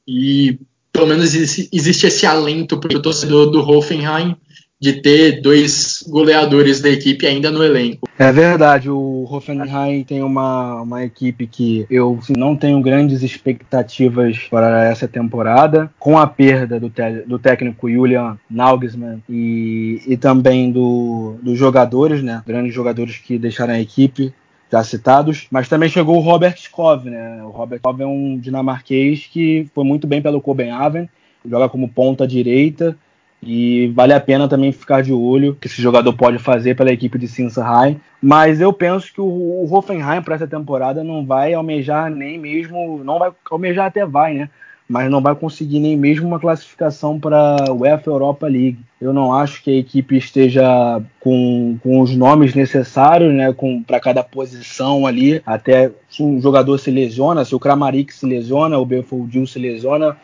e 0.07 0.57
pelo 0.91 1.05
menos 1.05 1.35
existe 1.35 2.07
esse 2.07 2.25
alento 2.25 2.79
para 2.79 2.97
o 2.97 3.01
torcedor 3.01 3.51
do 3.51 3.59
Hoffenheim 3.59 4.35
de 4.79 4.93
ter 4.93 5.41
dois 5.41 6.03
goleadores 6.07 6.79
da 6.81 6.89
equipe 6.89 7.25
ainda 7.25 7.49
no 7.49 7.63
elenco. 7.63 8.07
É 8.17 8.31
verdade, 8.31 8.89
o 8.89 9.27
Hoffenheim 9.29 10.03
tem 10.03 10.21
uma, 10.21 10.81
uma 10.81 11.03
equipe 11.03 11.47
que 11.47 11.85
eu 11.89 12.19
não 12.29 12.55
tenho 12.55 12.81
grandes 12.81 13.23
expectativas 13.23 14.37
para 14.49 14.85
essa 14.85 15.07
temporada, 15.07 15.91
com 15.99 16.17
a 16.17 16.27
perda 16.27 16.79
do, 16.79 16.89
te, 16.89 17.21
do 17.25 17.39
técnico 17.39 17.89
Julian 17.89 18.37
Nagelsmann 18.49 19.21
e, 19.29 20.01
e 20.05 20.17
também 20.17 20.71
do, 20.71 21.35
dos 21.41 21.57
jogadores, 21.57 22.23
né, 22.23 22.43
grandes 22.45 22.73
jogadores 22.73 23.17
que 23.17 23.37
deixaram 23.37 23.73
a 23.73 23.79
equipe, 23.79 24.33
já 24.71 24.83
citados, 24.83 25.47
mas 25.49 25.69
também 25.69 25.89
chegou 25.89 26.17
o 26.17 26.21
Robert 26.21 26.55
Skov, 26.57 27.09
né? 27.09 27.41
O 27.41 27.51
Robert 27.51 27.77
Skov 27.77 28.01
é 28.01 28.05
um 28.05 28.37
dinamarquês 28.37 29.25
que 29.31 29.65
foi 29.73 29.85
muito 29.85 30.05
bem 30.05 30.21
pelo 30.21 30.41
Copenhagen, 30.41 31.07
joga 31.45 31.69
como 31.69 31.87
ponta 31.87 32.27
direita 32.27 32.97
e 33.41 33.87
vale 33.95 34.13
a 34.13 34.19
pena 34.19 34.47
também 34.47 34.71
ficar 34.71 35.03
de 35.03 35.13
olho 35.13 35.55
que 35.59 35.67
esse 35.67 35.81
jogador 35.81 36.11
pode 36.13 36.39
fazer 36.39 36.75
pela 36.75 36.91
equipe 36.91 37.17
de 37.17 37.27
Sinsheim. 37.27 37.99
Mas 38.21 38.59
eu 38.59 38.73
penso 38.73 39.13
que 39.13 39.21
o, 39.21 39.67
Hoffenheim 39.71 40.21
para 40.21 40.35
essa 40.35 40.47
temporada 40.47 41.03
não 41.03 41.25
vai 41.25 41.53
almejar 41.53 42.09
nem 42.09 42.37
mesmo, 42.37 43.03
não 43.03 43.19
vai 43.19 43.31
almejar 43.49 43.85
até 43.85 44.05
vai, 44.05 44.33
né? 44.33 44.49
Mas 44.89 45.11
não 45.11 45.21
vai 45.21 45.35
conseguir 45.35 45.79
nem 45.79 45.97
mesmo 45.97 46.27
uma 46.27 46.39
classificação 46.39 47.19
para 47.19 47.67
a 47.67 47.73
UEFA 47.73 48.09
Europa 48.09 48.47
League. 48.47 48.79
Eu 49.01 49.13
não 49.13 49.33
acho 49.33 49.61
que 49.61 49.69
a 49.69 49.77
equipe 49.77 50.17
esteja 50.17 51.01
com, 51.19 51.77
com 51.83 51.99
os 51.99 52.15
nomes 52.15 52.55
necessários, 52.55 53.33
né? 53.33 53.53
Para 53.85 53.99
cada 53.99 54.23
posição 54.23 55.05
ali. 55.05 55.41
Até 55.45 55.91
se 56.09 56.23
um 56.23 56.41
jogador 56.41 56.77
se 56.77 56.89
lesiona, 56.89 57.43
se 57.43 57.53
o 57.53 57.59
Kramaric 57.59 58.13
se 58.13 58.25
lesiona, 58.25 58.79
o 58.79 58.85
Belfodil 58.85 59.45
se 59.45 59.59
lesiona, 59.59 60.15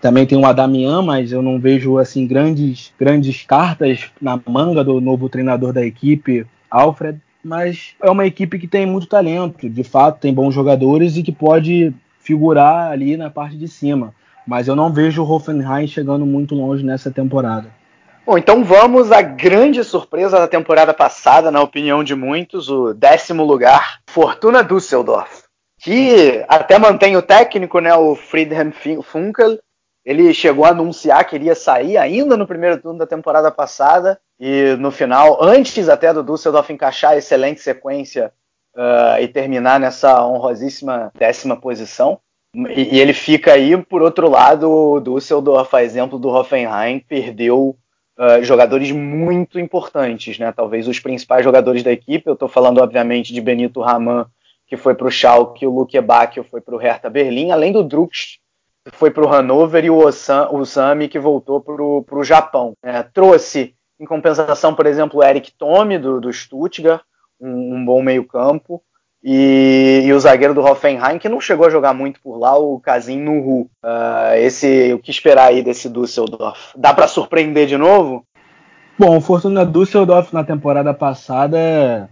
também 0.00 0.26
tem 0.26 0.38
o 0.38 0.46
Adamian, 0.46 1.02
mas 1.02 1.30
eu 1.30 1.42
não 1.42 1.58
vejo 1.58 1.98
assim 1.98 2.26
grandes, 2.26 2.92
grandes 2.98 3.42
cartas 3.44 4.06
na 4.20 4.40
manga 4.48 4.82
do 4.82 5.00
novo 5.00 5.28
treinador 5.28 5.72
da 5.72 5.84
equipe, 5.84 6.46
Alfred. 6.70 7.20
Mas 7.44 7.94
é 8.02 8.10
uma 8.10 8.26
equipe 8.26 8.58
que 8.58 8.66
tem 8.66 8.86
muito 8.86 9.06
talento, 9.06 9.68
de 9.68 9.84
fato, 9.84 10.20
tem 10.20 10.32
bons 10.32 10.54
jogadores 10.54 11.16
e 11.16 11.22
que 11.22 11.32
pode 11.32 11.92
figurar 12.18 12.90
ali 12.90 13.16
na 13.16 13.30
parte 13.30 13.56
de 13.56 13.68
cima. 13.68 14.14
Mas 14.46 14.68
eu 14.68 14.76
não 14.76 14.92
vejo 14.92 15.22
o 15.22 15.30
Hoffenheim 15.30 15.86
chegando 15.86 16.26
muito 16.26 16.54
longe 16.54 16.84
nessa 16.84 17.10
temporada. 17.10 17.68
Bom, 18.26 18.38
então 18.38 18.62
vamos 18.62 19.10
à 19.10 19.22
grande 19.22 19.82
surpresa 19.82 20.38
da 20.38 20.46
temporada 20.46 20.92
passada, 20.94 21.50
na 21.50 21.62
opinião 21.62 22.04
de 22.04 22.14
muitos, 22.14 22.68
o 22.68 22.92
décimo 22.92 23.44
lugar, 23.44 24.00
Fortuna 24.08 24.62
Düsseldorf, 24.62 25.44
que 25.78 26.44
até 26.46 26.78
mantém 26.78 27.16
o 27.16 27.22
técnico, 27.22 27.80
né, 27.80 27.94
o 27.94 28.14
Friedhelm 28.14 28.70
Funkel, 29.02 29.58
ele 30.04 30.32
chegou 30.32 30.64
a 30.64 30.70
anunciar 30.70 31.24
que 31.24 31.36
iria 31.36 31.54
sair 31.54 31.96
ainda 31.96 32.36
no 32.36 32.46
primeiro 32.46 32.80
turno 32.80 32.98
da 32.98 33.06
temporada 33.06 33.50
passada 33.50 34.18
e 34.38 34.74
no 34.78 34.90
final, 34.90 35.42
antes 35.42 35.88
até 35.88 36.12
do 36.12 36.22
Düsseldorf 36.22 36.72
encaixar 36.72 37.12
a 37.12 37.16
excelente 37.18 37.60
sequência 37.60 38.32
uh, 38.74 39.20
e 39.20 39.28
terminar 39.28 39.78
nessa 39.78 40.24
honrosíssima 40.26 41.12
décima 41.18 41.56
posição. 41.56 42.18
E, 42.54 42.96
e, 42.96 43.00
ele 43.00 43.12
fica 43.12 43.52
aí, 43.52 43.76
por 43.76 44.02
outro 44.02 44.28
lado, 44.28 44.68
o 44.68 45.00
Düsseldorf, 45.00 45.72
a 45.74 45.84
exemplo 45.84 46.18
do 46.18 46.28
Hoffenheim, 46.28 46.98
perdeu 46.98 47.76
uh, 48.18 48.42
jogadores 48.42 48.90
muito 48.90 49.60
importantes, 49.60 50.38
né? 50.38 50.50
Talvez 50.50 50.88
os 50.88 50.98
principais 50.98 51.44
jogadores 51.44 51.82
da 51.82 51.92
equipe. 51.92 52.26
Eu 52.26 52.32
estou 52.32 52.48
falando, 52.48 52.78
obviamente, 52.78 53.32
de 53.32 53.40
Benito 53.40 53.80
Raman, 53.80 54.26
que 54.66 54.76
foi 54.76 54.94
para 54.94 55.06
o 55.06 55.10
Schalke, 55.10 55.66
o 55.66 55.70
Luke 55.70 56.00
Bacchio 56.00 56.42
foi 56.42 56.60
para 56.60 56.74
o 56.74 56.78
Hertha 56.78 57.10
Berlim, 57.10 57.50
além 57.50 57.72
do 57.72 57.84
Drux, 57.84 58.40
foi 58.92 59.10
para 59.10 59.24
o 59.24 59.28
Hannover 59.28 59.84
e 59.84 59.90
o 59.90 59.98
Osami 60.52 61.08
que 61.08 61.18
voltou 61.18 61.60
para 61.60 62.18
o 62.18 62.24
Japão. 62.24 62.72
É, 62.82 63.02
trouxe, 63.02 63.74
em 63.98 64.04
compensação, 64.04 64.74
por 64.74 64.86
exemplo, 64.86 65.20
o 65.20 65.24
Eric 65.24 65.52
Tome 65.52 65.98
do, 65.98 66.20
do 66.20 66.32
Stuttgart, 66.32 67.02
um, 67.40 67.76
um 67.76 67.84
bom 67.84 68.02
meio-campo, 68.02 68.82
e, 69.22 70.02
e, 70.06 70.12
o 70.14 70.18
zagueiro 70.18 70.54
do 70.54 70.62
Hoffenheim, 70.62 71.18
que 71.18 71.28
não 71.28 71.40
chegou 71.42 71.66
a 71.66 71.70
jogar 71.70 71.92
muito 71.92 72.18
por 72.22 72.38
lá, 72.38 72.56
o 72.56 72.80
Kazim 72.80 73.20
Nuhu. 73.20 73.68
Uh, 73.84 74.34
esse, 74.36 74.94
o 74.94 74.98
que 74.98 75.10
esperar 75.10 75.48
aí 75.48 75.62
desse 75.62 75.90
Düsseldorf? 75.90 76.72
Dá 76.74 76.94
para 76.94 77.06
surpreender 77.06 77.66
de 77.66 77.76
novo? 77.76 78.24
Bom, 78.98 79.18
o 79.18 79.20
Fortuna 79.20 79.66
Düsseldorf 79.66 80.32
na 80.32 80.42
temporada 80.42 80.94
passada 80.94 82.08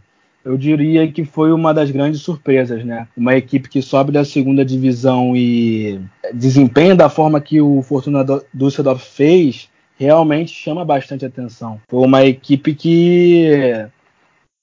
eu 0.48 0.56
diria 0.56 1.06
que 1.12 1.26
foi 1.26 1.52
uma 1.52 1.74
das 1.74 1.90
grandes 1.90 2.22
surpresas, 2.22 2.82
né? 2.82 3.06
Uma 3.14 3.36
equipe 3.36 3.68
que 3.68 3.82
sobe 3.82 4.10
da 4.10 4.24
segunda 4.24 4.64
divisão 4.64 5.36
e 5.36 6.00
desempenha 6.32 6.96
da 6.96 7.10
forma 7.10 7.38
que 7.38 7.60
o 7.60 7.82
Fortuna 7.82 8.24
Düsseldorf 8.54 9.04
fez, 9.04 9.68
realmente 9.98 10.54
chama 10.54 10.86
bastante 10.86 11.26
atenção. 11.26 11.78
Foi 11.86 12.02
uma 12.02 12.24
equipe 12.24 12.74
que, 12.74 13.86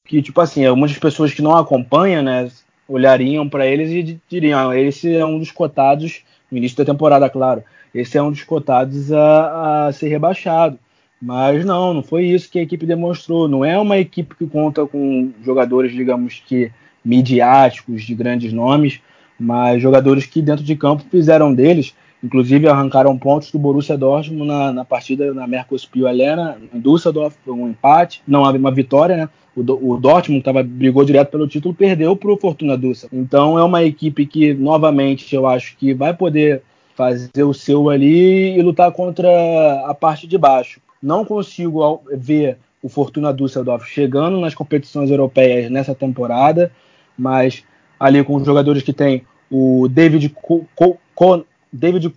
que 0.08 0.24
tipo 0.24 0.42
assim, 0.42 0.66
algumas 0.66 0.98
pessoas 0.98 1.32
que 1.32 1.44
não 1.44 1.56
acompanham, 1.56 2.24
né, 2.24 2.50
olhariam 2.88 3.48
para 3.48 3.68
eles 3.68 3.92
e 3.92 4.20
diriam: 4.28 4.72
ah, 4.72 4.80
esse 4.80 5.16
é 5.16 5.24
um 5.24 5.38
dos 5.38 5.52
cotados, 5.52 6.24
no 6.50 6.58
início 6.58 6.78
da 6.78 6.86
temporada, 6.86 7.30
claro, 7.30 7.64
esse 7.94 8.18
é 8.18 8.24
um 8.24 8.32
dos 8.32 8.44
cotados 8.44 9.12
a, 9.12 9.86
a 9.86 9.94
ser 9.94 10.08
rebaixado. 10.08 10.80
Mas 11.22 11.66
não, 11.66 11.94
não 11.94 12.04
foi 12.04 12.26
isso 12.26 12.50
que 12.50 12.60
a 12.60 12.62
equipe 12.62 12.86
demonstrou. 12.86 13.48
Não 13.48 13.64
é 13.64 13.80
uma 13.80 13.98
equipe 13.98 14.36
que 14.36 14.48
conta 14.48 14.86
com 14.86 15.32
jogadores, 15.44 15.92
digamos 15.92 16.42
que 16.46 16.72
midiáticos, 17.04 18.04
de 18.04 18.16
grandes 18.16 18.52
nomes, 18.52 19.00
mas 19.40 19.82
jogadores 19.82 20.26
que 20.26 20.42
dentro 20.42 20.64
de 20.64 20.76
campo 20.76 21.04
fizeram 21.10 21.54
deles, 21.54 21.94
inclusive 22.24 22.68
arrancaram 22.68 23.18
pontos 23.18 23.52
do 23.52 23.60
Borussia 23.60 23.98
Dortmund 23.98 24.48
na, 24.48 24.74
na 24.74 24.86
partida 24.86 25.34
na 25.34 25.46
Mercospio 25.46 26.08
Arena, 26.08 26.58
em 26.74 26.80
Düsseldorf, 26.80 27.38
foi 27.46 27.54
um 27.54 27.70
empate, 27.70 28.24
não 28.28 28.44
uma 28.44 28.72
vitória, 28.72 29.16
né? 29.16 29.30
O, 29.56 29.62
o 29.94 29.98
Dortmund 29.98 30.44
tava, 30.44 30.64
brigou 30.64 31.06
direto 31.06 31.30
pelo 31.30 31.48
título, 31.48 31.74
perdeu 31.74 32.16
para 32.16 32.32
o 32.32 32.38
Fortuna 32.38 32.78
Düsseldorf. 32.78 33.16
Então 33.16 33.58
é 33.58 33.64
uma 33.64 33.84
equipe 33.84 34.26
que, 34.26 34.54
novamente, 34.54 35.34
eu 35.34 35.48
acho 35.48 35.78
que 35.78 35.94
vai 35.94 36.14
poder 36.14 36.62
fazer 36.96 37.44
o 37.44 37.54
seu 37.54 37.90
ali 37.90 38.58
e 38.58 38.62
lutar 38.62 38.92
contra 38.92 39.30
a 39.86 39.94
parte 39.94 40.28
de 40.28 40.38
baixo. 40.38 40.82
Não 41.06 41.24
consigo 41.24 42.02
ver 42.12 42.58
o 42.82 42.90
Fortuna 42.90 43.32
Düsseldorf 43.32 43.88
chegando 43.88 44.40
nas 44.40 44.56
competições 44.56 45.12
europeias 45.12 45.70
nessa 45.70 45.94
temporada, 45.94 46.72
mas 47.16 47.64
ali 48.00 48.24
com 48.24 48.34
os 48.34 48.44
jogadores 48.44 48.82
que 48.82 48.92
tem 48.92 49.22
o 49.52 49.88
David 49.88 50.36
Ko 50.42 51.46
David 51.72 52.12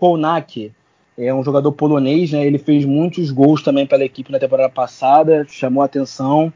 é 1.19 1.35
um 1.35 1.44
jogador 1.44 1.70
polonês, 1.73 2.32
né? 2.32 2.47
Ele 2.47 2.56
fez 2.56 2.86
muitos 2.86 3.31
gols 3.31 3.62
também 3.62 3.86
pela 3.86 4.05
equipe 4.05 4.32
na 4.32 4.39
temporada 4.39 4.70
passada, 4.70 5.44
chamou 5.47 5.82
atenção. 5.82 6.51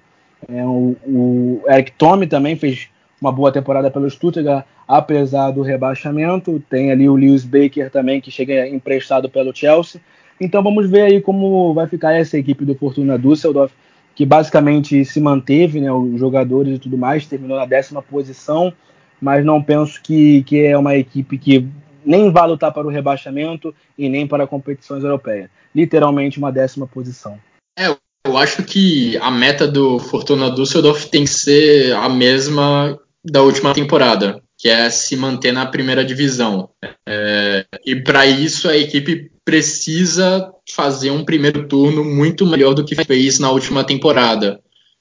É, 0.48 0.64
o, 0.64 0.96
o, 1.04 1.62
Eric 1.68 1.92
Tome 1.92 2.26
também 2.26 2.56
fez 2.56 2.88
uma 3.20 3.30
boa 3.30 3.52
temporada 3.52 3.90
pelo 3.90 4.08
Stuttgart, 4.08 4.64
apesar 4.88 5.50
do 5.50 5.60
rebaixamento. 5.60 6.62
Tem 6.70 6.90
ali 6.90 7.10
o 7.10 7.14
Lewis 7.14 7.44
Baker 7.44 7.90
também, 7.90 8.22
que 8.22 8.30
chega 8.30 8.66
emprestado 8.66 9.28
pelo 9.28 9.54
Chelsea. 9.54 10.00
Então 10.42 10.60
vamos 10.60 10.90
ver 10.90 11.02
aí 11.02 11.20
como 11.20 11.72
vai 11.72 11.86
ficar 11.86 12.12
essa 12.12 12.36
equipe 12.36 12.64
do 12.64 12.74
Fortuna 12.74 13.16
Düsseldorf, 13.16 13.72
que 14.12 14.26
basicamente 14.26 15.04
se 15.04 15.20
manteve, 15.20 15.80
né, 15.80 15.90
os 15.92 16.18
jogadores 16.18 16.76
e 16.76 16.78
tudo 16.80 16.98
mais, 16.98 17.26
terminou 17.26 17.56
na 17.56 17.64
décima 17.64 18.02
posição, 18.02 18.72
mas 19.20 19.44
não 19.44 19.62
penso 19.62 20.02
que, 20.02 20.42
que 20.42 20.64
é 20.64 20.76
uma 20.76 20.96
equipe 20.96 21.38
que 21.38 21.68
nem 22.04 22.30
vai 22.32 22.48
lutar 22.48 22.72
para 22.72 22.86
o 22.86 22.90
rebaixamento 22.90 23.72
e 23.96 24.08
nem 24.08 24.26
para 24.26 24.46
competições 24.46 25.04
europeias. 25.04 25.48
Literalmente 25.72 26.38
uma 26.38 26.50
décima 26.50 26.88
posição. 26.88 27.38
É, 27.78 27.96
eu 28.26 28.36
acho 28.36 28.64
que 28.64 29.16
a 29.18 29.30
meta 29.30 29.68
do 29.68 30.00
Fortuna 30.00 30.50
Düsseldorf 30.50 31.06
tem 31.06 31.22
que 31.22 31.30
ser 31.30 31.94
a 31.94 32.08
mesma 32.08 32.98
da 33.24 33.42
última 33.42 33.72
temporada, 33.72 34.42
que 34.58 34.68
é 34.68 34.90
se 34.90 35.16
manter 35.16 35.52
na 35.52 35.66
primeira 35.66 36.04
divisão. 36.04 36.68
É, 37.08 37.64
e 37.86 37.94
para 37.94 38.26
isso 38.26 38.68
a 38.68 38.76
equipe 38.76 39.31
precisa 39.44 40.52
fazer 40.74 41.10
um 41.10 41.24
primeiro 41.24 41.66
turno 41.66 42.04
muito 42.04 42.46
melhor 42.46 42.74
do 42.74 42.84
que 42.84 42.94
fez 43.04 43.38
na 43.38 43.50
última 43.50 43.84
temporada. 43.84 44.60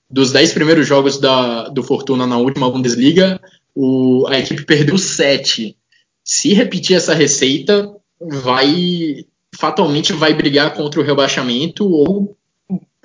Dos 0.09 0.31
dez 0.31 0.51
primeiros 0.51 0.87
jogos 0.87 1.19
da, 1.19 1.69
do 1.69 1.83
Fortuna 1.83 2.25
na 2.27 2.37
última 2.37 2.69
Bundesliga, 2.69 3.39
o, 3.73 4.25
a 4.27 4.37
equipe 4.39 4.65
perdeu 4.65 4.97
sete. 4.97 5.77
Se 6.23 6.53
repetir 6.53 6.95
essa 6.95 7.13
receita, 7.13 7.89
vai 8.19 9.25
fatalmente 9.57 10.13
vai 10.13 10.33
brigar 10.33 10.73
contra 10.73 10.99
o 10.99 11.03
rebaixamento 11.03 11.87
ou 11.87 12.35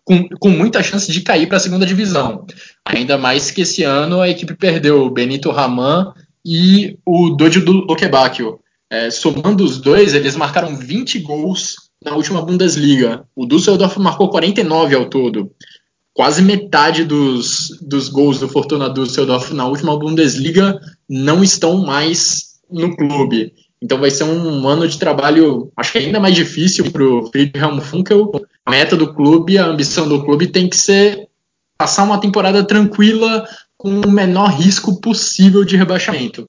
com, 0.05 0.29
com 0.39 0.49
muita 0.49 0.83
chance 0.83 1.11
de 1.11 1.21
cair 1.21 1.49
para 1.49 1.57
a 1.57 1.61
segunda 1.61 1.85
divisão. 1.85 2.47
Ainda 2.85 3.19
mais 3.19 3.51
que 3.51 3.63
esse 3.63 3.83
ano 3.83 4.21
a 4.21 4.29
equipe 4.29 4.55
perdeu 4.55 5.03
o 5.03 5.11
Benito 5.11 5.51
Raman 5.51 6.15
e 6.45 6.97
o 7.05 7.31
Dodio 7.31 7.65
Lokebakio. 7.65 8.61
É, 8.91 9.11
somando 9.11 9.65
os 9.65 9.79
dois, 9.79 10.15
eles 10.15 10.37
marcaram 10.37 10.77
20 10.77 11.19
gols 11.21 11.75
na 12.05 12.15
última 12.15 12.43
Bundesliga. 12.43 13.25
O 13.35 13.47
Düsseldorf 13.47 13.99
marcou 13.99 14.31
49 14.31 14.95
ao 14.95 15.11
todo. 15.11 15.51
Quase 16.15 16.41
metade 16.41 17.05
dos, 17.05 17.79
dos 17.83 18.09
gols 18.09 18.39
do 18.39 18.49
Fortuna 18.49 18.89
Düsseldorf 18.89 19.53
na 19.53 19.67
última 19.67 19.99
Bundesliga 19.99 20.81
não 21.09 21.43
estão 21.43 21.79
mais 21.79 22.55
no 22.71 22.97
clube. 22.97 23.53
Então 23.83 23.99
vai 23.99 24.11
ser 24.11 24.25
um 24.25 24.67
ano 24.67 24.89
de 24.89 24.99
trabalho, 24.99 25.71
acho 25.77 25.93
que 25.93 25.99
ainda 25.99 26.19
mais 26.19 26.35
difícil 26.35 26.91
para 26.91 27.05
o 27.05 27.31
Friedhelm 27.31 27.81
Funkel. 27.81 28.33
A 28.65 28.71
meta 28.71 28.97
do 28.97 29.13
clube, 29.13 29.59
a 29.59 29.67
ambição 29.67 30.09
do 30.09 30.25
clube 30.25 30.47
tem 30.47 30.69
que 30.69 30.77
ser 30.77 31.29
passar 31.77 32.05
uma 32.05 32.21
temporada 32.21 32.65
tranquila 32.65 33.47
com 33.77 34.01
o 34.01 34.11
menor 34.11 34.49
risco 34.49 35.01
possível 35.01 35.65
de 35.65 35.77
rebaixamento. 35.77 36.47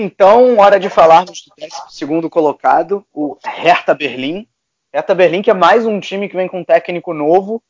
Então, 0.00 0.58
hora 0.58 0.78
de 0.78 0.88
falarmos 0.88 1.44
do 1.44 1.90
segundo 1.90 2.30
colocado, 2.30 3.04
o 3.12 3.36
Hertha 3.44 3.92
Berlim. 3.92 4.46
Hertha 4.94 5.12
Berlim 5.12 5.42
que 5.42 5.50
é 5.50 5.54
mais 5.54 5.84
um 5.84 5.98
time 5.98 6.28
que 6.28 6.36
vem 6.36 6.46
com 6.46 6.60
um 6.60 6.64
técnico 6.64 7.12
novo. 7.12 7.60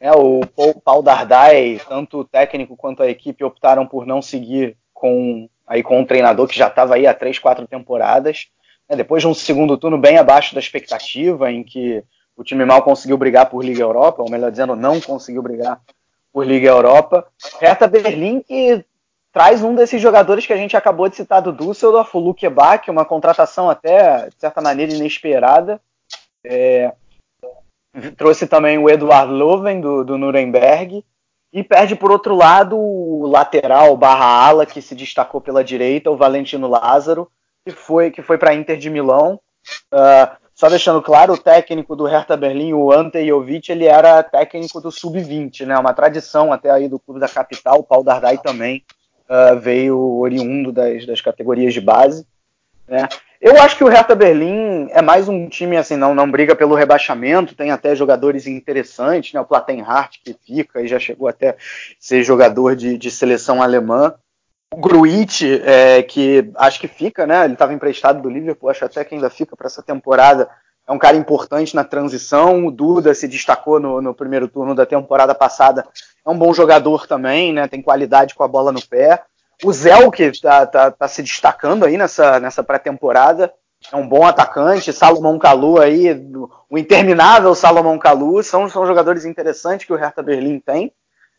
É, 0.00 0.10
o 0.10 0.40
Paul 0.82 1.02
Dardai, 1.02 1.78
tanto 1.86 2.20
o 2.20 2.24
técnico 2.24 2.74
quanto 2.74 3.02
a 3.02 3.10
equipe 3.10 3.44
optaram 3.44 3.86
por 3.86 4.06
não 4.06 4.22
seguir 4.22 4.78
com, 4.94 5.46
aí, 5.66 5.82
com 5.82 6.00
um 6.00 6.06
treinador 6.06 6.48
que 6.48 6.56
já 6.56 6.68
estava 6.68 6.94
aí 6.94 7.06
há 7.06 7.12
três, 7.12 7.38
quatro 7.38 7.66
temporadas. 7.66 8.46
É, 8.88 8.96
depois 8.96 9.22
de 9.22 9.28
um 9.28 9.34
segundo 9.34 9.76
turno 9.76 9.98
bem 9.98 10.16
abaixo 10.16 10.54
da 10.54 10.60
expectativa, 10.60 11.52
em 11.52 11.62
que 11.62 12.02
o 12.34 12.42
time 12.42 12.64
mal 12.64 12.82
conseguiu 12.82 13.18
brigar 13.18 13.50
por 13.50 13.62
Liga 13.62 13.82
Europa, 13.82 14.22
ou 14.22 14.30
melhor 14.30 14.50
dizendo, 14.50 14.74
não 14.74 15.02
conseguiu 15.02 15.42
brigar 15.42 15.82
por 16.32 16.46
Liga 16.46 16.66
Europa. 16.66 17.26
Hertha 17.60 17.86
Berlim 17.86 18.40
que 18.40 18.82
traz 19.34 19.64
um 19.64 19.74
desses 19.74 20.00
jogadores 20.00 20.46
que 20.46 20.52
a 20.52 20.56
gente 20.56 20.76
acabou 20.76 21.08
de 21.08 21.16
citar 21.16 21.42
do 21.42 21.52
Düsseldorf, 21.52 22.16
o 22.16 22.20
Luke 22.20 22.48
Bach, 22.48 22.88
uma 22.88 23.04
contratação 23.04 23.68
até, 23.68 24.28
de 24.28 24.36
certa 24.38 24.60
maneira, 24.60 24.92
inesperada. 24.92 25.80
É, 26.46 26.92
trouxe 28.16 28.46
também 28.46 28.78
o 28.78 28.88
Eduard 28.88 29.32
Loven, 29.32 29.80
do, 29.80 30.04
do 30.04 30.16
Nuremberg, 30.16 31.04
e 31.52 31.64
perde, 31.64 31.96
por 31.96 32.12
outro 32.12 32.36
lado, 32.36 32.78
o 32.78 33.26
lateral 33.26 33.96
barra 33.96 34.24
ala, 34.24 34.64
que 34.64 34.80
se 34.80 34.94
destacou 34.94 35.40
pela 35.40 35.64
direita, 35.64 36.12
o 36.12 36.16
Valentino 36.16 36.68
Lázaro, 36.68 37.28
que 37.66 37.74
foi, 37.74 38.12
que 38.12 38.22
foi 38.22 38.38
para 38.38 38.52
a 38.52 38.54
Inter 38.54 38.76
de 38.76 38.88
Milão. 38.88 39.40
Uh, 39.92 40.30
só 40.54 40.68
deixando 40.68 41.02
claro, 41.02 41.32
o 41.32 41.38
técnico 41.38 41.96
do 41.96 42.04
Hertha 42.04 42.36
Berlim, 42.36 42.72
o 42.72 42.92
Ante 42.92 43.26
Jovic, 43.26 43.72
ele 43.72 43.86
era 43.86 44.22
técnico 44.22 44.80
do 44.80 44.92
Sub-20, 44.92 45.66
né? 45.66 45.76
Uma 45.76 45.92
tradição 45.92 46.52
até 46.52 46.70
aí 46.70 46.88
do 46.88 47.00
clube 47.00 47.18
da 47.18 47.28
capital. 47.28 47.80
O 47.80 47.84
Paul 47.84 48.04
Dardai 48.04 48.38
também 48.38 48.84
uh, 49.28 49.58
veio 49.58 49.98
oriundo 49.98 50.72
das, 50.72 51.06
das 51.06 51.20
categorias 51.20 51.72
de 51.72 51.80
base. 51.80 52.26
Né? 52.86 53.08
Eu 53.40 53.60
acho 53.60 53.76
que 53.76 53.84
o 53.84 53.88
Hertha 53.88 54.14
Berlim 54.14 54.88
é 54.90 55.02
mais 55.02 55.28
um 55.28 55.48
time 55.48 55.76
assim, 55.76 55.96
não, 55.96 56.14
não 56.14 56.30
briga 56.30 56.56
pelo 56.56 56.74
rebaixamento, 56.74 57.54
tem 57.54 57.70
até 57.70 57.94
jogadores 57.94 58.46
interessantes, 58.46 59.34
né? 59.34 59.40
O 59.40 59.44
Plattenhardt 59.44 60.20
que 60.24 60.34
fica 60.46 60.80
e 60.80 60.88
já 60.88 60.98
chegou 60.98 61.28
até 61.28 61.56
ser 62.00 62.22
jogador 62.22 62.74
de, 62.74 62.96
de 62.96 63.10
seleção 63.10 63.62
alemã. 63.62 64.14
O 64.72 64.78
Gruitch, 64.78 65.42
é, 65.62 66.02
que 66.02 66.50
acho 66.56 66.80
que 66.80 66.88
fica, 66.88 67.26
né? 67.26 67.44
Ele 67.44 67.52
estava 67.52 67.74
emprestado 67.74 68.22
do 68.22 68.30
Liverpool, 68.30 68.70
acho 68.70 68.84
até 68.84 69.04
que 69.04 69.14
ainda 69.14 69.28
fica 69.28 69.54
para 69.54 69.66
essa 69.66 69.82
temporada. 69.82 70.48
É 70.86 70.92
um 70.92 70.98
cara 70.98 71.16
importante 71.16 71.74
na 71.74 71.84
transição. 71.84 72.66
O 72.66 72.70
Duda 72.70 73.14
se 73.14 73.28
destacou 73.28 73.78
no, 73.78 74.00
no, 74.00 74.14
primeiro 74.14 74.48
turno 74.48 74.74
da 74.74 74.86
temporada 74.86 75.34
passada. 75.34 75.86
É 76.26 76.30
um 76.30 76.38
bom 76.38 76.52
jogador 76.54 77.06
também, 77.06 77.52
né? 77.52 77.68
Tem 77.68 77.82
qualidade 77.82 78.34
com 78.34 78.42
a 78.42 78.48
bola 78.48 78.72
no 78.72 78.84
pé. 78.84 79.22
O 79.62 79.72
Zelk 79.72 80.22
está 80.22 80.66
tá, 80.66 80.90
tá 80.90 81.06
se 81.08 81.22
destacando 81.22 81.84
aí 81.84 81.96
nessa, 81.96 82.40
nessa 82.40 82.62
pré-temporada. 82.62 83.52
É 83.92 83.96
um 83.96 84.08
bom 84.08 84.26
atacante. 84.26 84.92
Salomão 84.92 85.38
Kalu 85.38 85.80
aí, 85.80 86.10
o 86.70 86.78
interminável 86.78 87.54
Salomão 87.54 87.98
Kalu. 87.98 88.42
São, 88.42 88.68
são 88.68 88.86
jogadores 88.86 89.24
interessantes 89.24 89.86
que 89.86 89.92
o 89.92 89.96
Hertha 89.96 90.22
Berlim 90.22 90.58
tem. 90.58 90.92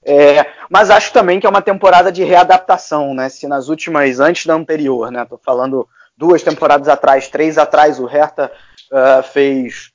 É, 0.08 0.46
mas 0.70 0.92
acho 0.92 1.12
também 1.12 1.40
que 1.40 1.48
é 1.48 1.50
uma 1.50 1.64
temporada 1.64 2.12
de 2.12 2.24
readaptação, 2.24 3.16
né? 3.16 3.28
Se 3.28 3.48
nas 3.48 3.70
últimas, 3.70 4.20
antes 4.20 4.46
da 4.46 4.54
anterior, 4.54 5.12
né? 5.12 5.26
Tô 5.26 5.40
falando 5.44 5.88
duas 6.16 6.44
temporadas 6.44 6.88
atrás, 6.88 7.28
três 7.28 7.58
atrás, 7.58 8.00
o 8.00 8.06
Hertha 8.06 8.52
uh, 8.92 9.24
fez, 9.24 9.92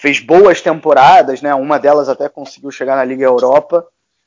fez 0.00 0.20
boas 0.20 0.60
temporadas, 0.60 1.42
né? 1.42 1.52
Uma 1.54 1.76
delas 1.76 2.08
até 2.08 2.28
conseguiu 2.28 2.70
chegar 2.70 2.94
na 2.94 3.04
Liga 3.04 3.24
Europa. 3.24 3.84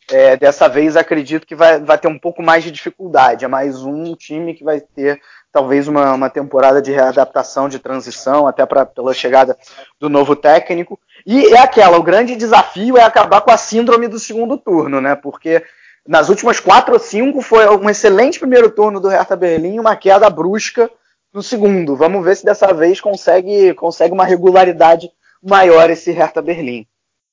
É, 0.10 0.36
dessa 0.36 0.68
vez 0.68 0.98
acredito 0.98 1.48
que 1.48 1.56
vai, 1.56 1.80
vai 1.80 1.98
ter 1.98 2.10
um 2.10 2.20
pouco 2.20 2.44
mais 2.44 2.62
de 2.62 2.72
dificuldade. 2.72 3.46
É 3.46 3.48
mais 3.48 3.82
um 3.82 4.14
time 4.14 4.54
que 4.54 4.66
vai 4.66 4.82
ter 4.82 5.22
talvez 5.50 5.88
uma, 5.88 6.14
uma 6.14 6.30
temporada 6.30 6.82
de 6.82 6.92
readaptação, 6.92 7.70
de 7.70 7.80
transição, 7.80 8.48
até 8.48 8.66
pra, 8.66 8.86
pela 8.86 9.14
chegada 9.14 9.58
do 9.98 10.10
novo 10.10 10.36
técnico. 10.36 11.00
E 11.26 11.54
é 11.54 11.60
aquela, 11.60 11.98
o 11.98 12.04
grande 12.04 12.36
desafio 12.36 12.98
é 12.98 13.04
acabar 13.04 13.40
com 13.40 13.52
a 13.52 13.58
síndrome 13.58 14.10
do 14.10 14.20
segundo 14.20 14.58
turno, 14.58 15.00
né? 15.00 15.16
Porque 15.16 15.64
nas 16.06 16.28
últimas 16.28 16.60
quatro 16.60 16.94
ou 16.96 17.00
cinco 17.00 17.42
foi 17.42 17.66
um 17.70 17.90
excelente 17.90 18.40
primeiro 18.40 18.70
turno 18.72 19.00
do 19.00 19.08
Hertha 19.08 19.38
Berlim 19.38 19.80
uma 19.80 19.96
queda 19.96 20.30
brusca 20.30 20.92
no 21.34 21.42
segundo. 21.42 21.96
Vamos 21.96 22.26
ver 22.26 22.36
se 22.36 22.44
dessa 22.44 22.74
vez 22.74 23.00
consegue, 23.00 23.74
consegue 23.76 24.14
uma 24.14 24.26
regularidade 24.26 25.10
maior 25.44 25.90
esse 25.90 26.12
Hertha 26.12 26.42
Berlim. 26.42 26.86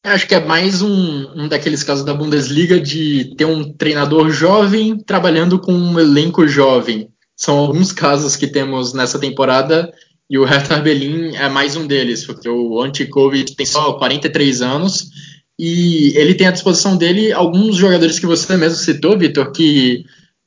Acho 0.05 0.27
que 0.27 0.35
é 0.35 0.45
mais 0.45 0.81
um, 0.81 1.33
um 1.35 1.49
daqueles 1.49 1.83
casos 1.83 2.05
da 2.05 2.15
Bundesliga 2.15 2.81
de 2.81 3.35
ter 3.37 3.45
um 3.45 3.73
treinador 3.73 4.31
jovem 4.31 4.97
trabalhando 4.97 5.59
com 5.59 5.73
um 5.73 5.99
elenco 5.99 6.47
jovem. 6.47 7.11
São 7.37 7.59
alguns 7.59 7.93
casos 7.93 8.37
que 8.37 8.47
temos 8.47 8.93
nessa 8.95 9.19
temporada 9.19 9.93
e 10.31 10.39
o 10.39 10.45
Hertha 10.45 10.79
Berlin 10.81 11.35
é 11.37 11.49
mais 11.49 11.77
um 11.77 11.87
deles, 11.87 12.25
porque 12.25 12.49
o 12.49 12.81
Anti-Covid 12.81 13.55
tem 13.57 13.67
só 13.67 13.95
43 13.95 14.63
anos 14.63 15.11
e 15.59 16.17
ele 16.17 16.35
tem 16.35 16.47
à 16.47 16.53
disposição 16.53 16.97
dele 16.97 17.33
alguns 17.33 17.77
jogadores 17.77 18.19
que 18.19 18.27
você 18.27 18.57
mesmo 18.57 18.79
citou, 18.79 19.19
Vitor, 19.19 19.51
que 19.53 20.05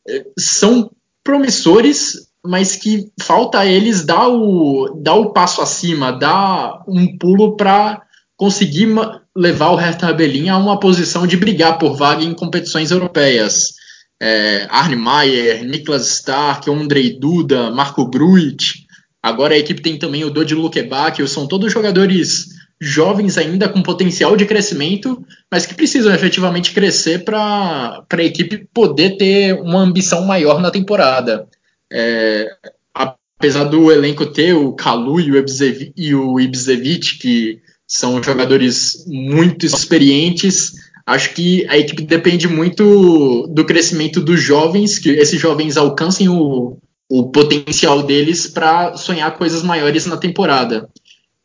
eh, 0.08 0.26
são 0.40 0.90
promissores, 1.24 2.31
mas 2.46 2.76
que 2.76 3.12
falta 3.22 3.60
a 3.60 3.66
eles 3.66 4.04
dar 4.04 4.28
o, 4.28 5.00
dar 5.02 5.16
o 5.16 5.32
passo 5.32 5.62
acima, 5.62 6.12
dar 6.12 6.84
um 6.88 7.18
pulo 7.18 7.56
para 7.56 8.02
conseguir 8.36 8.88
levar 9.36 9.70
o 9.70 9.76
Hertha 9.76 10.12
Berlin 10.12 10.50
a 10.50 10.58
uma 10.58 10.80
posição 10.80 11.28
de 11.28 11.38
brigar 11.38 11.78
por 11.78 11.96
vaga 11.96 12.24
em 12.24 12.34
competições 12.34 12.92
europeias. 12.92 13.74
É, 14.22 14.68
Arne 14.70 14.96
Meyer, 14.96 15.64
Niklas 15.64 16.08
Stark, 16.08 16.70
Andrei 16.70 17.20
Duda, 17.20 17.72
Marco 17.72 18.08
Gruit, 18.08 18.86
Agora 19.22 19.54
a 19.54 19.58
equipe 19.58 19.82
tem 19.82 20.00
também 20.00 20.24
o 20.24 20.32
Dodi 20.32 20.56
Lukebak, 20.56 21.26
são 21.28 21.48
todos 21.48 21.72
jogadores 21.72 22.48
jovens 22.82 23.38
ainda 23.38 23.70
com 23.70 23.84
potencial 23.84 24.36
de 24.36 24.48
crescimento, 24.48 25.24
mas 25.52 25.68
que 25.68 25.76
precisam 25.76 26.12
efetivamente 26.12 26.74
crescer 26.74 27.24
para 27.24 28.04
a 28.12 28.24
equipe 28.24 28.68
poder 28.74 29.18
ter 29.18 29.54
uma 29.62 29.82
ambição 29.82 30.26
maior 30.26 30.60
na 30.60 30.72
temporada. 30.72 31.48
É, 31.92 32.48
apesar 32.94 33.66
do 33.66 33.92
elenco 33.92 34.26
ter 34.26 34.54
o 34.54 34.74
Kalu 34.74 35.20
e 35.20 36.16
o 36.16 36.40
Ibzevic, 36.40 37.18
que 37.18 37.60
são 37.88 38.24
jogadores 38.24 39.04
muito 39.08 39.66
experientes, 39.66 40.74
acho 41.06 41.34
que 41.34 41.68
a 41.68 41.78
equipe 41.78 42.04
depende 42.04 42.48
muito 42.48 43.48
do 43.48 43.66
crescimento 43.66 44.22
dos 44.22 44.40
jovens, 44.40 44.98
que 44.98 45.10
esses 45.10 45.40
jovens 45.40 45.76
alcancem 45.76 46.30
o, 46.30 46.78
o 47.10 47.30
potencial 47.32 48.04
deles 48.04 48.48
para 48.48 48.96
sonhar 48.96 49.38
coisas 49.38 49.64
maiores 49.64 50.06
na 50.06 50.16
temporada. 50.16 50.90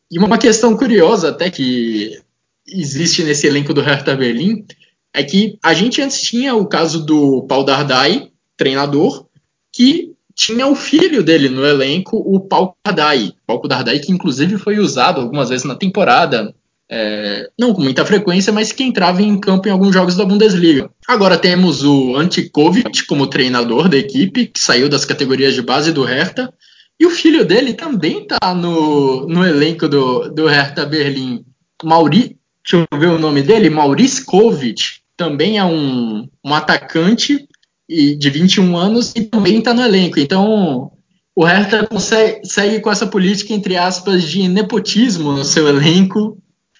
E 0.09 0.17
uma 0.17 0.37
questão 0.37 0.77
curiosa 0.77 1.29
até 1.29 1.49
que 1.49 2.17
existe 2.65 3.23
nesse 3.23 3.47
elenco 3.47 3.73
do 3.73 3.81
Hertha 3.81 4.15
Berlim 4.15 4.65
é 5.13 5.23
que 5.23 5.57
a 5.61 5.73
gente 5.73 6.01
antes 6.01 6.21
tinha 6.21 6.55
o 6.55 6.65
caso 6.65 7.05
do 7.05 7.43
Paul 7.43 7.65
Dardai, 7.65 8.29
treinador, 8.55 9.25
que 9.73 10.15
tinha 10.37 10.67
o 10.67 10.75
filho 10.75 11.23
dele 11.23 11.49
no 11.49 11.65
elenco, 11.65 12.15
o 12.15 12.39
Paul 12.39 12.75
Dardai. 12.85 13.33
Paul 13.47 13.67
Dardai 13.67 13.97
que 13.97 14.11
inclusive 14.11 14.59
foi 14.59 14.77
usado 14.77 15.19
algumas 15.19 15.49
vezes 15.49 15.65
na 15.65 15.75
temporada 15.75 16.53
é, 16.89 17.49
não 17.59 17.73
com 17.73 17.81
muita 17.81 18.05
frequência, 18.05 18.53
mas 18.53 18.71
que 18.71 18.83
entrava 18.83 19.21
em 19.21 19.37
campo 19.39 19.67
em 19.67 19.71
alguns 19.71 19.93
jogos 19.93 20.15
da 20.15 20.23
Bundesliga. 20.23 20.89
Agora 21.07 21.37
temos 21.37 21.83
o 21.83 22.15
Antikovic 22.15 23.05
como 23.07 23.27
treinador 23.27 23.89
da 23.89 23.97
equipe, 23.97 24.45
que 24.45 24.59
saiu 24.59 24.87
das 24.87 25.03
categorias 25.03 25.55
de 25.55 25.61
base 25.61 25.91
do 25.91 26.03
Hertha, 26.03 26.53
e 26.99 27.05
o 27.05 27.09
filho 27.09 27.43
dele 27.43 27.73
também 27.73 28.23
está 28.23 28.53
no, 28.53 29.27
no 29.27 29.45
elenco 29.45 29.87
do, 29.87 30.29
do 30.29 30.47
Hertha 30.47 30.85
Berlim. 30.85 31.43
Mauri, 31.83 32.37
deixa 32.63 32.87
eu 32.91 32.99
ver 32.99 33.07
o 33.07 33.19
nome 33.19 33.41
dele, 33.41 33.69
Maurice 33.69 34.23
Kovic, 34.23 34.99
também 35.17 35.57
é 35.57 35.65
um, 35.65 36.27
um 36.45 36.53
atacante 36.53 37.47
e, 37.87 38.15
de 38.15 38.29
21 38.29 38.75
anos 38.75 39.13
e 39.15 39.21
também 39.23 39.59
está 39.59 39.73
no 39.73 39.81
elenco. 39.81 40.19
Então, 40.19 40.91
o 41.35 41.43
Hertha 41.43 41.85
consegue, 41.87 42.45
segue 42.45 42.79
com 42.79 42.91
essa 42.91 43.07
política, 43.07 43.53
entre 43.53 43.77
aspas, 43.77 44.23
de 44.23 44.47
nepotismo 44.47 45.31
no 45.31 45.43
seu 45.43 45.67
elenco, 45.67 46.37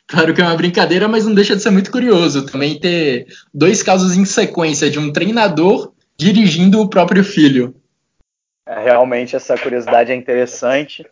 Claro 0.08 0.34
que 0.34 0.42
é 0.42 0.46
uma 0.46 0.56
brincadeira, 0.56 1.06
mas 1.06 1.26
não 1.26 1.36
deixa 1.36 1.54
de 1.54 1.62
ser 1.62 1.70
muito 1.70 1.92
curioso 1.92 2.46
também 2.46 2.80
ter 2.80 3.28
dois 3.54 3.84
casos 3.84 4.16
em 4.16 4.24
sequência 4.24 4.90
de 4.90 4.98
um 4.98 5.12
treinador 5.12 5.92
dirigindo 6.18 6.80
o 6.80 6.90
próprio 6.90 7.26
filho. 7.26 7.76
É, 8.66 8.86
realmente 8.86 9.36
essa 9.36 9.58
curiosidade 9.58 10.12
é 10.12 10.16
interessante. 10.16 11.06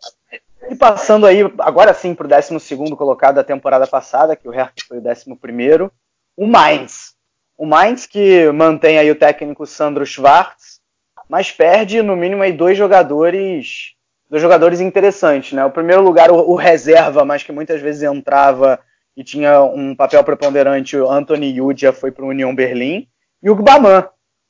E 0.70 0.74
passando 0.74 1.26
aí, 1.26 1.40
agora 1.58 1.92
sim, 1.92 2.14
para 2.14 2.26
o 2.26 2.28
12 2.28 2.96
colocado 2.96 3.34
da 3.34 3.44
temporada 3.44 3.86
passada, 3.86 4.34
que 4.34 4.48
o 4.48 4.50
Hertha 4.50 4.82
foi 4.88 4.98
o 4.98 5.02
11, 5.06 5.90
o 6.34 6.46
Mainz. 6.46 7.05
O 7.56 7.64
Mainz 7.64 8.06
que 8.06 8.50
mantém 8.52 8.98
aí 8.98 9.10
o 9.10 9.18
técnico 9.18 9.66
Sandro 9.66 10.04
Schwartz, 10.04 10.80
mas 11.28 11.50
perde 11.50 12.02
no 12.02 12.14
mínimo 12.14 12.42
aí 12.42 12.52
dois 12.52 12.76
jogadores 12.76 13.96
dois 14.28 14.42
jogadores 14.42 14.80
interessantes, 14.80 15.52
né? 15.52 15.64
O 15.64 15.70
primeiro 15.70 16.02
lugar, 16.02 16.30
o, 16.30 16.36
o 16.36 16.54
reserva, 16.54 17.24
mas 17.24 17.42
que 17.42 17.52
muitas 17.52 17.80
vezes 17.80 18.02
entrava 18.02 18.78
e 19.16 19.24
tinha 19.24 19.62
um 19.62 19.94
papel 19.94 20.22
preponderante, 20.24 20.96
o 20.96 21.10
Anthony 21.10 21.56
Yudia 21.56 21.92
foi 21.92 22.10
para 22.10 22.24
o 22.24 22.28
União 22.28 22.54
Berlim, 22.54 23.08
e 23.42 23.48
o 23.48 23.54
Gbaman, 23.54 24.06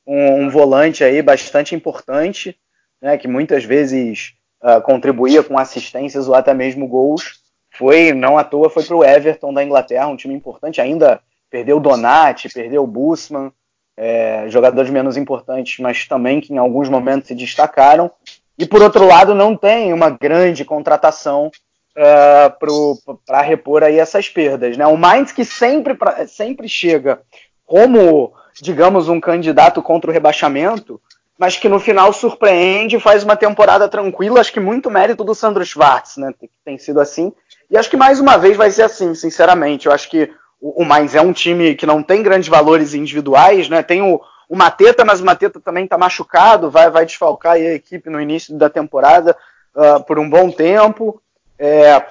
um, 0.07 0.43
um, 0.43 0.51
volante 0.51 1.05
aí 1.05 1.23
bastante 1.23 1.75
importante, 1.75 2.57
né, 3.01 3.17
que 3.17 3.29
muitas 3.29 3.65
vezes 3.65 4.33
uh, 4.63 4.81
contribuía 4.81 5.43
com 5.43 5.59
assistências 5.59 6.27
ou 6.27 6.35
até 6.35 6.53
mesmo 6.53 6.89
gols, 6.89 7.41
foi, 7.71 8.13
não 8.13 8.39
à 8.39 8.43
toa, 8.43 8.71
foi 8.71 8.83
para 8.83 8.97
o 8.97 9.05
Everton 9.05 9.53
da 9.53 9.63
Inglaterra, 9.63 10.09
um 10.09 10.17
time 10.17 10.35
importante, 10.35 10.81
ainda 10.81 11.21
perdeu 11.57 11.79
o 11.79 11.81
Donati, 11.81 12.51
perdeu 12.51 12.83
o 12.83 12.87
Busman, 12.87 13.51
é, 13.97 14.45
jogadores 14.49 14.91
menos 14.91 15.17
importantes, 15.17 15.79
mas 15.79 16.07
também 16.07 16.39
que 16.39 16.53
em 16.53 16.59
alguns 16.59 16.87
momentos 16.87 17.29
se 17.29 17.35
destacaram. 17.35 18.11
E 18.59 18.67
por 18.67 18.83
outro 18.83 19.07
lado, 19.07 19.35
não 19.35 19.57
tem 19.57 19.91
uma 19.91 20.11
grande 20.11 20.67
contratação 20.67 21.51
uh, 21.97 23.17
para 23.25 23.41
repor 23.41 23.83
aí 23.83 23.99
essas 23.99 24.29
perdas. 24.29 24.77
Né? 24.77 24.87
O 24.87 24.99
Mainz 24.99 25.33
que 25.33 25.47
sempre, 25.47 25.95
pra, 25.95 26.27
sempre 26.29 26.69
chega 26.69 27.23
como, 27.65 28.35
digamos, 28.61 29.09
um 29.09 29.19
candidato 29.19 29.81
contra 29.81 30.11
o 30.11 30.13
rebaixamento, 30.13 31.01
mas 31.39 31.57
que 31.57 31.71
no 31.71 31.81
final 31.81 32.13
surpreende 32.13 32.97
e 32.97 33.01
faz 33.01 33.25
uma 33.25 33.35
temporada 33.35 33.89
tranquila. 33.89 34.41
Acho 34.41 34.53
que 34.53 34.61
muito 34.61 34.91
mérito 34.91 35.25
do 35.25 35.35
Sandro 35.35 35.65
Schwartz, 35.65 36.19
né? 36.19 36.35
Tem 36.63 36.77
sido 36.77 37.01
assim. 37.01 37.33
E 37.71 37.79
acho 37.79 37.89
que 37.89 37.97
mais 37.97 38.21
uma 38.21 38.37
vez 38.37 38.59
vai 38.59 38.71
ser 38.71 38.83
assim, 38.83 39.15
sinceramente. 39.15 39.87
Eu 39.87 39.93
acho 39.93 40.11
que 40.11 40.31
o, 40.61 40.83
o 40.83 40.85
Mainz 40.85 41.15
é 41.15 41.21
um 41.21 41.33
time 41.33 41.75
que 41.75 41.87
não 41.87 42.03
tem 42.03 42.23
grandes 42.23 42.49
valores 42.49 42.95
individuais, 42.95 43.69
né? 43.69 43.83
Tem 43.83 44.03
o, 44.03 44.21
o 44.49 44.57
Mateta, 44.57 45.05
mas 45.05 45.21
o 45.21 45.25
Mateta 45.25 45.61
também 45.61 45.85
está 45.85 45.99
machucado, 45.99 46.71
vai, 46.71 46.91
vai 46.91 47.05
desfalcar 47.05 47.55
a 47.55 47.59
equipe 47.59 48.09
no 48.11 48.21
início 48.21 48.57
da 48.57 48.71
temporada 48.71 49.37
uh, 49.75 50.03
por 50.05 50.19
um 50.19 50.29
bom 50.29 50.51
tempo. 50.51 51.21
É, 51.59 52.05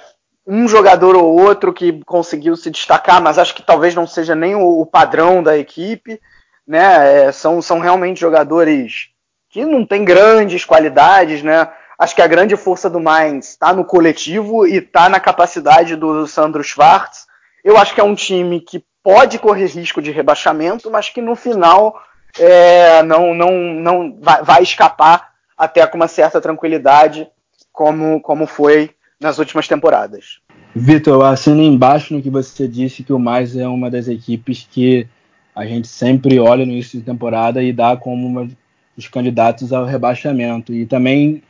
um 0.45 0.67
jogador 0.67 1.15
ou 1.15 1.39
outro 1.39 1.73
que 1.73 2.03
conseguiu 2.05 2.55
se 2.55 2.69
destacar, 2.69 3.21
mas 3.21 3.39
acho 3.39 3.55
que 3.55 3.63
talvez 3.63 3.95
não 3.95 4.05
seja 4.05 4.35
nem 4.35 4.55
o, 4.55 4.81
o 4.81 4.85
padrão 4.85 5.41
da 5.41 5.57
equipe. 5.57 6.21
Né? 6.67 7.27
É, 7.27 7.31
são, 7.31 7.61
são 7.61 7.79
realmente 7.79 8.19
jogadores 8.19 9.09
que 9.49 9.63
não 9.63 9.85
têm 9.85 10.03
grandes 10.03 10.65
qualidades, 10.65 11.41
né? 11.41 11.69
Acho 11.97 12.13
que 12.13 12.21
a 12.21 12.27
grande 12.27 12.57
força 12.57 12.89
do 12.89 12.99
Mainz 12.99 13.51
está 13.51 13.71
no 13.71 13.85
coletivo 13.85 14.67
e 14.67 14.77
está 14.77 15.07
na 15.07 15.19
capacidade 15.19 15.95
do 15.95 16.27
Sandro 16.27 16.61
Schwartz. 16.61 17.24
Eu 17.65 17.77
acho 17.77 17.95
que 17.95 17.99
é 17.99 18.03
um 18.03 18.13
time 18.13 18.61
que 18.61 18.83
pode 19.01 19.39
correr 19.39 19.65
risco 19.65 19.99
de 19.99 20.11
rebaixamento, 20.11 20.91
mas 20.91 21.09
que 21.09 21.19
no 21.19 21.35
final 21.35 21.99
é, 22.39 23.01
não, 23.01 23.33
não, 23.33 23.51
não 23.73 24.17
vai, 24.21 24.43
vai, 24.43 24.61
escapar 24.61 25.31
até 25.57 25.85
com 25.87 25.97
uma 25.97 26.07
certa 26.07 26.39
tranquilidade, 26.39 27.27
como, 27.73 28.21
como 28.21 28.45
foi 28.45 28.91
nas 29.19 29.39
últimas 29.39 29.67
temporadas. 29.67 30.41
Vitor, 30.75 31.25
assino 31.25 31.63
embaixo 31.63 32.13
no 32.13 32.21
que 32.21 32.29
você 32.29 32.67
disse 32.67 33.01
que 33.01 33.11
o 33.11 33.17
Mais 33.17 33.57
é 33.57 33.67
uma 33.67 33.89
das 33.89 34.07
equipes 34.07 34.67
que 34.69 35.07
a 35.55 35.65
gente 35.65 35.87
sempre 35.87 36.37
olha 36.37 36.67
no 36.67 36.71
início 36.71 36.99
de 36.99 37.05
temporada 37.05 37.63
e 37.63 37.73
dá 37.73 37.97
como 37.97 38.27
uma 38.27 38.47
dos 38.95 39.07
candidatos 39.07 39.73
ao 39.73 39.85
rebaixamento. 39.85 40.71
E 40.71 40.85
também 40.85 41.41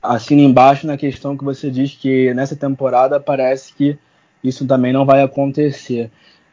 assino 0.00 0.40
embaixo 0.40 0.86
na 0.86 0.96
questão 0.96 1.36
que 1.36 1.42
você 1.42 1.68
diz 1.68 1.96
que 1.96 2.32
nessa 2.32 2.54
temporada 2.54 3.18
parece 3.18 3.74
que 3.74 3.98
isso 4.44 4.66
também 4.66 4.92
não 4.92 5.06
vai 5.06 5.22
acontecer. 5.22 6.10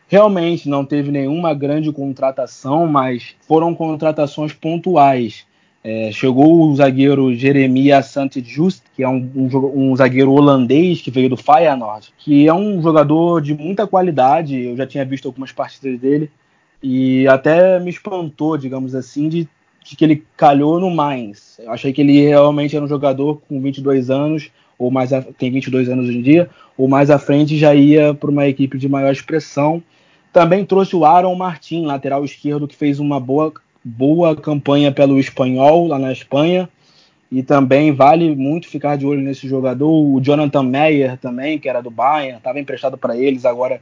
Realmente 0.08 0.68
não 0.68 0.84
teve 0.84 1.12
nenhuma 1.12 1.54
grande 1.54 1.92
contratação, 1.92 2.88
mas 2.88 3.36
foram 3.48 3.76
contratações 3.76 4.54
pontuais. 4.54 5.46
É, 5.84 6.12
chegou 6.12 6.62
o 6.62 6.76
zagueiro 6.76 7.34
Jeremias 7.34 8.08
Santjust, 8.08 8.84
que 8.96 9.04
é 9.04 9.10
um, 9.10 9.30
um, 9.36 9.90
um, 9.92 9.96
zagueiro 9.96 10.32
holandês 10.32 11.02
que 11.02 11.10
veio 11.10 11.30
do 11.30 11.38
Feyenoord, 11.38 12.14
que 12.20 12.48
é 12.48 12.54
um 12.54 12.82
jogador 12.82 13.42
de 13.42 13.54
muita 13.54 13.88
qualidade. 13.88 14.62
Eu 14.62 14.78
já 14.78 14.86
tinha 14.86 15.04
visto 15.04 15.28
algumas 15.28 15.52
partidas 15.52 16.00
dele 16.00 16.30
e 16.84 17.28
até 17.28 17.80
me 17.80 17.90
espantou, 17.90 18.58
digamos 18.58 18.94
assim, 18.94 19.28
de, 19.28 19.48
de 19.84 19.96
que 19.96 20.06
ele 20.06 20.24
calhou 20.38 20.80
no 20.80 20.92
Mainz. 20.92 21.60
Eu 21.60 21.72
achei 21.72 21.92
que 21.92 22.02
ele 22.02 22.28
realmente 22.28 22.76
era 22.76 22.86
um 22.86 22.88
jogador 22.88 23.42
com 23.48 23.60
22 23.60 24.10
anos, 24.10 24.52
ou 24.82 24.90
mais 24.90 25.14
a, 25.14 25.22
tem 25.22 25.52
22 25.52 25.90
anos 25.90 26.10
hoje 26.10 26.18
em 26.18 26.22
dia, 26.22 26.50
ou 26.78 26.88
mais 26.88 27.10
à 27.10 27.20
frente 27.20 27.58
já 27.58 27.74
ia 27.76 28.14
para 28.14 28.32
uma 28.32 28.48
equipe 28.48 28.78
de 28.78 28.90
maior 28.90 29.12
expressão. 29.12 29.82
Também 30.34 30.66
trouxe 30.66 30.96
o 30.96 31.06
Aaron 31.06 31.36
Martin, 31.36 31.86
lateral 31.86 32.26
esquerdo, 32.26 32.68
que 32.68 32.76
fez 32.76 33.00
uma 33.00 33.20
boa 33.20 33.54
boa 33.84 34.36
campanha 34.36 34.92
pelo 34.92 35.20
espanhol 35.20 35.88
lá 35.88 36.00
na 36.00 36.12
Espanha. 36.12 36.70
E 37.32 37.42
também 37.42 37.94
vale 37.94 38.36
muito 38.36 38.68
ficar 38.68 38.98
de 38.98 39.06
olho 39.06 39.22
nesse 39.22 39.48
jogador. 39.48 39.90
O 39.90 40.20
Jonathan 40.20 40.64
Meyer 40.64 41.18
também, 41.18 41.58
que 41.58 41.70
era 41.70 41.82
do 41.82 41.90
Bayern, 41.90 42.38
estava 42.38 42.60
emprestado 42.60 42.98
para 42.98 43.16
eles, 43.16 43.46
agora 43.46 43.82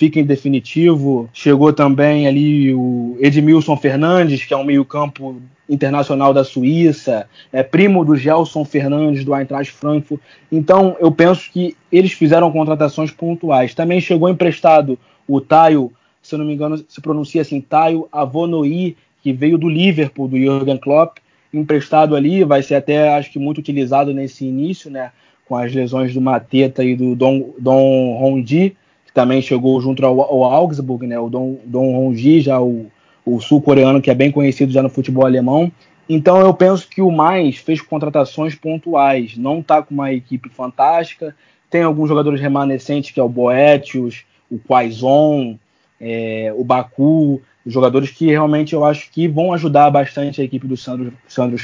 fica 0.00 0.18
em 0.18 0.24
definitivo. 0.24 1.28
Chegou 1.30 1.74
também 1.74 2.26
ali 2.26 2.72
o 2.72 3.18
Edmilson 3.20 3.76
Fernandes, 3.76 4.42
que 4.46 4.54
é 4.54 4.56
um 4.56 4.64
meio-campo 4.64 5.42
internacional 5.68 6.32
da 6.32 6.42
Suíça, 6.42 7.28
é 7.52 7.62
primo 7.62 8.02
do 8.02 8.16
Gelson 8.16 8.64
Fernandes 8.64 9.26
do 9.26 9.36
Eintracht 9.36 9.70
Frankfurt. 9.70 10.18
Então, 10.50 10.96
eu 10.98 11.12
penso 11.12 11.50
que 11.52 11.76
eles 11.92 12.12
fizeram 12.12 12.50
contratações 12.50 13.10
pontuais. 13.10 13.74
Também 13.74 14.00
chegou 14.00 14.30
emprestado 14.30 14.98
o 15.28 15.38
Taio, 15.38 15.92
se 16.22 16.34
eu 16.34 16.38
não 16.38 16.46
me 16.46 16.54
engano, 16.54 16.82
se 16.88 17.00
pronuncia 17.02 17.42
assim, 17.42 17.60
Taio 17.60 18.08
Avonoi, 18.10 18.96
que 19.22 19.34
veio 19.34 19.58
do 19.58 19.68
Liverpool, 19.68 20.28
do 20.28 20.38
Jurgen 20.38 20.78
Klopp, 20.78 21.18
emprestado 21.52 22.16
ali, 22.16 22.42
vai 22.42 22.62
ser 22.62 22.76
até, 22.76 23.10
acho 23.10 23.30
que, 23.30 23.38
muito 23.38 23.58
utilizado 23.58 24.14
nesse 24.14 24.46
início, 24.46 24.90
né? 24.90 25.12
Com 25.46 25.56
as 25.56 25.74
lesões 25.74 26.14
do 26.14 26.22
Mateta 26.22 26.82
e 26.82 26.96
do 26.96 27.14
Don, 27.14 27.50
Don 27.58 28.18
Hongji, 28.18 28.76
que 29.10 29.14
também 29.14 29.42
chegou 29.42 29.80
junto 29.80 30.06
ao, 30.06 30.20
ao 30.20 30.44
Augsburg, 30.44 31.06
né? 31.06 31.18
O 31.18 31.28
Don, 31.28 31.56
Don 31.64 31.94
Hongji, 31.94 32.40
já 32.40 32.60
o, 32.60 32.86
o 33.26 33.40
sul-coreano, 33.40 34.00
que 34.00 34.10
é 34.10 34.14
bem 34.14 34.30
conhecido 34.30 34.72
já 34.72 34.82
no 34.82 34.88
futebol 34.88 35.26
alemão. 35.26 35.70
Então 36.08 36.40
eu 36.40 36.54
penso 36.54 36.88
que 36.88 37.02
o 37.02 37.10
Mais 37.10 37.56
fez 37.56 37.80
contratações 37.80 38.54
pontuais, 38.54 39.36
não 39.36 39.58
está 39.60 39.82
com 39.82 39.92
uma 39.92 40.12
equipe 40.12 40.48
fantástica, 40.48 41.34
tem 41.68 41.82
alguns 41.82 42.08
jogadores 42.08 42.40
remanescentes, 42.40 43.10
que 43.10 43.20
é 43.20 43.22
o 43.22 43.28
Boetius, 43.28 44.24
o 44.50 44.58
Quaison, 44.58 45.58
é, 46.00 46.52
o 46.56 46.64
Baku, 46.64 47.42
jogadores 47.66 48.10
que 48.10 48.26
realmente 48.26 48.74
eu 48.74 48.84
acho 48.84 49.10
que 49.10 49.28
vão 49.28 49.52
ajudar 49.52 49.90
bastante 49.90 50.40
a 50.40 50.44
equipe 50.44 50.66
do 50.66 50.76
Sandro, 50.76 51.12
Sandro 51.28 51.56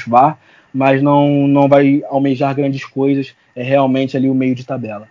mas 0.73 1.01
não, 1.01 1.47
não 1.47 1.67
vai 1.67 2.03
almejar 2.09 2.55
grandes 2.55 2.85
coisas, 2.85 3.33
é 3.55 3.63
realmente 3.63 4.15
ali 4.15 4.29
o 4.29 4.35
meio 4.35 4.53
de 4.53 4.65
tabela. 4.65 5.07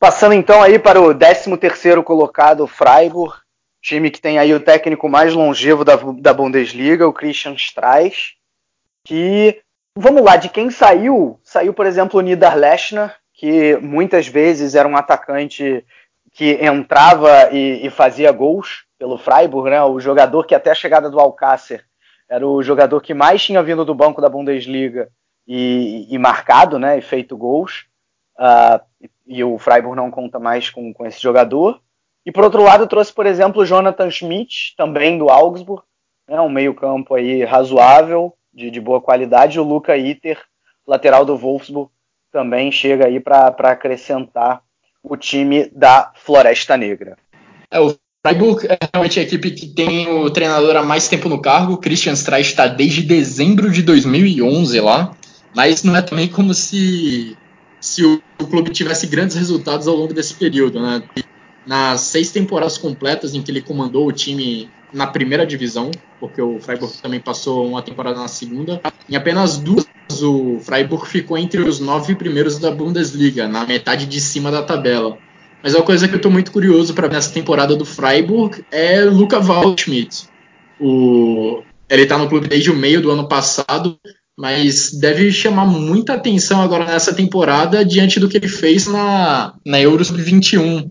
Passando 0.00 0.32
então 0.32 0.62
aí 0.62 0.78
para 0.78 0.98
o 0.98 1.14
13º 1.14 2.02
colocado, 2.02 2.66
Freiburg, 2.66 3.34
time 3.82 4.10
que 4.10 4.18
tem 4.18 4.38
aí 4.38 4.54
o 4.54 4.58
técnico 4.58 5.10
mais 5.10 5.34
longevo 5.34 5.84
da, 5.84 5.96
da 5.96 6.32
Bundesliga, 6.32 7.06
o 7.06 7.12
Christian 7.12 7.52
Streich, 7.52 8.36
que, 9.06 9.60
vamos 9.94 10.22
lá, 10.24 10.36
de 10.36 10.48
quem 10.48 10.70
saiu, 10.70 11.38
saiu, 11.44 11.74
por 11.74 11.84
exemplo, 11.84 12.18
o 12.18 12.22
Niederlechner, 12.22 13.14
que 13.34 13.76
muitas 13.76 14.26
vezes 14.26 14.74
era 14.74 14.88
um 14.88 14.96
atacante 14.96 15.84
que 16.32 16.58
entrava 16.64 17.50
e, 17.52 17.86
e 17.86 17.90
fazia 17.90 18.32
gols, 18.32 18.86
pelo 18.98 19.18
Freiburg, 19.18 19.68
né? 19.68 19.82
O 19.82 20.00
jogador 20.00 20.46
que 20.46 20.54
até 20.54 20.70
a 20.70 20.74
chegada 20.74 21.10
do 21.10 21.20
Alcácer 21.20 21.84
era 22.26 22.46
o 22.46 22.62
jogador 22.62 23.02
que 23.02 23.12
mais 23.12 23.44
tinha 23.44 23.62
vindo 23.62 23.84
do 23.84 23.94
banco 23.94 24.22
da 24.22 24.30
Bundesliga 24.30 25.10
e, 25.46 26.06
e 26.08 26.16
marcado, 26.16 26.78
né? 26.78 26.96
E 26.96 27.02
feito 27.02 27.36
gols. 27.36 27.84
Uh, 28.38 28.80
e 29.30 29.44
o 29.44 29.56
Freiburg 29.58 29.96
não 29.96 30.10
conta 30.10 30.40
mais 30.40 30.68
com, 30.68 30.92
com 30.92 31.06
esse 31.06 31.22
jogador. 31.22 31.80
E 32.26 32.32
por 32.32 32.42
outro 32.42 32.64
lado, 32.64 32.88
trouxe, 32.88 33.12
por 33.12 33.26
exemplo, 33.26 33.62
o 33.62 33.64
Jonathan 33.64 34.10
Schmidt, 34.10 34.74
também 34.76 35.16
do 35.16 35.30
Augsburg, 35.30 35.84
né, 36.28 36.40
um 36.40 36.50
meio-campo 36.50 37.14
aí 37.14 37.44
razoável, 37.44 38.34
de, 38.52 38.72
de 38.72 38.80
boa 38.80 39.00
qualidade. 39.00 39.60
O 39.60 39.62
Luca 39.62 39.96
Itter, 39.96 40.36
lateral 40.84 41.24
do 41.24 41.36
Wolfsburg, 41.36 41.88
também 42.32 42.72
chega 42.72 43.06
aí 43.06 43.20
para 43.20 43.46
acrescentar 43.48 44.62
o 45.00 45.16
time 45.16 45.70
da 45.70 46.12
Floresta 46.16 46.76
Negra. 46.76 47.16
É, 47.70 47.78
o 47.78 47.94
Freiburg 48.26 48.66
é 48.66 48.78
realmente 48.92 49.20
a 49.20 49.22
equipe 49.22 49.52
que 49.52 49.68
tem 49.68 50.08
o 50.08 50.28
treinador 50.28 50.74
há 50.74 50.82
mais 50.82 51.08
tempo 51.08 51.28
no 51.28 51.40
cargo. 51.40 51.78
Christian 51.78 52.14
Streich 52.14 52.50
está 52.50 52.66
desde 52.66 53.02
dezembro 53.02 53.70
de 53.70 53.82
2011 53.82 54.80
lá. 54.80 55.14
Mas 55.54 55.82
não 55.82 55.96
é 55.96 56.02
também 56.02 56.28
como 56.28 56.52
se, 56.52 57.36
se 57.80 58.04
o, 58.04 58.22
o 58.40 58.46
clube 58.46 58.70
tivesse 58.70 59.06
grandes 59.06 59.36
resultados 59.36 59.88
ao 59.88 59.96
longo 59.96 60.12
desse 60.12 60.34
período. 60.34 60.80
Né? 60.80 61.02
Nas 61.66 62.02
seis 62.02 62.30
temporadas 62.30 62.78
completas 62.78 63.34
em 63.34 63.42
que 63.42 63.50
ele 63.50 63.62
comandou 63.62 64.06
o 64.06 64.12
time 64.12 64.70
na 64.92 65.06
primeira 65.06 65.46
divisão, 65.46 65.90
porque 66.18 66.42
o 66.42 66.58
Freiburg 66.60 66.92
também 67.00 67.20
passou 67.20 67.66
uma 67.66 67.82
temporada 67.82 68.18
na 68.18 68.28
segunda, 68.28 68.80
em 69.08 69.16
apenas 69.16 69.56
duas 69.56 69.86
o 70.22 70.58
Freiburg 70.60 71.06
ficou 71.06 71.38
entre 71.38 71.60
os 71.60 71.78
nove 71.78 72.16
primeiros 72.16 72.58
da 72.58 72.70
Bundesliga, 72.70 73.46
na 73.46 73.64
metade 73.64 74.06
de 74.06 74.20
cima 74.20 74.50
da 74.50 74.60
tabela. 74.60 75.16
Mas 75.62 75.74
uma 75.74 75.84
coisa 75.84 76.08
que 76.08 76.14
eu 76.14 76.16
estou 76.16 76.32
muito 76.32 76.50
curioso 76.50 76.94
para 76.94 77.06
ver 77.06 77.14
nessa 77.14 77.32
temporada 77.32 77.76
do 77.76 77.84
Freiburg 77.84 78.64
é 78.70 79.02
Luca 79.02 79.38
Waldschmidt. 79.38 80.28
O, 80.80 81.62
ele 81.88 82.02
está 82.02 82.16
no 82.16 82.28
clube 82.28 82.48
desde 82.48 82.70
o 82.70 82.76
meio 82.76 83.00
do 83.00 83.10
ano 83.10 83.28
passado, 83.28 83.98
mas 84.40 84.90
deve 84.92 85.30
chamar 85.30 85.66
muita 85.66 86.14
atenção 86.14 86.62
agora 86.62 86.86
nessa 86.86 87.14
temporada 87.14 87.84
diante 87.84 88.18
do 88.18 88.26
que 88.26 88.38
ele 88.38 88.48
fez 88.48 88.86
na, 88.86 89.52
na 89.66 89.78
Euro 89.78 90.02
Sub-21, 90.02 90.90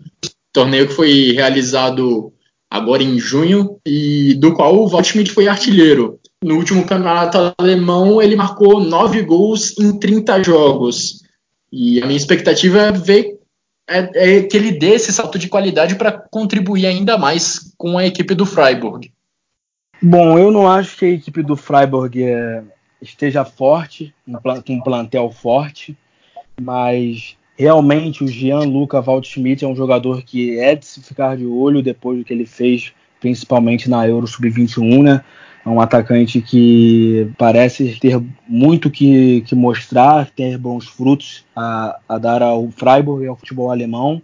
torneio 0.54 0.88
que 0.88 0.94
foi 0.94 1.32
realizado 1.32 2.32
agora 2.70 3.02
em 3.02 3.18
junho 3.18 3.80
e 3.84 4.36
do 4.36 4.54
qual 4.54 4.76
o 4.76 4.88
Waldschmidt 4.88 5.32
foi 5.32 5.48
artilheiro. 5.48 6.20
No 6.44 6.58
último 6.58 6.86
campeonato 6.86 7.52
alemão, 7.58 8.22
ele 8.22 8.36
marcou 8.36 8.80
nove 8.84 9.24
gols 9.24 9.76
em 9.80 9.98
30 9.98 10.44
jogos. 10.44 11.24
E 11.72 12.00
a 12.04 12.06
minha 12.06 12.18
expectativa 12.18 12.78
é 12.78 12.92
ver 12.92 13.40
é, 13.90 14.38
é 14.38 14.44
que 14.44 14.56
ele 14.56 14.74
dê 14.74 14.92
esse 14.92 15.12
salto 15.12 15.40
de 15.40 15.50
qualidade 15.50 15.96
para 15.96 16.12
contribuir 16.12 16.86
ainda 16.86 17.18
mais 17.18 17.74
com 17.76 17.98
a 17.98 18.06
equipe 18.06 18.36
do 18.36 18.46
Freiburg. 18.46 19.12
Bom, 20.00 20.38
eu 20.38 20.52
não 20.52 20.68
acho 20.68 20.98
que 20.98 21.06
a 21.06 21.10
equipe 21.10 21.42
do 21.42 21.58
Freiburg 21.58 22.24
é, 22.24 22.64
esteja 23.02 23.46
forte, 23.46 24.14
com 24.66 24.74
um 24.74 24.82
plantel 24.82 25.32
forte, 25.32 25.98
mas 26.60 27.38
realmente 27.58 28.24
o 28.24 28.28
Jean-Luca 28.28 29.02
Waldschmidt 29.02 29.66
é 29.66 29.68
um 29.68 29.76
jogador 29.76 30.22
que 30.22 30.60
é 30.60 30.76
de 30.76 30.86
se 30.86 31.02
ficar 31.02 31.36
de 31.38 31.46
olho 31.46 31.82
depois 31.82 32.18
do 32.18 32.24
que 32.24 32.34
ele 32.34 32.46
fez, 32.46 32.94
principalmente 33.20 33.90
na 33.90 34.08
Euro 34.08 34.28
Sub-21, 34.28 35.04
né? 35.04 35.24
É 35.66 35.70
um 35.70 35.82
atacante 35.82 36.42
que 36.42 37.30
parece 37.38 38.00
ter 38.00 38.22
muito 38.48 38.90
que, 38.90 39.42
que 39.42 39.54
mostrar, 39.54 40.30
ter 40.32 40.58
bons 40.58 40.88
frutos 40.88 41.46
a, 41.54 42.00
a 42.08 42.18
dar 42.18 42.42
ao 42.42 42.70
Freiburg 42.72 43.26
e 43.26 43.28
ao 43.28 43.36
futebol 43.36 43.70
alemão. 43.70 44.22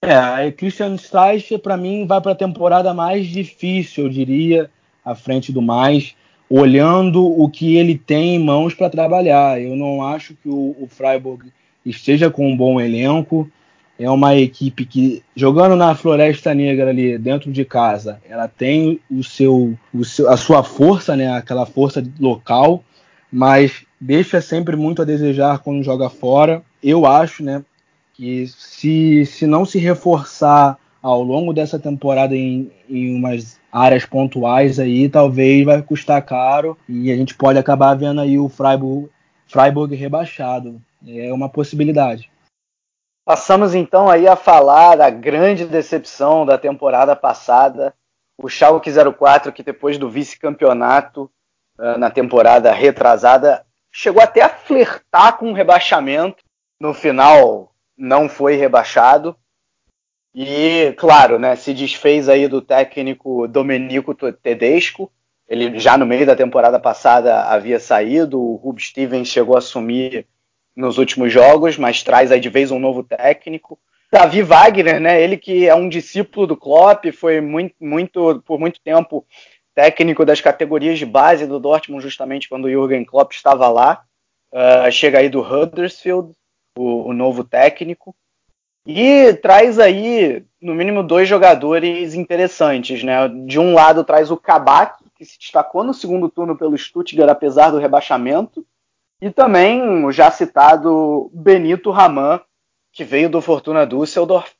É, 0.00 0.52
Christian 0.52 0.94
Streich, 0.94 1.58
para 1.58 1.76
mim, 1.76 2.06
vai 2.06 2.20
para 2.20 2.32
a 2.32 2.36
temporada 2.36 2.94
mais 2.94 3.26
difícil, 3.26 4.04
eu 4.04 4.10
diria, 4.10 4.70
à 5.04 5.14
frente 5.14 5.50
do 5.50 5.60
mais, 5.60 6.14
olhando 6.48 7.24
o 7.24 7.48
que 7.48 7.76
ele 7.76 7.96
tem 7.96 8.36
em 8.36 8.38
mãos 8.38 8.74
para 8.74 8.90
trabalhar. 8.90 9.60
Eu 9.60 9.76
não 9.76 10.02
acho 10.02 10.34
que 10.34 10.48
o, 10.48 10.76
o 10.78 10.88
Freiburg 10.88 11.46
esteja 11.84 12.30
com 12.30 12.50
um 12.50 12.56
bom 12.56 12.80
elenco. 12.80 13.50
É 13.98 14.10
uma 14.10 14.34
equipe 14.34 14.84
que, 14.84 15.22
jogando 15.36 15.76
na 15.76 15.94
Floresta 15.94 16.52
Negra 16.52 16.90
ali 16.90 17.16
dentro 17.16 17.52
de 17.52 17.64
casa, 17.64 18.20
ela 18.28 18.48
tem 18.48 19.00
o 19.08 19.22
seu, 19.22 19.78
o 19.92 20.04
seu, 20.04 20.28
a 20.28 20.36
sua 20.36 20.64
força, 20.64 21.14
né, 21.14 21.30
aquela 21.30 21.64
força 21.64 22.04
local, 22.18 22.82
mas 23.30 23.84
deixa 24.00 24.40
sempre 24.40 24.74
muito 24.74 25.00
a 25.00 25.04
desejar 25.04 25.60
quando 25.60 25.84
joga 25.84 26.10
fora. 26.10 26.60
Eu 26.82 27.06
acho 27.06 27.44
né, 27.44 27.64
que 28.14 28.48
se, 28.48 29.24
se 29.26 29.46
não 29.46 29.64
se 29.64 29.78
reforçar 29.78 30.76
ao 31.04 31.22
longo 31.22 31.52
dessa 31.52 31.78
temporada 31.78 32.34
em, 32.34 32.72
em 32.88 33.14
umas 33.14 33.60
áreas 33.70 34.06
pontuais 34.06 34.78
aí, 34.78 35.06
talvez 35.06 35.62
vai 35.62 35.82
custar 35.82 36.24
caro 36.24 36.78
e 36.88 37.12
a 37.12 37.14
gente 37.14 37.34
pode 37.34 37.58
acabar 37.58 37.94
vendo 37.94 38.22
aí 38.22 38.38
o 38.38 38.48
Freiburg, 38.48 39.10
Freiburg 39.46 39.94
rebaixado. 39.94 40.80
É 41.06 41.30
uma 41.30 41.50
possibilidade. 41.50 42.32
Passamos 43.22 43.74
então 43.74 44.08
aí 44.08 44.26
a 44.26 44.34
falar 44.34 44.96
da 44.96 45.10
grande 45.10 45.66
decepção 45.66 46.46
da 46.46 46.56
temporada 46.56 47.14
passada, 47.14 47.92
o 48.40 48.48
Schalke 48.48 48.90
04, 48.90 49.52
que 49.52 49.62
depois 49.62 49.98
do 49.98 50.08
vice-campeonato 50.08 51.30
uh, 51.78 51.98
na 51.98 52.10
temporada 52.10 52.72
retrasada, 52.72 53.66
chegou 53.92 54.22
até 54.22 54.40
a 54.40 54.48
flertar 54.48 55.36
com 55.36 55.50
o 55.50 55.54
rebaixamento. 55.54 56.42
No 56.80 56.94
final, 56.94 57.74
não 57.94 58.26
foi 58.26 58.56
rebaixado. 58.56 59.36
E, 60.34 60.92
claro, 60.96 61.38
né, 61.38 61.54
se 61.54 61.72
desfez 61.72 62.28
aí 62.28 62.48
do 62.48 62.60
técnico 62.60 63.46
Domenico 63.46 64.14
Tedesco. 64.14 65.10
Ele 65.48 65.78
já 65.78 65.96
no 65.96 66.06
meio 66.06 66.26
da 66.26 66.34
temporada 66.34 66.80
passada 66.80 67.42
havia 67.42 67.78
saído, 67.78 68.40
o 68.40 68.56
Rub 68.56 68.80
Stevens 68.80 69.28
chegou 69.28 69.54
a 69.54 69.58
assumir 69.58 70.26
nos 70.74 70.98
últimos 70.98 71.32
jogos, 71.32 71.76
mas 71.78 72.02
traz 72.02 72.32
aí 72.32 72.40
de 72.40 72.48
vez 72.48 72.70
um 72.70 72.78
novo 72.78 73.04
técnico. 73.04 73.78
Davi 74.10 74.42
Wagner, 74.42 75.00
né? 75.00 75.20
Ele 75.20 75.36
que 75.36 75.68
é 75.68 75.74
um 75.74 75.88
discípulo 75.88 76.46
do 76.46 76.56
Klopp, 76.56 77.04
foi 77.12 77.40
muito, 77.40 77.74
muito 77.80 78.42
por 78.46 78.58
muito 78.58 78.80
tempo 78.80 79.26
técnico 79.74 80.24
das 80.24 80.40
categorias 80.40 80.98
de 80.98 81.04
base 81.04 81.46
do 81.46 81.58
Dortmund, 81.58 82.02
justamente 82.02 82.48
quando 82.48 82.66
o 82.66 82.70
Jürgen 82.70 83.04
Klopp 83.04 83.32
estava 83.32 83.68
lá. 83.68 84.04
Uh, 84.52 84.90
chega 84.92 85.18
aí 85.18 85.28
do 85.28 85.40
Huddersfield, 85.40 86.32
o, 86.78 87.08
o, 87.08 87.12
novo 87.12 87.42
técnico. 87.42 88.14
E 88.86 89.32
traz 89.34 89.78
aí, 89.78 90.44
no 90.60 90.74
mínimo, 90.74 91.02
dois 91.02 91.26
jogadores 91.26 92.14
interessantes, 92.14 93.02
né? 93.02 93.28
De 93.46 93.58
um 93.58 93.72
lado 93.72 94.04
traz 94.04 94.30
o 94.30 94.36
Kabak, 94.36 95.02
que 95.16 95.24
se 95.24 95.38
destacou 95.38 95.82
no 95.82 95.94
segundo 95.94 96.28
turno 96.28 96.56
pelo 96.56 96.76
Stuttgart, 96.76 97.30
apesar 97.30 97.70
do 97.70 97.78
rebaixamento. 97.78 98.64
E 99.22 99.30
também 99.30 100.04
o 100.04 100.12
já 100.12 100.30
citado 100.30 101.30
Benito 101.32 101.90
Raman, 101.90 102.40
que 102.92 103.04
veio 103.04 103.30
do 103.30 103.40
Fortuna 103.40 103.86
Düsseldorf. 103.86 104.52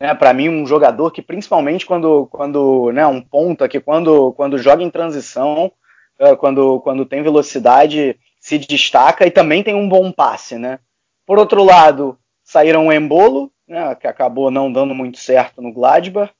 Né, 0.00 0.14
Para 0.14 0.32
mim, 0.32 0.48
um 0.48 0.66
jogador 0.66 1.12
que, 1.12 1.22
principalmente 1.22 1.86
quando, 1.86 2.26
quando 2.26 2.90
né, 2.90 3.06
um 3.06 3.20
ponta, 3.20 3.68
que 3.68 3.78
quando, 3.78 4.32
quando 4.32 4.58
joga 4.58 4.82
em 4.82 4.90
transição, 4.90 5.70
uh, 6.20 6.36
quando, 6.38 6.80
quando 6.80 7.06
tem 7.06 7.22
velocidade, 7.22 8.18
se 8.40 8.58
destaca 8.58 9.26
e 9.26 9.30
também 9.30 9.62
tem 9.62 9.74
um 9.74 9.88
bom 9.88 10.10
passe. 10.10 10.58
Né? 10.58 10.80
Por 11.24 11.38
outro 11.38 11.62
lado, 11.62 12.18
saíram 12.42 12.88
o 12.88 12.92
Embolo, 12.92 13.52
né, 13.70 13.94
que 13.94 14.08
acabou 14.08 14.50
não 14.50 14.70
dando 14.70 14.92
muito 14.92 15.18
certo 15.18 15.62
no 15.62 15.72
Gladbach. 15.72 16.32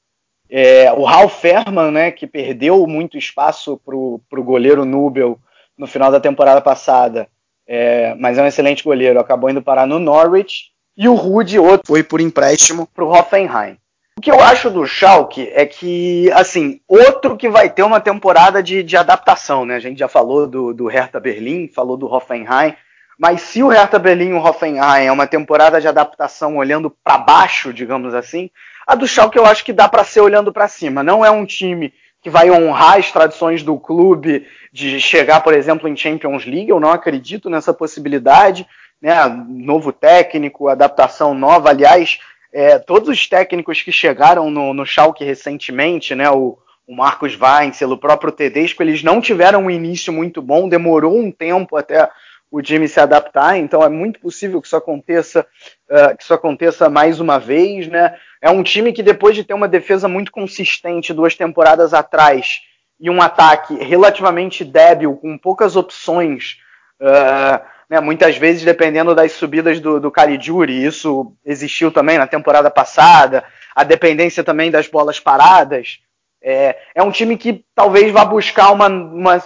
É, 0.49 0.91
o 0.91 1.05
Ralf 1.05 1.39
Ferman, 1.39 1.89
né, 1.89 2.11
que 2.11 2.27
perdeu 2.27 2.85
muito 2.85 3.17
espaço 3.17 3.79
para 3.85 3.95
o 3.95 4.43
goleiro 4.43 4.83
Nubel 4.83 5.39
no 5.77 5.87
final 5.87 6.11
da 6.11 6.19
temporada 6.19 6.59
passada, 6.59 7.29
é, 7.65 8.13
mas 8.15 8.37
é 8.37 8.43
um 8.43 8.47
excelente 8.47 8.83
goleiro. 8.83 9.17
Acabou 9.17 9.49
indo 9.49 9.61
parar 9.61 9.87
no 9.87 9.97
Norwich. 9.97 10.71
E 10.97 11.07
o 11.07 11.15
Rude, 11.15 11.57
outro, 11.57 11.87
foi 11.87 12.03
por 12.03 12.19
empréstimo 12.19 12.85
para 12.93 13.05
o 13.05 13.09
Hoffenheim. 13.09 13.77
O 14.17 14.21
que 14.21 14.29
eu 14.29 14.41
acho 14.41 14.69
do 14.69 14.85
Schalke 14.85 15.49
é 15.53 15.65
que, 15.65 16.29
assim, 16.33 16.81
outro 16.85 17.37
que 17.37 17.49
vai 17.49 17.69
ter 17.69 17.81
uma 17.81 18.01
temporada 18.01 18.61
de, 18.61 18.83
de 18.83 18.97
adaptação, 18.97 19.65
né? 19.65 19.75
A 19.75 19.79
gente 19.79 19.97
já 19.97 20.09
falou 20.09 20.45
do, 20.45 20.73
do 20.73 20.87
Hertha 20.87 21.17
Berlim, 21.17 21.69
falou 21.69 21.95
do 21.95 22.11
Hoffenheim, 22.13 22.75
mas 23.17 23.41
se 23.41 23.61
o 23.61 23.67
Hertha 23.67 23.99
Berlim 23.99 24.29
e 24.29 24.33
o 24.33 24.43
Hoffenheim 24.43 25.05
é 25.05 25.11
uma 25.11 25.27
temporada 25.27 25.79
de 25.79 25.87
adaptação 25.87 26.57
olhando 26.57 26.89
para 27.03 27.17
baixo, 27.17 27.73
digamos 27.73 28.13
assim, 28.13 28.49
a 28.87 28.95
do 28.95 29.07
Schalke 29.07 29.37
eu 29.37 29.45
acho 29.45 29.63
que 29.63 29.73
dá 29.73 29.87
para 29.87 30.03
ser 30.03 30.21
olhando 30.21 30.51
para 30.51 30.67
cima. 30.67 31.03
Não 31.03 31.23
é 31.23 31.29
um 31.31 31.45
time 31.45 31.93
que 32.21 32.29
vai 32.29 32.51
honrar 32.51 32.97
as 32.97 33.11
tradições 33.11 33.63
do 33.63 33.79
clube 33.79 34.45
de 34.71 34.99
chegar, 34.99 35.41
por 35.41 35.53
exemplo, 35.53 35.87
em 35.87 35.95
Champions 35.95 36.45
League. 36.45 36.69
Eu 36.69 36.79
não 36.79 36.91
acredito 36.91 37.49
nessa 37.49 37.73
possibilidade. 37.73 38.67
Né? 39.01 39.15
Novo 39.47 39.91
técnico, 39.91 40.67
adaptação 40.67 41.33
nova. 41.33 41.69
Aliás, 41.69 42.19
é, 42.53 42.77
todos 42.77 43.09
os 43.09 43.27
técnicos 43.27 43.81
que 43.81 43.91
chegaram 43.91 44.51
no, 44.51 44.73
no 44.73 44.85
Schalke 44.85 45.23
recentemente, 45.23 46.13
né? 46.13 46.29
o, 46.29 46.57
o 46.87 46.95
Marcos 46.95 47.39
Weinzel, 47.39 47.91
o 47.91 47.97
próprio 47.97 48.31
Tedesco, 48.31 48.83
eles 48.83 49.01
não 49.01 49.21
tiveram 49.21 49.63
um 49.63 49.71
início 49.71 50.11
muito 50.11 50.41
bom, 50.41 50.69
demorou 50.69 51.17
um 51.17 51.31
tempo 51.31 51.77
até 51.77 52.09
o 52.51 52.61
time 52.61 52.87
se 52.87 52.99
adaptar, 52.99 53.57
então 53.57 53.81
é 53.81 53.87
muito 53.87 54.19
possível 54.19 54.59
que 54.61 54.67
isso 54.67 54.75
aconteça, 54.75 55.47
uh, 55.89 56.17
que 56.17 56.23
isso 56.23 56.33
aconteça 56.33 56.89
mais 56.89 57.21
uma 57.21 57.39
vez, 57.39 57.87
né? 57.87 58.15
É 58.41 58.49
um 58.49 58.61
time 58.61 58.91
que 58.91 59.01
depois 59.01 59.35
de 59.35 59.45
ter 59.45 59.53
uma 59.53 59.69
defesa 59.69 60.07
muito 60.09 60.31
consistente 60.31 61.13
duas 61.13 61.33
temporadas 61.33 61.93
atrás 61.93 62.59
e 62.99 63.09
um 63.09 63.21
ataque 63.21 63.75
relativamente 63.75 64.65
débil, 64.65 65.15
com 65.15 65.37
poucas 65.37 65.77
opções, 65.77 66.57
uh, 66.99 67.63
né, 67.89 68.01
muitas 68.01 68.37
vezes 68.37 68.63
dependendo 68.63 69.15
das 69.15 69.31
subidas 69.31 69.79
do, 69.79 69.99
do 69.99 70.11
Caligiuri, 70.11 70.85
isso 70.85 71.33
existiu 71.45 71.89
também 71.89 72.17
na 72.17 72.27
temporada 72.27 72.69
passada, 72.69 73.45
a 73.73 73.83
dependência 73.83 74.43
também 74.43 74.69
das 74.69 74.87
bolas 74.87 75.19
paradas, 75.19 75.99
é, 76.43 76.77
é 76.95 77.03
um 77.03 77.11
time 77.11 77.37
que 77.37 77.63
talvez 77.73 78.11
vá 78.11 78.25
buscar 78.25 78.71
uma, 78.71 78.87
uma 78.87 79.41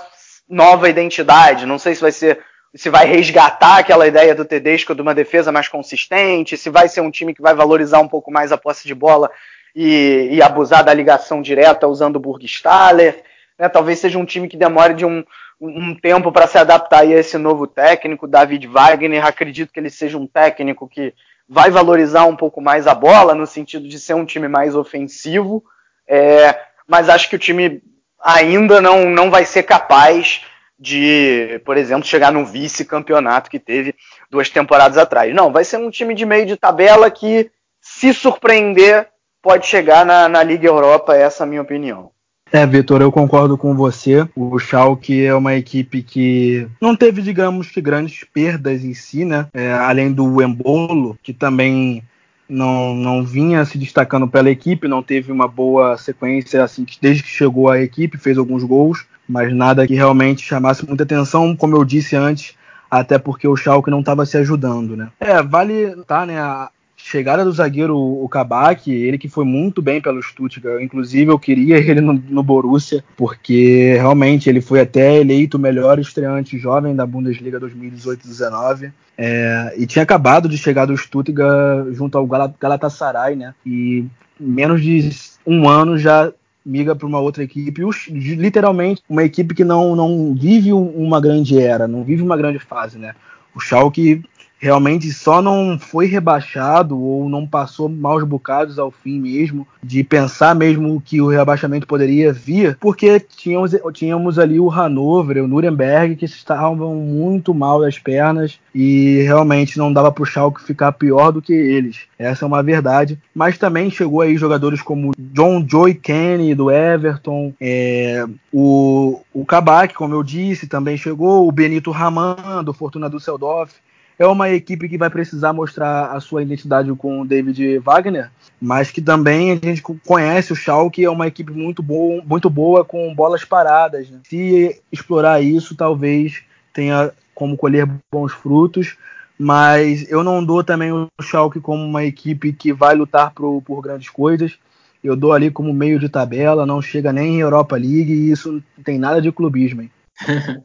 nova 0.50 0.90
identidade, 0.90 1.66
não 1.66 1.78
sei 1.78 1.94
se 1.94 2.02
vai 2.02 2.12
ser 2.12 2.40
se 2.76 2.90
vai 2.90 3.06
resgatar 3.06 3.78
aquela 3.78 4.06
ideia 4.06 4.36
do 4.36 4.44
Tedesco 4.44 4.94
de 4.94 5.02
uma 5.02 5.16
defesa 5.16 5.52
mais 5.52 5.68
consistente, 5.68 6.58
se 6.58 6.70
vai 6.70 6.90
ser 6.90 7.02
um 7.02 7.10
time 7.10 7.34
que 7.34 7.42
vai 7.42 7.56
valorizar 7.56 8.00
um 8.00 8.08
pouco 8.08 8.30
mais 8.30 8.52
a 8.52 8.58
posse 8.58 8.86
de 8.86 8.94
bola 8.94 9.32
e, 9.74 10.30
e 10.32 10.42
abusar 10.42 10.84
da 10.84 10.94
ligação 10.94 11.42
direta 11.42 11.88
usando 11.88 12.18
o 12.18 12.20
Burgstaller. 12.20 13.24
Né? 13.58 13.70
Talvez 13.70 14.00
seja 14.00 14.20
um 14.20 14.26
time 14.26 14.50
que 14.50 14.58
demore 14.58 14.94
de 14.94 15.06
um, 15.06 15.24
um 15.60 15.96
tempo 15.96 16.32
para 16.32 16.48
se 16.48 16.58
adaptar 16.58 17.02
a 17.02 17.06
esse 17.06 17.38
novo 17.38 17.66
técnico, 17.66 18.28
David 18.28 18.68
Wagner. 18.68 19.26
Acredito 19.26 19.72
que 19.72 19.80
ele 19.80 19.90
seja 19.90 20.18
um 20.18 20.28
técnico 20.28 20.88
que 20.88 21.14
vai 21.48 21.72
valorizar 21.72 22.26
um 22.26 22.36
pouco 22.36 22.60
mais 22.60 22.88
a 22.88 22.94
bola, 22.96 23.34
no 23.34 23.48
sentido 23.48 23.88
de 23.88 24.00
ser 24.00 24.16
um 24.16 24.26
time 24.26 24.48
mais 24.48 24.76
ofensivo, 24.76 25.64
é, 26.08 26.60
mas 26.88 27.08
acho 27.08 27.30
que 27.30 27.36
o 27.36 27.40
time 27.40 27.82
ainda 28.20 28.82
não, 28.82 29.10
não 29.10 29.30
vai 29.30 29.46
ser 29.46 29.64
capaz 29.64 30.42
de, 30.80 31.62
por 31.66 31.78
exemplo, 31.78 32.06
chegar 32.06 32.32
no 32.32 32.46
vice-campeonato 32.46 33.50
que 33.50 33.60
teve 33.60 33.96
duas 34.30 34.50
temporadas 34.50 34.98
atrás. 34.98 35.34
Não, 35.34 35.52
vai 35.52 35.64
ser 35.64 35.78
um 35.78 35.90
time 35.90 36.14
de 36.14 36.26
meio 36.26 36.46
de 36.46 36.58
tabela 36.58 37.10
que, 37.10 37.50
se 37.82 38.14
surpreender, 38.14 39.08
pode 39.42 39.68
chegar 39.68 40.06
na, 40.06 40.28
na 40.28 40.44
Liga 40.44 40.68
Europa, 40.68 41.16
essa 41.16 41.44
é 41.44 41.46
a 41.46 41.48
minha 41.48 41.62
opinião. 41.62 42.12
É, 42.52 42.66
Vitor, 42.66 43.02
eu 43.02 43.12
concordo 43.12 43.58
com 43.58 43.76
você. 43.76 44.28
O 44.36 44.58
Schalke 44.60 45.26
é 45.26 45.34
uma 45.34 45.56
equipe 45.56 46.04
que 46.04 46.68
não 46.80 46.96
teve, 46.96 47.22
digamos 47.22 47.70
que, 47.72 47.82
grandes 47.82 48.24
perdas 48.24 48.84
em 48.84 48.94
si, 48.94 49.26
né? 49.26 49.48
É, 49.54 49.74
além 49.74 50.12
do 50.12 50.42
Embolo, 50.42 51.18
que 51.24 51.34
também 51.34 52.04
não, 52.48 52.94
não 52.94 53.24
vinha 53.24 53.66
se 53.66 53.78
destacando 53.78 54.28
pela 54.28 54.50
equipe, 54.50 54.88
não 54.88 55.02
teve 55.02 55.32
uma 55.32 55.48
boa 55.48 55.98
sequência 55.98 56.64
assim 56.64 56.86
desde 57.02 57.24
que 57.24 57.30
chegou 57.30 57.70
à 57.70 57.82
equipe, 57.82 58.18
fez 58.18 58.38
alguns 58.38 58.64
gols, 58.64 59.06
mas 59.28 59.54
nada 59.54 59.88
que 59.88 59.96
realmente 59.96 60.44
chamasse 60.44 60.86
muita 60.86 61.04
atenção, 61.04 61.56
como 61.56 61.76
eu 61.76 61.84
disse 61.84 62.16
antes, 62.16 62.56
até 62.90 63.18
porque 63.18 63.48
o 63.48 63.56
Schalke 63.56 63.90
não 63.90 64.00
estava 64.00 64.26
se 64.26 64.38
ajudando, 64.38 64.96
né? 64.96 65.10
É, 65.20 65.42
vale 65.42 65.96
tá, 66.08 66.26
né, 66.26 66.40
a 66.40 66.70
chegada 67.06 67.46
do 67.46 67.52
zagueiro 67.52 67.96
o 67.96 68.28
Kabak, 68.28 68.92
ele 68.92 69.20
que 69.20 69.30
foi 69.30 69.46
muito 69.46 69.80
bem 69.80 70.02
pelo 70.02 70.24
Stuttgart, 70.24 70.82
inclusive 70.82 71.32
eu 71.32 71.38
queria 71.38 71.78
ele 71.78 72.02
no, 72.02 72.14
no 72.14 72.42
Borussia, 72.42 73.04
porque 73.16 73.94
realmente 73.94 74.50
ele 74.50 74.60
foi 74.60 74.82
até 74.82 75.18
eleito 75.18 75.56
o 75.56 75.60
melhor 75.60 76.00
estreante 76.00 76.58
jovem 76.58 76.96
da 76.96 77.06
Bundesliga 77.06 77.60
2018-19. 77.60 78.92
É, 79.18 79.76
e 79.78 79.86
tinha 79.86 80.02
acabado 80.02 80.50
de 80.50 80.58
chegar 80.58 80.88
do 80.88 80.98
Stuttgart 80.98 81.94
junto 81.94 82.18
ao 82.18 82.26
Galatasaray, 82.26 83.36
né? 83.36 83.54
E 83.64 84.06
menos 84.40 84.82
de 84.82 85.08
um 85.46 85.70
ano 85.70 86.00
já 86.00 86.34
miga 86.66 86.96
para 86.96 87.08
uma 87.08 87.20
outra 87.20 87.44
equipe, 87.44 87.84
literalmente 88.10 89.04
uma 89.08 89.24
equipe 89.24 89.54
que 89.54 89.64
não, 89.64 89.96
não 89.96 90.34
vive 90.34 90.74
uma 90.74 91.22
grande 91.22 91.62
era, 91.62 91.88
não 91.88 92.04
vive 92.04 92.24
uma 92.24 92.36
grande 92.36 92.58
fase, 92.58 92.98
né? 92.98 93.14
O 93.54 93.60
Schalke 93.60 94.24
realmente 94.66 95.14
só 95.14 95.44
não 95.44 95.78
foi 95.78 96.08
rebaixado 96.08 97.00
ou 97.00 97.30
não 97.30 97.46
passou 97.46 97.88
maus 97.88 98.24
bocados 98.24 98.80
ao 98.80 98.90
fim 98.90 99.20
mesmo, 99.20 99.68
de 99.84 100.04
pensar 100.04 100.56
mesmo 100.56 101.00
que 101.00 101.22
o 101.22 101.28
rebaixamento 101.28 101.86
poderia 101.86 102.34
vir, 102.34 102.76
porque 102.82 103.20
tínhamos, 103.20 103.76
tínhamos 103.94 104.40
ali 104.40 104.60
o 104.60 104.68
Hannover, 104.68 105.44
o 105.44 105.48
Nuremberg, 105.48 106.16
que 106.16 106.26
estavam 106.26 106.96
muito 106.96 107.54
mal 107.54 107.80
das 107.80 108.00
pernas 108.00 108.60
e 108.74 109.22
realmente 109.22 109.78
não 109.78 109.94
dava 109.94 110.12
para 110.12 110.24
o 110.24 110.26
Schalke 110.26 110.64
ficar 110.64 110.94
pior 110.94 111.32
do 111.32 111.44
que 111.44 111.54
eles. 111.54 112.00
Essa 112.18 112.44
é 112.44 112.48
uma 112.48 112.64
verdade. 112.64 113.20
Mas 113.36 113.60
também 113.60 113.92
chegou 113.92 114.22
aí 114.22 114.36
jogadores 114.36 114.82
como 114.82 115.12
John 115.16 115.64
Joy 115.70 115.94
Kenny 115.94 116.56
do 116.56 116.72
Everton, 116.72 117.54
é, 117.62 118.26
o, 118.52 119.22
o 119.32 119.46
Kabak, 119.46 119.94
como 119.94 120.16
eu 120.16 120.24
disse, 120.24 120.66
também 120.66 120.98
chegou, 120.98 121.48
o 121.48 121.52
Benito 121.52 121.92
Raman 121.92 122.64
do 122.64 122.74
Fortuna 122.74 123.12
Düsseldorf 123.12 123.85
é 124.18 124.26
uma 124.26 124.50
equipe 124.50 124.88
que 124.88 124.98
vai 124.98 125.10
precisar 125.10 125.54
mostrar 125.54 126.12
a 126.12 126.20
sua 126.20 126.42
identidade 126.42 126.94
com 126.94 127.22
o 127.22 127.26
David 127.26 127.80
Wagner, 127.80 128.32
mas 128.62 128.92
que 128.92 129.02
também 129.02 129.52
a 129.52 129.56
gente 129.56 129.82
conhece 129.82 130.54
o 130.54 130.56
Schalke, 130.56 131.04
é 131.04 131.10
uma 131.10 131.28
equipe 131.28 131.52
muito 131.52 131.84
boa, 131.84 132.24
muito 132.26 132.50
boa 132.50 132.86
com 132.86 133.14
bolas 133.14 133.44
paradas. 133.44 134.10
Né? 134.10 134.20
Se 134.28 134.82
explorar 134.92 135.42
isso, 135.42 135.76
talvez 135.76 136.44
tenha 136.74 137.12
como 137.34 137.58
colher 137.58 137.88
bons 138.12 138.32
frutos, 138.32 138.96
mas 139.38 140.10
eu 140.10 140.24
não 140.24 140.44
dou 140.44 140.64
também 140.64 140.92
o 140.92 141.10
Schalke 141.22 141.60
como 141.60 141.84
uma 141.84 142.06
equipe 142.06 142.54
que 142.54 142.72
vai 142.72 142.96
lutar 142.96 143.32
por, 143.34 143.62
por 143.62 143.82
grandes 143.82 144.10
coisas. 144.10 144.58
Eu 145.04 145.16
dou 145.16 145.34
ali 145.34 145.52
como 145.52 145.74
meio 145.74 146.00
de 146.00 146.10
tabela, 146.10 146.66
não 146.66 146.82
chega 146.82 147.14
nem 147.14 147.36
em 147.36 147.42
Europa 147.42 147.76
League 147.76 148.12
e 148.12 148.32
isso 148.32 148.64
não 148.78 148.84
tem 148.84 148.98
nada 148.98 149.22
de 149.22 149.32
clubismo. 149.32 149.82
Hein? 149.82 149.92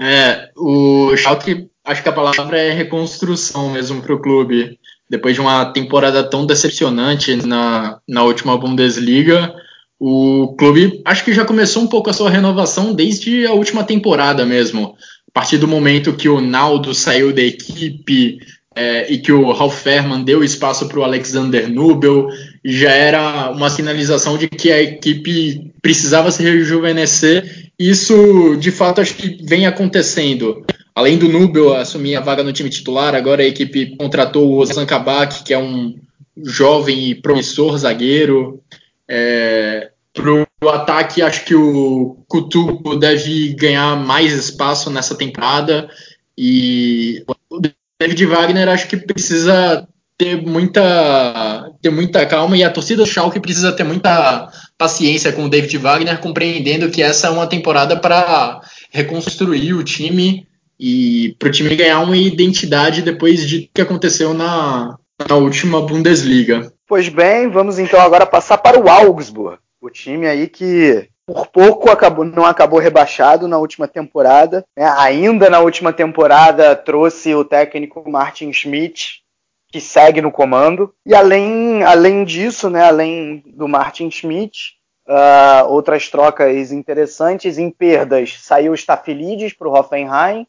é, 0.00 0.50
o 0.56 1.16
Schalke 1.16 1.68
acho 1.84 2.02
que 2.02 2.08
a 2.08 2.12
palavra 2.12 2.58
é 2.58 2.72
reconstrução 2.72 3.70
mesmo 3.70 4.02
para 4.02 4.14
o 4.14 4.20
clube. 4.20 4.78
Depois 5.10 5.34
de 5.34 5.40
uma 5.40 5.64
temporada 5.66 6.22
tão 6.22 6.44
decepcionante 6.44 7.34
na, 7.46 7.98
na 8.06 8.22
última 8.24 8.58
Bundesliga, 8.58 9.54
o 9.98 10.54
clube 10.58 11.00
acho 11.04 11.24
que 11.24 11.32
já 11.32 11.44
começou 11.44 11.82
um 11.82 11.86
pouco 11.86 12.10
a 12.10 12.12
sua 12.12 12.30
renovação 12.30 12.92
desde 12.92 13.46
a 13.46 13.52
última 13.52 13.82
temporada 13.84 14.44
mesmo. 14.44 14.94
A 15.28 15.32
partir 15.32 15.56
do 15.58 15.66
momento 15.66 16.14
que 16.14 16.28
o 16.28 16.40
Naldo 16.40 16.94
saiu 16.94 17.32
da 17.32 17.42
equipe 17.42 18.38
é, 18.74 19.12
e 19.12 19.18
que 19.18 19.32
o 19.32 19.50
Ralf 19.50 19.82
Ferman 19.82 20.22
deu 20.22 20.44
espaço 20.44 20.86
para 20.86 21.00
o 21.00 21.04
Alexander 21.04 21.68
Nubel, 21.68 22.28
já 22.64 22.92
era 22.92 23.50
uma 23.50 23.70
sinalização 23.70 24.38
de 24.38 24.46
que 24.48 24.70
a 24.70 24.80
equipe 24.80 25.72
precisava 25.82 26.30
se 26.30 26.42
rejuvenescer. 26.42 27.67
Isso, 27.78 28.56
de 28.56 28.72
fato, 28.72 29.00
acho 29.00 29.14
que 29.14 29.38
vem 29.44 29.66
acontecendo. 29.66 30.64
Além 30.94 31.16
do 31.16 31.28
Nubel 31.28 31.74
assumir 31.74 32.16
a 32.16 32.20
vaga 32.20 32.42
no 32.42 32.52
time 32.52 32.68
titular, 32.68 33.14
agora 33.14 33.42
a 33.42 33.46
equipe 33.46 33.96
contratou 33.96 34.50
o 34.50 34.56
Ozan 34.56 34.84
Kabak, 34.84 35.44
que 35.44 35.54
é 35.54 35.58
um 35.58 35.96
jovem 36.42 37.10
e 37.10 37.14
promissor 37.14 37.78
zagueiro. 37.78 38.60
É, 39.06 39.90
Para 40.12 40.46
o 40.62 40.68
ataque, 40.68 41.22
acho 41.22 41.44
que 41.44 41.54
o 41.54 42.16
Kutuko 42.26 42.96
deve 42.96 43.54
ganhar 43.54 43.94
mais 43.96 44.32
espaço 44.32 44.90
nessa 44.90 45.14
temporada. 45.14 45.88
E 46.36 47.24
o 47.48 47.60
David 48.00 48.26
Wagner 48.26 48.68
acho 48.68 48.88
que 48.88 48.96
precisa 48.96 49.86
ter 50.18 50.42
muita, 50.42 51.70
ter 51.80 51.90
muita 51.90 52.26
calma 52.26 52.56
e 52.56 52.64
a 52.64 52.70
torcida 52.70 53.02
do 53.02 53.08
Schalke 53.08 53.38
precisa 53.38 53.72
ter 53.72 53.84
muita 53.84 54.50
paciência 54.76 55.32
com 55.32 55.44
o 55.44 55.48
David 55.48 55.78
Wagner, 55.78 56.20
compreendendo 56.20 56.90
que 56.90 57.00
essa 57.00 57.28
é 57.28 57.30
uma 57.30 57.46
temporada 57.46 57.96
para 57.96 58.60
reconstruir 58.90 59.74
o 59.74 59.84
time 59.84 60.46
e 60.78 61.36
para 61.38 61.48
o 61.48 61.52
time 61.52 61.74
ganhar 61.76 62.00
uma 62.00 62.16
identidade 62.16 63.02
depois 63.02 63.48
de 63.48 63.70
que 63.72 63.80
aconteceu 63.80 64.34
na, 64.34 64.96
na 65.28 65.36
última 65.36 65.80
Bundesliga. 65.80 66.72
Pois 66.86 67.08
bem, 67.08 67.48
vamos 67.48 67.78
então 67.78 68.00
agora 68.00 68.26
passar 68.26 68.58
para 68.58 68.78
o 68.78 68.88
Augsburg, 68.88 69.58
o 69.80 69.88
time 69.88 70.26
aí 70.26 70.48
que 70.48 71.08
por 71.24 71.46
pouco 71.48 71.90
acabou, 71.90 72.24
não 72.24 72.46
acabou 72.46 72.80
rebaixado 72.80 73.46
na 73.46 73.58
última 73.58 73.86
temporada. 73.86 74.64
Né? 74.76 74.90
Ainda 74.96 75.50
na 75.50 75.60
última 75.60 75.92
temporada 75.92 76.74
trouxe 76.74 77.34
o 77.34 77.44
técnico 77.44 78.02
Martin 78.10 78.50
Schmidt, 78.50 79.22
que 79.70 79.80
segue 79.80 80.20
no 80.20 80.32
comando. 80.32 80.94
E 81.04 81.14
além, 81.14 81.82
além 81.82 82.24
disso, 82.24 82.70
né, 82.70 82.84
além 82.84 83.42
do 83.46 83.68
Martin 83.68 84.10
Schmidt, 84.10 84.78
uh, 85.08 85.66
outras 85.68 86.08
trocas 86.08 86.70
interessantes. 86.70 87.58
Em 87.58 87.70
perdas, 87.70 88.38
saiu 88.40 88.72
o 88.72 88.74
Staphylidis 88.74 89.52
para 89.52 89.68
o 89.68 89.72
Hoffenheim, 89.72 90.46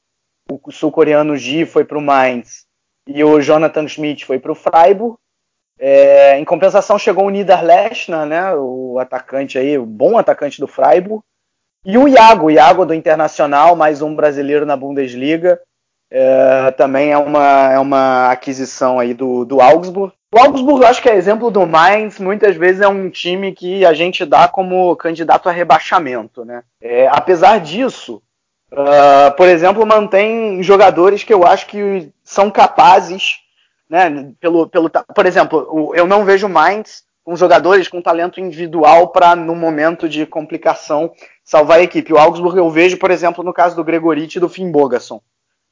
o 0.52 0.72
sul-coreano 0.72 1.38
Ji 1.38 1.66
foi 1.66 1.86
para 1.86 1.98
o 1.98 2.02
Mainz 2.02 2.66
e 3.08 3.24
o 3.24 3.40
Jonathan 3.40 3.88
Schmidt 3.88 4.26
foi 4.26 4.40
para 4.40 4.52
o 4.52 4.56
Freiburg. 4.56 5.18
É, 5.82 6.38
em 6.38 6.44
compensação 6.44 7.00
chegou 7.00 7.26
o 7.26 7.30
Niederlechner, 7.30 8.26
né, 8.26 8.54
o 8.54 9.00
atacante 9.00 9.58
aí, 9.58 9.78
o 9.78 9.86
bom 9.86 10.18
atacante 10.18 10.60
do 10.60 10.68
Freiburg, 10.68 11.24
e 11.86 11.98
o 11.98 12.08
Iago, 12.08 12.48
o 12.48 12.52
Iago 12.52 12.86
do 12.86 12.94
Internacional, 12.94 13.76
mais 13.78 14.02
um 14.02 14.14
brasileiro 14.14 14.66
na 14.66 14.76
Bundesliga, 14.76 15.62
é, 16.12 16.72
também 16.72 17.12
é 17.12 17.18
uma, 17.18 17.72
é 17.72 17.80
uma 17.80 18.32
aquisição 18.32 19.00
aí 19.00 19.14
do, 19.14 19.46
do 19.46 19.62
Augsburg. 19.62 20.14
O 20.34 20.40
Augsburg, 20.40 20.86
acho 20.86 21.02
que 21.02 21.10
é 21.10 21.16
exemplo 21.16 21.50
do 21.50 21.66
Mainz, 21.66 22.20
muitas 22.20 22.56
vezes 22.56 22.82
é 22.82 22.88
um 22.88 23.10
time 23.10 23.52
que 23.52 23.84
a 23.86 23.94
gente 23.94 24.26
dá 24.26 24.48
como 24.48 24.96
candidato 24.96 25.50
a 25.50 25.52
rebaixamento, 25.52 26.46
né? 26.46 26.64
É, 26.82 27.08
apesar 27.08 27.60
disso, 27.60 28.22
Uh, 28.72 29.36
por 29.36 29.48
exemplo, 29.48 29.86
mantém 29.86 30.62
jogadores 30.62 31.24
que 31.24 31.34
eu 31.34 31.44
acho 31.46 31.66
que 31.66 32.12
são 32.24 32.52
capazes, 32.52 33.40
né? 33.90 34.32
Pelo, 34.40 34.68
pelo, 34.68 34.90
por 34.90 35.26
exemplo, 35.26 35.92
eu 35.96 36.06
não 36.06 36.24
vejo 36.24 36.48
Mainz 36.48 37.04
com 37.24 37.36
jogadores 37.36 37.88
com 37.88 38.02
talento 38.02 38.40
individual 38.40 39.10
para, 39.10 39.36
no 39.36 39.56
momento 39.56 40.08
de 40.08 40.26
complicação, 40.26 41.12
salvar 41.44 41.80
a 41.80 41.84
equipe. 41.84 42.14
O 42.14 42.18
Augsburg 42.18 42.58
eu 42.58 42.70
vejo, 42.70 42.98
por 42.98 43.10
exemplo, 43.10 43.44
no 43.44 43.54
caso 43.54 43.76
do 43.76 43.84
Gregoriti 43.84 44.38
e 44.38 44.42
do 44.42 44.50
Finn 44.50 44.72
Bogason. 44.72 45.20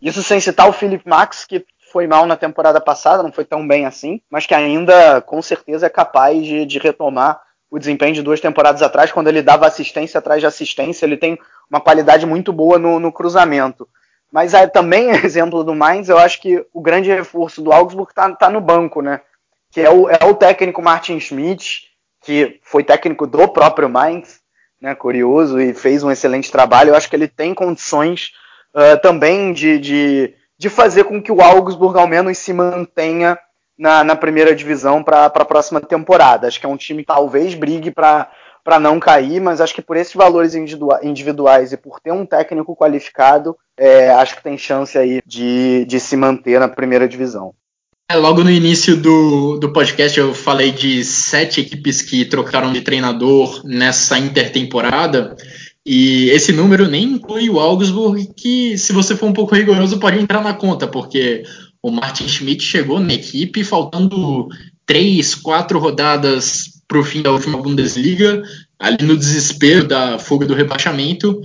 Isso 0.01 0.21
sem 0.21 0.39
citar 0.39 0.69
o 0.69 0.73
Philip 0.73 1.07
Max, 1.07 1.45
que 1.45 1.65
foi 1.91 2.05
mal 2.05 2.25
na 2.25 2.35
temporada 2.35 2.79
passada, 2.79 3.23
não 3.23 3.31
foi 3.31 3.45
tão 3.45 3.67
bem 3.67 3.85
assim, 3.85 4.21
mas 4.29 4.45
que 4.45 4.53
ainda, 4.53 5.21
com 5.21 5.41
certeza, 5.41 5.87
é 5.87 5.89
capaz 5.89 6.45
de, 6.45 6.65
de 6.65 6.79
retomar 6.79 7.41
o 7.69 7.79
desempenho 7.79 8.13
de 8.13 8.21
duas 8.21 8.39
temporadas 8.39 8.81
atrás, 8.81 9.11
quando 9.11 9.27
ele 9.27 9.41
dava 9.41 9.67
assistência 9.67 10.19
atrás 10.19 10.39
de 10.39 10.47
assistência, 10.47 11.05
ele 11.05 11.17
tem 11.17 11.37
uma 11.69 11.81
qualidade 11.81 12.25
muito 12.25 12.53
boa 12.53 12.77
no, 12.77 12.99
no 12.99 13.11
cruzamento. 13.11 13.87
Mas 14.31 14.53
é, 14.53 14.67
também, 14.67 15.09
exemplo 15.23 15.63
do 15.63 15.75
Mainz, 15.75 16.09
eu 16.09 16.17
acho 16.17 16.41
que 16.41 16.65
o 16.73 16.81
grande 16.81 17.09
reforço 17.09 17.61
do 17.61 17.71
Augsburg 17.71 18.11
está 18.11 18.29
tá 18.35 18.49
no 18.49 18.61
banco, 18.61 19.01
né? 19.01 19.21
Que 19.71 19.81
é 19.81 19.89
o, 19.89 20.09
é 20.09 20.23
o 20.23 20.33
técnico 20.33 20.81
Martin 20.81 21.19
Schmidt, 21.19 21.87
que 22.21 22.59
foi 22.63 22.83
técnico 22.83 23.27
do 23.27 23.47
próprio 23.49 23.89
Mainz, 23.89 24.39
né? 24.81 24.95
Curioso, 24.95 25.59
e 25.59 25.73
fez 25.73 26.03
um 26.03 26.11
excelente 26.11 26.51
trabalho. 26.51 26.89
Eu 26.89 26.95
acho 26.95 27.09
que 27.09 27.15
ele 27.15 27.27
tem 27.27 27.53
condições 27.53 28.31
uh, 28.77 29.01
também 29.01 29.51
de, 29.51 29.79
de, 29.79 30.33
de 30.57 30.69
fazer 30.69 31.05
com 31.05 31.21
que 31.21 31.31
o 31.31 31.41
Augsburg 31.41 31.97
ao 31.97 32.07
menos 32.07 32.37
se 32.37 32.53
mantenha 32.53 33.37
na, 33.77 34.03
na 34.03 34.15
primeira 34.15 34.55
divisão 34.55 35.03
para 35.03 35.25
a 35.25 35.45
próxima 35.45 35.81
temporada. 35.81 36.47
Acho 36.47 36.59
que 36.59 36.65
é 36.65 36.69
um 36.69 36.77
time 36.77 37.01
que 37.01 37.07
talvez 37.07 37.55
brigue 37.55 37.91
para 37.91 38.29
para 38.63 38.81
não 38.81 38.99
cair, 38.99 39.39
mas 39.39 39.61
acho 39.61 39.73
que 39.73 39.81
por 39.81 39.95
esses 39.95 40.13
valores 40.13 40.53
individuais 40.53 41.71
e 41.71 41.77
por 41.77 42.01
ter 42.01 42.11
um 42.11 42.25
técnico 42.25 42.75
qualificado, 42.75 43.55
é, 43.77 44.09
acho 44.09 44.35
que 44.35 44.43
tem 44.43 44.57
chance 44.57 44.97
aí 44.97 45.21
de, 45.25 45.85
de 45.85 46.01
se 46.01 46.17
manter 46.17 46.59
na 46.59 46.67
primeira 46.67 47.07
divisão. 47.07 47.53
É, 48.11 48.15
logo 48.17 48.43
no 48.43 48.51
início 48.51 48.97
do, 48.97 49.57
do 49.57 49.71
podcast 49.71 50.19
eu 50.19 50.33
falei 50.33 50.73
de 50.73 51.01
sete 51.05 51.61
equipes 51.61 52.01
que 52.01 52.25
trocaram 52.25 52.73
de 52.73 52.81
treinador 52.81 53.61
nessa 53.63 54.19
intertemporada. 54.19 55.37
E 55.89 56.29
esse 56.31 56.51
número 56.51 56.89
nem 56.89 57.03
inclui 57.05 57.49
o 57.49 57.61
Augsburg, 57.61 58.33
que, 58.35 58.77
se 58.77 58.91
você 58.91 59.15
for 59.15 59.27
um 59.27 59.33
pouco 59.33 59.55
rigoroso, 59.55 59.97
pode 59.97 60.19
entrar 60.19 60.43
na 60.43 60.53
conta, 60.53 60.85
porque 60.85 61.43
o 61.81 61.89
Martin 61.89 62.27
Schmidt 62.27 62.61
chegou 62.61 62.99
na 62.99 63.13
equipe 63.13 63.63
faltando 63.63 64.49
três, 64.85 65.33
quatro 65.33 65.79
rodadas 65.79 66.81
para 66.89 66.99
o 66.99 67.03
fim 67.05 67.21
da 67.21 67.31
última 67.31 67.61
Bundesliga, 67.61 68.43
ali 68.77 69.05
no 69.05 69.15
desespero 69.15 69.87
da 69.87 70.19
fuga 70.19 70.45
do 70.45 70.53
rebaixamento, 70.53 71.41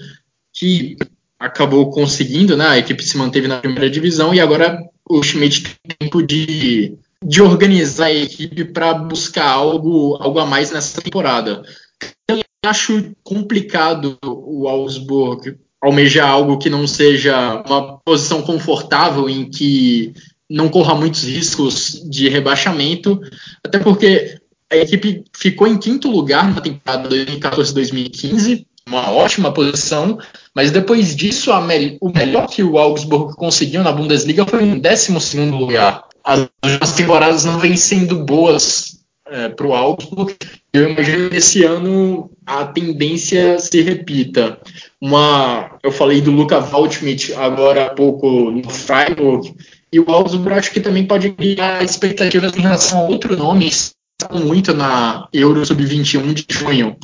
que 0.52 0.96
acabou 1.38 1.88
conseguindo, 1.90 2.56
né? 2.56 2.66
A 2.66 2.78
equipe 2.78 3.04
se 3.04 3.16
manteve 3.16 3.46
na 3.46 3.58
primeira 3.60 3.88
divisão 3.88 4.34
e 4.34 4.40
agora 4.40 4.76
o 5.08 5.22
Schmidt 5.22 5.62
tem 5.62 5.96
tempo 6.00 6.20
de, 6.20 6.96
de 7.24 7.40
organizar 7.40 8.06
a 8.06 8.12
equipe 8.12 8.64
para 8.64 8.92
buscar 8.92 9.48
algo, 9.48 10.16
algo 10.20 10.40
a 10.40 10.46
mais 10.46 10.72
nessa 10.72 11.00
temporada. 11.00 11.62
Acho 12.64 13.12
complicado 13.24 14.18
o 14.22 14.68
Augsburg 14.68 15.56
almejar 15.82 16.30
algo 16.30 16.58
que 16.58 16.70
não 16.70 16.86
seja 16.86 17.62
uma 17.66 17.98
posição 17.98 18.40
confortável 18.40 19.28
em 19.28 19.50
que 19.50 20.14
não 20.48 20.68
corra 20.68 20.94
muitos 20.94 21.24
riscos 21.24 22.00
de 22.08 22.28
rebaixamento, 22.28 23.20
até 23.64 23.78
porque 23.78 24.38
a 24.70 24.76
equipe 24.76 25.24
ficou 25.34 25.66
em 25.66 25.76
quinto 25.76 26.08
lugar 26.08 26.54
na 26.54 26.60
temporada 26.60 27.08
2014-2015, 27.08 28.64
uma 28.86 29.10
ótima 29.10 29.52
posição, 29.52 30.18
mas 30.54 30.70
depois 30.70 31.16
disso, 31.16 31.50
me 31.62 31.98
o 32.00 32.10
melhor 32.10 32.46
que 32.46 32.62
o 32.62 32.78
Augsburg 32.78 33.34
conseguiu 33.34 33.82
na 33.82 33.92
Bundesliga 33.92 34.46
foi 34.46 34.64
em 34.64 34.78
12 34.78 35.40
lugar. 35.50 36.04
As 36.24 36.94
temporadas 36.94 37.44
não 37.44 37.58
vêm 37.58 37.76
sendo 37.76 38.24
boas 38.24 39.01
é, 39.26 39.48
para 39.48 39.66
o 39.66 39.74
Augsburg. 39.74 40.36
Eu 40.72 40.90
imagino 40.90 41.30
que 41.30 41.36
esse 41.36 41.64
ano 41.64 42.30
a 42.46 42.64
tendência 42.64 43.58
se 43.58 43.80
repita. 43.82 44.58
Uma, 45.00 45.78
eu 45.82 45.92
falei 45.92 46.20
do 46.20 46.30
Luca 46.30 46.58
Waldschmidt 46.58 47.34
agora 47.34 47.86
há 47.86 47.90
pouco 47.90 48.50
no 48.50 48.68
Freiburg, 48.70 49.54
e 49.92 50.00
o 50.00 50.10
Augsburg 50.10 50.58
acho 50.58 50.72
que 50.72 50.80
também 50.80 51.06
pode 51.06 51.30
criar 51.32 51.84
expectativas 51.84 52.56
em 52.56 52.60
relação 52.60 53.00
a 53.00 53.08
outro 53.08 53.36
nome 53.36 53.70
que 53.70 54.38
muito 54.38 54.72
na 54.72 55.28
Euro 55.32 55.64
Sub-21 55.64 56.32
de 56.32 56.46
junho. 56.48 56.96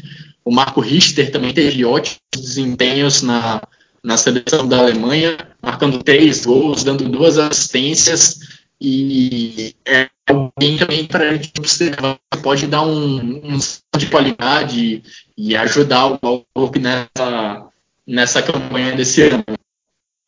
O 0.45 0.51
Marco 0.51 0.81
Richter 0.81 1.31
também 1.31 1.53
teve 1.53 1.85
ótimos 1.85 2.19
desempenhos 2.35 3.23
na, 3.23 3.61
na 4.03 4.17
seleção 4.17 4.67
da 4.67 4.79
Alemanha, 4.79 5.37
marcando 5.63 6.03
três 6.03 6.47
gols, 6.47 6.85
dando 6.85 7.09
duas 7.09 7.37
assistências 7.37 8.39
e 8.81 9.75
é 9.87 10.09
alguém 10.29 10.77
também 10.79 11.07
para 11.07 11.31
a 11.31 11.35
gente 11.35 11.53
observar 11.59 12.19
pode 12.43 12.67
dar 12.67 12.83
um, 12.83 13.19
um 13.19 13.59
de 13.97 14.11
qualidade 14.11 15.03
e 15.37 15.57
ajudar 15.57 16.07
o 16.07 16.19
Augsburg 16.23 16.79
nessa, 16.79 17.69
nessa 18.07 18.43
campanha 18.43 18.95
desse 18.95 19.23
ano. 19.23 19.45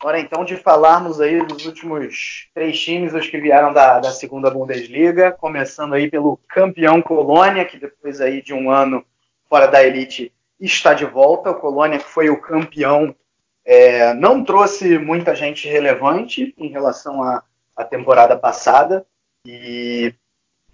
Hora 0.03 0.19
então 0.19 0.43
de 0.43 0.57
falarmos 0.57 1.21
aí 1.21 1.45
dos 1.45 1.65
últimos 1.65 2.49
três 2.53 2.79
times, 2.79 3.13
os 3.13 3.27
que 3.27 3.39
vieram 3.39 3.71
da, 3.71 3.99
da 3.99 4.11
segunda 4.11 4.49
Bundesliga, 4.49 5.31
começando 5.31 5.93
aí 5.93 6.09
pelo 6.09 6.39
campeão 6.47 7.01
Colônia, 7.01 7.65
que 7.65 7.77
depois 7.77 8.19
aí 8.19 8.41
de 8.41 8.53
um 8.53 8.71
ano 8.71 9.05
fora 9.47 9.67
da 9.67 9.83
elite 9.83 10.33
está 10.59 10.93
de 10.93 11.05
volta. 11.05 11.51
O 11.51 11.55
Colônia, 11.55 11.99
que 11.99 12.05
foi 12.05 12.29
o 12.31 12.41
campeão, 12.41 13.15
é, 13.63 14.13
não 14.15 14.43
trouxe 14.43 14.97
muita 14.97 15.35
gente 15.35 15.67
relevante 15.67 16.53
em 16.57 16.69
relação 16.69 17.21
à, 17.21 17.43
à 17.81 17.85
temporada 17.85 18.37
passada. 18.37 19.05
E 19.45 20.13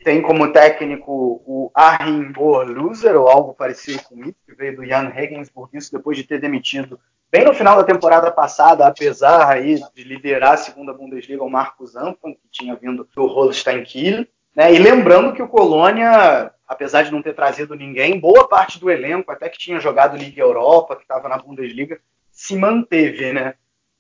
tem 0.04 0.22
como 0.22 0.52
técnico 0.52 1.12
o 1.46 1.72
Arhin 1.74 2.32
Loser, 2.34 3.16
ou 3.16 3.28
algo 3.28 3.54
parecido 3.54 4.04
com 4.04 4.20
isso, 4.22 4.36
que 4.46 4.54
veio 4.54 4.76
do 4.76 4.86
Jan 4.86 5.10
Regensburg, 5.10 5.76
isso 5.78 5.92
depois 5.92 6.18
de 6.18 6.24
ter 6.24 6.40
demitido 6.40 7.00
bem 7.30 7.44
no 7.44 7.54
final 7.54 7.76
da 7.76 7.84
temporada 7.84 8.32
passada, 8.32 8.88
apesar 8.88 9.52
aí 9.52 9.82
de 9.94 10.04
liderar 10.04 10.54
a 10.54 10.58
segunda 10.58 10.94
Bundesliga 10.94 11.44
o 11.44 11.50
Marcos 11.50 11.96
Anton, 11.96 12.34
que 12.34 12.48
tinha 12.50 12.76
vindo 12.76 13.08
do 13.14 13.26
Holstein 13.26 13.84
Kiel. 13.84 14.26
Né? 14.56 14.74
E 14.74 14.80
lembrando 14.80 15.34
que 15.34 15.42
o 15.42 15.48
Colônia 15.48 16.52
apesar 16.68 17.04
de 17.04 17.12
não 17.12 17.22
ter 17.22 17.34
trazido 17.34 17.76
ninguém, 17.76 18.20
boa 18.20 18.48
parte 18.48 18.80
do 18.80 18.92
elenco, 18.92 19.32
até 19.32 19.48
que 19.48 19.58
tinha 19.58 19.80
jogado 19.80 20.18
Liga 20.18 20.42
Europa, 20.42 20.96
que 20.96 21.04
estava 21.04 21.30
na 21.30 21.38
Bundesliga, 21.38 22.00
se 22.30 22.56
manteve, 22.56 23.32
né? 23.32 23.56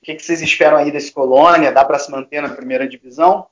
Que, 0.07 0.15
que 0.15 0.23
vocês 0.23 0.41
esperam 0.41 0.77
aí 0.77 0.89
desse 0.89 1.11
Colônia? 1.11 1.69
Dá 1.69 1.84
para 1.84 1.99
se 1.99 2.09
manter 2.09 2.41
na 2.41 2.47
primeira 2.47 2.88
divisão? 2.88 3.45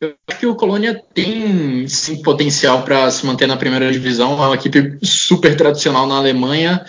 Eu 0.00 0.14
acho 0.26 0.40
que 0.40 0.46
o 0.46 0.54
Colônia 0.54 1.02
tem 1.12 1.86
sim 1.86 2.22
potencial 2.22 2.82
para 2.82 3.10
se 3.10 3.26
manter 3.26 3.46
na 3.46 3.58
primeira 3.58 3.92
divisão. 3.92 4.32
É 4.42 4.46
uma 4.46 4.54
equipe 4.54 4.98
super 5.04 5.54
tradicional 5.54 6.06
na 6.06 6.16
Alemanha 6.16 6.82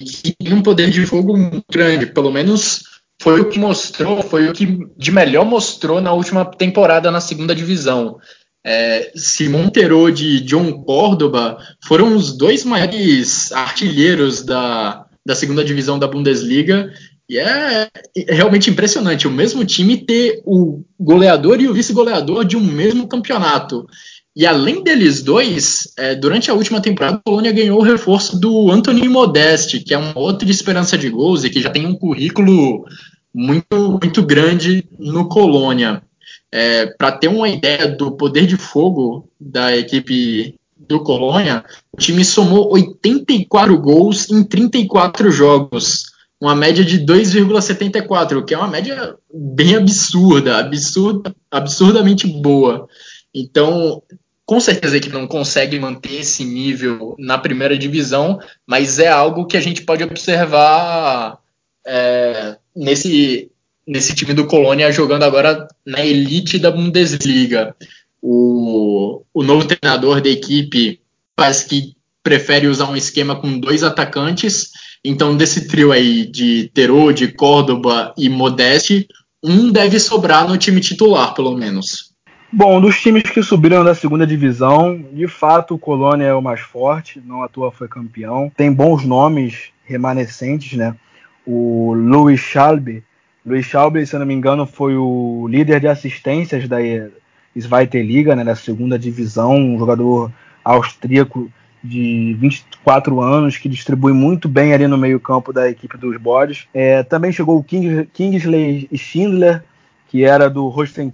e 0.00 0.32
tem 0.32 0.52
um 0.52 0.60
poder 0.60 0.90
de 0.90 1.06
fogo 1.06 1.36
grande. 1.70 2.06
Pelo 2.06 2.32
menos 2.32 2.82
foi 3.22 3.40
o 3.40 3.48
que 3.48 3.60
mostrou, 3.60 4.20
foi 4.24 4.48
o 4.48 4.52
que 4.52 4.66
de 4.96 5.12
melhor 5.12 5.44
mostrou 5.44 6.00
na 6.00 6.12
última 6.12 6.44
temporada 6.44 7.12
na 7.12 7.20
segunda 7.20 7.54
divisão 7.54 8.18
é, 8.66 9.12
Simon 9.14 9.68
Terode 9.68 10.26
e 10.26 10.40
John 10.40 10.82
Córdoba 10.82 11.58
foram 11.84 12.16
os 12.16 12.36
dois 12.36 12.64
maiores 12.64 13.52
artilheiros 13.52 14.42
da, 14.42 15.06
da 15.24 15.34
segunda 15.34 15.62
divisão 15.62 15.98
da 15.98 16.08
Bundesliga. 16.08 16.92
E 17.28 17.38
é, 17.38 17.88
é 18.16 18.34
realmente 18.34 18.70
impressionante 18.70 19.26
o 19.26 19.30
mesmo 19.30 19.64
time 19.64 19.96
ter 19.96 20.42
o 20.44 20.82
goleador 21.00 21.60
e 21.60 21.68
o 21.68 21.72
vice-goleador 21.72 22.44
de 22.44 22.56
um 22.56 22.60
mesmo 22.60 23.08
campeonato. 23.08 23.86
E 24.36 24.44
além 24.44 24.82
deles 24.82 25.22
dois, 25.22 25.92
é, 25.96 26.14
durante 26.14 26.50
a 26.50 26.54
última 26.54 26.80
temporada, 26.80 27.16
a 27.16 27.20
Polônia 27.20 27.52
ganhou 27.52 27.78
o 27.78 27.84
reforço 27.84 28.38
do 28.38 28.70
Anthony 28.70 29.08
Modeste, 29.08 29.80
que 29.80 29.94
é 29.94 29.98
uma 29.98 30.18
outra 30.18 30.50
esperança 30.50 30.98
de 30.98 31.08
gols 31.08 31.44
e 31.44 31.50
que 31.50 31.62
já 31.62 31.70
tem 31.70 31.86
um 31.86 31.94
currículo 31.94 32.84
muito, 33.32 33.98
muito 34.02 34.22
grande 34.22 34.84
no 34.98 35.28
Colônia. 35.28 36.02
É, 36.50 36.86
Para 36.86 37.12
ter 37.12 37.28
uma 37.28 37.48
ideia 37.48 37.86
do 37.88 38.12
poder 38.12 38.46
de 38.46 38.56
fogo 38.56 39.28
da 39.40 39.76
equipe 39.76 40.56
do 40.76 41.00
Colônia, 41.02 41.64
o 41.92 41.96
time 41.96 42.24
somou 42.24 42.72
84 42.72 43.78
gols 43.78 44.28
em 44.30 44.42
34 44.42 45.30
jogos, 45.30 46.04
uma 46.44 46.54
média 46.54 46.84
de 46.84 47.00
2,74, 47.00 48.44
que 48.44 48.52
é 48.52 48.58
uma 48.58 48.68
média 48.68 49.16
bem 49.32 49.76
absurda, 49.76 50.58
absurda, 50.58 51.34
absurdamente 51.50 52.26
boa. 52.26 52.86
Então, 53.34 54.02
com 54.44 54.60
certeza 54.60 54.98
equipe 54.98 55.14
não 55.14 55.26
consegue 55.26 55.78
manter 55.80 56.20
esse 56.20 56.44
nível 56.44 57.16
na 57.18 57.38
primeira 57.38 57.78
divisão, 57.78 58.38
mas 58.66 58.98
é 58.98 59.08
algo 59.08 59.46
que 59.46 59.56
a 59.56 59.60
gente 59.60 59.82
pode 59.82 60.04
observar 60.04 61.38
é, 61.86 62.58
nesse, 62.76 63.50
nesse 63.86 64.14
time 64.14 64.34
do 64.34 64.46
Colônia 64.46 64.92
jogando 64.92 65.22
agora 65.22 65.66
na 65.84 66.04
elite 66.04 66.58
da 66.58 66.70
Bundesliga. 66.70 67.74
O, 68.20 69.22
o 69.32 69.42
novo 69.42 69.66
treinador 69.66 70.20
da 70.20 70.28
equipe 70.28 71.00
parece 71.34 71.66
que 71.66 71.96
prefere 72.22 72.66
usar 72.66 72.90
um 72.90 72.96
esquema 72.96 73.34
com 73.40 73.58
dois 73.58 73.82
atacantes. 73.82 74.70
Então, 75.04 75.36
desse 75.36 75.68
trio 75.68 75.92
aí 75.92 76.24
de 76.24 76.70
Terode, 76.72 77.28
Córdoba 77.28 78.14
e 78.16 78.28
Modeste, 78.28 79.06
um 79.42 79.70
deve 79.70 80.00
sobrar 80.00 80.48
no 80.48 80.56
time 80.56 80.80
titular, 80.80 81.34
pelo 81.34 81.56
menos. 81.56 82.12
Bom, 82.52 82.80
dos 82.80 83.00
times 83.00 83.24
que 83.24 83.42
subiram 83.42 83.84
da 83.84 83.94
segunda 83.94 84.26
divisão, 84.26 85.04
de 85.12 85.26
fato 85.26 85.74
o 85.74 85.78
Colônia 85.78 86.26
é 86.26 86.34
o 86.34 86.40
mais 86.40 86.60
forte, 86.60 87.20
não 87.24 87.42
à 87.42 87.48
toa 87.48 87.70
foi 87.70 87.88
campeão. 87.88 88.50
Tem 88.56 88.72
bons 88.72 89.04
nomes 89.04 89.70
remanescentes, 89.84 90.78
né? 90.78 90.94
O 91.44 91.92
Louis 91.92 92.40
Schalbe 92.40 93.04
Luiz 93.46 93.66
Schauber, 93.66 94.06
se 94.06 94.16
eu 94.16 94.20
não 94.20 94.26
me 94.26 94.32
engano, 94.32 94.66
foi 94.66 94.96
o 94.96 95.46
líder 95.48 95.78
de 95.78 95.86
assistências 95.86 96.66
da 96.66 96.78
Zweite 97.58 98.02
Liga, 98.02 98.34
né, 98.34 98.42
da 98.42 98.56
segunda 98.56 98.98
divisão, 98.98 99.54
um 99.54 99.78
jogador 99.78 100.32
austríaco 100.64 101.52
de 101.84 102.34
24 102.40 103.20
anos 103.20 103.58
que 103.58 103.68
distribui 103.68 104.14
muito 104.14 104.48
bem 104.48 104.72
ali 104.72 104.88
no 104.88 104.96
meio-campo 104.96 105.52
da 105.52 105.68
equipe 105.68 105.98
dos 105.98 106.16
Bodes. 106.16 106.66
É, 106.72 107.02
também 107.02 107.30
chegou 107.30 107.58
o 107.58 107.62
King, 107.62 108.06
Kingsley 108.06 108.88
Schindler, 108.96 109.62
que 110.08 110.24
era 110.24 110.48
do 110.48 110.66
Holstein 110.68 111.12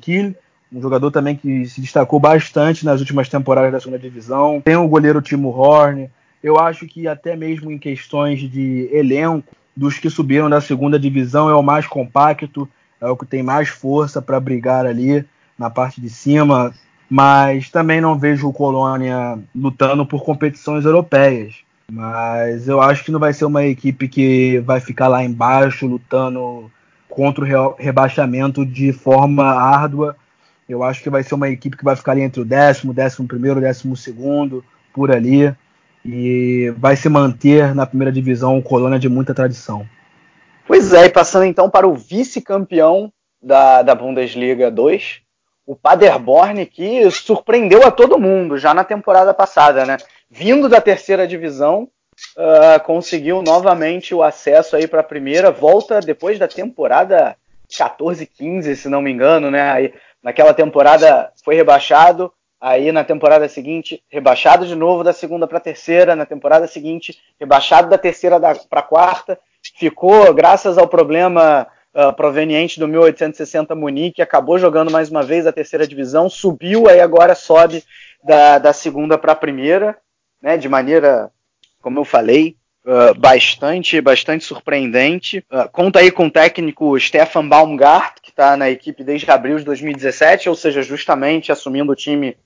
um 0.73 0.81
jogador 0.81 1.11
também 1.11 1.35
que 1.35 1.67
se 1.67 1.81
destacou 1.81 2.21
bastante 2.21 2.85
nas 2.85 3.01
últimas 3.01 3.29
temporadas 3.29 3.73
da 3.73 3.81
segunda 3.81 3.99
divisão. 3.99 4.61
Tem 4.65 4.77
o 4.77 4.87
goleiro 4.87 5.21
Timo 5.21 5.49
Horn. 5.49 6.09
Eu 6.41 6.61
acho 6.61 6.87
que 6.87 7.09
até 7.09 7.35
mesmo 7.35 7.73
em 7.73 7.79
questões 7.79 8.39
de 8.49 8.89
elenco, 8.93 9.57
dos 9.77 9.99
que 9.99 10.09
subiram 10.09 10.49
da 10.49 10.61
segunda 10.61 10.99
divisão 10.99 11.51
é 11.51 11.55
o 11.55 11.63
mais 11.63 11.87
compacto, 11.87 12.69
é 13.01 13.09
o 13.09 13.17
que 13.17 13.27
tem 13.27 13.43
mais 13.43 13.69
força 13.69 14.23
para 14.23 14.39
brigar 14.39 14.87
ali 14.87 15.25
na 15.59 15.69
parte 15.69 16.01
de 16.01 16.09
cima, 16.09 16.73
mas 17.11 17.69
também 17.69 18.01
não 18.01 18.17
vejo 18.17 18.49
o 18.49 18.53
Colônia 18.53 19.37
lutando 19.53 20.07
por 20.07 20.23
competições 20.25 20.85
europeias. 20.85 21.57
Mas 21.91 22.69
eu 22.69 22.81
acho 22.81 23.05
que 23.05 23.11
não 23.11 23.19
vai 23.19 23.33
ser 23.33 23.47
uma 23.47 23.65
equipe 23.65 24.07
que 24.07 24.61
vai 24.61 24.79
ficar 24.79 25.09
lá 25.09 25.25
embaixo 25.25 25.89
lutando 25.89 26.71
contra 27.09 27.45
o 27.45 27.75
rebaixamento 27.77 28.65
de 28.65 28.93
forma 28.93 29.45
árdua. 29.45 30.17
Eu 30.69 30.85
acho 30.85 31.03
que 31.03 31.11
vai 31.11 31.25
ser 31.25 31.35
uma 31.35 31.49
equipe 31.49 31.77
que 31.77 31.85
vai 31.85 31.97
ficar 31.97 32.13
ali 32.13 32.21
entre 32.21 32.41
o 32.41 32.45
décimo, 32.45 32.95
décimo 32.95 33.27
primeiro, 33.27 33.61
décimo 33.61 33.97
segundo, 33.97 34.65
por 34.95 35.11
ali. 35.11 35.53
E 36.05 36.73
vai 36.79 36.95
se 36.95 37.09
manter 37.09 37.75
na 37.75 37.85
primeira 37.85 38.13
divisão, 38.13 38.63
colônia 38.63 39.01
de 39.01 39.09
muita 39.09 39.35
tradição. 39.35 39.85
Pois 40.65 40.93
é, 40.93 41.07
e 41.07 41.11
passando 41.11 41.45
então 41.45 41.69
para 41.69 41.89
o 41.89 41.97
vice-campeão 41.97 43.13
da, 43.43 43.83
da 43.83 43.97
Bundesliga 43.97 44.71
2, 44.71 45.23
o 45.71 45.77
Paderborn, 45.77 46.67
que 46.67 47.09
surpreendeu 47.13 47.87
a 47.87 47.93
todo 47.93 48.19
mundo 48.19 48.59
já 48.59 48.75
na 48.75 48.83
temporada 48.83 49.33
passada, 49.33 49.87
né? 49.87 49.99
Vindo 50.29 50.69
da 50.69 50.81
terceira 50.81 51.29
divisão, 51.29 51.89
uh, 52.37 52.83
conseguiu 52.85 53.41
novamente 53.41 54.13
o 54.13 54.21
acesso 54.21 54.75
aí 54.75 54.89
para 54.89 54.99
a 54.99 55.05
primeira, 55.05 55.53
volta 55.53 56.01
depois 56.01 56.41
da 56.41 56.49
temporada 56.49 57.37
14, 57.79 58.27
15, 58.27 58.75
se 58.75 58.89
não 58.89 59.01
me 59.01 59.13
engano, 59.13 59.49
né? 59.49 59.71
Aí, 59.71 59.95
naquela 60.21 60.53
temporada 60.53 61.31
foi 61.45 61.55
rebaixado, 61.55 62.33
aí 62.61 62.91
na 62.91 63.05
temporada 63.05 63.49
seguinte 63.49 64.03
rebaixado 64.09 64.67
de 64.67 64.75
novo 64.75 65.05
da 65.05 65.13
segunda 65.13 65.47
para 65.47 65.61
terceira, 65.61 66.17
na 66.17 66.27
temporada 66.27 66.67
seguinte 66.67 67.17
rebaixado 67.39 67.89
da 67.89 67.97
terceira 67.97 68.41
para 68.69 68.83
quarta, 68.83 69.39
ficou 69.79 70.35
graças 70.35 70.77
ao 70.77 70.89
problema 70.89 71.69
uh, 71.95 72.13
proveniente 72.15 72.79
do 72.79 72.89
1860 72.89 73.75
Munique, 73.75 74.23
acabou 74.23 74.59
jogando 74.59 74.91
mais 74.91 75.11
uma 75.11 75.23
vez 75.23 75.47
a 75.47 75.53
terceira 75.53 75.87
divisão, 75.87 76.29
subiu, 76.29 76.89
aí 76.89 77.01
agora 77.01 77.35
sobe 77.35 77.85
da, 78.23 78.59
da 78.59 78.73
segunda 78.73 79.17
para 79.19 79.33
a 79.33 79.37
primeira, 79.37 79.97
né? 80.43 80.57
De 80.57 80.69
maneira 80.69 81.31
como 81.81 81.99
eu 81.99 82.05
falei, 82.05 82.57
uh, 82.85 83.19
bastante, 83.19 84.01
bastante 84.01 84.45
surpreendente. 84.45 85.45
Uh, 85.51 85.69
conta 85.71 86.01
aí 86.01 86.11
com 86.11 86.27
o 86.27 86.31
técnico 86.31 86.99
Stefan 86.99 87.49
Baumgart, 87.49 88.21
que 88.23 88.31
está 88.31 88.57
na 88.57 88.71
equipe 88.71 89.03
desde 89.03 89.31
abril 89.31 89.59
de 89.59 89.65
2017, 89.65 90.49
ou 90.49 90.55
seja, 90.55 90.83
justamente 90.83 91.51
assumindo 91.51 91.93
o 91.93 91.97
time 91.97 92.37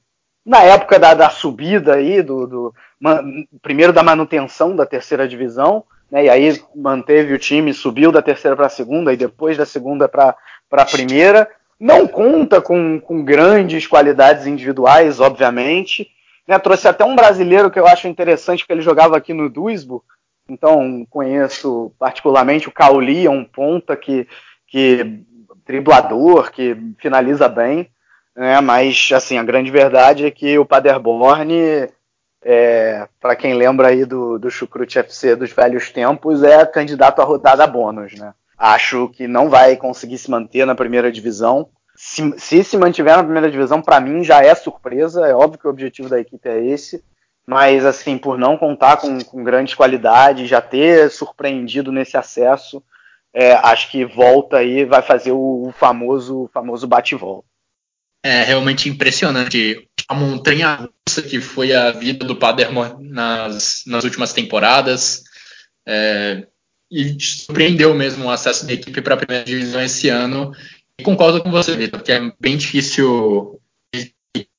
na 0.45 0.63
época 0.63 0.99
da, 0.99 1.15
da 1.15 1.31
subida 1.31 1.95
aí, 1.95 2.23
do, 2.23 2.47
do 2.47 2.75
man, 3.01 3.25
primeiro 3.63 3.93
da 3.93 4.03
manutenção 4.03 4.77
da 4.77 4.85
terceira 4.85 5.27
divisão, 5.27 5.85
né, 6.15 6.27
e 6.27 6.31
aí 6.31 6.63
manteve 6.77 7.35
o 7.35 7.39
time, 7.41 7.75
subiu 7.75 8.13
da 8.13 8.23
terceira 8.23 8.55
para 8.55 8.67
a 8.67 8.71
segunda 8.71 9.13
e 9.13 9.17
depois 9.17 9.59
da 9.59 9.67
segunda 9.67 10.09
para 10.09 10.37
a 10.71 10.85
primeira. 10.85 11.51
Não 11.79 12.07
conta 12.07 12.61
com, 12.61 13.01
com 13.01 13.25
grandes 13.25 13.85
qualidades 13.89 14.47
individuais, 14.47 15.19
obviamente, 15.19 16.09
né, 16.47 16.57
trouxe 16.57 16.87
até 16.87 17.05
um 17.05 17.17
brasileiro 17.17 17.69
que 17.69 17.81
eu 17.81 17.87
acho 17.89 18.07
interessante, 18.07 18.65
que 18.65 18.73
ele 18.73 18.81
jogava 18.81 19.17
aqui 19.17 19.35
no 19.35 19.51
Duisburg. 19.51 20.05
Então, 20.49 21.05
conheço 21.11 21.93
particularmente 21.99 22.69
o 22.69 22.73
Cauli, 22.73 23.27
é 23.27 23.31
um 23.31 23.45
ponta 23.45 23.97
que, 23.97 24.29
que 24.69 25.21
driblador, 25.67 26.53
que 26.53 26.77
finaliza 27.01 27.49
bem. 27.49 27.89
Né, 28.37 28.61
mas, 28.61 29.11
assim, 29.13 29.37
a 29.37 29.43
grande 29.43 29.69
verdade 29.69 30.27
é 30.27 30.31
que 30.31 30.57
o 30.61 30.65
Paderborn, 30.65 31.89
é, 32.45 33.09
para 33.21 33.35
quem 33.35 33.55
lembra 33.55 33.89
aí 33.89 34.05
do, 34.05 34.39
do 34.39 34.51
Chucrute 34.51 34.99
FC 34.99 35.35
dos 35.35 35.51
velhos 35.51 35.91
tempos, 35.91 36.43
é 36.43 36.65
candidato 36.67 37.21
a 37.21 37.25
rodada 37.25 37.67
bônus, 37.67 38.15
né? 38.15 38.35
Acho 38.57 39.09
que 39.09 39.27
não 39.27 39.49
vai 39.49 39.77
conseguir 39.77 40.19
se 40.19 40.31
manter 40.31 40.65
na 40.65 40.75
primeira 40.75 41.11
divisão 41.11 41.69
se, 41.95 42.35
se 42.39 42.65
se 42.65 42.77
mantiver 42.77 43.17
na 43.17 43.23
primeira 43.23 43.51
divisão, 43.51 43.81
para 43.81 44.01
mim 44.01 44.25
já 44.25 44.43
é 44.43 44.55
surpresa. 44.55 45.27
É 45.27 45.35
óbvio 45.35 45.61
que 45.61 45.67
o 45.67 45.71
objetivo 45.71 46.09
da 46.09 46.19
equipe 46.19 46.49
é 46.49 46.65
esse. 46.65 47.05
Mas, 47.47 47.85
assim, 47.85 48.17
por 48.17 48.39
não 48.39 48.57
contar 48.57 48.97
com, 48.97 49.23
com 49.23 49.45
grandes 49.45 49.75
qualidades, 49.75 50.49
já 50.49 50.63
ter 50.63 51.11
surpreendido 51.11 51.93
nesse 51.93 52.17
acesso, 52.17 52.83
é, 53.33 53.53
acho 53.53 53.91
que 53.91 54.05
volta 54.05 54.59
aí 54.59 54.85
vai 54.85 55.03
fazer 55.03 55.33
o, 55.33 55.69
o 55.69 55.73
famoso, 55.73 56.49
famoso 56.53 56.87
bate-volta. 56.87 57.47
É 58.25 58.43
realmente 58.43 58.89
impressionante 58.89 59.87
a 60.09 60.15
montanha 60.15 60.89
russa 61.07 61.23
que 61.23 61.41
foi 61.41 61.75
a 61.75 61.93
vida 61.93 62.25
do 62.25 62.37
Padermo 62.37 62.99
nas, 63.01 63.83
nas 63.87 64.03
últimas 64.03 64.33
temporadas. 64.33 65.23
É, 65.87 66.47
e 66.91 67.17
surpreendeu 67.21 67.95
mesmo 67.95 68.25
o 68.25 68.31
acesso 68.31 68.67
da 68.67 68.73
equipe 68.73 69.03
para 69.03 69.15
a 69.15 69.19
primeira 69.19 69.45
divisão 69.45 69.83
esse 69.83 70.09
ano 70.09 70.53
concordo 71.03 71.43
com 71.43 71.51
você, 71.51 71.75
Vitor, 71.75 72.03
que 72.03 72.13
é 72.13 72.33
bem 72.39 72.57
difícil 72.57 73.61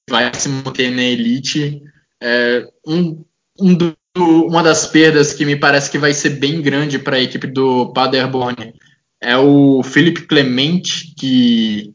vai 0.10 0.34
se 0.34 0.50
manter 0.50 0.92
na 0.92 1.04
elite. 1.04 1.82
É, 2.22 2.68
um, 2.86 3.24
um 3.60 3.74
do, 3.74 3.96
uma 4.16 4.62
das 4.62 4.88
perdas 4.88 5.34
que 5.34 5.46
me 5.46 5.56
parece 5.56 5.90
que 5.90 5.98
vai 5.98 6.14
ser 6.14 6.32
bem 6.32 6.62
grande 6.62 7.00
para 7.00 7.18
a 7.18 7.22
equipe 7.22 7.48
do 7.48 7.92
Paderborn 7.94 8.74
é 9.22 9.38
o 9.38 9.82
Felipe 9.82 10.22
Clemente, 10.28 11.14
que 11.18 11.94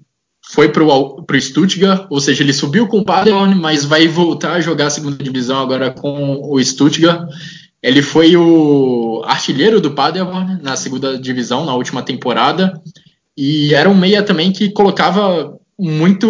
foi 0.53 0.69
para 0.69 0.83
o 0.83 1.25
Stuttgart, 1.41 2.07
ou 2.11 2.21
seja, 2.21 2.43
ele 2.43 2.53
subiu 2.53 2.89
com 2.89 2.99
o 2.99 3.05
Paderborn, 3.05 3.55
mas 3.55 3.85
vai 3.85 4.09
voltar 4.09 4.55
a 4.55 4.61
jogar 4.61 4.87
a 4.87 4.91
segunda 4.91 5.23
divisão 5.23 5.61
agora 5.61 5.91
com 5.93 6.41
o 6.43 6.63
Stuttgart. 6.63 7.29
Ele 7.81 8.03
foi 8.03 8.37
o 8.37 9.23
artilheiro 9.25 9.81
do 9.81 9.93
Paderborn 9.93 10.61
na 10.61 10.77
segunda 10.77 11.17
divisão 11.17 11.65
na 11.65 11.75
última 11.75 12.03
temporada 12.03 12.81
e 13.37 13.73
era 13.75 13.89
um 13.89 13.95
meia 13.95 14.25
também 14.25 14.51
que 14.51 14.71
colocava 14.71 15.57
muito 15.79 16.29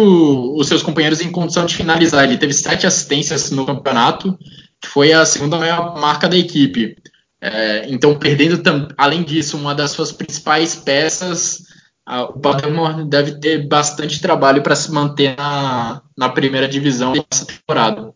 os 0.55 0.67
seus 0.67 0.83
companheiros 0.83 1.19
em 1.19 1.31
condição 1.31 1.65
de 1.65 1.75
finalizar. 1.75 2.23
Ele 2.23 2.37
teve 2.37 2.53
sete 2.53 2.85
assistências 2.85 3.49
no 3.49 3.65
campeonato, 3.65 4.37
que 4.79 4.87
foi 4.87 5.11
a 5.13 5.25
segunda 5.25 5.57
maior 5.57 5.99
marca 5.99 6.29
da 6.29 6.37
equipe. 6.37 6.95
É, 7.41 7.87
então, 7.89 8.15
perdendo, 8.17 8.61
além 8.95 9.23
disso, 9.23 9.57
uma 9.57 9.73
das 9.73 9.91
suas 9.91 10.11
principais 10.11 10.75
peças, 10.75 11.70
a, 12.11 12.25
o 12.25 12.33
Baltimore 12.33 13.05
deve 13.05 13.39
ter 13.39 13.65
bastante 13.65 14.21
trabalho 14.21 14.61
para 14.61 14.75
se 14.75 14.91
manter 14.91 15.37
na, 15.37 16.01
na 16.17 16.27
primeira 16.27 16.67
divisão 16.67 17.13
dessa 17.13 17.45
temporada. 17.45 18.13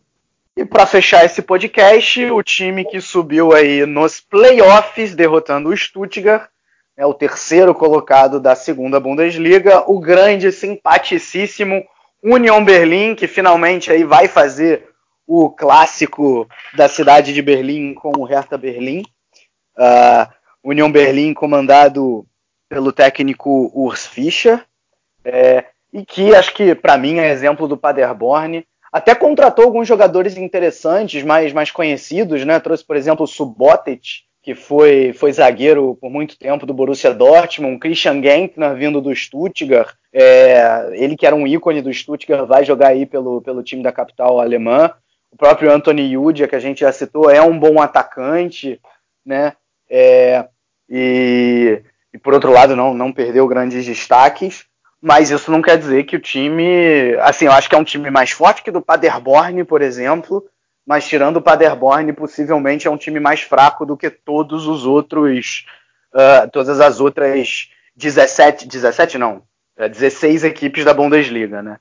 E 0.54 0.66
para 0.66 0.84
fechar 0.84 1.24
esse 1.24 1.40
podcast, 1.40 2.22
o 2.30 2.42
time 2.42 2.84
que 2.84 3.00
subiu 3.00 3.54
aí 3.54 3.86
nos 3.86 4.20
playoffs, 4.20 5.14
derrotando 5.14 5.70
o 5.70 5.76
Stuttgart, 5.76 6.46
é 6.94 7.06
o 7.06 7.14
terceiro 7.14 7.74
colocado 7.74 8.38
da 8.38 8.54
segunda 8.54 9.00
Bundesliga, 9.00 9.82
o 9.90 9.98
grande, 9.98 10.52
simpaticíssimo 10.52 11.82
Union 12.22 12.62
Berlim, 12.62 13.14
que 13.14 13.26
finalmente 13.26 13.90
aí 13.90 14.04
vai 14.04 14.28
fazer 14.28 14.90
o 15.26 15.48
clássico 15.48 16.46
da 16.74 16.86
cidade 16.86 17.32
de 17.32 17.40
Berlim 17.40 17.94
com 17.94 18.12
o 18.18 18.24
Hertha 18.24 18.58
Berlim. 18.58 19.02
Uh, 19.78 20.26
Union 20.62 20.90
Berlim 20.90 21.32
comandado 21.32 22.26
pelo 22.68 22.92
técnico 22.92 23.70
Urs 23.74 24.06
Fischer, 24.06 24.64
é, 25.24 25.64
e 25.92 26.04
que 26.04 26.34
acho 26.34 26.54
que 26.54 26.74
para 26.74 26.98
mim 26.98 27.18
é 27.18 27.30
exemplo 27.30 27.66
do 27.66 27.76
Paderborn. 27.76 28.66
Até 28.92 29.14
contratou 29.14 29.64
alguns 29.64 29.86
jogadores 29.86 30.36
interessantes, 30.36 31.22
mais, 31.22 31.52
mais 31.52 31.70
conhecidos, 31.70 32.44
né? 32.44 32.58
Trouxe, 32.60 32.84
por 32.84 32.96
exemplo, 32.96 33.24
o 33.24 33.26
Subotic, 33.26 34.26
que 34.46 34.54
foi, 34.54 35.12
foi 35.12 35.32
zagueiro 35.32 35.98
por 36.00 36.08
muito 36.08 36.38
tempo 36.38 36.64
do 36.64 36.72
Borussia 36.72 37.12
Dortmund, 37.12 37.80
Christian 37.80 38.22
Gentner 38.22 38.76
vindo 38.76 39.00
do 39.00 39.12
Stuttgart, 39.12 39.96
é, 40.12 40.88
ele 40.92 41.16
que 41.16 41.26
era 41.26 41.34
um 41.34 41.48
ícone 41.48 41.82
do 41.82 41.92
Stuttgart 41.92 42.46
vai 42.46 42.64
jogar 42.64 42.90
aí 42.90 43.04
pelo, 43.04 43.42
pelo 43.42 43.60
time 43.62 43.82
da 43.82 43.90
capital 43.90 44.38
alemã, 44.38 44.92
o 45.32 45.36
próprio 45.36 45.72
Anthony 45.72 46.12
Judia, 46.12 46.46
que 46.46 46.54
a 46.54 46.60
gente 46.60 46.80
já 46.80 46.92
citou, 46.92 47.28
é 47.28 47.42
um 47.42 47.58
bom 47.58 47.82
atacante, 47.82 48.80
né, 49.24 49.52
é, 49.90 50.46
e, 50.88 51.82
e 52.16 52.18
por 52.18 52.32
outro 52.32 52.50
lado 52.50 52.74
não, 52.74 52.94
não 52.94 53.12
perdeu 53.12 53.46
grandes 53.46 53.84
destaques, 53.84 54.64
mas 55.02 55.30
isso 55.30 55.50
não 55.50 55.60
quer 55.60 55.76
dizer 55.76 56.04
que 56.04 56.16
o 56.16 56.20
time, 56.20 57.14
assim, 57.20 57.44
eu 57.44 57.52
acho 57.52 57.68
que 57.68 57.74
é 57.74 57.78
um 57.78 57.84
time 57.84 58.10
mais 58.10 58.30
forte 58.30 58.62
que 58.62 58.70
do 58.70 58.80
Paderborn, 58.80 59.62
por 59.64 59.82
exemplo, 59.82 60.42
mas 60.86 61.06
tirando 61.06 61.36
o 61.36 61.42
Paderborn, 61.42 62.10
possivelmente 62.14 62.88
é 62.88 62.90
um 62.90 62.96
time 62.96 63.20
mais 63.20 63.42
fraco 63.42 63.84
do 63.84 63.98
que 63.98 64.08
todos 64.08 64.66
os 64.66 64.86
outros, 64.86 65.66
uh, 66.14 66.48
todas 66.50 66.80
as 66.80 67.00
outras 67.00 67.68
17, 67.94 68.66
17 68.66 69.18
não, 69.18 69.42
16 69.76 70.42
é, 70.42 70.46
equipes 70.48 70.86
da 70.86 70.94
Bundesliga, 70.94 71.62
né? 71.62 71.78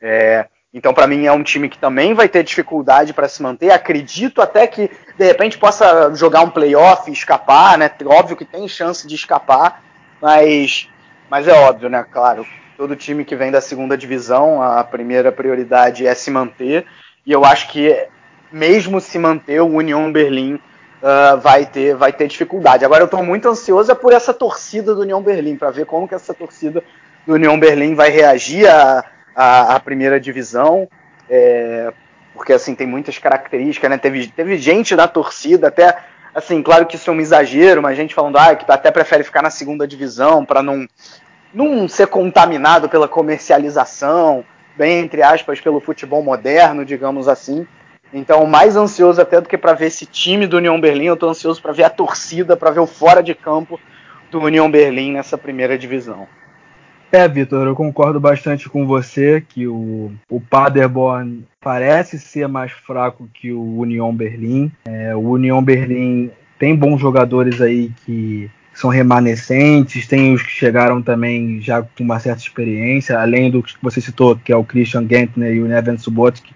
É, 0.00 0.48
então, 0.76 0.92
para 0.92 1.06
mim, 1.06 1.24
é 1.24 1.32
um 1.32 1.42
time 1.42 1.70
que 1.70 1.78
também 1.78 2.12
vai 2.12 2.28
ter 2.28 2.44
dificuldade 2.44 3.14
para 3.14 3.26
se 3.26 3.42
manter. 3.42 3.70
Acredito 3.70 4.42
até 4.42 4.66
que, 4.66 4.90
de 5.16 5.24
repente, 5.24 5.56
possa 5.56 6.14
jogar 6.14 6.42
um 6.42 6.50
playoff, 6.50 7.10
escapar, 7.10 7.78
né? 7.78 7.90
Óbvio 8.04 8.36
que 8.36 8.44
tem 8.44 8.68
chance 8.68 9.08
de 9.08 9.14
escapar, 9.14 9.82
mas, 10.20 10.86
mas 11.30 11.48
é 11.48 11.54
óbvio, 11.54 11.88
né? 11.88 12.04
Claro, 12.12 12.46
todo 12.76 12.94
time 12.94 13.24
que 13.24 13.34
vem 13.34 13.50
da 13.50 13.62
segunda 13.62 13.96
divisão, 13.96 14.62
a 14.62 14.84
primeira 14.84 15.32
prioridade 15.32 16.06
é 16.06 16.14
se 16.14 16.30
manter. 16.30 16.84
E 17.24 17.32
eu 17.32 17.42
acho 17.42 17.68
que 17.68 18.08
mesmo 18.52 19.00
se 19.00 19.18
manter 19.18 19.62
o 19.62 19.78
Union 19.78 20.12
Berlim 20.12 20.56
uh, 20.56 21.40
vai, 21.40 21.64
ter, 21.64 21.96
vai 21.96 22.12
ter 22.12 22.28
dificuldade. 22.28 22.84
Agora 22.84 23.00
eu 23.00 23.06
estou 23.06 23.24
muito 23.24 23.48
ansioso 23.48 23.96
por 23.96 24.12
essa 24.12 24.34
torcida 24.34 24.94
do 24.94 25.00
Union 25.00 25.22
Berlim, 25.22 25.56
para 25.56 25.70
ver 25.70 25.86
como 25.86 26.06
que 26.06 26.14
essa 26.14 26.34
torcida 26.34 26.84
do 27.26 27.32
Union 27.32 27.58
Berlim 27.58 27.94
vai 27.94 28.10
reagir 28.10 28.68
à, 28.68 29.02
à 29.36 29.78
primeira 29.78 30.18
divisão. 30.18 30.88
É, 31.28 31.92
porque 32.34 32.52
assim 32.52 32.74
tem 32.74 32.86
muitas 32.86 33.18
características, 33.18 33.90
né? 33.90 33.98
Teve, 33.98 34.28
teve 34.28 34.58
gente 34.58 34.94
na 34.94 35.06
torcida, 35.06 35.68
até 35.68 35.96
assim, 36.34 36.62
claro 36.62 36.86
que 36.86 36.96
isso 36.96 37.08
é 37.08 37.12
um 37.12 37.20
exagero, 37.20 37.80
mas 37.80 37.96
gente 37.96 38.14
falando 38.14 38.36
ah, 38.36 38.54
que 38.54 38.70
até 38.70 38.90
prefere 38.90 39.24
ficar 39.24 39.42
na 39.42 39.50
segunda 39.50 39.86
divisão 39.86 40.44
para 40.44 40.62
não, 40.62 40.86
não 41.52 41.88
ser 41.88 42.08
contaminado 42.08 42.88
pela 42.88 43.08
comercialização 43.08 44.44
bem 44.76 45.00
entre 45.00 45.22
aspas, 45.22 45.60
pelo 45.60 45.80
futebol 45.80 46.22
moderno, 46.22 46.84
digamos 46.84 47.28
assim. 47.28 47.66
Então, 48.12 48.46
mais 48.46 48.76
ansioso 48.76 49.20
até 49.20 49.40
do 49.40 49.48
que 49.48 49.58
para 49.58 49.72
ver 49.72 49.86
esse 49.86 50.06
time 50.06 50.46
do 50.46 50.58
União 50.58 50.80
Berlim, 50.80 51.06
eu 51.06 51.14
estou 51.14 51.30
ansioso 51.30 51.60
para 51.60 51.72
ver 51.72 51.84
a 51.84 51.90
torcida, 51.90 52.56
para 52.56 52.70
ver 52.70 52.80
o 52.80 52.86
fora 52.86 53.22
de 53.22 53.34
campo 53.34 53.80
do 54.30 54.40
União 54.40 54.70
Berlim 54.70 55.12
nessa 55.12 55.36
primeira 55.36 55.76
divisão. 55.76 56.28
É, 57.12 57.26
Vitor, 57.28 57.66
eu 57.66 57.74
concordo 57.74 58.18
bastante 58.18 58.68
com 58.68 58.86
você 58.86 59.40
que 59.40 59.66
o, 59.66 60.12
o 60.28 60.40
Paderborn 60.40 61.44
parece 61.60 62.18
ser 62.18 62.48
mais 62.48 62.72
fraco 62.72 63.28
que 63.32 63.52
o 63.52 63.78
União 63.78 64.14
Berlim. 64.14 64.70
É, 64.84 65.14
o 65.14 65.20
União 65.30 65.62
Berlim 65.62 66.30
tem 66.58 66.74
bons 66.74 67.00
jogadores 67.00 67.60
aí 67.60 67.92
que 68.04 68.50
são 68.74 68.90
remanescentes, 68.90 70.06
tem 70.06 70.34
os 70.34 70.42
que 70.42 70.50
chegaram 70.50 71.00
também 71.00 71.60
já 71.62 71.80
com 71.80 72.04
uma 72.04 72.20
certa 72.20 72.42
experiência, 72.42 73.18
além 73.18 73.50
do 73.50 73.62
que 73.62 73.74
você 73.80 74.00
citou, 74.00 74.36
que 74.36 74.52
é 74.52 74.56
o 74.56 74.64
Christian 74.64 75.06
Gentner 75.08 75.54
e 75.54 75.62
o 75.62 75.66
Neven 75.66 75.96
Subotic, 75.96 76.50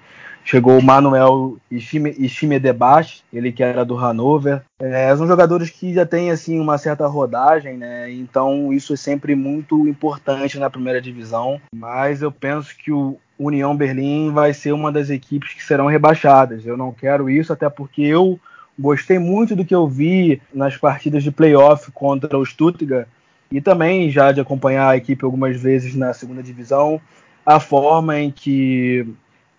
Chegou 0.45 0.79
o 0.79 0.83
Manuel 0.83 1.59
Ishime, 1.71 2.15
Ishime 2.19 2.59
Debache, 2.59 3.23
ele 3.33 3.53
que 3.53 3.63
era 3.63 3.85
do 3.85 3.95
Hannover. 3.95 4.63
É, 4.79 5.15
são 5.17 5.27
jogadores 5.27 5.71
que 5.71 5.95
já 5.95 6.05
têm 6.05 6.31
assim 6.31 6.59
uma 6.59 6.79
certa 6.79 7.07
rodagem, 7.07 7.77
né? 7.77 8.11
Então 8.11 8.73
isso 8.73 8.95
é 8.95 8.97
sempre 8.97 9.35
muito 9.35 9.87
importante 9.87 10.59
na 10.59 10.71
primeira 10.71 11.01
divisão. 11.01 11.61
Mas 11.75 12.23
eu 12.23 12.33
penso 12.33 12.75
que 12.77 12.91
o 12.91 13.17
União 13.39 13.77
Berlim 13.77 14.33
vai 14.33 14.53
ser 14.53 14.73
uma 14.73 14.91
das 14.91 15.09
equipes 15.09 15.55
que 15.55 15.65
serão 15.65 15.87
rebaixadas. 15.87 16.67
Eu 16.67 16.77
não 16.77 16.93
quero 16.93 17.31
isso, 17.31 17.53
até 17.53 17.69
porque 17.69 18.03
eu 18.03 18.39
gostei 18.79 19.19
muito 19.19 19.55
do 19.55 19.65
que 19.65 19.75
eu 19.75 19.87
vi 19.87 20.41
nas 20.53 20.77
partidas 20.77 21.23
de 21.23 21.31
playoff 21.31 21.93
contra 21.93 22.37
o 22.37 22.45
Stuttgart 22.45 23.07
e 23.53 23.61
também 23.61 24.11
já 24.11 24.33
de 24.33 24.41
acompanhar 24.41 24.89
a 24.89 24.97
equipe 24.97 25.25
algumas 25.25 25.61
vezes 25.61 25.95
na 25.95 26.13
segunda 26.13 26.43
divisão. 26.43 27.01
A 27.45 27.59
forma 27.59 28.19
em 28.19 28.31
que 28.31 29.07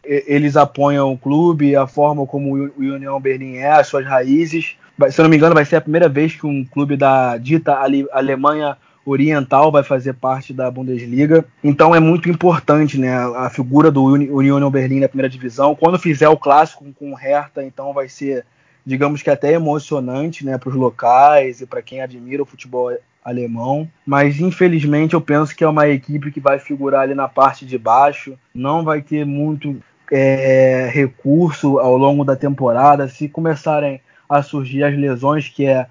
eles 0.03 0.57
apoiam 0.57 1.11
o 1.11 1.17
clube, 1.17 1.75
a 1.75 1.85
forma 1.85 2.25
como 2.25 2.55
o 2.55 2.71
União 2.79 3.19
Berlim 3.19 3.55
é, 3.55 3.71
as 3.71 3.87
suas 3.87 4.05
raízes. 4.05 4.75
Se 5.09 5.19
eu 5.19 5.23
não 5.23 5.29
me 5.29 5.37
engano, 5.37 5.55
vai 5.55 5.65
ser 5.65 5.77
a 5.77 5.81
primeira 5.81 6.09
vez 6.09 6.35
que 6.35 6.45
um 6.45 6.65
clube 6.65 6.95
da 6.95 7.37
dita 7.37 7.77
Alemanha 8.11 8.77
Oriental 9.05 9.71
vai 9.71 9.83
fazer 9.83 10.13
parte 10.13 10.53
da 10.53 10.69
Bundesliga. 10.69 11.45
Então 11.63 11.95
é 11.95 11.99
muito 11.99 12.29
importante 12.29 12.99
né, 12.99 13.15
a 13.35 13.49
figura 13.49 13.91
do 13.91 14.03
União 14.03 14.69
Berlim 14.69 14.99
na 14.99 15.07
primeira 15.07 15.29
divisão. 15.29 15.75
Quando 15.75 15.97
fizer 15.97 16.29
o 16.29 16.37
clássico 16.37 16.85
com 16.93 17.11
o 17.11 17.15
Hertha, 17.15 17.63
então 17.63 17.93
vai 17.93 18.07
ser, 18.07 18.45
digamos 18.85 19.21
que 19.21 19.29
até 19.29 19.53
emocionante 19.53 20.45
né, 20.45 20.57
para 20.57 20.69
os 20.69 20.75
locais 20.75 21.61
e 21.61 21.65
para 21.65 21.81
quem 21.81 22.01
admira 22.01 22.43
o 22.43 22.45
futebol 22.45 22.91
alemão, 23.23 23.87
mas 24.03 24.39
infelizmente 24.39 25.13
eu 25.13 25.21
penso 25.21 25.55
que 25.55 25.63
é 25.63 25.67
uma 25.67 25.87
equipe 25.87 26.31
que 26.31 26.39
vai 26.39 26.57
figurar 26.57 27.01
ali 27.01 27.13
na 27.13 27.27
parte 27.27 27.67
de 27.67 27.77
baixo, 27.77 28.35
não 28.53 28.83
vai 28.83 28.99
ter 28.99 29.25
muito 29.25 29.79
é, 30.11 30.89
recurso 30.93 31.79
ao 31.79 31.95
longo 31.97 32.25
da 32.25 32.35
temporada. 32.35 33.07
Se 33.07 33.29
começarem 33.29 34.01
a 34.29 34.43
surgir 34.43 34.83
as 34.83 34.95
lesões, 34.97 35.47
que 35.47 35.65
é 35.65 35.87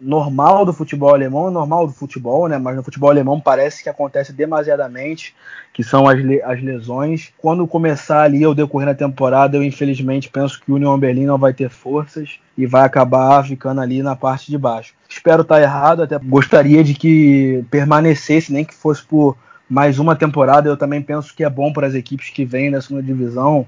normal 0.00 0.64
do 0.64 0.72
futebol 0.72 1.12
alemão, 1.12 1.50
normal 1.50 1.86
do 1.86 1.92
futebol, 1.92 2.48
né? 2.48 2.58
Mas 2.58 2.76
no 2.76 2.82
futebol 2.82 3.10
alemão 3.10 3.40
parece 3.40 3.82
que 3.82 3.88
acontece 3.88 4.32
demasiadamente, 4.32 5.34
que 5.72 5.82
são 5.82 6.08
as, 6.08 6.18
as 6.44 6.62
lesões. 6.62 7.32
Quando 7.38 7.66
começar 7.66 8.22
ali 8.22 8.44
ao 8.44 8.54
decorrer 8.54 8.86
da 8.86 8.94
temporada, 8.94 9.56
eu 9.56 9.62
infelizmente 9.62 10.28
penso 10.28 10.60
que 10.60 10.70
o 10.70 10.76
Union 10.76 10.98
Berlin 10.98 11.26
não 11.26 11.38
vai 11.38 11.52
ter 11.52 11.68
forças 11.68 12.38
e 12.56 12.66
vai 12.66 12.82
acabar 12.82 13.44
ficando 13.44 13.80
ali 13.80 14.02
na 14.02 14.14
parte 14.14 14.50
de 14.50 14.58
baixo. 14.58 14.94
Espero 15.08 15.42
estar 15.42 15.60
errado, 15.60 16.02
até 16.02 16.18
gostaria 16.18 16.82
de 16.84 16.94
que 16.94 17.64
permanecesse, 17.70 18.52
nem 18.52 18.64
que 18.64 18.74
fosse 18.74 19.04
por 19.04 19.36
mais 19.68 19.98
uma 19.98 20.16
temporada. 20.16 20.68
Eu 20.68 20.76
também 20.76 21.02
penso 21.02 21.34
que 21.34 21.44
é 21.44 21.50
bom 21.50 21.72
para 21.72 21.86
as 21.86 21.94
equipes 21.94 22.30
que 22.30 22.44
vêm 22.44 22.70
da 22.70 22.80
segunda 22.80 23.02
divisão 23.02 23.66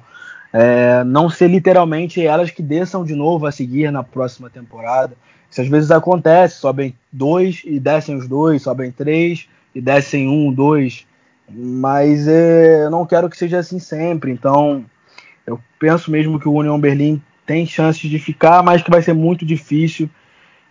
é, 0.53 1.05
não 1.05 1.31
ser 1.31 1.49
literalmente 1.49 2.25
elas 2.25 2.51
que 2.51 2.63
desçam 2.63 3.05
de 3.05 3.15
novo 3.15 3.47
a 3.47 3.53
seguir 3.53 3.91
na 3.93 4.03
próxima 4.03 4.51
temporada. 4.51 5.17
Isso 5.51 5.61
às 5.61 5.69
vezes 5.69 5.91
acontece, 5.91 6.57
sobem 6.57 6.95
dois 7.11 7.63
e 7.65 7.79
descem 7.79 8.17
os 8.17 8.29
dois, 8.29 8.63
sobem 8.63 8.91
três 8.91 9.49
e 9.75 9.81
descem 9.81 10.29
um, 10.29 10.53
dois. 10.53 11.07
Mas 11.49 12.29
é, 12.29 12.85
eu 12.85 12.91
não 12.91 13.07
quero 13.07 13.29
que 13.29 13.37
seja 13.37 13.59
assim 13.59 13.79
sempre. 13.79 14.31
Então 14.31 14.85
eu 15.47 15.61
penso 15.79 16.11
mesmo 16.11 16.39
que 16.39 16.49
o 16.49 16.55
União 16.55 16.79
Berlim 16.79 17.21
tem 17.47 17.67
chances 17.67 18.09
de 18.09 18.19
ficar, 18.19 18.63
mas 18.63 18.83
que 18.83 18.91
vai 18.91 19.03
ser 19.03 19.13
muito 19.13 19.45
difícil 19.45 20.09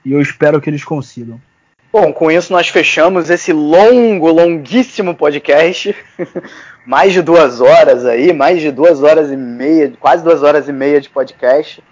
e 0.06 0.11
eu 0.11 0.22
espero 0.22 0.61
que 0.61 0.69
eles 0.69 0.84
consigam. 0.84 1.41
Bom, 1.91 2.14
com 2.14 2.30
isso 2.30 2.53
nós 2.53 2.68
fechamos 2.68 3.32
esse 3.32 3.52
longo, 3.52 4.32
longuíssimo 4.32 5.16
podcast. 5.16 5.95
mais 6.86 7.14
de 7.14 7.22
duas 7.24 7.61
horas 7.61 8.06
aí, 8.06 8.32
mais 8.32 8.61
de 8.61 8.70
duas 8.72 9.02
horas 9.02 9.32
e 9.32 9.36
meia, 9.36 9.91
quase 9.99 10.24
duas 10.24 10.44
horas 10.44 10.70
e 10.70 10.72
meia 10.72 11.02
de 11.02 11.10
podcast. 11.10 11.84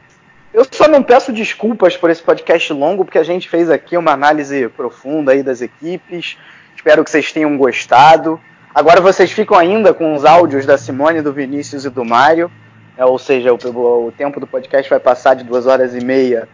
Eu 0.54 0.66
só 0.70 0.88
não 0.88 1.02
peço 1.02 1.34
desculpas 1.34 1.98
por 1.98 2.12
esse 2.12 2.22
podcast 2.22 2.72
longo, 2.74 3.06
porque 3.06 3.18
a 3.18 3.24
gente 3.24 3.50
fez 3.50 3.72
aqui 3.72 3.98
uma 3.98 4.12
análise 4.12 4.70
profunda 4.70 5.32
aí 5.32 5.42
das 5.42 5.62
equipes. 5.62 6.38
Espero 6.76 7.04
que 7.04 7.10
vocês 7.10 7.32
tenham 7.32 7.58
gostado. 7.58 8.40
Agora 8.76 9.02
vocês 9.02 9.32
ficam 9.32 9.58
ainda 9.58 9.96
com 9.96 10.14
os 10.14 10.26
áudios 10.26 10.64
da 10.64 10.78
Simone, 10.78 11.24
do 11.24 11.34
Vinícius 11.34 11.86
e 11.86 11.90
do 11.90 12.06
Mário. 12.06 12.52
É, 12.96 13.04
ou 13.04 13.18
seja, 13.18 13.52
o, 13.52 14.08
o 14.08 14.12
tempo 14.16 14.40
do 14.40 14.46
podcast 14.46 14.88
vai 14.88 15.00
passar 15.00 15.36
de 15.36 15.44
duas 15.44 15.66
horas 15.66 15.96
e 15.96 16.06
meia 16.06 16.48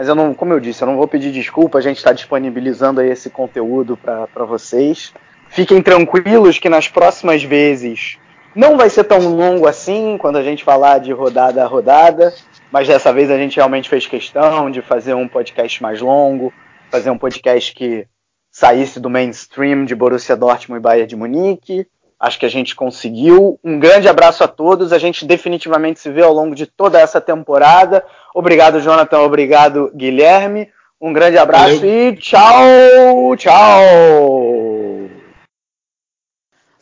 mas 0.00 0.08
eu 0.08 0.14
não, 0.14 0.32
como 0.32 0.54
eu 0.54 0.58
disse, 0.58 0.80
eu 0.82 0.86
não 0.86 0.96
vou 0.96 1.06
pedir 1.06 1.30
desculpa, 1.30 1.76
a 1.76 1.80
gente 1.82 1.98
está 1.98 2.10
disponibilizando 2.10 3.02
aí 3.02 3.10
esse 3.10 3.28
conteúdo 3.28 3.98
para 3.98 4.46
vocês. 4.46 5.12
Fiquem 5.50 5.82
tranquilos 5.82 6.58
que 6.58 6.70
nas 6.70 6.88
próximas 6.88 7.42
vezes 7.42 8.16
não 8.56 8.78
vai 8.78 8.88
ser 8.88 9.04
tão 9.04 9.18
longo 9.18 9.66
assim 9.66 10.16
quando 10.16 10.36
a 10.36 10.42
gente 10.42 10.64
falar 10.64 11.00
de 11.00 11.12
rodada 11.12 11.62
a 11.62 11.66
rodada, 11.66 12.32
mas 12.72 12.88
dessa 12.88 13.12
vez 13.12 13.30
a 13.30 13.36
gente 13.36 13.56
realmente 13.56 13.90
fez 13.90 14.06
questão 14.06 14.70
de 14.70 14.80
fazer 14.80 15.12
um 15.12 15.28
podcast 15.28 15.82
mais 15.82 16.00
longo, 16.00 16.50
fazer 16.90 17.10
um 17.10 17.18
podcast 17.18 17.74
que 17.74 18.06
saísse 18.50 18.98
do 18.98 19.10
mainstream 19.10 19.84
de 19.84 19.94
Borussia 19.94 20.34
Dortmund 20.34 20.80
e 20.80 20.82
Bayern 20.82 21.08
de 21.08 21.14
Munique. 21.14 21.86
Acho 22.20 22.38
que 22.38 22.44
a 22.44 22.50
gente 22.50 22.76
conseguiu. 22.76 23.58
Um 23.64 23.78
grande 23.78 24.06
abraço 24.06 24.44
a 24.44 24.48
todos. 24.48 24.92
A 24.92 24.98
gente 24.98 25.24
definitivamente 25.24 25.98
se 26.00 26.10
vê 26.10 26.22
ao 26.22 26.34
longo 26.34 26.54
de 26.54 26.66
toda 26.66 27.00
essa 27.00 27.18
temporada. 27.18 28.04
Obrigado, 28.34 28.78
Jonathan. 28.78 29.20
Obrigado, 29.20 29.90
Guilherme. 29.94 30.70
Um 31.00 31.14
grande 31.14 31.38
abraço 31.38 31.76
Valeu. 31.76 32.10
e 32.10 32.16
tchau, 32.16 33.36
tchau. 33.38 35.10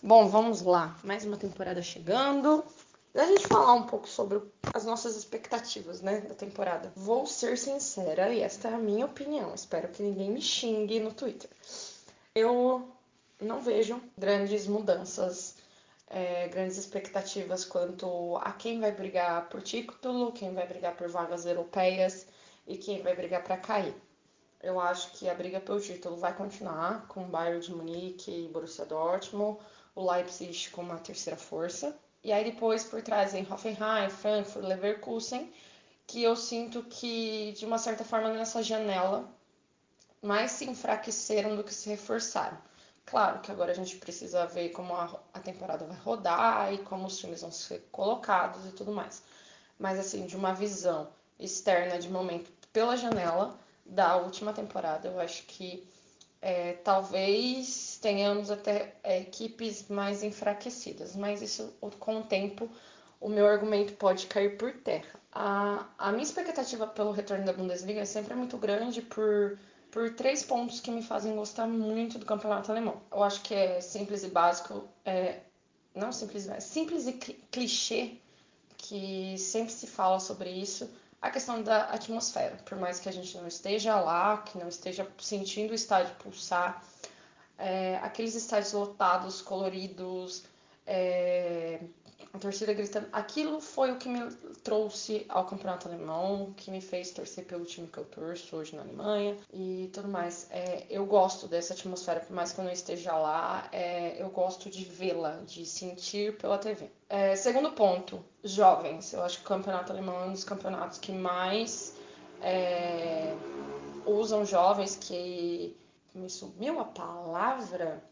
Bom, 0.02 0.26
vamos 0.26 0.62
lá. 0.62 0.96
Mais 1.04 1.24
uma 1.24 1.36
temporada 1.36 1.80
chegando. 1.82 2.64
A 3.14 3.24
gente 3.24 3.46
falar 3.46 3.74
um 3.74 3.84
pouco 3.84 4.08
sobre 4.08 4.40
as 4.74 4.84
nossas 4.84 5.16
expectativas, 5.16 6.02
né, 6.02 6.20
da 6.20 6.34
temporada. 6.34 6.92
Vou 6.96 7.26
ser 7.26 7.56
sincera 7.56 8.32
e 8.32 8.40
esta 8.42 8.68
é 8.68 8.74
a 8.74 8.78
minha 8.78 9.06
opinião. 9.06 9.54
Espero 9.54 9.88
que 9.88 10.02
ninguém 10.02 10.30
me 10.30 10.42
xingue 10.42 10.98
no 10.98 11.12
Twitter. 11.12 11.48
Eu 12.34 12.88
não 13.40 13.60
vejo 13.60 14.00
grandes 14.16 14.66
mudanças, 14.66 15.56
é, 16.08 16.48
grandes 16.48 16.76
expectativas 16.76 17.64
quanto 17.64 18.36
a 18.38 18.52
quem 18.52 18.80
vai 18.80 18.92
brigar 18.92 19.48
por 19.48 19.62
título, 19.62 20.32
quem 20.32 20.52
vai 20.52 20.66
brigar 20.66 20.96
por 20.96 21.08
vagas 21.08 21.46
europeias 21.46 22.26
e 22.66 22.76
quem 22.76 23.02
vai 23.02 23.14
brigar 23.14 23.44
para 23.44 23.56
cair. 23.56 23.94
Eu 24.60 24.80
acho 24.80 25.12
que 25.12 25.28
a 25.28 25.34
briga 25.34 25.60
pelo 25.60 25.80
título 25.80 26.16
vai 26.16 26.34
continuar 26.34 27.06
com 27.06 27.24
o 27.24 27.28
Bayern 27.28 27.60
de 27.60 27.72
Munique 27.72 28.30
e 28.30 28.48
Borussia 28.48 28.84
Dortmund, 28.84 29.60
o 29.94 30.10
Leipzig 30.10 30.70
como 30.70 30.92
a 30.92 30.98
terceira 30.98 31.38
força. 31.38 31.96
E 32.24 32.32
aí 32.32 32.44
depois 32.44 32.82
por 32.82 33.00
trás 33.00 33.34
em 33.34 33.46
Hoffenheim, 33.48 34.10
Frankfurt, 34.10 34.64
Leverkusen, 34.64 35.52
que 36.06 36.22
eu 36.22 36.34
sinto 36.34 36.82
que 36.84 37.52
de 37.52 37.64
uma 37.64 37.78
certa 37.78 38.04
forma 38.04 38.30
nessa 38.30 38.62
janela 38.62 39.28
mais 40.20 40.52
se 40.52 40.64
enfraqueceram 40.64 41.54
do 41.54 41.62
que 41.62 41.72
se 41.72 41.88
reforçaram. 41.88 42.58
Claro 43.08 43.40
que 43.40 43.50
agora 43.50 43.72
a 43.72 43.74
gente 43.74 43.96
precisa 43.96 44.44
ver 44.44 44.68
como 44.68 44.94
a, 44.94 45.40
temporada 45.42 45.86
vai 45.86 45.96
rodar 45.96 46.74
e 46.74 46.78
como 46.78 47.06
os 47.06 47.16
times 47.16 47.40
vão 47.40 47.50
ser 47.50 47.88
colocados 47.90 48.66
e 48.66 48.72
tudo 48.72 48.92
mais. 48.92 49.22
Mas, 49.78 49.98
assim, 49.98 50.26
de 50.26 50.36
uma 50.36 50.52
visão 50.52 51.08
externa 51.40 51.98
de 51.98 52.10
momento 52.10 52.50
pela 52.70 52.98
janela 52.98 53.58
da 53.86 54.16
última 54.16 54.52
temporada, 54.52 55.08
eu 55.08 55.18
acho 55.18 55.44
que 55.44 55.88
é, 56.42 56.74
talvez 56.74 57.98
tenhamos 58.02 58.50
até 58.50 58.94
é, 59.02 59.20
equipes 59.20 59.88
mais 59.88 60.22
enfraquecidas, 60.22 61.16
mas 61.16 61.40
isso 61.40 61.72
com 61.98 62.18
o 62.20 62.24
tempo 62.24 62.68
o 63.18 63.30
meu 63.30 63.46
argumento 63.46 63.94
pode 63.94 64.26
cair 64.26 64.58
por 64.58 64.70
terra. 64.72 65.18
A, 65.32 65.86
a 65.96 66.12
minha 66.12 66.24
expectativa 66.24 66.86
pelo 66.86 67.12
retorno 67.12 67.46
da 67.46 67.54
Bundesliga 67.54 68.00
é 68.00 68.04
sempre 68.04 68.34
muito 68.34 68.58
grande 68.58 69.00
por 69.00 69.58
por 69.90 70.14
três 70.14 70.42
pontos 70.42 70.80
que 70.80 70.90
me 70.90 71.02
fazem 71.02 71.34
gostar 71.34 71.66
muito 71.66 72.18
do 72.18 72.26
campeonato 72.26 72.70
alemão. 72.70 73.00
Eu 73.10 73.22
acho 73.22 73.42
que 73.42 73.54
é 73.54 73.80
simples 73.80 74.22
e 74.22 74.28
básico, 74.28 74.84
é, 75.04 75.40
não 75.94 76.12
simples, 76.12 76.46
mas 76.46 76.64
simples 76.64 77.06
e 77.06 77.12
clichê, 77.12 78.16
que 78.76 79.36
sempre 79.38 79.72
se 79.72 79.86
fala 79.86 80.20
sobre 80.20 80.50
isso, 80.50 80.88
a 81.20 81.30
questão 81.30 81.62
da 81.62 81.84
atmosfera. 81.86 82.56
Por 82.64 82.78
mais 82.78 83.00
que 83.00 83.08
a 83.08 83.12
gente 83.12 83.36
não 83.36 83.46
esteja 83.46 84.00
lá, 84.00 84.38
que 84.38 84.58
não 84.58 84.68
esteja 84.68 85.06
sentindo 85.18 85.72
o 85.72 85.74
estádio 85.74 86.14
pulsar, 86.16 86.84
é, 87.58 87.96
aqueles 87.96 88.34
estádios 88.34 88.72
lotados, 88.72 89.42
coloridos, 89.42 90.44
é, 90.86 91.80
a 92.32 92.38
torcida 92.38 92.72
gritando. 92.72 93.08
Aquilo 93.12 93.60
foi 93.60 93.90
o 93.90 93.96
que 93.96 94.08
me 94.08 94.30
trouxe 94.62 95.24
ao 95.28 95.44
campeonato 95.46 95.88
alemão, 95.88 96.52
que 96.56 96.70
me 96.70 96.80
fez 96.80 97.10
torcer 97.10 97.44
pelo 97.44 97.64
time 97.64 97.86
que 97.86 97.98
eu 97.98 98.04
torço 98.04 98.56
hoje 98.56 98.76
na 98.76 98.82
Alemanha 98.82 99.36
e 99.52 99.90
tudo 99.92 100.08
mais. 100.08 100.46
É, 100.50 100.84
eu 100.90 101.06
gosto 101.06 101.46
dessa 101.46 101.74
atmosfera, 101.74 102.20
por 102.20 102.34
mais 102.34 102.52
que 102.52 102.60
eu 102.60 102.64
não 102.64 102.72
esteja 102.72 103.16
lá, 103.16 103.68
é, 103.72 104.20
eu 104.22 104.28
gosto 104.30 104.68
de 104.68 104.84
vê-la, 104.84 105.36
de 105.46 105.64
sentir 105.64 106.36
pela 106.36 106.58
TV. 106.58 106.90
É, 107.08 107.34
segundo 107.36 107.72
ponto, 107.72 108.24
jovens. 108.44 109.12
Eu 109.12 109.22
acho 109.22 109.38
que 109.38 109.44
o 109.44 109.48
campeonato 109.48 109.92
alemão 109.92 110.22
é 110.22 110.26
um 110.26 110.32
dos 110.32 110.44
campeonatos 110.44 110.98
que 110.98 111.12
mais 111.12 111.96
é, 112.42 113.34
usam 114.06 114.44
jovens 114.44 114.96
que. 114.96 115.76
Me 116.14 116.28
sumiu 116.28 116.80
a 116.80 116.84
palavra 116.84 118.02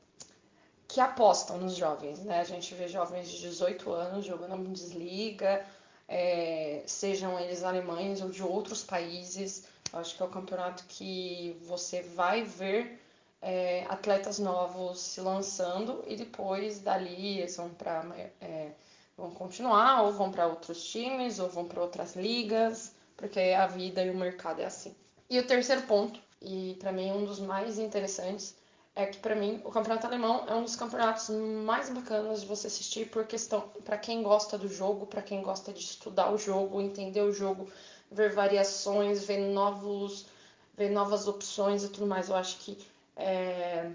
que 0.97 1.01
apostam 1.03 1.59
nos 1.59 1.77
jovens, 1.77 2.21
né? 2.21 2.41
A 2.41 2.45
gente 2.45 2.75
vê 2.75 2.89
jovens 2.89 3.29
de 3.29 3.39
18 3.39 3.93
anos 3.93 4.25
jogando 4.25 4.55
a 4.55 4.57
Bundesliga, 4.57 5.63
é, 6.09 6.83
sejam 6.87 7.39
eles 7.39 7.63
alemães 7.63 8.23
ou 8.23 8.31
de 8.31 8.43
outros 8.43 8.83
países. 8.83 9.65
Eu 9.93 9.99
acho 9.99 10.17
que 10.17 10.23
é 10.23 10.25
o 10.25 10.31
campeonato 10.31 10.85
que 10.89 11.55
você 11.67 12.01
vai 12.01 12.45
ver 12.45 12.99
é, 13.43 13.85
atletas 13.91 14.39
novos 14.39 14.99
se 14.99 15.21
lançando 15.21 16.03
e 16.07 16.17
depois 16.17 16.79
dali 16.79 17.41
eles 17.41 17.55
vão 17.59 17.69
para 17.69 18.03
é, 18.41 18.71
vão 19.19 19.31
continuar 19.33 20.03
ou 20.03 20.15
vão 20.15 20.33
para 20.33 20.47
outros 20.47 20.83
times 20.83 21.39
ou 21.39 21.51
vão 21.51 21.67
para 21.67 21.83
outras 21.83 22.17
ligas, 22.17 22.95
porque 23.19 23.39
a 23.55 23.67
vida 23.67 24.03
e 24.03 24.09
o 24.09 24.17
mercado 24.17 24.63
é 24.63 24.65
assim. 24.65 24.97
E 25.29 25.39
o 25.39 25.47
terceiro 25.47 25.83
ponto, 25.83 26.19
e 26.41 26.75
para 26.81 26.91
mim 26.91 27.13
um 27.13 27.27
dos 27.27 27.39
mais 27.39 27.79
interessantes, 27.79 28.57
é 28.97 29.05
que 29.05 29.19
para 29.19 29.35
mim 29.35 29.61
o 29.63 29.71
campeonato 29.71 30.07
alemão 30.07 30.47
é 30.49 30.55
um 30.55 30.63
dos 30.63 30.75
campeonatos 30.75 31.29
mais 31.29 31.91
bacanas 31.91 32.41
de 32.41 32.47
você 32.47 32.67
assistir 32.67 33.11
por 33.11 33.27
questão 33.27 33.61
para 33.85 33.99
quem 33.99 34.23
gosta 34.23 34.57
do 34.57 34.69
jogo, 34.69 35.07
para 35.07 35.21
quem 35.21 35.43
gosta 35.43 35.71
de 35.71 35.81
estudar 35.81 36.33
o 36.33 36.39
jogo, 36.39 36.81
entender 36.81 37.21
o 37.21 37.31
jogo, 37.31 37.69
ver 38.11 38.33
variações, 38.33 39.23
ver 39.23 39.53
novos, 39.53 40.27
ver 40.75 40.91
novas 40.91 41.29
opções 41.29 41.85
e 41.85 41.91
tudo 41.91 42.07
mais. 42.07 42.31
Eu 42.31 42.37
acho 42.37 42.57
que 42.61 42.79
é, 43.15 43.91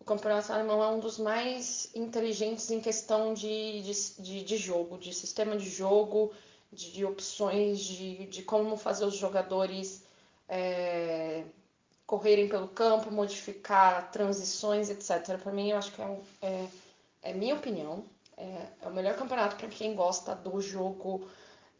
o 0.00 0.04
campeonato 0.04 0.52
alemão 0.52 0.82
é 0.82 0.88
um 0.88 0.98
dos 0.98 1.18
mais 1.18 1.88
inteligentes 1.94 2.68
em 2.72 2.80
questão 2.80 3.32
de, 3.32 3.80
de, 3.82 4.22
de, 4.22 4.42
de 4.42 4.56
jogo, 4.56 4.98
de 4.98 5.14
sistema 5.14 5.56
de 5.56 5.70
jogo, 5.70 6.32
de, 6.72 6.90
de 6.90 7.04
opções, 7.04 7.78
de, 7.78 8.26
de 8.26 8.42
como 8.42 8.76
fazer 8.76 9.04
os 9.04 9.14
jogadores 9.16 10.02
é, 10.48 11.44
correrem 12.06 12.48
pelo 12.48 12.68
campo, 12.68 13.10
modificar 13.10 14.10
transições, 14.10 14.88
etc. 14.88 15.38
Para 15.42 15.52
mim, 15.52 15.70
eu 15.70 15.78
acho 15.78 15.92
que 15.92 16.00
é, 16.00 16.18
é, 16.42 16.68
é 17.22 17.34
minha 17.34 17.54
opinião. 17.54 18.04
É, 18.36 18.66
é, 18.82 18.88
o 18.88 18.92
melhor 18.92 19.16
campeonato 19.16 19.56
para 19.56 19.68
quem 19.68 19.94
gosta 19.94 20.34
do 20.34 20.60
jogo 20.60 21.28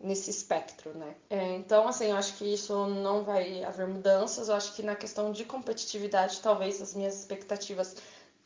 nesse 0.01 0.31
espectro, 0.31 0.93
né? 0.97 1.15
É, 1.31 1.55
então, 1.55 1.86
assim, 1.86 2.07
eu 2.07 2.16
acho 2.16 2.36
que 2.36 2.53
isso 2.53 2.86
não 2.86 3.23
vai 3.23 3.62
haver 3.62 3.86
mudanças. 3.86 4.48
Eu 4.48 4.55
acho 4.57 4.74
que 4.74 4.82
na 4.82 4.97
questão 4.97 5.32
de 5.32 5.44
competitividade, 5.44 6.40
talvez 6.40 6.82
as 6.82 6.94
minhas 6.94 7.19
expectativas 7.19 7.97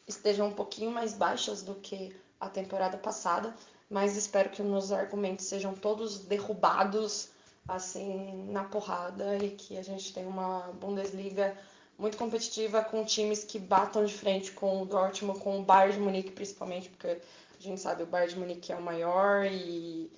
estejam 0.06 0.48
um 0.48 0.52
pouquinho 0.52 0.90
mais 0.90 1.14
baixas 1.14 1.62
do 1.62 1.74
que 1.76 2.14
a 2.38 2.48
temporada 2.48 2.98
passada, 2.98 3.54
mas 3.88 4.16
espero 4.16 4.50
que 4.50 4.62
meus 4.62 4.92
argumentos 4.92 5.46
sejam 5.46 5.74
todos 5.74 6.18
derrubados 6.20 7.30
assim 7.74 8.46
na 8.50 8.64
porrada 8.64 9.36
e 9.38 9.50
que 9.50 9.76
a 9.78 9.82
gente 9.82 10.12
tenha 10.12 10.28
uma 10.28 10.60
Bundesliga 10.80 11.56
muito 11.98 12.16
competitiva 12.16 12.82
com 12.82 13.04
times 13.04 13.44
que 13.44 13.58
batam 13.58 14.04
de 14.04 14.14
frente 14.14 14.52
com 14.52 14.82
o 14.82 14.86
Dortmund, 14.86 15.38
com 15.40 15.60
o 15.60 15.62
Bayern 15.62 15.94
de 15.94 16.00
Munique 16.00 16.30
principalmente, 16.30 16.88
porque 16.88 17.08
a 17.08 17.62
gente 17.62 17.80
sabe 17.80 18.02
o 18.02 18.06
Bayern 18.06 18.34
de 18.34 18.40
Munique 18.40 18.72
é 18.72 18.76
o 18.76 18.82
maior 18.82 19.44
e 19.44 20.10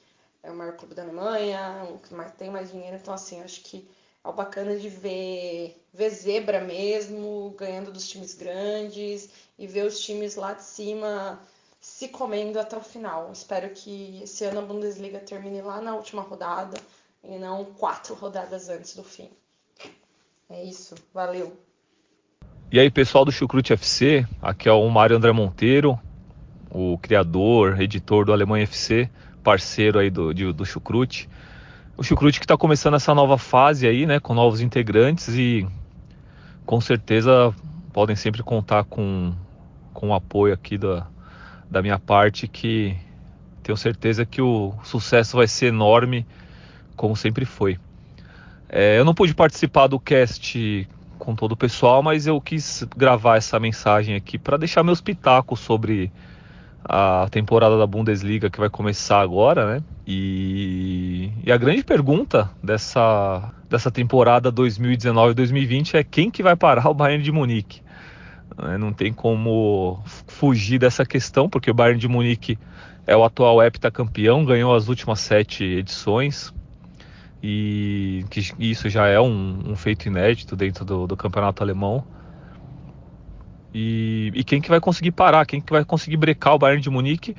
é 0.43 0.51
o 0.51 0.55
maior 0.55 0.77
clube 0.77 0.95
da 0.95 1.03
Alemanha, 1.03 1.87
o 1.91 1.99
que 1.99 2.15
mais 2.15 2.33
tem 2.33 2.51
mais 2.51 2.71
dinheiro, 2.71 2.97
então 2.97 3.13
assim, 3.13 3.41
acho 3.43 3.61
que 3.63 3.89
é 4.25 4.29
o 4.29 4.33
bacana 4.33 4.77
de 4.77 4.89
ver, 4.89 5.77
ver 5.93 6.11
zebra 6.11 6.61
mesmo, 6.61 7.55
ganhando 7.59 7.91
dos 7.91 8.09
times 8.09 8.35
grandes 8.35 9.29
e 9.59 9.67
ver 9.67 9.85
os 9.85 10.01
times 10.01 10.37
lá 10.37 10.53
de 10.53 10.63
cima 10.63 11.41
se 11.81 12.09
comendo 12.09 12.61
até 12.61 12.77
o 12.77 12.81
final. 12.81 13.33
Espero 13.33 13.69
que 13.71 14.23
esse 14.23 14.45
ano 14.45 14.61
a 14.61 14.63
Bundesliga 14.63 15.19
termine 15.19 15.61
lá 15.61 15.81
na 15.81 15.97
última 15.97 16.23
rodada 16.23 16.79
e 17.25 17.39
não 17.39 17.65
quatro 17.65 18.15
rodadas 18.15 18.69
antes 18.69 18.97
do 18.97 19.03
fim. 19.03 19.29
É 20.49 20.63
isso, 20.65 20.95
valeu! 21.15 21.57
E 22.71 22.81
aí, 22.81 22.91
pessoal 22.91 23.25
do 23.25 23.33
Chucrute 23.33 23.73
FC, 23.73 24.27
aqui 24.41 24.69
é 24.69 24.73
o 24.73 24.89
Mário 24.89 25.17
André 25.17 25.31
Monteiro, 25.31 25.99
o 26.71 26.99
criador, 26.99 27.81
editor 27.81 28.25
do 28.25 28.33
Alemanha 28.33 28.65
FC, 28.65 29.11
parceiro 29.43 29.99
aí 29.99 30.11
do, 30.11 30.33
de, 30.33 30.53
do 30.53 30.65
Chucrute. 30.65 31.29
O 31.97 32.03
Chucrute 32.03 32.41
que 32.41 32.45
está 32.45 32.57
começando 32.57 32.95
essa 32.95 33.15
nova 33.15 33.37
fase 33.37 33.87
aí, 33.87 34.07
né, 34.07 34.19
com 34.19 34.33
novos 34.33 34.61
integrantes 34.61 35.29
e 35.29 35.67
com 36.65 36.81
certeza 36.81 37.55
podem 37.93 38.17
sempre 38.17 38.43
contar 38.43 38.85
com, 38.85 39.35
com 39.93 40.09
o 40.09 40.15
apoio 40.15 40.55
aqui 40.55 40.79
da, 40.79 41.07
da 41.71 41.83
minha 41.83 41.99
parte, 41.99 42.49
que 42.49 42.97
tenho 43.63 43.77
certeza 43.77 44.25
que 44.25 44.41
o 44.41 44.73
sucesso 44.83 45.37
vai 45.37 45.47
ser 45.47 45.67
enorme, 45.67 46.27
como 46.97 47.17
sempre 47.17 47.45
foi. 47.45 47.79
É, 48.69 48.99
eu 48.99 49.05
não 49.05 49.15
pude 49.15 49.35
participar 49.35 49.87
do 49.87 50.01
cast 50.01 50.89
com 51.19 51.35
todo 51.35 51.53
o 51.53 51.57
pessoal, 51.57 52.03
mas 52.03 52.27
eu 52.27 52.41
quis 52.41 52.85
gravar 52.97 53.37
essa 53.37 53.61
mensagem 53.61 54.15
aqui 54.15 54.39
para 54.39 54.57
deixar 54.57 54.83
meus 54.83 55.01
pitacos 55.01 55.61
sobre 55.61 56.11
a 56.85 57.29
temporada 57.31 57.79
da 57.79 57.87
Bundesliga 57.87 58.51
que 58.51 58.59
vai 58.59 58.69
começar 58.69 59.21
agora, 59.21 59.75
né? 59.75 59.83
E, 60.07 61.31
e 61.45 61.53
a 61.53 61.57
grande 61.57 61.85
pergunta 61.85 62.51
dessa, 62.63 63.53
dessa 63.71 63.91
temporada 63.91 64.51
2019-2020 64.51 65.95
é 65.95 66.03
quem 66.03 66.31
que 66.31 66.43
vai 66.43 66.57
parar 66.57 66.89
o 66.89 66.95
Bayern 66.95 67.23
de 67.23 67.31
Munique? 67.31 67.83
Né, 68.61 68.77
não 68.77 68.93
tem 68.93 69.13
como 69.13 70.03
fugir 70.27 70.79
dessa 70.79 71.07
questão, 71.07 71.49
porque 71.49 71.71
o 71.71 71.75
Bayern 71.75 72.01
de 72.01 72.09
Munique 72.09 72.59
é 73.07 73.17
o 73.17 73.25
atual 73.25 73.63
heptacampeão, 73.63 74.45
ganhou 74.45 74.75
as 74.75 74.89
últimas 74.89 75.21
sete 75.21 75.65
edições, 75.65 76.53
e 77.43 78.25
que 78.31 78.41
isso 78.59 78.89
já 78.89 79.09
é 79.09 79.21
um, 79.21 79.73
um 79.73 79.77
feito 79.77 80.07
inédito 80.07 80.55
dentro 80.55 80.85
do, 80.85 81.07
do 81.07 81.17
campeonato 81.17 81.63
alemão. 81.63 82.05
E, 83.75 84.31
e, 84.35 84.45
quem 84.45 84.61
que 84.61 84.69
vai 84.69 84.79
conseguir 84.81 85.13
parar, 85.13 85.45
quem 85.47 85.61
que 85.61 85.73
vai 85.73 85.85
conseguir 85.85 86.19
brecar 86.19 86.55
o 86.55 86.59
Bayern 86.59 86.83
de 86.83 86.91
Munique, 86.91 87.35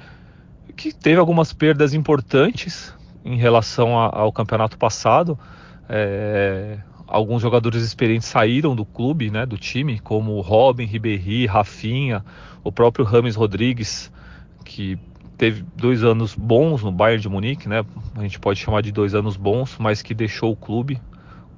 que 0.75 0.91
teve 0.91 1.19
algumas 1.19 1.53
perdas 1.53 1.93
importantes 1.93 2.93
em 3.23 3.37
relação 3.37 3.97
a, 3.97 4.19
ao 4.19 4.31
campeonato 4.33 4.77
passado. 4.77 5.39
É, 5.87 6.79
alguns 7.07 7.41
jogadores 7.41 7.83
experientes 7.83 8.27
saíram 8.27 8.75
do 8.75 8.83
clube, 8.83 9.29
né, 9.29 9.45
do 9.45 9.57
time, 9.57 9.99
como 9.99 10.41
Robin, 10.41 10.85
Ribéry, 10.85 11.45
Rafinha, 11.45 12.25
o 12.63 12.71
próprio 12.71 13.05
Rames 13.05 13.35
Rodrigues, 13.35 14.11
que 14.65 14.97
teve 15.43 15.65
dois 15.75 16.05
anos 16.05 16.33
bons 16.33 16.81
no 16.83 16.89
Bayern 16.89 17.21
de 17.21 17.27
Munique, 17.27 17.67
né? 17.67 17.83
A 18.15 18.21
gente 18.21 18.39
pode 18.39 18.61
chamar 18.61 18.79
de 18.81 18.93
dois 18.93 19.13
anos 19.13 19.35
bons, 19.35 19.75
mas 19.77 20.01
que 20.01 20.13
deixou 20.13 20.53
o 20.53 20.55
clube. 20.55 21.01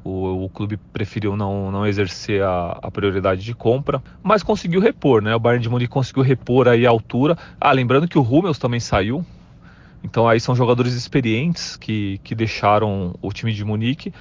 O, 0.04 0.46
o 0.46 0.50
clube 0.50 0.76
preferiu 0.92 1.38
não, 1.38 1.72
não 1.72 1.86
exercer 1.86 2.42
a, 2.42 2.80
a, 2.82 2.90
prioridade 2.90 3.44
de 3.44 3.54
compra, 3.54 4.02
mas 4.24 4.42
conseguiu 4.42 4.82
repor, 4.82 5.22
né? 5.22 5.36
O 5.36 5.40
Bayern 5.40 5.62
de 5.62 5.70
Munique 5.70 5.94
conseguiu 5.94 6.24
repor 6.24 6.68
aí 6.68 6.84
a 6.84 6.90
altura. 6.90 7.38
Ah, 7.62 7.72
lembrando 7.72 8.08
que 8.08 8.18
o 8.18 8.24
Hummels 8.24 8.58
também 8.58 8.80
saiu. 8.80 9.24
Então 10.04 10.28
aí 10.28 10.40
são 10.40 10.56
jogadores 10.56 10.94
experientes 10.94 11.78
que, 11.78 12.20
que 12.24 12.34
deixaram 12.34 13.14
o 13.22 13.32
time 13.32 13.54
de 13.54 13.64
Munique. 13.64 14.12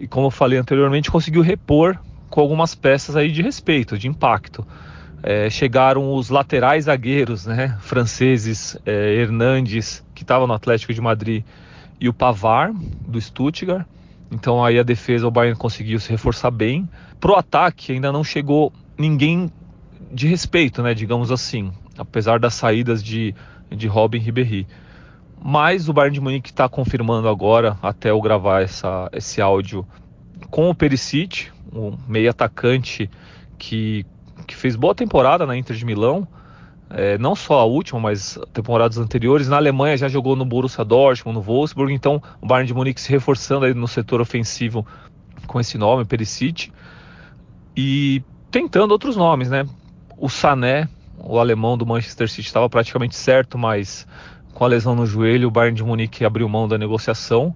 E 0.00 0.08
como 0.08 0.26
eu 0.26 0.32
falei 0.32 0.58
anteriormente, 0.58 1.12
conseguiu 1.12 1.42
repor 1.42 1.96
com 2.28 2.40
algumas 2.40 2.74
peças 2.74 3.14
aí 3.14 3.30
de 3.30 3.40
respeito, 3.40 3.96
de 3.96 4.08
impacto 4.08 4.66
é, 5.26 5.50
chegaram 5.50 6.14
os 6.14 6.30
laterais 6.30 6.84
zagueiros, 6.84 7.46
né, 7.46 7.76
franceses, 7.80 8.78
é, 8.86 9.12
Hernandes, 9.16 10.06
que 10.14 10.22
estava 10.22 10.46
no 10.46 10.52
Atlético 10.52 10.94
de 10.94 11.00
Madrid, 11.00 11.42
e 12.00 12.08
o 12.08 12.14
Pavar, 12.14 12.72
do 12.72 13.20
Stuttgart. 13.20 13.84
Então 14.30 14.64
aí 14.64 14.78
a 14.78 14.84
defesa, 14.84 15.26
o 15.26 15.30
Bayern 15.30 15.58
conseguiu 15.58 15.98
se 15.98 16.10
reforçar 16.10 16.52
bem. 16.52 16.88
Pro 17.18 17.34
ataque 17.34 17.92
ainda 17.92 18.12
não 18.12 18.22
chegou 18.22 18.72
ninguém 18.96 19.50
de 20.12 20.28
respeito, 20.28 20.80
né, 20.80 20.94
digamos 20.94 21.32
assim, 21.32 21.72
apesar 21.98 22.38
das 22.38 22.54
saídas 22.54 23.02
de, 23.02 23.34
de 23.68 23.88
Robin 23.88 24.18
Ribéry. 24.18 24.64
Mas 25.42 25.88
o 25.88 25.92
Bayern 25.92 26.14
de 26.14 26.20
Munique 26.20 26.50
está 26.50 26.68
confirmando 26.68 27.28
agora, 27.28 27.76
até 27.82 28.10
eu 28.10 28.20
gravar 28.20 28.62
essa, 28.62 29.10
esse 29.12 29.42
áudio, 29.42 29.84
com 30.50 30.70
o 30.70 30.74
Perisic, 30.74 31.48
o 31.72 31.96
meio 32.06 32.30
atacante 32.30 33.10
que 33.58 34.06
que 34.46 34.56
fez 34.56 34.76
boa 34.76 34.94
temporada 34.94 35.44
na 35.44 35.56
Inter 35.56 35.76
de 35.76 35.84
Milão, 35.84 36.26
é, 36.90 37.18
não 37.18 37.34
só 37.34 37.60
a 37.60 37.64
última, 37.64 37.98
mas 37.98 38.38
temporadas 38.52 38.98
anteriores. 38.98 39.48
Na 39.48 39.56
Alemanha 39.56 39.96
já 39.96 40.08
jogou 40.08 40.36
no 40.36 40.44
Borussia 40.44 40.84
Dortmund, 40.84 41.36
no 41.36 41.42
Wolfsburg, 41.42 41.92
então 41.92 42.22
o 42.40 42.46
Bayern 42.46 42.66
de 42.66 42.74
Munique 42.74 43.00
se 43.00 43.10
reforçando 43.10 43.66
aí 43.66 43.74
no 43.74 43.88
setor 43.88 44.20
ofensivo 44.20 44.86
com 45.46 45.60
esse 45.60 45.76
nome, 45.76 46.04
Perisic, 46.04 46.72
e 47.76 48.22
tentando 48.50 48.92
outros 48.92 49.16
nomes, 49.16 49.50
né? 49.50 49.66
O 50.16 50.28
Sané, 50.28 50.88
o 51.18 51.38
alemão 51.38 51.76
do 51.76 51.84
Manchester 51.84 52.28
City, 52.28 52.46
estava 52.46 52.68
praticamente 52.70 53.16
certo, 53.16 53.58
mas 53.58 54.06
com 54.54 54.64
a 54.64 54.68
lesão 54.68 54.94
no 54.94 55.04
joelho, 55.04 55.48
o 55.48 55.50
Bayern 55.50 55.76
de 55.76 55.84
Munique 55.84 56.24
abriu 56.24 56.48
mão 56.48 56.66
da 56.66 56.78
negociação 56.78 57.54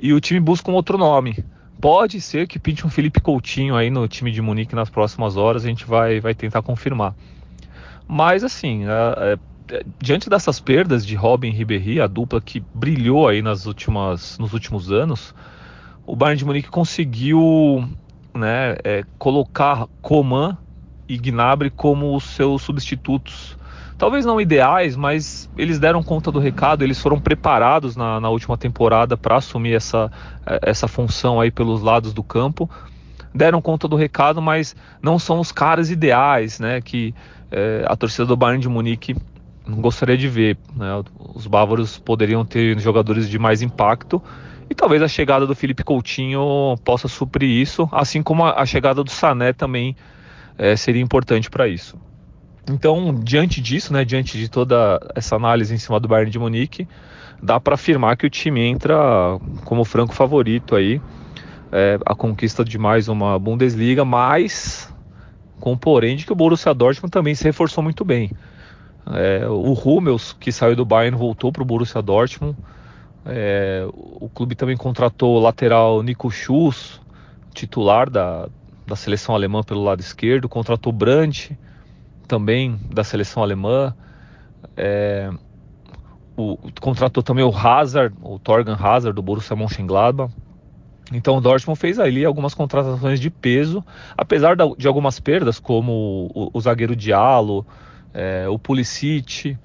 e 0.00 0.14
o 0.14 0.20
time 0.20 0.40
busca 0.40 0.70
um 0.70 0.74
outro 0.74 0.96
nome. 0.96 1.44
Pode 1.82 2.20
ser 2.20 2.46
que 2.46 2.60
pinte 2.60 2.86
um 2.86 2.90
Felipe 2.90 3.20
Coutinho 3.20 3.74
aí 3.74 3.90
no 3.90 4.06
time 4.06 4.30
de 4.30 4.40
Munique 4.40 4.72
nas 4.72 4.88
próximas 4.88 5.36
horas, 5.36 5.64
a 5.64 5.68
gente 5.68 5.84
vai, 5.84 6.20
vai 6.20 6.32
tentar 6.32 6.62
confirmar. 6.62 7.12
Mas 8.06 8.44
assim, 8.44 8.84
é, 8.84 9.36
é, 9.68 9.84
diante 9.98 10.30
dessas 10.30 10.60
perdas 10.60 11.04
de 11.04 11.16
Robin 11.16 11.48
e 11.48 11.50
Ribéry, 11.50 12.00
a 12.00 12.06
dupla 12.06 12.40
que 12.40 12.62
brilhou 12.72 13.26
aí 13.26 13.42
nas 13.42 13.66
últimas, 13.66 14.38
nos 14.38 14.52
últimos 14.52 14.92
anos, 14.92 15.34
o 16.06 16.14
Bayern 16.14 16.38
de 16.38 16.44
Munique 16.44 16.68
conseguiu 16.68 17.84
né, 18.32 18.76
é, 18.84 19.02
colocar 19.18 19.88
Coman 20.00 20.56
e 21.08 21.18
Gnabry 21.18 21.70
como 21.70 22.14
os 22.14 22.22
seus 22.22 22.62
substitutos. 22.62 23.58
Talvez 24.02 24.26
não 24.26 24.40
ideais, 24.40 24.96
mas 24.96 25.48
eles 25.56 25.78
deram 25.78 26.02
conta 26.02 26.32
do 26.32 26.40
recado, 26.40 26.82
eles 26.82 27.00
foram 27.00 27.20
preparados 27.20 27.94
na, 27.94 28.18
na 28.18 28.30
última 28.30 28.58
temporada 28.58 29.16
para 29.16 29.36
assumir 29.36 29.74
essa, 29.74 30.10
essa 30.60 30.88
função 30.88 31.40
aí 31.40 31.52
pelos 31.52 31.82
lados 31.82 32.12
do 32.12 32.20
campo. 32.20 32.68
Deram 33.32 33.62
conta 33.62 33.86
do 33.86 33.94
recado, 33.94 34.42
mas 34.42 34.74
não 35.00 35.20
são 35.20 35.38
os 35.38 35.52
caras 35.52 35.88
ideais, 35.88 36.58
né? 36.58 36.80
Que 36.80 37.14
é, 37.48 37.84
a 37.86 37.94
torcida 37.94 38.26
do 38.26 38.36
Bayern 38.36 38.60
de 38.60 38.68
Munique 38.68 39.14
gostaria 39.68 40.16
de 40.16 40.28
ver. 40.28 40.58
Né? 40.74 40.88
Os 41.32 41.46
bávaros 41.46 41.96
poderiam 41.96 42.44
ter 42.44 42.76
jogadores 42.80 43.30
de 43.30 43.38
mais 43.38 43.62
impacto 43.62 44.20
e 44.68 44.74
talvez 44.74 45.00
a 45.00 45.06
chegada 45.06 45.46
do 45.46 45.54
Felipe 45.54 45.84
Coutinho 45.84 46.76
possa 46.84 47.06
suprir 47.06 47.48
isso, 47.48 47.88
assim 47.92 48.20
como 48.20 48.44
a, 48.44 48.62
a 48.62 48.66
chegada 48.66 49.04
do 49.04 49.10
Sané 49.12 49.52
também 49.52 49.94
é, 50.58 50.74
seria 50.74 51.00
importante 51.00 51.48
para 51.48 51.68
isso. 51.68 51.96
Então, 52.70 53.14
diante 53.14 53.60
disso, 53.60 53.92
né, 53.92 54.04
diante 54.04 54.38
de 54.38 54.48
toda 54.48 55.00
essa 55.14 55.34
análise 55.34 55.74
em 55.74 55.78
cima 55.78 55.98
do 55.98 56.06
Bayern 56.06 56.30
de 56.30 56.38
Munique, 56.38 56.86
dá 57.42 57.58
para 57.58 57.74
afirmar 57.74 58.16
que 58.16 58.26
o 58.26 58.30
time 58.30 58.60
entra 58.60 58.96
como 59.64 59.84
franco 59.84 60.14
favorito 60.14 60.76
aí 60.76 61.00
é, 61.72 61.98
a 62.06 62.14
conquista 62.14 62.64
de 62.64 62.78
mais 62.78 63.08
uma 63.08 63.38
Bundesliga, 63.38 64.04
mas 64.04 64.92
com 65.58 65.76
porém 65.76 66.16
de 66.16 66.26
que 66.26 66.32
o 66.32 66.36
Borussia 66.36 66.74
Dortmund 66.74 67.10
também 67.10 67.34
se 67.34 67.44
reforçou 67.44 67.82
muito 67.82 68.04
bem. 68.04 68.30
É, 69.06 69.48
o 69.48 69.72
Hummels, 69.72 70.32
que 70.38 70.52
saiu 70.52 70.76
do 70.76 70.84
Bayern, 70.84 71.16
voltou 71.16 71.50
para 71.50 71.62
o 71.62 71.66
Borussia 71.66 72.02
Dortmund. 72.02 72.56
É, 73.24 73.86
o 73.92 74.28
clube 74.28 74.54
também 74.54 74.76
contratou 74.76 75.36
o 75.36 75.40
lateral 75.40 76.02
Nico 76.02 76.30
Schuss, 76.30 77.00
titular 77.54 78.10
da, 78.10 78.48
da 78.86 78.96
seleção 78.96 79.34
alemã 79.34 79.62
pelo 79.62 79.82
lado 79.82 80.00
esquerdo, 80.00 80.48
contratou 80.48 80.92
Brandt, 80.92 81.56
também 82.32 82.80
da 82.90 83.04
seleção 83.04 83.42
alemã. 83.42 83.94
É, 84.74 85.30
o, 86.34 86.56
contratou 86.80 87.22
também 87.22 87.44
o 87.44 87.54
Hazard, 87.54 88.16
o 88.22 88.38
Torgan 88.38 88.74
Hazard 88.74 89.14
do 89.14 89.20
Borussia 89.20 89.54
Mönchengladbach. 89.54 90.32
Então 91.12 91.36
o 91.36 91.40
Dortmund 91.42 91.78
fez 91.78 91.98
ali 91.98 92.24
algumas 92.24 92.54
contratações 92.54 93.20
de 93.20 93.28
peso, 93.28 93.84
apesar 94.16 94.56
de 94.56 94.88
algumas 94.88 95.20
perdas, 95.20 95.58
como 95.58 96.30
o, 96.34 96.50
o 96.54 96.60
zagueiro 96.62 96.96
Diallo, 96.96 97.66
é, 98.14 98.48
o 98.48 98.58
Pulisic, 98.58 99.58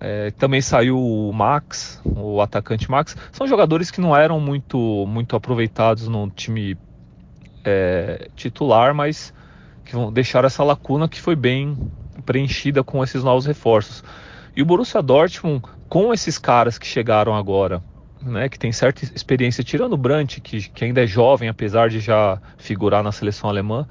é, 0.00 0.30
também 0.30 0.62
saiu 0.62 0.98
o 0.98 1.30
Max, 1.30 2.00
o 2.06 2.40
atacante 2.40 2.90
Max. 2.90 3.14
São 3.32 3.46
jogadores 3.46 3.90
que 3.90 4.00
não 4.00 4.16
eram 4.16 4.40
muito, 4.40 5.04
muito 5.06 5.36
aproveitados 5.36 6.08
no 6.08 6.30
time 6.30 6.74
é, 7.62 8.30
titular, 8.34 8.94
mas 8.94 9.34
que 9.86 9.94
vão 9.94 10.12
deixar 10.12 10.44
essa 10.44 10.62
lacuna 10.64 11.08
que 11.08 11.20
foi 11.20 11.36
bem 11.36 11.78
preenchida 12.26 12.82
com 12.82 13.02
esses 13.02 13.22
novos 13.22 13.46
reforços. 13.46 14.02
E 14.54 14.60
o 14.60 14.66
Borussia 14.66 15.00
Dortmund, 15.00 15.62
com 15.88 16.12
esses 16.12 16.36
caras 16.36 16.76
que 16.76 16.86
chegaram 16.86 17.34
agora, 17.34 17.82
né, 18.20 18.48
que 18.48 18.58
tem 18.58 18.72
certa 18.72 19.04
experiência, 19.04 19.62
tirando 19.62 19.92
o 19.92 19.96
Brandt, 19.96 20.40
que, 20.40 20.68
que 20.68 20.84
ainda 20.84 21.04
é 21.04 21.06
jovem, 21.06 21.48
apesar 21.48 21.88
de 21.88 22.00
já 22.00 22.40
figurar 22.58 23.02
na 23.02 23.12
seleção 23.12 23.48
alemã, 23.48 23.86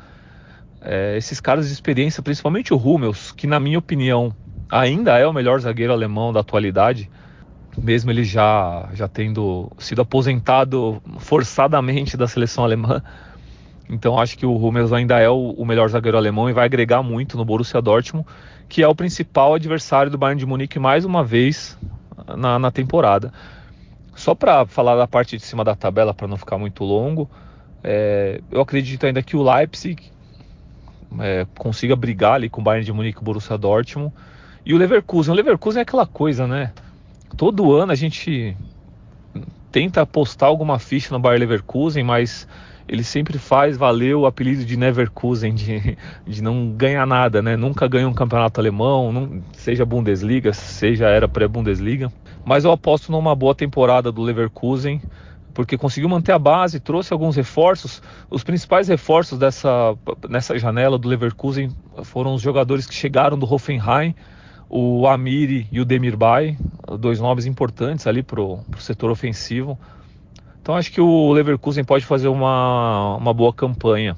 é, 0.81 1.15
esses 1.17 1.39
caras 1.39 1.67
de 1.67 1.73
experiência, 1.73 2.21
principalmente 2.21 2.73
o 2.73 2.77
Hummels, 2.77 3.31
que 3.31 3.47
na 3.47 3.59
minha 3.59 3.79
opinião 3.79 4.35
ainda 4.69 5.17
é 5.17 5.25
o 5.25 5.33
melhor 5.33 5.59
zagueiro 5.61 5.93
alemão 5.93 6.33
da 6.33 6.41
atualidade, 6.41 7.09
mesmo 7.77 8.11
ele 8.11 8.23
já, 8.23 8.89
já 8.93 9.07
tendo 9.07 9.71
sido 9.77 10.01
aposentado 10.01 11.01
forçadamente 11.19 12.17
da 12.17 12.27
seleção 12.27 12.63
alemã, 12.63 13.01
então 13.89 14.19
acho 14.19 14.37
que 14.37 14.45
o 14.45 14.55
Hummels 14.55 14.91
ainda 14.91 15.19
é 15.19 15.29
o, 15.29 15.51
o, 15.51 15.65
melhor 15.65 15.89
zagueiro 15.89 16.17
alemão 16.17 16.49
e 16.49 16.53
vai 16.53 16.65
agregar 16.65 17.03
muito 17.03 17.37
no 17.37 17.45
Borussia 17.45 17.81
Dortmund, 17.81 18.27
que 18.67 18.81
é 18.81 18.87
o 18.87 18.95
principal 18.95 19.53
adversário 19.53 20.11
do 20.11 20.17
Bayern 20.17 20.39
de 20.39 20.45
Munique 20.45 20.79
mais 20.79 21.05
uma 21.05 21.23
vez 21.23 21.77
na, 22.35 22.57
na 22.57 22.71
temporada. 22.71 23.31
Só 24.15 24.33
para 24.33 24.65
falar 24.65 24.95
da 24.95 25.07
parte 25.07 25.37
de 25.37 25.43
cima 25.43 25.63
da 25.63 25.75
tabela, 25.75 26.13
para 26.13 26.27
não 26.27 26.37
ficar 26.37 26.57
muito 26.57 26.83
longo, 26.83 27.29
é, 27.83 28.41
eu 28.51 28.61
acredito 28.61 29.05
ainda 29.05 29.21
que 29.21 29.37
o 29.37 29.43
Leipzig 29.43 30.01
é, 31.19 31.45
consiga 31.57 31.95
brigar 31.95 32.33
ali 32.33 32.49
com 32.49 32.61
o 32.61 32.63
Bayern 32.63 32.85
de 32.85 32.91
Munique 32.91 33.19
e 33.19 33.21
o 33.21 33.23
Borussia 33.23 33.57
Dortmund. 33.57 34.11
E 34.65 34.73
o 34.73 34.77
Leverkusen, 34.77 35.31
o 35.31 35.35
Leverkusen 35.35 35.79
é 35.79 35.83
aquela 35.83 36.07
coisa, 36.07 36.47
né? 36.47 36.73
Todo 37.37 37.73
ano 37.73 37.91
a 37.91 37.95
gente 37.95 38.57
tenta 39.71 40.01
apostar 40.01 40.49
alguma 40.49 40.79
ficha 40.79 41.13
no 41.13 41.19
Bayern 41.19 41.45
Leverkusen, 41.45 42.03
mas 42.03 42.47
ele 42.87 43.03
sempre 43.03 43.37
faz 43.37 43.77
valer 43.77 44.15
o 44.15 44.25
apelido 44.25 44.63
de 44.63 44.77
Neverkusen, 44.77 45.53
de, 45.53 45.97
de 46.25 46.43
não 46.43 46.71
ganhar 46.71 47.05
nada, 47.05 47.41
né? 47.41 47.55
Nunca 47.55 47.87
ganhou 47.87 48.11
um 48.11 48.13
campeonato 48.13 48.59
alemão, 48.59 49.11
não, 49.11 49.43
seja 49.53 49.85
Bundesliga, 49.85 50.53
seja 50.53 51.07
era 51.07 51.27
pré-Bundesliga. 51.27 52.11
Mas 52.45 52.63
eu 52.63 52.71
aposto 52.71 53.11
numa 53.11 53.35
boa 53.35 53.55
temporada 53.55 54.11
do 54.11 54.21
Leverkusen, 54.21 55.01
porque 55.53 55.77
conseguiu 55.77 56.09
manter 56.09 56.33
a 56.33 56.37
base, 56.37 56.79
trouxe 56.79 57.11
alguns 57.11 57.35
reforços. 57.35 58.03
Os 58.29 58.43
principais 58.43 58.87
reforços 58.87 59.39
dessa 59.39 59.95
nessa 60.29 60.57
janela 60.59 60.99
do 60.99 61.07
Leverkusen 61.07 61.71
foram 62.03 62.35
os 62.35 62.41
jogadores 62.41 62.85
que 62.85 62.93
chegaram 62.93 63.39
do 63.39 63.51
Hoffenheim, 63.51 64.13
o 64.69 65.07
Amiri 65.07 65.67
e 65.71 65.79
o 65.79 65.85
Demirbay, 65.85 66.57
dois 66.99 67.19
nomes 67.19 67.45
importantes 67.45 68.05
ali 68.05 68.21
para 68.21 68.41
o 68.41 68.63
setor 68.77 69.09
ofensivo. 69.09 69.79
Então 70.65 70.75
acho 70.75 70.91
que 70.91 70.99
o 70.99 71.31
Leverkusen 71.31 71.83
pode 71.83 72.03
fazer 72.03 72.27
uma, 72.27 73.17
uma 73.17 73.31
boa 73.31 73.53
campanha. 73.53 74.17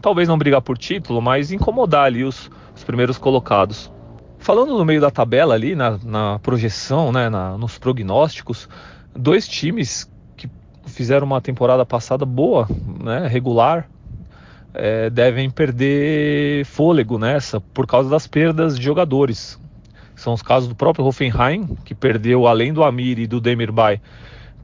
Talvez 0.00 0.28
não 0.28 0.38
brigar 0.38 0.62
por 0.62 0.78
título, 0.78 1.20
mas 1.20 1.50
incomodar 1.50 2.04
ali 2.04 2.22
os, 2.22 2.48
os 2.72 2.84
primeiros 2.84 3.18
colocados. 3.18 3.90
Falando 4.38 4.78
no 4.78 4.84
meio 4.84 5.00
da 5.00 5.10
tabela 5.10 5.54
ali, 5.54 5.74
na, 5.74 5.98
na 6.04 6.38
projeção, 6.38 7.10
né, 7.10 7.28
na, 7.28 7.58
nos 7.58 7.78
prognósticos, 7.78 8.68
dois 9.12 9.48
times 9.48 10.08
que 10.36 10.48
fizeram 10.86 11.26
uma 11.26 11.40
temporada 11.40 11.84
passada 11.84 12.24
boa, 12.24 12.68
né, 13.02 13.26
regular, 13.26 13.88
é, 14.72 15.10
devem 15.10 15.50
perder 15.50 16.64
fôlego 16.64 17.18
nessa 17.18 17.60
por 17.60 17.88
causa 17.88 18.08
das 18.08 18.28
perdas 18.28 18.78
de 18.78 18.84
jogadores. 18.84 19.58
São 20.14 20.32
os 20.32 20.42
casos 20.42 20.68
do 20.68 20.76
próprio 20.76 21.04
Hoffenheim, 21.04 21.76
que 21.84 21.92
perdeu, 21.92 22.46
além 22.46 22.72
do 22.72 22.84
Amir 22.84 23.18
e 23.18 23.26
do 23.26 23.40
Demirbay, 23.40 24.00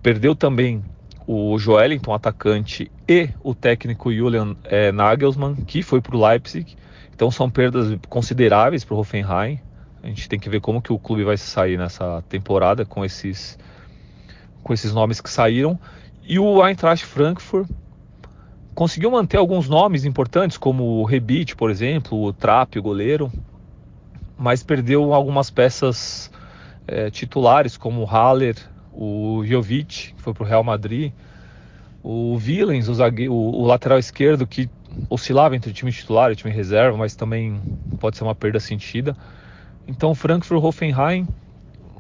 Perdeu 0.03 0.35
também 0.35 0.83
o 1.27 1.59
Joelinton, 1.59 2.13
atacante, 2.13 2.91
e 3.09 3.29
o 3.43 3.55
técnico 3.55 4.13
Julian 4.13 4.57
é, 4.65 4.91
Nagelsmann, 4.91 5.55
que 5.55 5.83
foi 5.83 6.01
para 6.01 6.17
o 6.17 6.27
Leipzig. 6.27 6.77
Então 7.15 7.31
são 7.31 7.49
perdas 7.49 7.99
consideráveis 8.09 8.85
para 8.85 8.95
o 8.95 8.99
Hoffenheim. 8.99 9.61
A 10.03 10.07
gente 10.09 10.29
tem 10.29 10.39
que 10.39 10.49
ver 10.49 10.61
como 10.61 10.83
que 10.83 10.93
o 10.93 10.99
clube 10.99 11.23
vai 11.23 11.37
sair 11.37 11.79
nessa 11.79 12.23
temporada 12.29 12.85
com 12.85 13.05
esses, 13.05 13.59
com 14.63 14.73
esses 14.73 14.93
nomes 14.93 15.21
que 15.21 15.31
saíram. 15.31 15.79
E 16.25 16.39
o 16.39 16.67
Eintracht 16.67 17.05
Frankfurt 17.05 17.69
conseguiu 18.75 19.11
manter 19.11 19.37
alguns 19.37 19.69
nomes 19.69 20.05
importantes, 20.05 20.57
como 20.57 21.01
o 21.01 21.05
Rebite, 21.05 21.55
por 21.55 21.71
exemplo, 21.71 22.21
o 22.21 22.33
Trapp, 22.33 22.79
o 22.79 22.83
goleiro, 22.83 23.31
mas 24.37 24.63
perdeu 24.63 25.13
algumas 25.15 25.51
peças 25.51 26.31
é, 26.87 27.11
titulares, 27.11 27.77
como 27.77 28.01
o 28.01 28.05
Haller, 28.05 28.57
o 28.93 29.43
Jovic, 29.45 30.15
que 30.15 30.23
foi 30.23 30.33
para 30.33 30.43
o 30.43 30.47
Real 30.47 30.63
Madrid, 30.63 31.13
o 32.03 32.37
Villens, 32.37 32.89
o, 32.89 32.95
zagueiro, 32.95 33.33
o, 33.33 33.65
lateral 33.65 33.99
esquerdo, 33.99 34.47
que 34.47 34.69
oscilava 35.09 35.57
entre 35.57 35.73
time 35.73 35.93
titular 35.93 36.33
e 36.33 36.37
time 36.37 36.53
reserva, 36.53 36.97
mas 36.97 37.15
também 37.15 37.61
pode 38.01 38.17
ser 38.17 38.25
uma 38.25 38.35
perda 38.35 38.59
sentida. 38.59 39.17
Então, 39.87 40.15
Frankfurt 40.15 40.61
e 40.61 40.67
Hoffenheim 40.67 41.29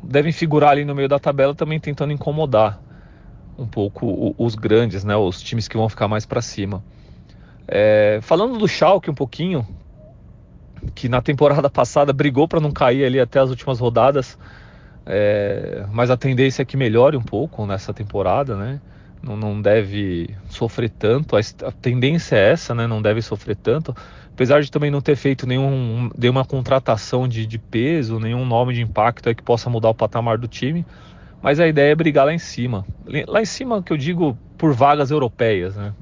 devem 0.03 0.33
figurar 0.33 0.71
ali 0.71 0.85
no 0.85 0.95
meio 0.95 1.09
da 1.09 1.19
tabela, 1.19 1.55
também 1.55 1.79
tentando 1.79 2.13
incomodar 2.13 2.81
um 3.57 3.67
pouco 3.67 4.35
os 4.37 4.55
grandes, 4.55 5.05
né, 5.05 5.15
os 5.15 5.41
times 5.41 5.69
que 5.69 5.77
vão 5.77 5.89
ficar 5.89 6.09
mais 6.09 6.27
para 6.27 6.43
cima. 6.43 6.83
É, 7.69 8.19
falando 8.23 8.59
do 8.59 8.67
Schalke 8.67 9.11
um 9.11 9.15
pouquinho, 9.15 9.67
que 10.95 11.09
na 11.09 11.23
temporada 11.23 11.71
passada 11.71 12.13
brigou 12.13 12.49
para 12.49 12.61
não 12.61 12.73
cair 12.73 13.05
ali 13.05 13.21
até 13.21 13.39
as 13.39 13.51
últimas 13.51 13.79
rodadas, 13.79 14.37
é, 15.07 15.87
mas 15.91 16.11
a 16.11 16.17
tendência 16.17 16.63
é 16.63 16.65
que 16.65 16.77
melhore 16.77 17.17
um 17.17 17.23
pouco 17.23 17.67
nessa 17.67 17.93
temporada, 17.93 18.57
né? 18.57 18.81
não, 19.23 19.37
não 19.37 19.63
deve 19.63 20.35
sofrer 20.49 20.91
tanto. 20.91 21.37
A, 21.37 21.41
a, 21.41 21.73
tendência 21.73 22.37
é 22.37 22.51
essa, 22.51 22.75
né? 22.75 22.87
Não 22.87 23.01
deve 23.01 23.23
sofrer 23.23 23.57
tanto. 23.57 23.95
Apesar 24.33 24.61
de 24.61 24.71
também 24.71 24.91
não 24.91 25.01
ter 25.01 25.15
feito 25.15 25.47
nenhum, 25.47 26.11
nenhuma 26.19 26.45
contratação 26.45 27.29
de, 27.29 27.47
de 27.47 27.59
peso, 27.59 28.19
nenhum 28.19 28.45
nome 28.45 28.75
de 28.75 28.83
impacto 28.83 29.33
que 29.35 29.43
possa 29.43 29.71
mudar 29.71 29.91
o 29.91 29.95
patamar 29.95 30.39
do 30.39 30.49
time. 30.49 30.85
Mas 31.41 31.61
a 31.61 31.67
ideia 31.67 31.93
é 31.93 31.95
brigar 31.95 32.27
lá 32.27 32.35
em 32.35 32.39
cima. 32.39 32.85
Lá 33.27 33.41
em 33.41 33.45
cima, 33.45 33.83
que 33.83 33.93
eu 33.93 33.97
digo, 33.97 34.37
por 34.59 34.73
vagas 34.73 35.11
europeias, 35.11 35.77
né? 35.77 35.93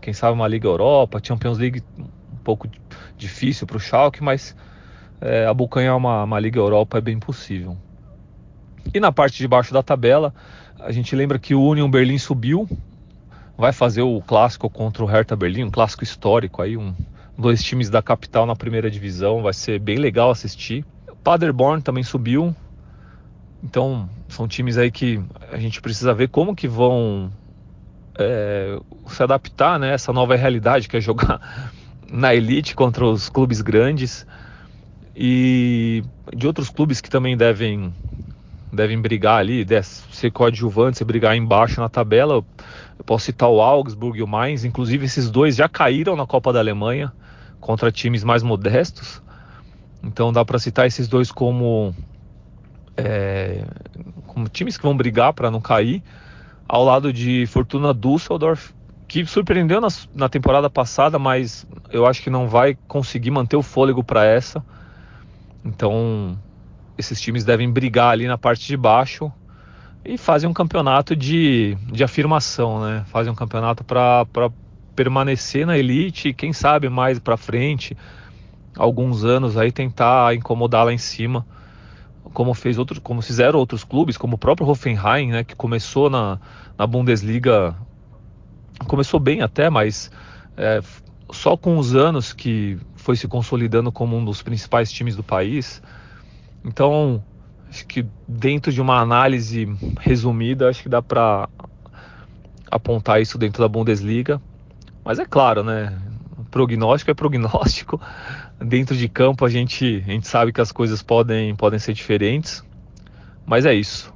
Quem 0.00 0.12
sabe 0.12 0.34
uma 0.34 0.48
Liga 0.48 0.68
Europa, 0.68 1.20
Champions 1.22 1.58
League 1.58 1.82
um 1.98 2.36
pouco 2.44 2.68
difícil 3.16 3.66
para 3.66 3.76
o 3.76 3.80
Schalke, 3.80 4.22
mas 4.22 4.56
é, 5.20 5.46
abocanhar 5.46 5.96
uma, 5.96 6.24
uma 6.24 6.40
Liga 6.40 6.58
Europa 6.58 6.98
é 6.98 7.00
bem 7.00 7.18
possível. 7.18 7.76
E 8.92 9.00
na 9.00 9.12
parte 9.12 9.38
de 9.38 9.46
baixo 9.46 9.72
da 9.72 9.82
tabela, 9.82 10.34
a 10.80 10.90
gente 10.92 11.14
lembra 11.14 11.38
que 11.38 11.54
o 11.54 11.62
Union 11.62 11.90
Berlim 11.90 12.18
subiu, 12.18 12.68
vai 13.56 13.72
fazer 13.72 14.02
o 14.02 14.20
clássico 14.22 14.70
contra 14.70 15.02
o 15.02 15.06
Hertha 15.06 15.36
Berlim, 15.36 15.64
um 15.64 15.70
clássico 15.70 16.04
histórico 16.04 16.62
aí, 16.62 16.76
um, 16.76 16.94
dois 17.36 17.62
times 17.62 17.90
da 17.90 18.00
capital 18.00 18.46
na 18.46 18.56
primeira 18.56 18.90
divisão, 18.90 19.42
vai 19.42 19.52
ser 19.52 19.78
bem 19.78 19.98
legal 19.98 20.30
assistir. 20.30 20.84
Paderborn 21.22 21.82
também 21.82 22.02
subiu, 22.02 22.54
então 23.62 24.08
são 24.28 24.48
times 24.48 24.78
aí 24.78 24.90
que 24.90 25.20
a 25.52 25.58
gente 25.58 25.80
precisa 25.80 26.14
ver 26.14 26.28
como 26.28 26.54
que 26.54 26.68
vão 26.68 27.30
é, 28.18 28.78
se 29.08 29.22
adaptar 29.22 29.78
né, 29.78 29.92
essa 29.92 30.12
nova 30.12 30.36
realidade 30.36 30.88
que 30.88 30.96
é 30.96 31.00
jogar 31.00 31.40
na 32.10 32.34
elite 32.34 32.74
contra 32.74 33.04
os 33.04 33.28
clubes 33.28 33.60
grandes 33.60 34.26
e 35.14 36.02
de 36.34 36.46
outros 36.46 36.70
clubes 36.70 37.00
que 37.00 37.10
também 37.10 37.36
devem 37.36 37.92
devem 38.72 39.00
brigar 39.00 39.38
ali, 39.38 39.66
ser 39.82 40.30
coadjuvantes 40.30 41.00
e 41.00 41.04
brigar 41.04 41.36
embaixo 41.36 41.80
na 41.80 41.88
tabela. 41.88 42.34
Eu 42.34 43.04
posso 43.04 43.26
citar 43.26 43.48
o 43.48 43.60
Augsburg 43.60 44.18
e 44.18 44.22
o 44.22 44.26
Mainz, 44.26 44.64
inclusive 44.64 45.06
esses 45.06 45.30
dois 45.30 45.56
já 45.56 45.68
caíram 45.68 46.16
na 46.16 46.26
Copa 46.26 46.52
da 46.52 46.58
Alemanha 46.58 47.12
contra 47.60 47.90
times 47.90 48.22
mais 48.24 48.42
modestos. 48.42 49.22
Então 50.02 50.32
dá 50.32 50.44
para 50.44 50.58
citar 50.58 50.86
esses 50.86 51.08
dois 51.08 51.32
como, 51.32 51.94
é, 52.96 53.64
como 54.26 54.48
times 54.48 54.76
que 54.76 54.82
vão 54.82 54.96
brigar 54.96 55.32
para 55.32 55.50
não 55.50 55.60
cair, 55.60 56.02
ao 56.68 56.84
lado 56.84 57.12
de 57.12 57.46
Fortuna 57.46 57.94
Düsseldorf, 57.94 58.72
que 59.08 59.24
surpreendeu 59.24 59.80
na, 59.80 59.88
na 60.14 60.28
temporada 60.28 60.68
passada, 60.68 61.18
mas 61.18 61.66
eu 61.90 62.06
acho 62.06 62.22
que 62.22 62.28
não 62.28 62.46
vai 62.46 62.76
conseguir 62.86 63.30
manter 63.30 63.56
o 63.56 63.62
fôlego 63.62 64.04
para 64.04 64.24
essa. 64.24 64.62
Então 65.64 66.38
esses 66.98 67.20
times 67.20 67.44
devem 67.44 67.70
brigar 67.70 68.10
ali 68.10 68.26
na 68.26 68.36
parte 68.36 68.66
de 68.66 68.76
baixo 68.76 69.32
e 70.04 70.18
fazem 70.18 70.50
um 70.50 70.52
campeonato 70.52 71.14
de, 71.14 71.76
de 71.92 72.02
afirmação, 72.02 72.80
né? 72.80 73.04
Fazem 73.06 73.32
um 73.32 73.36
campeonato 73.36 73.84
para 73.84 74.26
permanecer 74.96 75.64
na 75.64 75.78
elite 75.78 76.28
e 76.28 76.34
quem 76.34 76.52
sabe 76.52 76.88
mais 76.88 77.20
para 77.20 77.36
frente, 77.36 77.96
alguns 78.76 79.24
anos 79.24 79.56
aí 79.56 79.70
tentar 79.70 80.34
incomodar 80.34 80.84
lá 80.84 80.92
em 80.92 80.98
cima, 80.98 81.46
como 82.34 82.52
fez 82.52 82.78
outros, 82.78 82.98
como 82.98 83.22
fizeram 83.22 83.58
outros 83.58 83.84
clubes, 83.84 84.16
como 84.16 84.34
o 84.34 84.38
próprio 84.38 84.68
Hoffenheim, 84.68 85.30
né, 85.30 85.44
que 85.44 85.54
começou 85.54 86.10
na, 86.10 86.40
na 86.76 86.86
Bundesliga, 86.86 87.76
começou 88.86 89.20
bem 89.20 89.40
até, 89.40 89.70
mas 89.70 90.10
é, 90.56 90.80
só 91.30 91.56
com 91.56 91.78
os 91.78 91.94
anos 91.94 92.32
que 92.32 92.78
foi 92.96 93.16
se 93.16 93.28
consolidando 93.28 93.92
como 93.92 94.16
um 94.16 94.24
dos 94.24 94.42
principais 94.42 94.90
times 94.90 95.14
do 95.16 95.22
país. 95.22 95.82
Então, 96.64 97.22
acho 97.68 97.86
que 97.86 98.06
dentro 98.26 98.72
de 98.72 98.80
uma 98.80 99.00
análise 99.00 99.66
resumida, 100.00 100.68
acho 100.68 100.82
que 100.82 100.88
dá 100.88 101.02
para 101.02 101.48
apontar 102.70 103.20
isso 103.20 103.38
dentro 103.38 103.62
da 103.62 103.68
Bundesliga. 103.68 104.40
Mas 105.04 105.18
é 105.18 105.24
claro, 105.24 105.62
né? 105.62 105.96
Prognóstico 106.50 107.10
é 107.10 107.14
prognóstico. 107.14 108.00
Dentro 108.60 108.96
de 108.96 109.08
campo 109.08 109.44
a 109.44 109.48
gente, 109.48 110.02
a 110.04 110.10
gente 110.10 110.26
sabe 110.26 110.52
que 110.52 110.60
as 110.60 110.72
coisas 110.72 111.00
podem, 111.00 111.54
podem 111.54 111.78
ser 111.78 111.92
diferentes. 111.92 112.64
Mas 113.46 113.64
é 113.64 113.72
isso. 113.72 114.12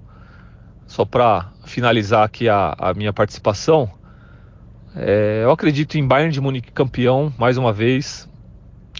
Só 0.86 1.04
para 1.04 1.52
finalizar 1.64 2.24
aqui 2.24 2.48
a, 2.48 2.74
a 2.76 2.92
minha 2.92 3.12
participação, 3.12 3.88
é, 4.94 5.42
eu 5.44 5.50
acredito 5.50 5.96
em 5.96 6.06
Bayern 6.06 6.32
de 6.32 6.40
Munique 6.40 6.72
campeão 6.72 7.32
mais 7.38 7.56
uma 7.56 7.72
vez. 7.72 8.28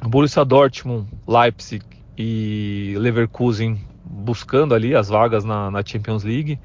Borussia 0.03 0.45
Dortmund, 0.45 1.09
Leipzig 1.29 1.85
e 2.23 2.95
Leverkusen 2.99 3.81
buscando 4.05 4.75
ali 4.75 4.95
as 4.95 5.09
vagas 5.09 5.45
na, 5.45 5.73
na, 5.73 5.83
Champions 5.85 6.23
League, 6.23 6.57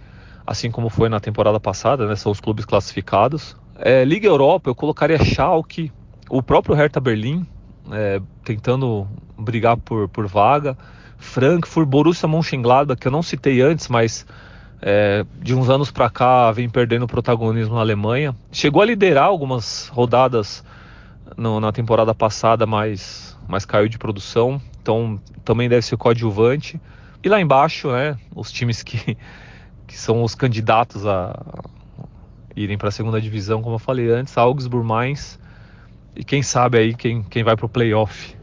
assim 0.45 0.69
como 0.69 0.87
foi 0.87 1.09
na 1.09 1.19
temporada 1.19 1.59
passada, 1.59 2.07
né? 2.07 2.15
São 2.15 2.31
os 2.31 2.39
clubes 2.39 2.63
classificados. 2.63 3.57
É, 3.79 4.05
Liga 4.05 4.27
Europa, 4.27 4.69
eu 4.69 4.75
colocaria 4.75 5.17
Schalke, 5.17 5.91
o 6.29 6.43
próprio 6.43 6.75
Hertha 6.75 6.99
Berlim, 6.99 7.45
é, 7.91 8.21
tentando 8.43 9.07
brigar 9.35 9.77
por, 9.77 10.07
por 10.09 10.27
vaga. 10.27 10.77
Frankfurt, 11.17 11.87
Borussia 11.87 12.27
Mönchengladbach, 12.27 12.99
que 12.99 13.07
eu 13.07 13.11
não 13.11 13.23
citei 13.23 13.59
antes, 13.59 13.87
mas 13.87 14.27
é, 14.79 15.25
de 15.41 15.55
uns 15.55 15.69
anos 15.69 15.89
para 15.89 16.07
cá 16.07 16.51
vem 16.51 16.69
perdendo 16.69 17.07
protagonismo 17.07 17.73
na 17.73 17.81
Alemanha. 17.81 18.35
Chegou 18.51 18.83
a 18.83 18.85
liderar 18.85 19.25
algumas 19.25 19.87
rodadas 19.87 20.63
no, 21.35 21.59
na 21.59 21.71
temporada 21.71 22.13
passada, 22.13 22.67
mas, 22.67 23.35
mas 23.47 23.65
caiu 23.65 23.89
de 23.89 23.97
produção 23.97 24.61
então 24.87 25.19
também 25.43 25.67
deve 25.67 25.81
ser 25.81 25.97
coadjuvante. 25.97 26.79
E 27.21 27.27
lá 27.27 27.41
embaixo, 27.41 27.91
né, 27.91 28.17
os 28.33 28.49
times 28.49 28.81
que, 28.81 29.17
que 29.85 29.97
são 29.97 30.23
os 30.23 30.33
candidatos 30.33 31.05
a 31.05 31.37
irem 32.55 32.77
para 32.77 32.87
a 32.87 32.91
segunda 32.91 33.19
divisão, 33.19 33.61
como 33.61 33.75
eu 33.75 33.79
falei 33.79 34.09
antes, 34.09 34.37
Augsburg, 34.37 34.87
Mainz 34.87 35.37
e 36.15 36.23
quem 36.23 36.41
sabe 36.41 36.77
aí 36.77 36.95
quem, 36.95 37.21
quem 37.21 37.43
vai 37.43 37.57
para 37.57 37.65
o 37.65 37.69
playoff. 37.69 38.35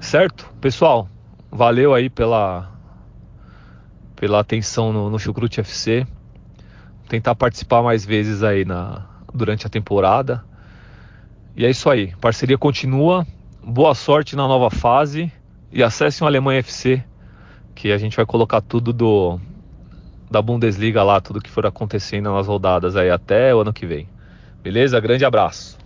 Certo? 0.00 0.48
Pessoal, 0.60 1.08
valeu 1.50 1.92
aí 1.92 2.08
pela, 2.08 2.70
pela 4.14 4.38
atenção 4.38 4.92
no, 4.92 5.10
no 5.10 5.18
Chucrute 5.18 5.60
FC. 5.60 6.06
Vou 7.00 7.08
tentar 7.08 7.34
participar 7.34 7.82
mais 7.82 8.04
vezes 8.04 8.44
aí 8.44 8.64
na, 8.64 9.04
durante 9.34 9.66
a 9.66 9.70
temporada. 9.70 10.44
E 11.56 11.66
é 11.66 11.70
isso 11.70 11.90
aí. 11.90 12.14
Parceria 12.20 12.56
continua. 12.56 13.26
Boa 13.62 13.94
sorte 13.94 14.36
na 14.36 14.46
nova 14.46 14.70
fase 14.70 15.32
e 15.72 15.82
acessem 15.82 16.24
o 16.24 16.28
Alemanha 16.28 16.60
FC, 16.60 17.02
que 17.74 17.92
a 17.92 17.98
gente 17.98 18.16
vai 18.16 18.26
colocar 18.26 18.60
tudo 18.60 18.92
do 18.92 19.40
da 20.30 20.42
Bundesliga 20.42 21.02
lá, 21.02 21.20
tudo 21.20 21.40
que 21.40 21.50
for 21.50 21.66
acontecendo 21.66 22.32
nas 22.32 22.48
rodadas 22.48 22.96
aí 22.96 23.10
até 23.10 23.54
o 23.54 23.60
ano 23.60 23.72
que 23.72 23.86
vem. 23.86 24.08
Beleza? 24.62 24.98
Grande 24.98 25.24
abraço. 25.24 25.78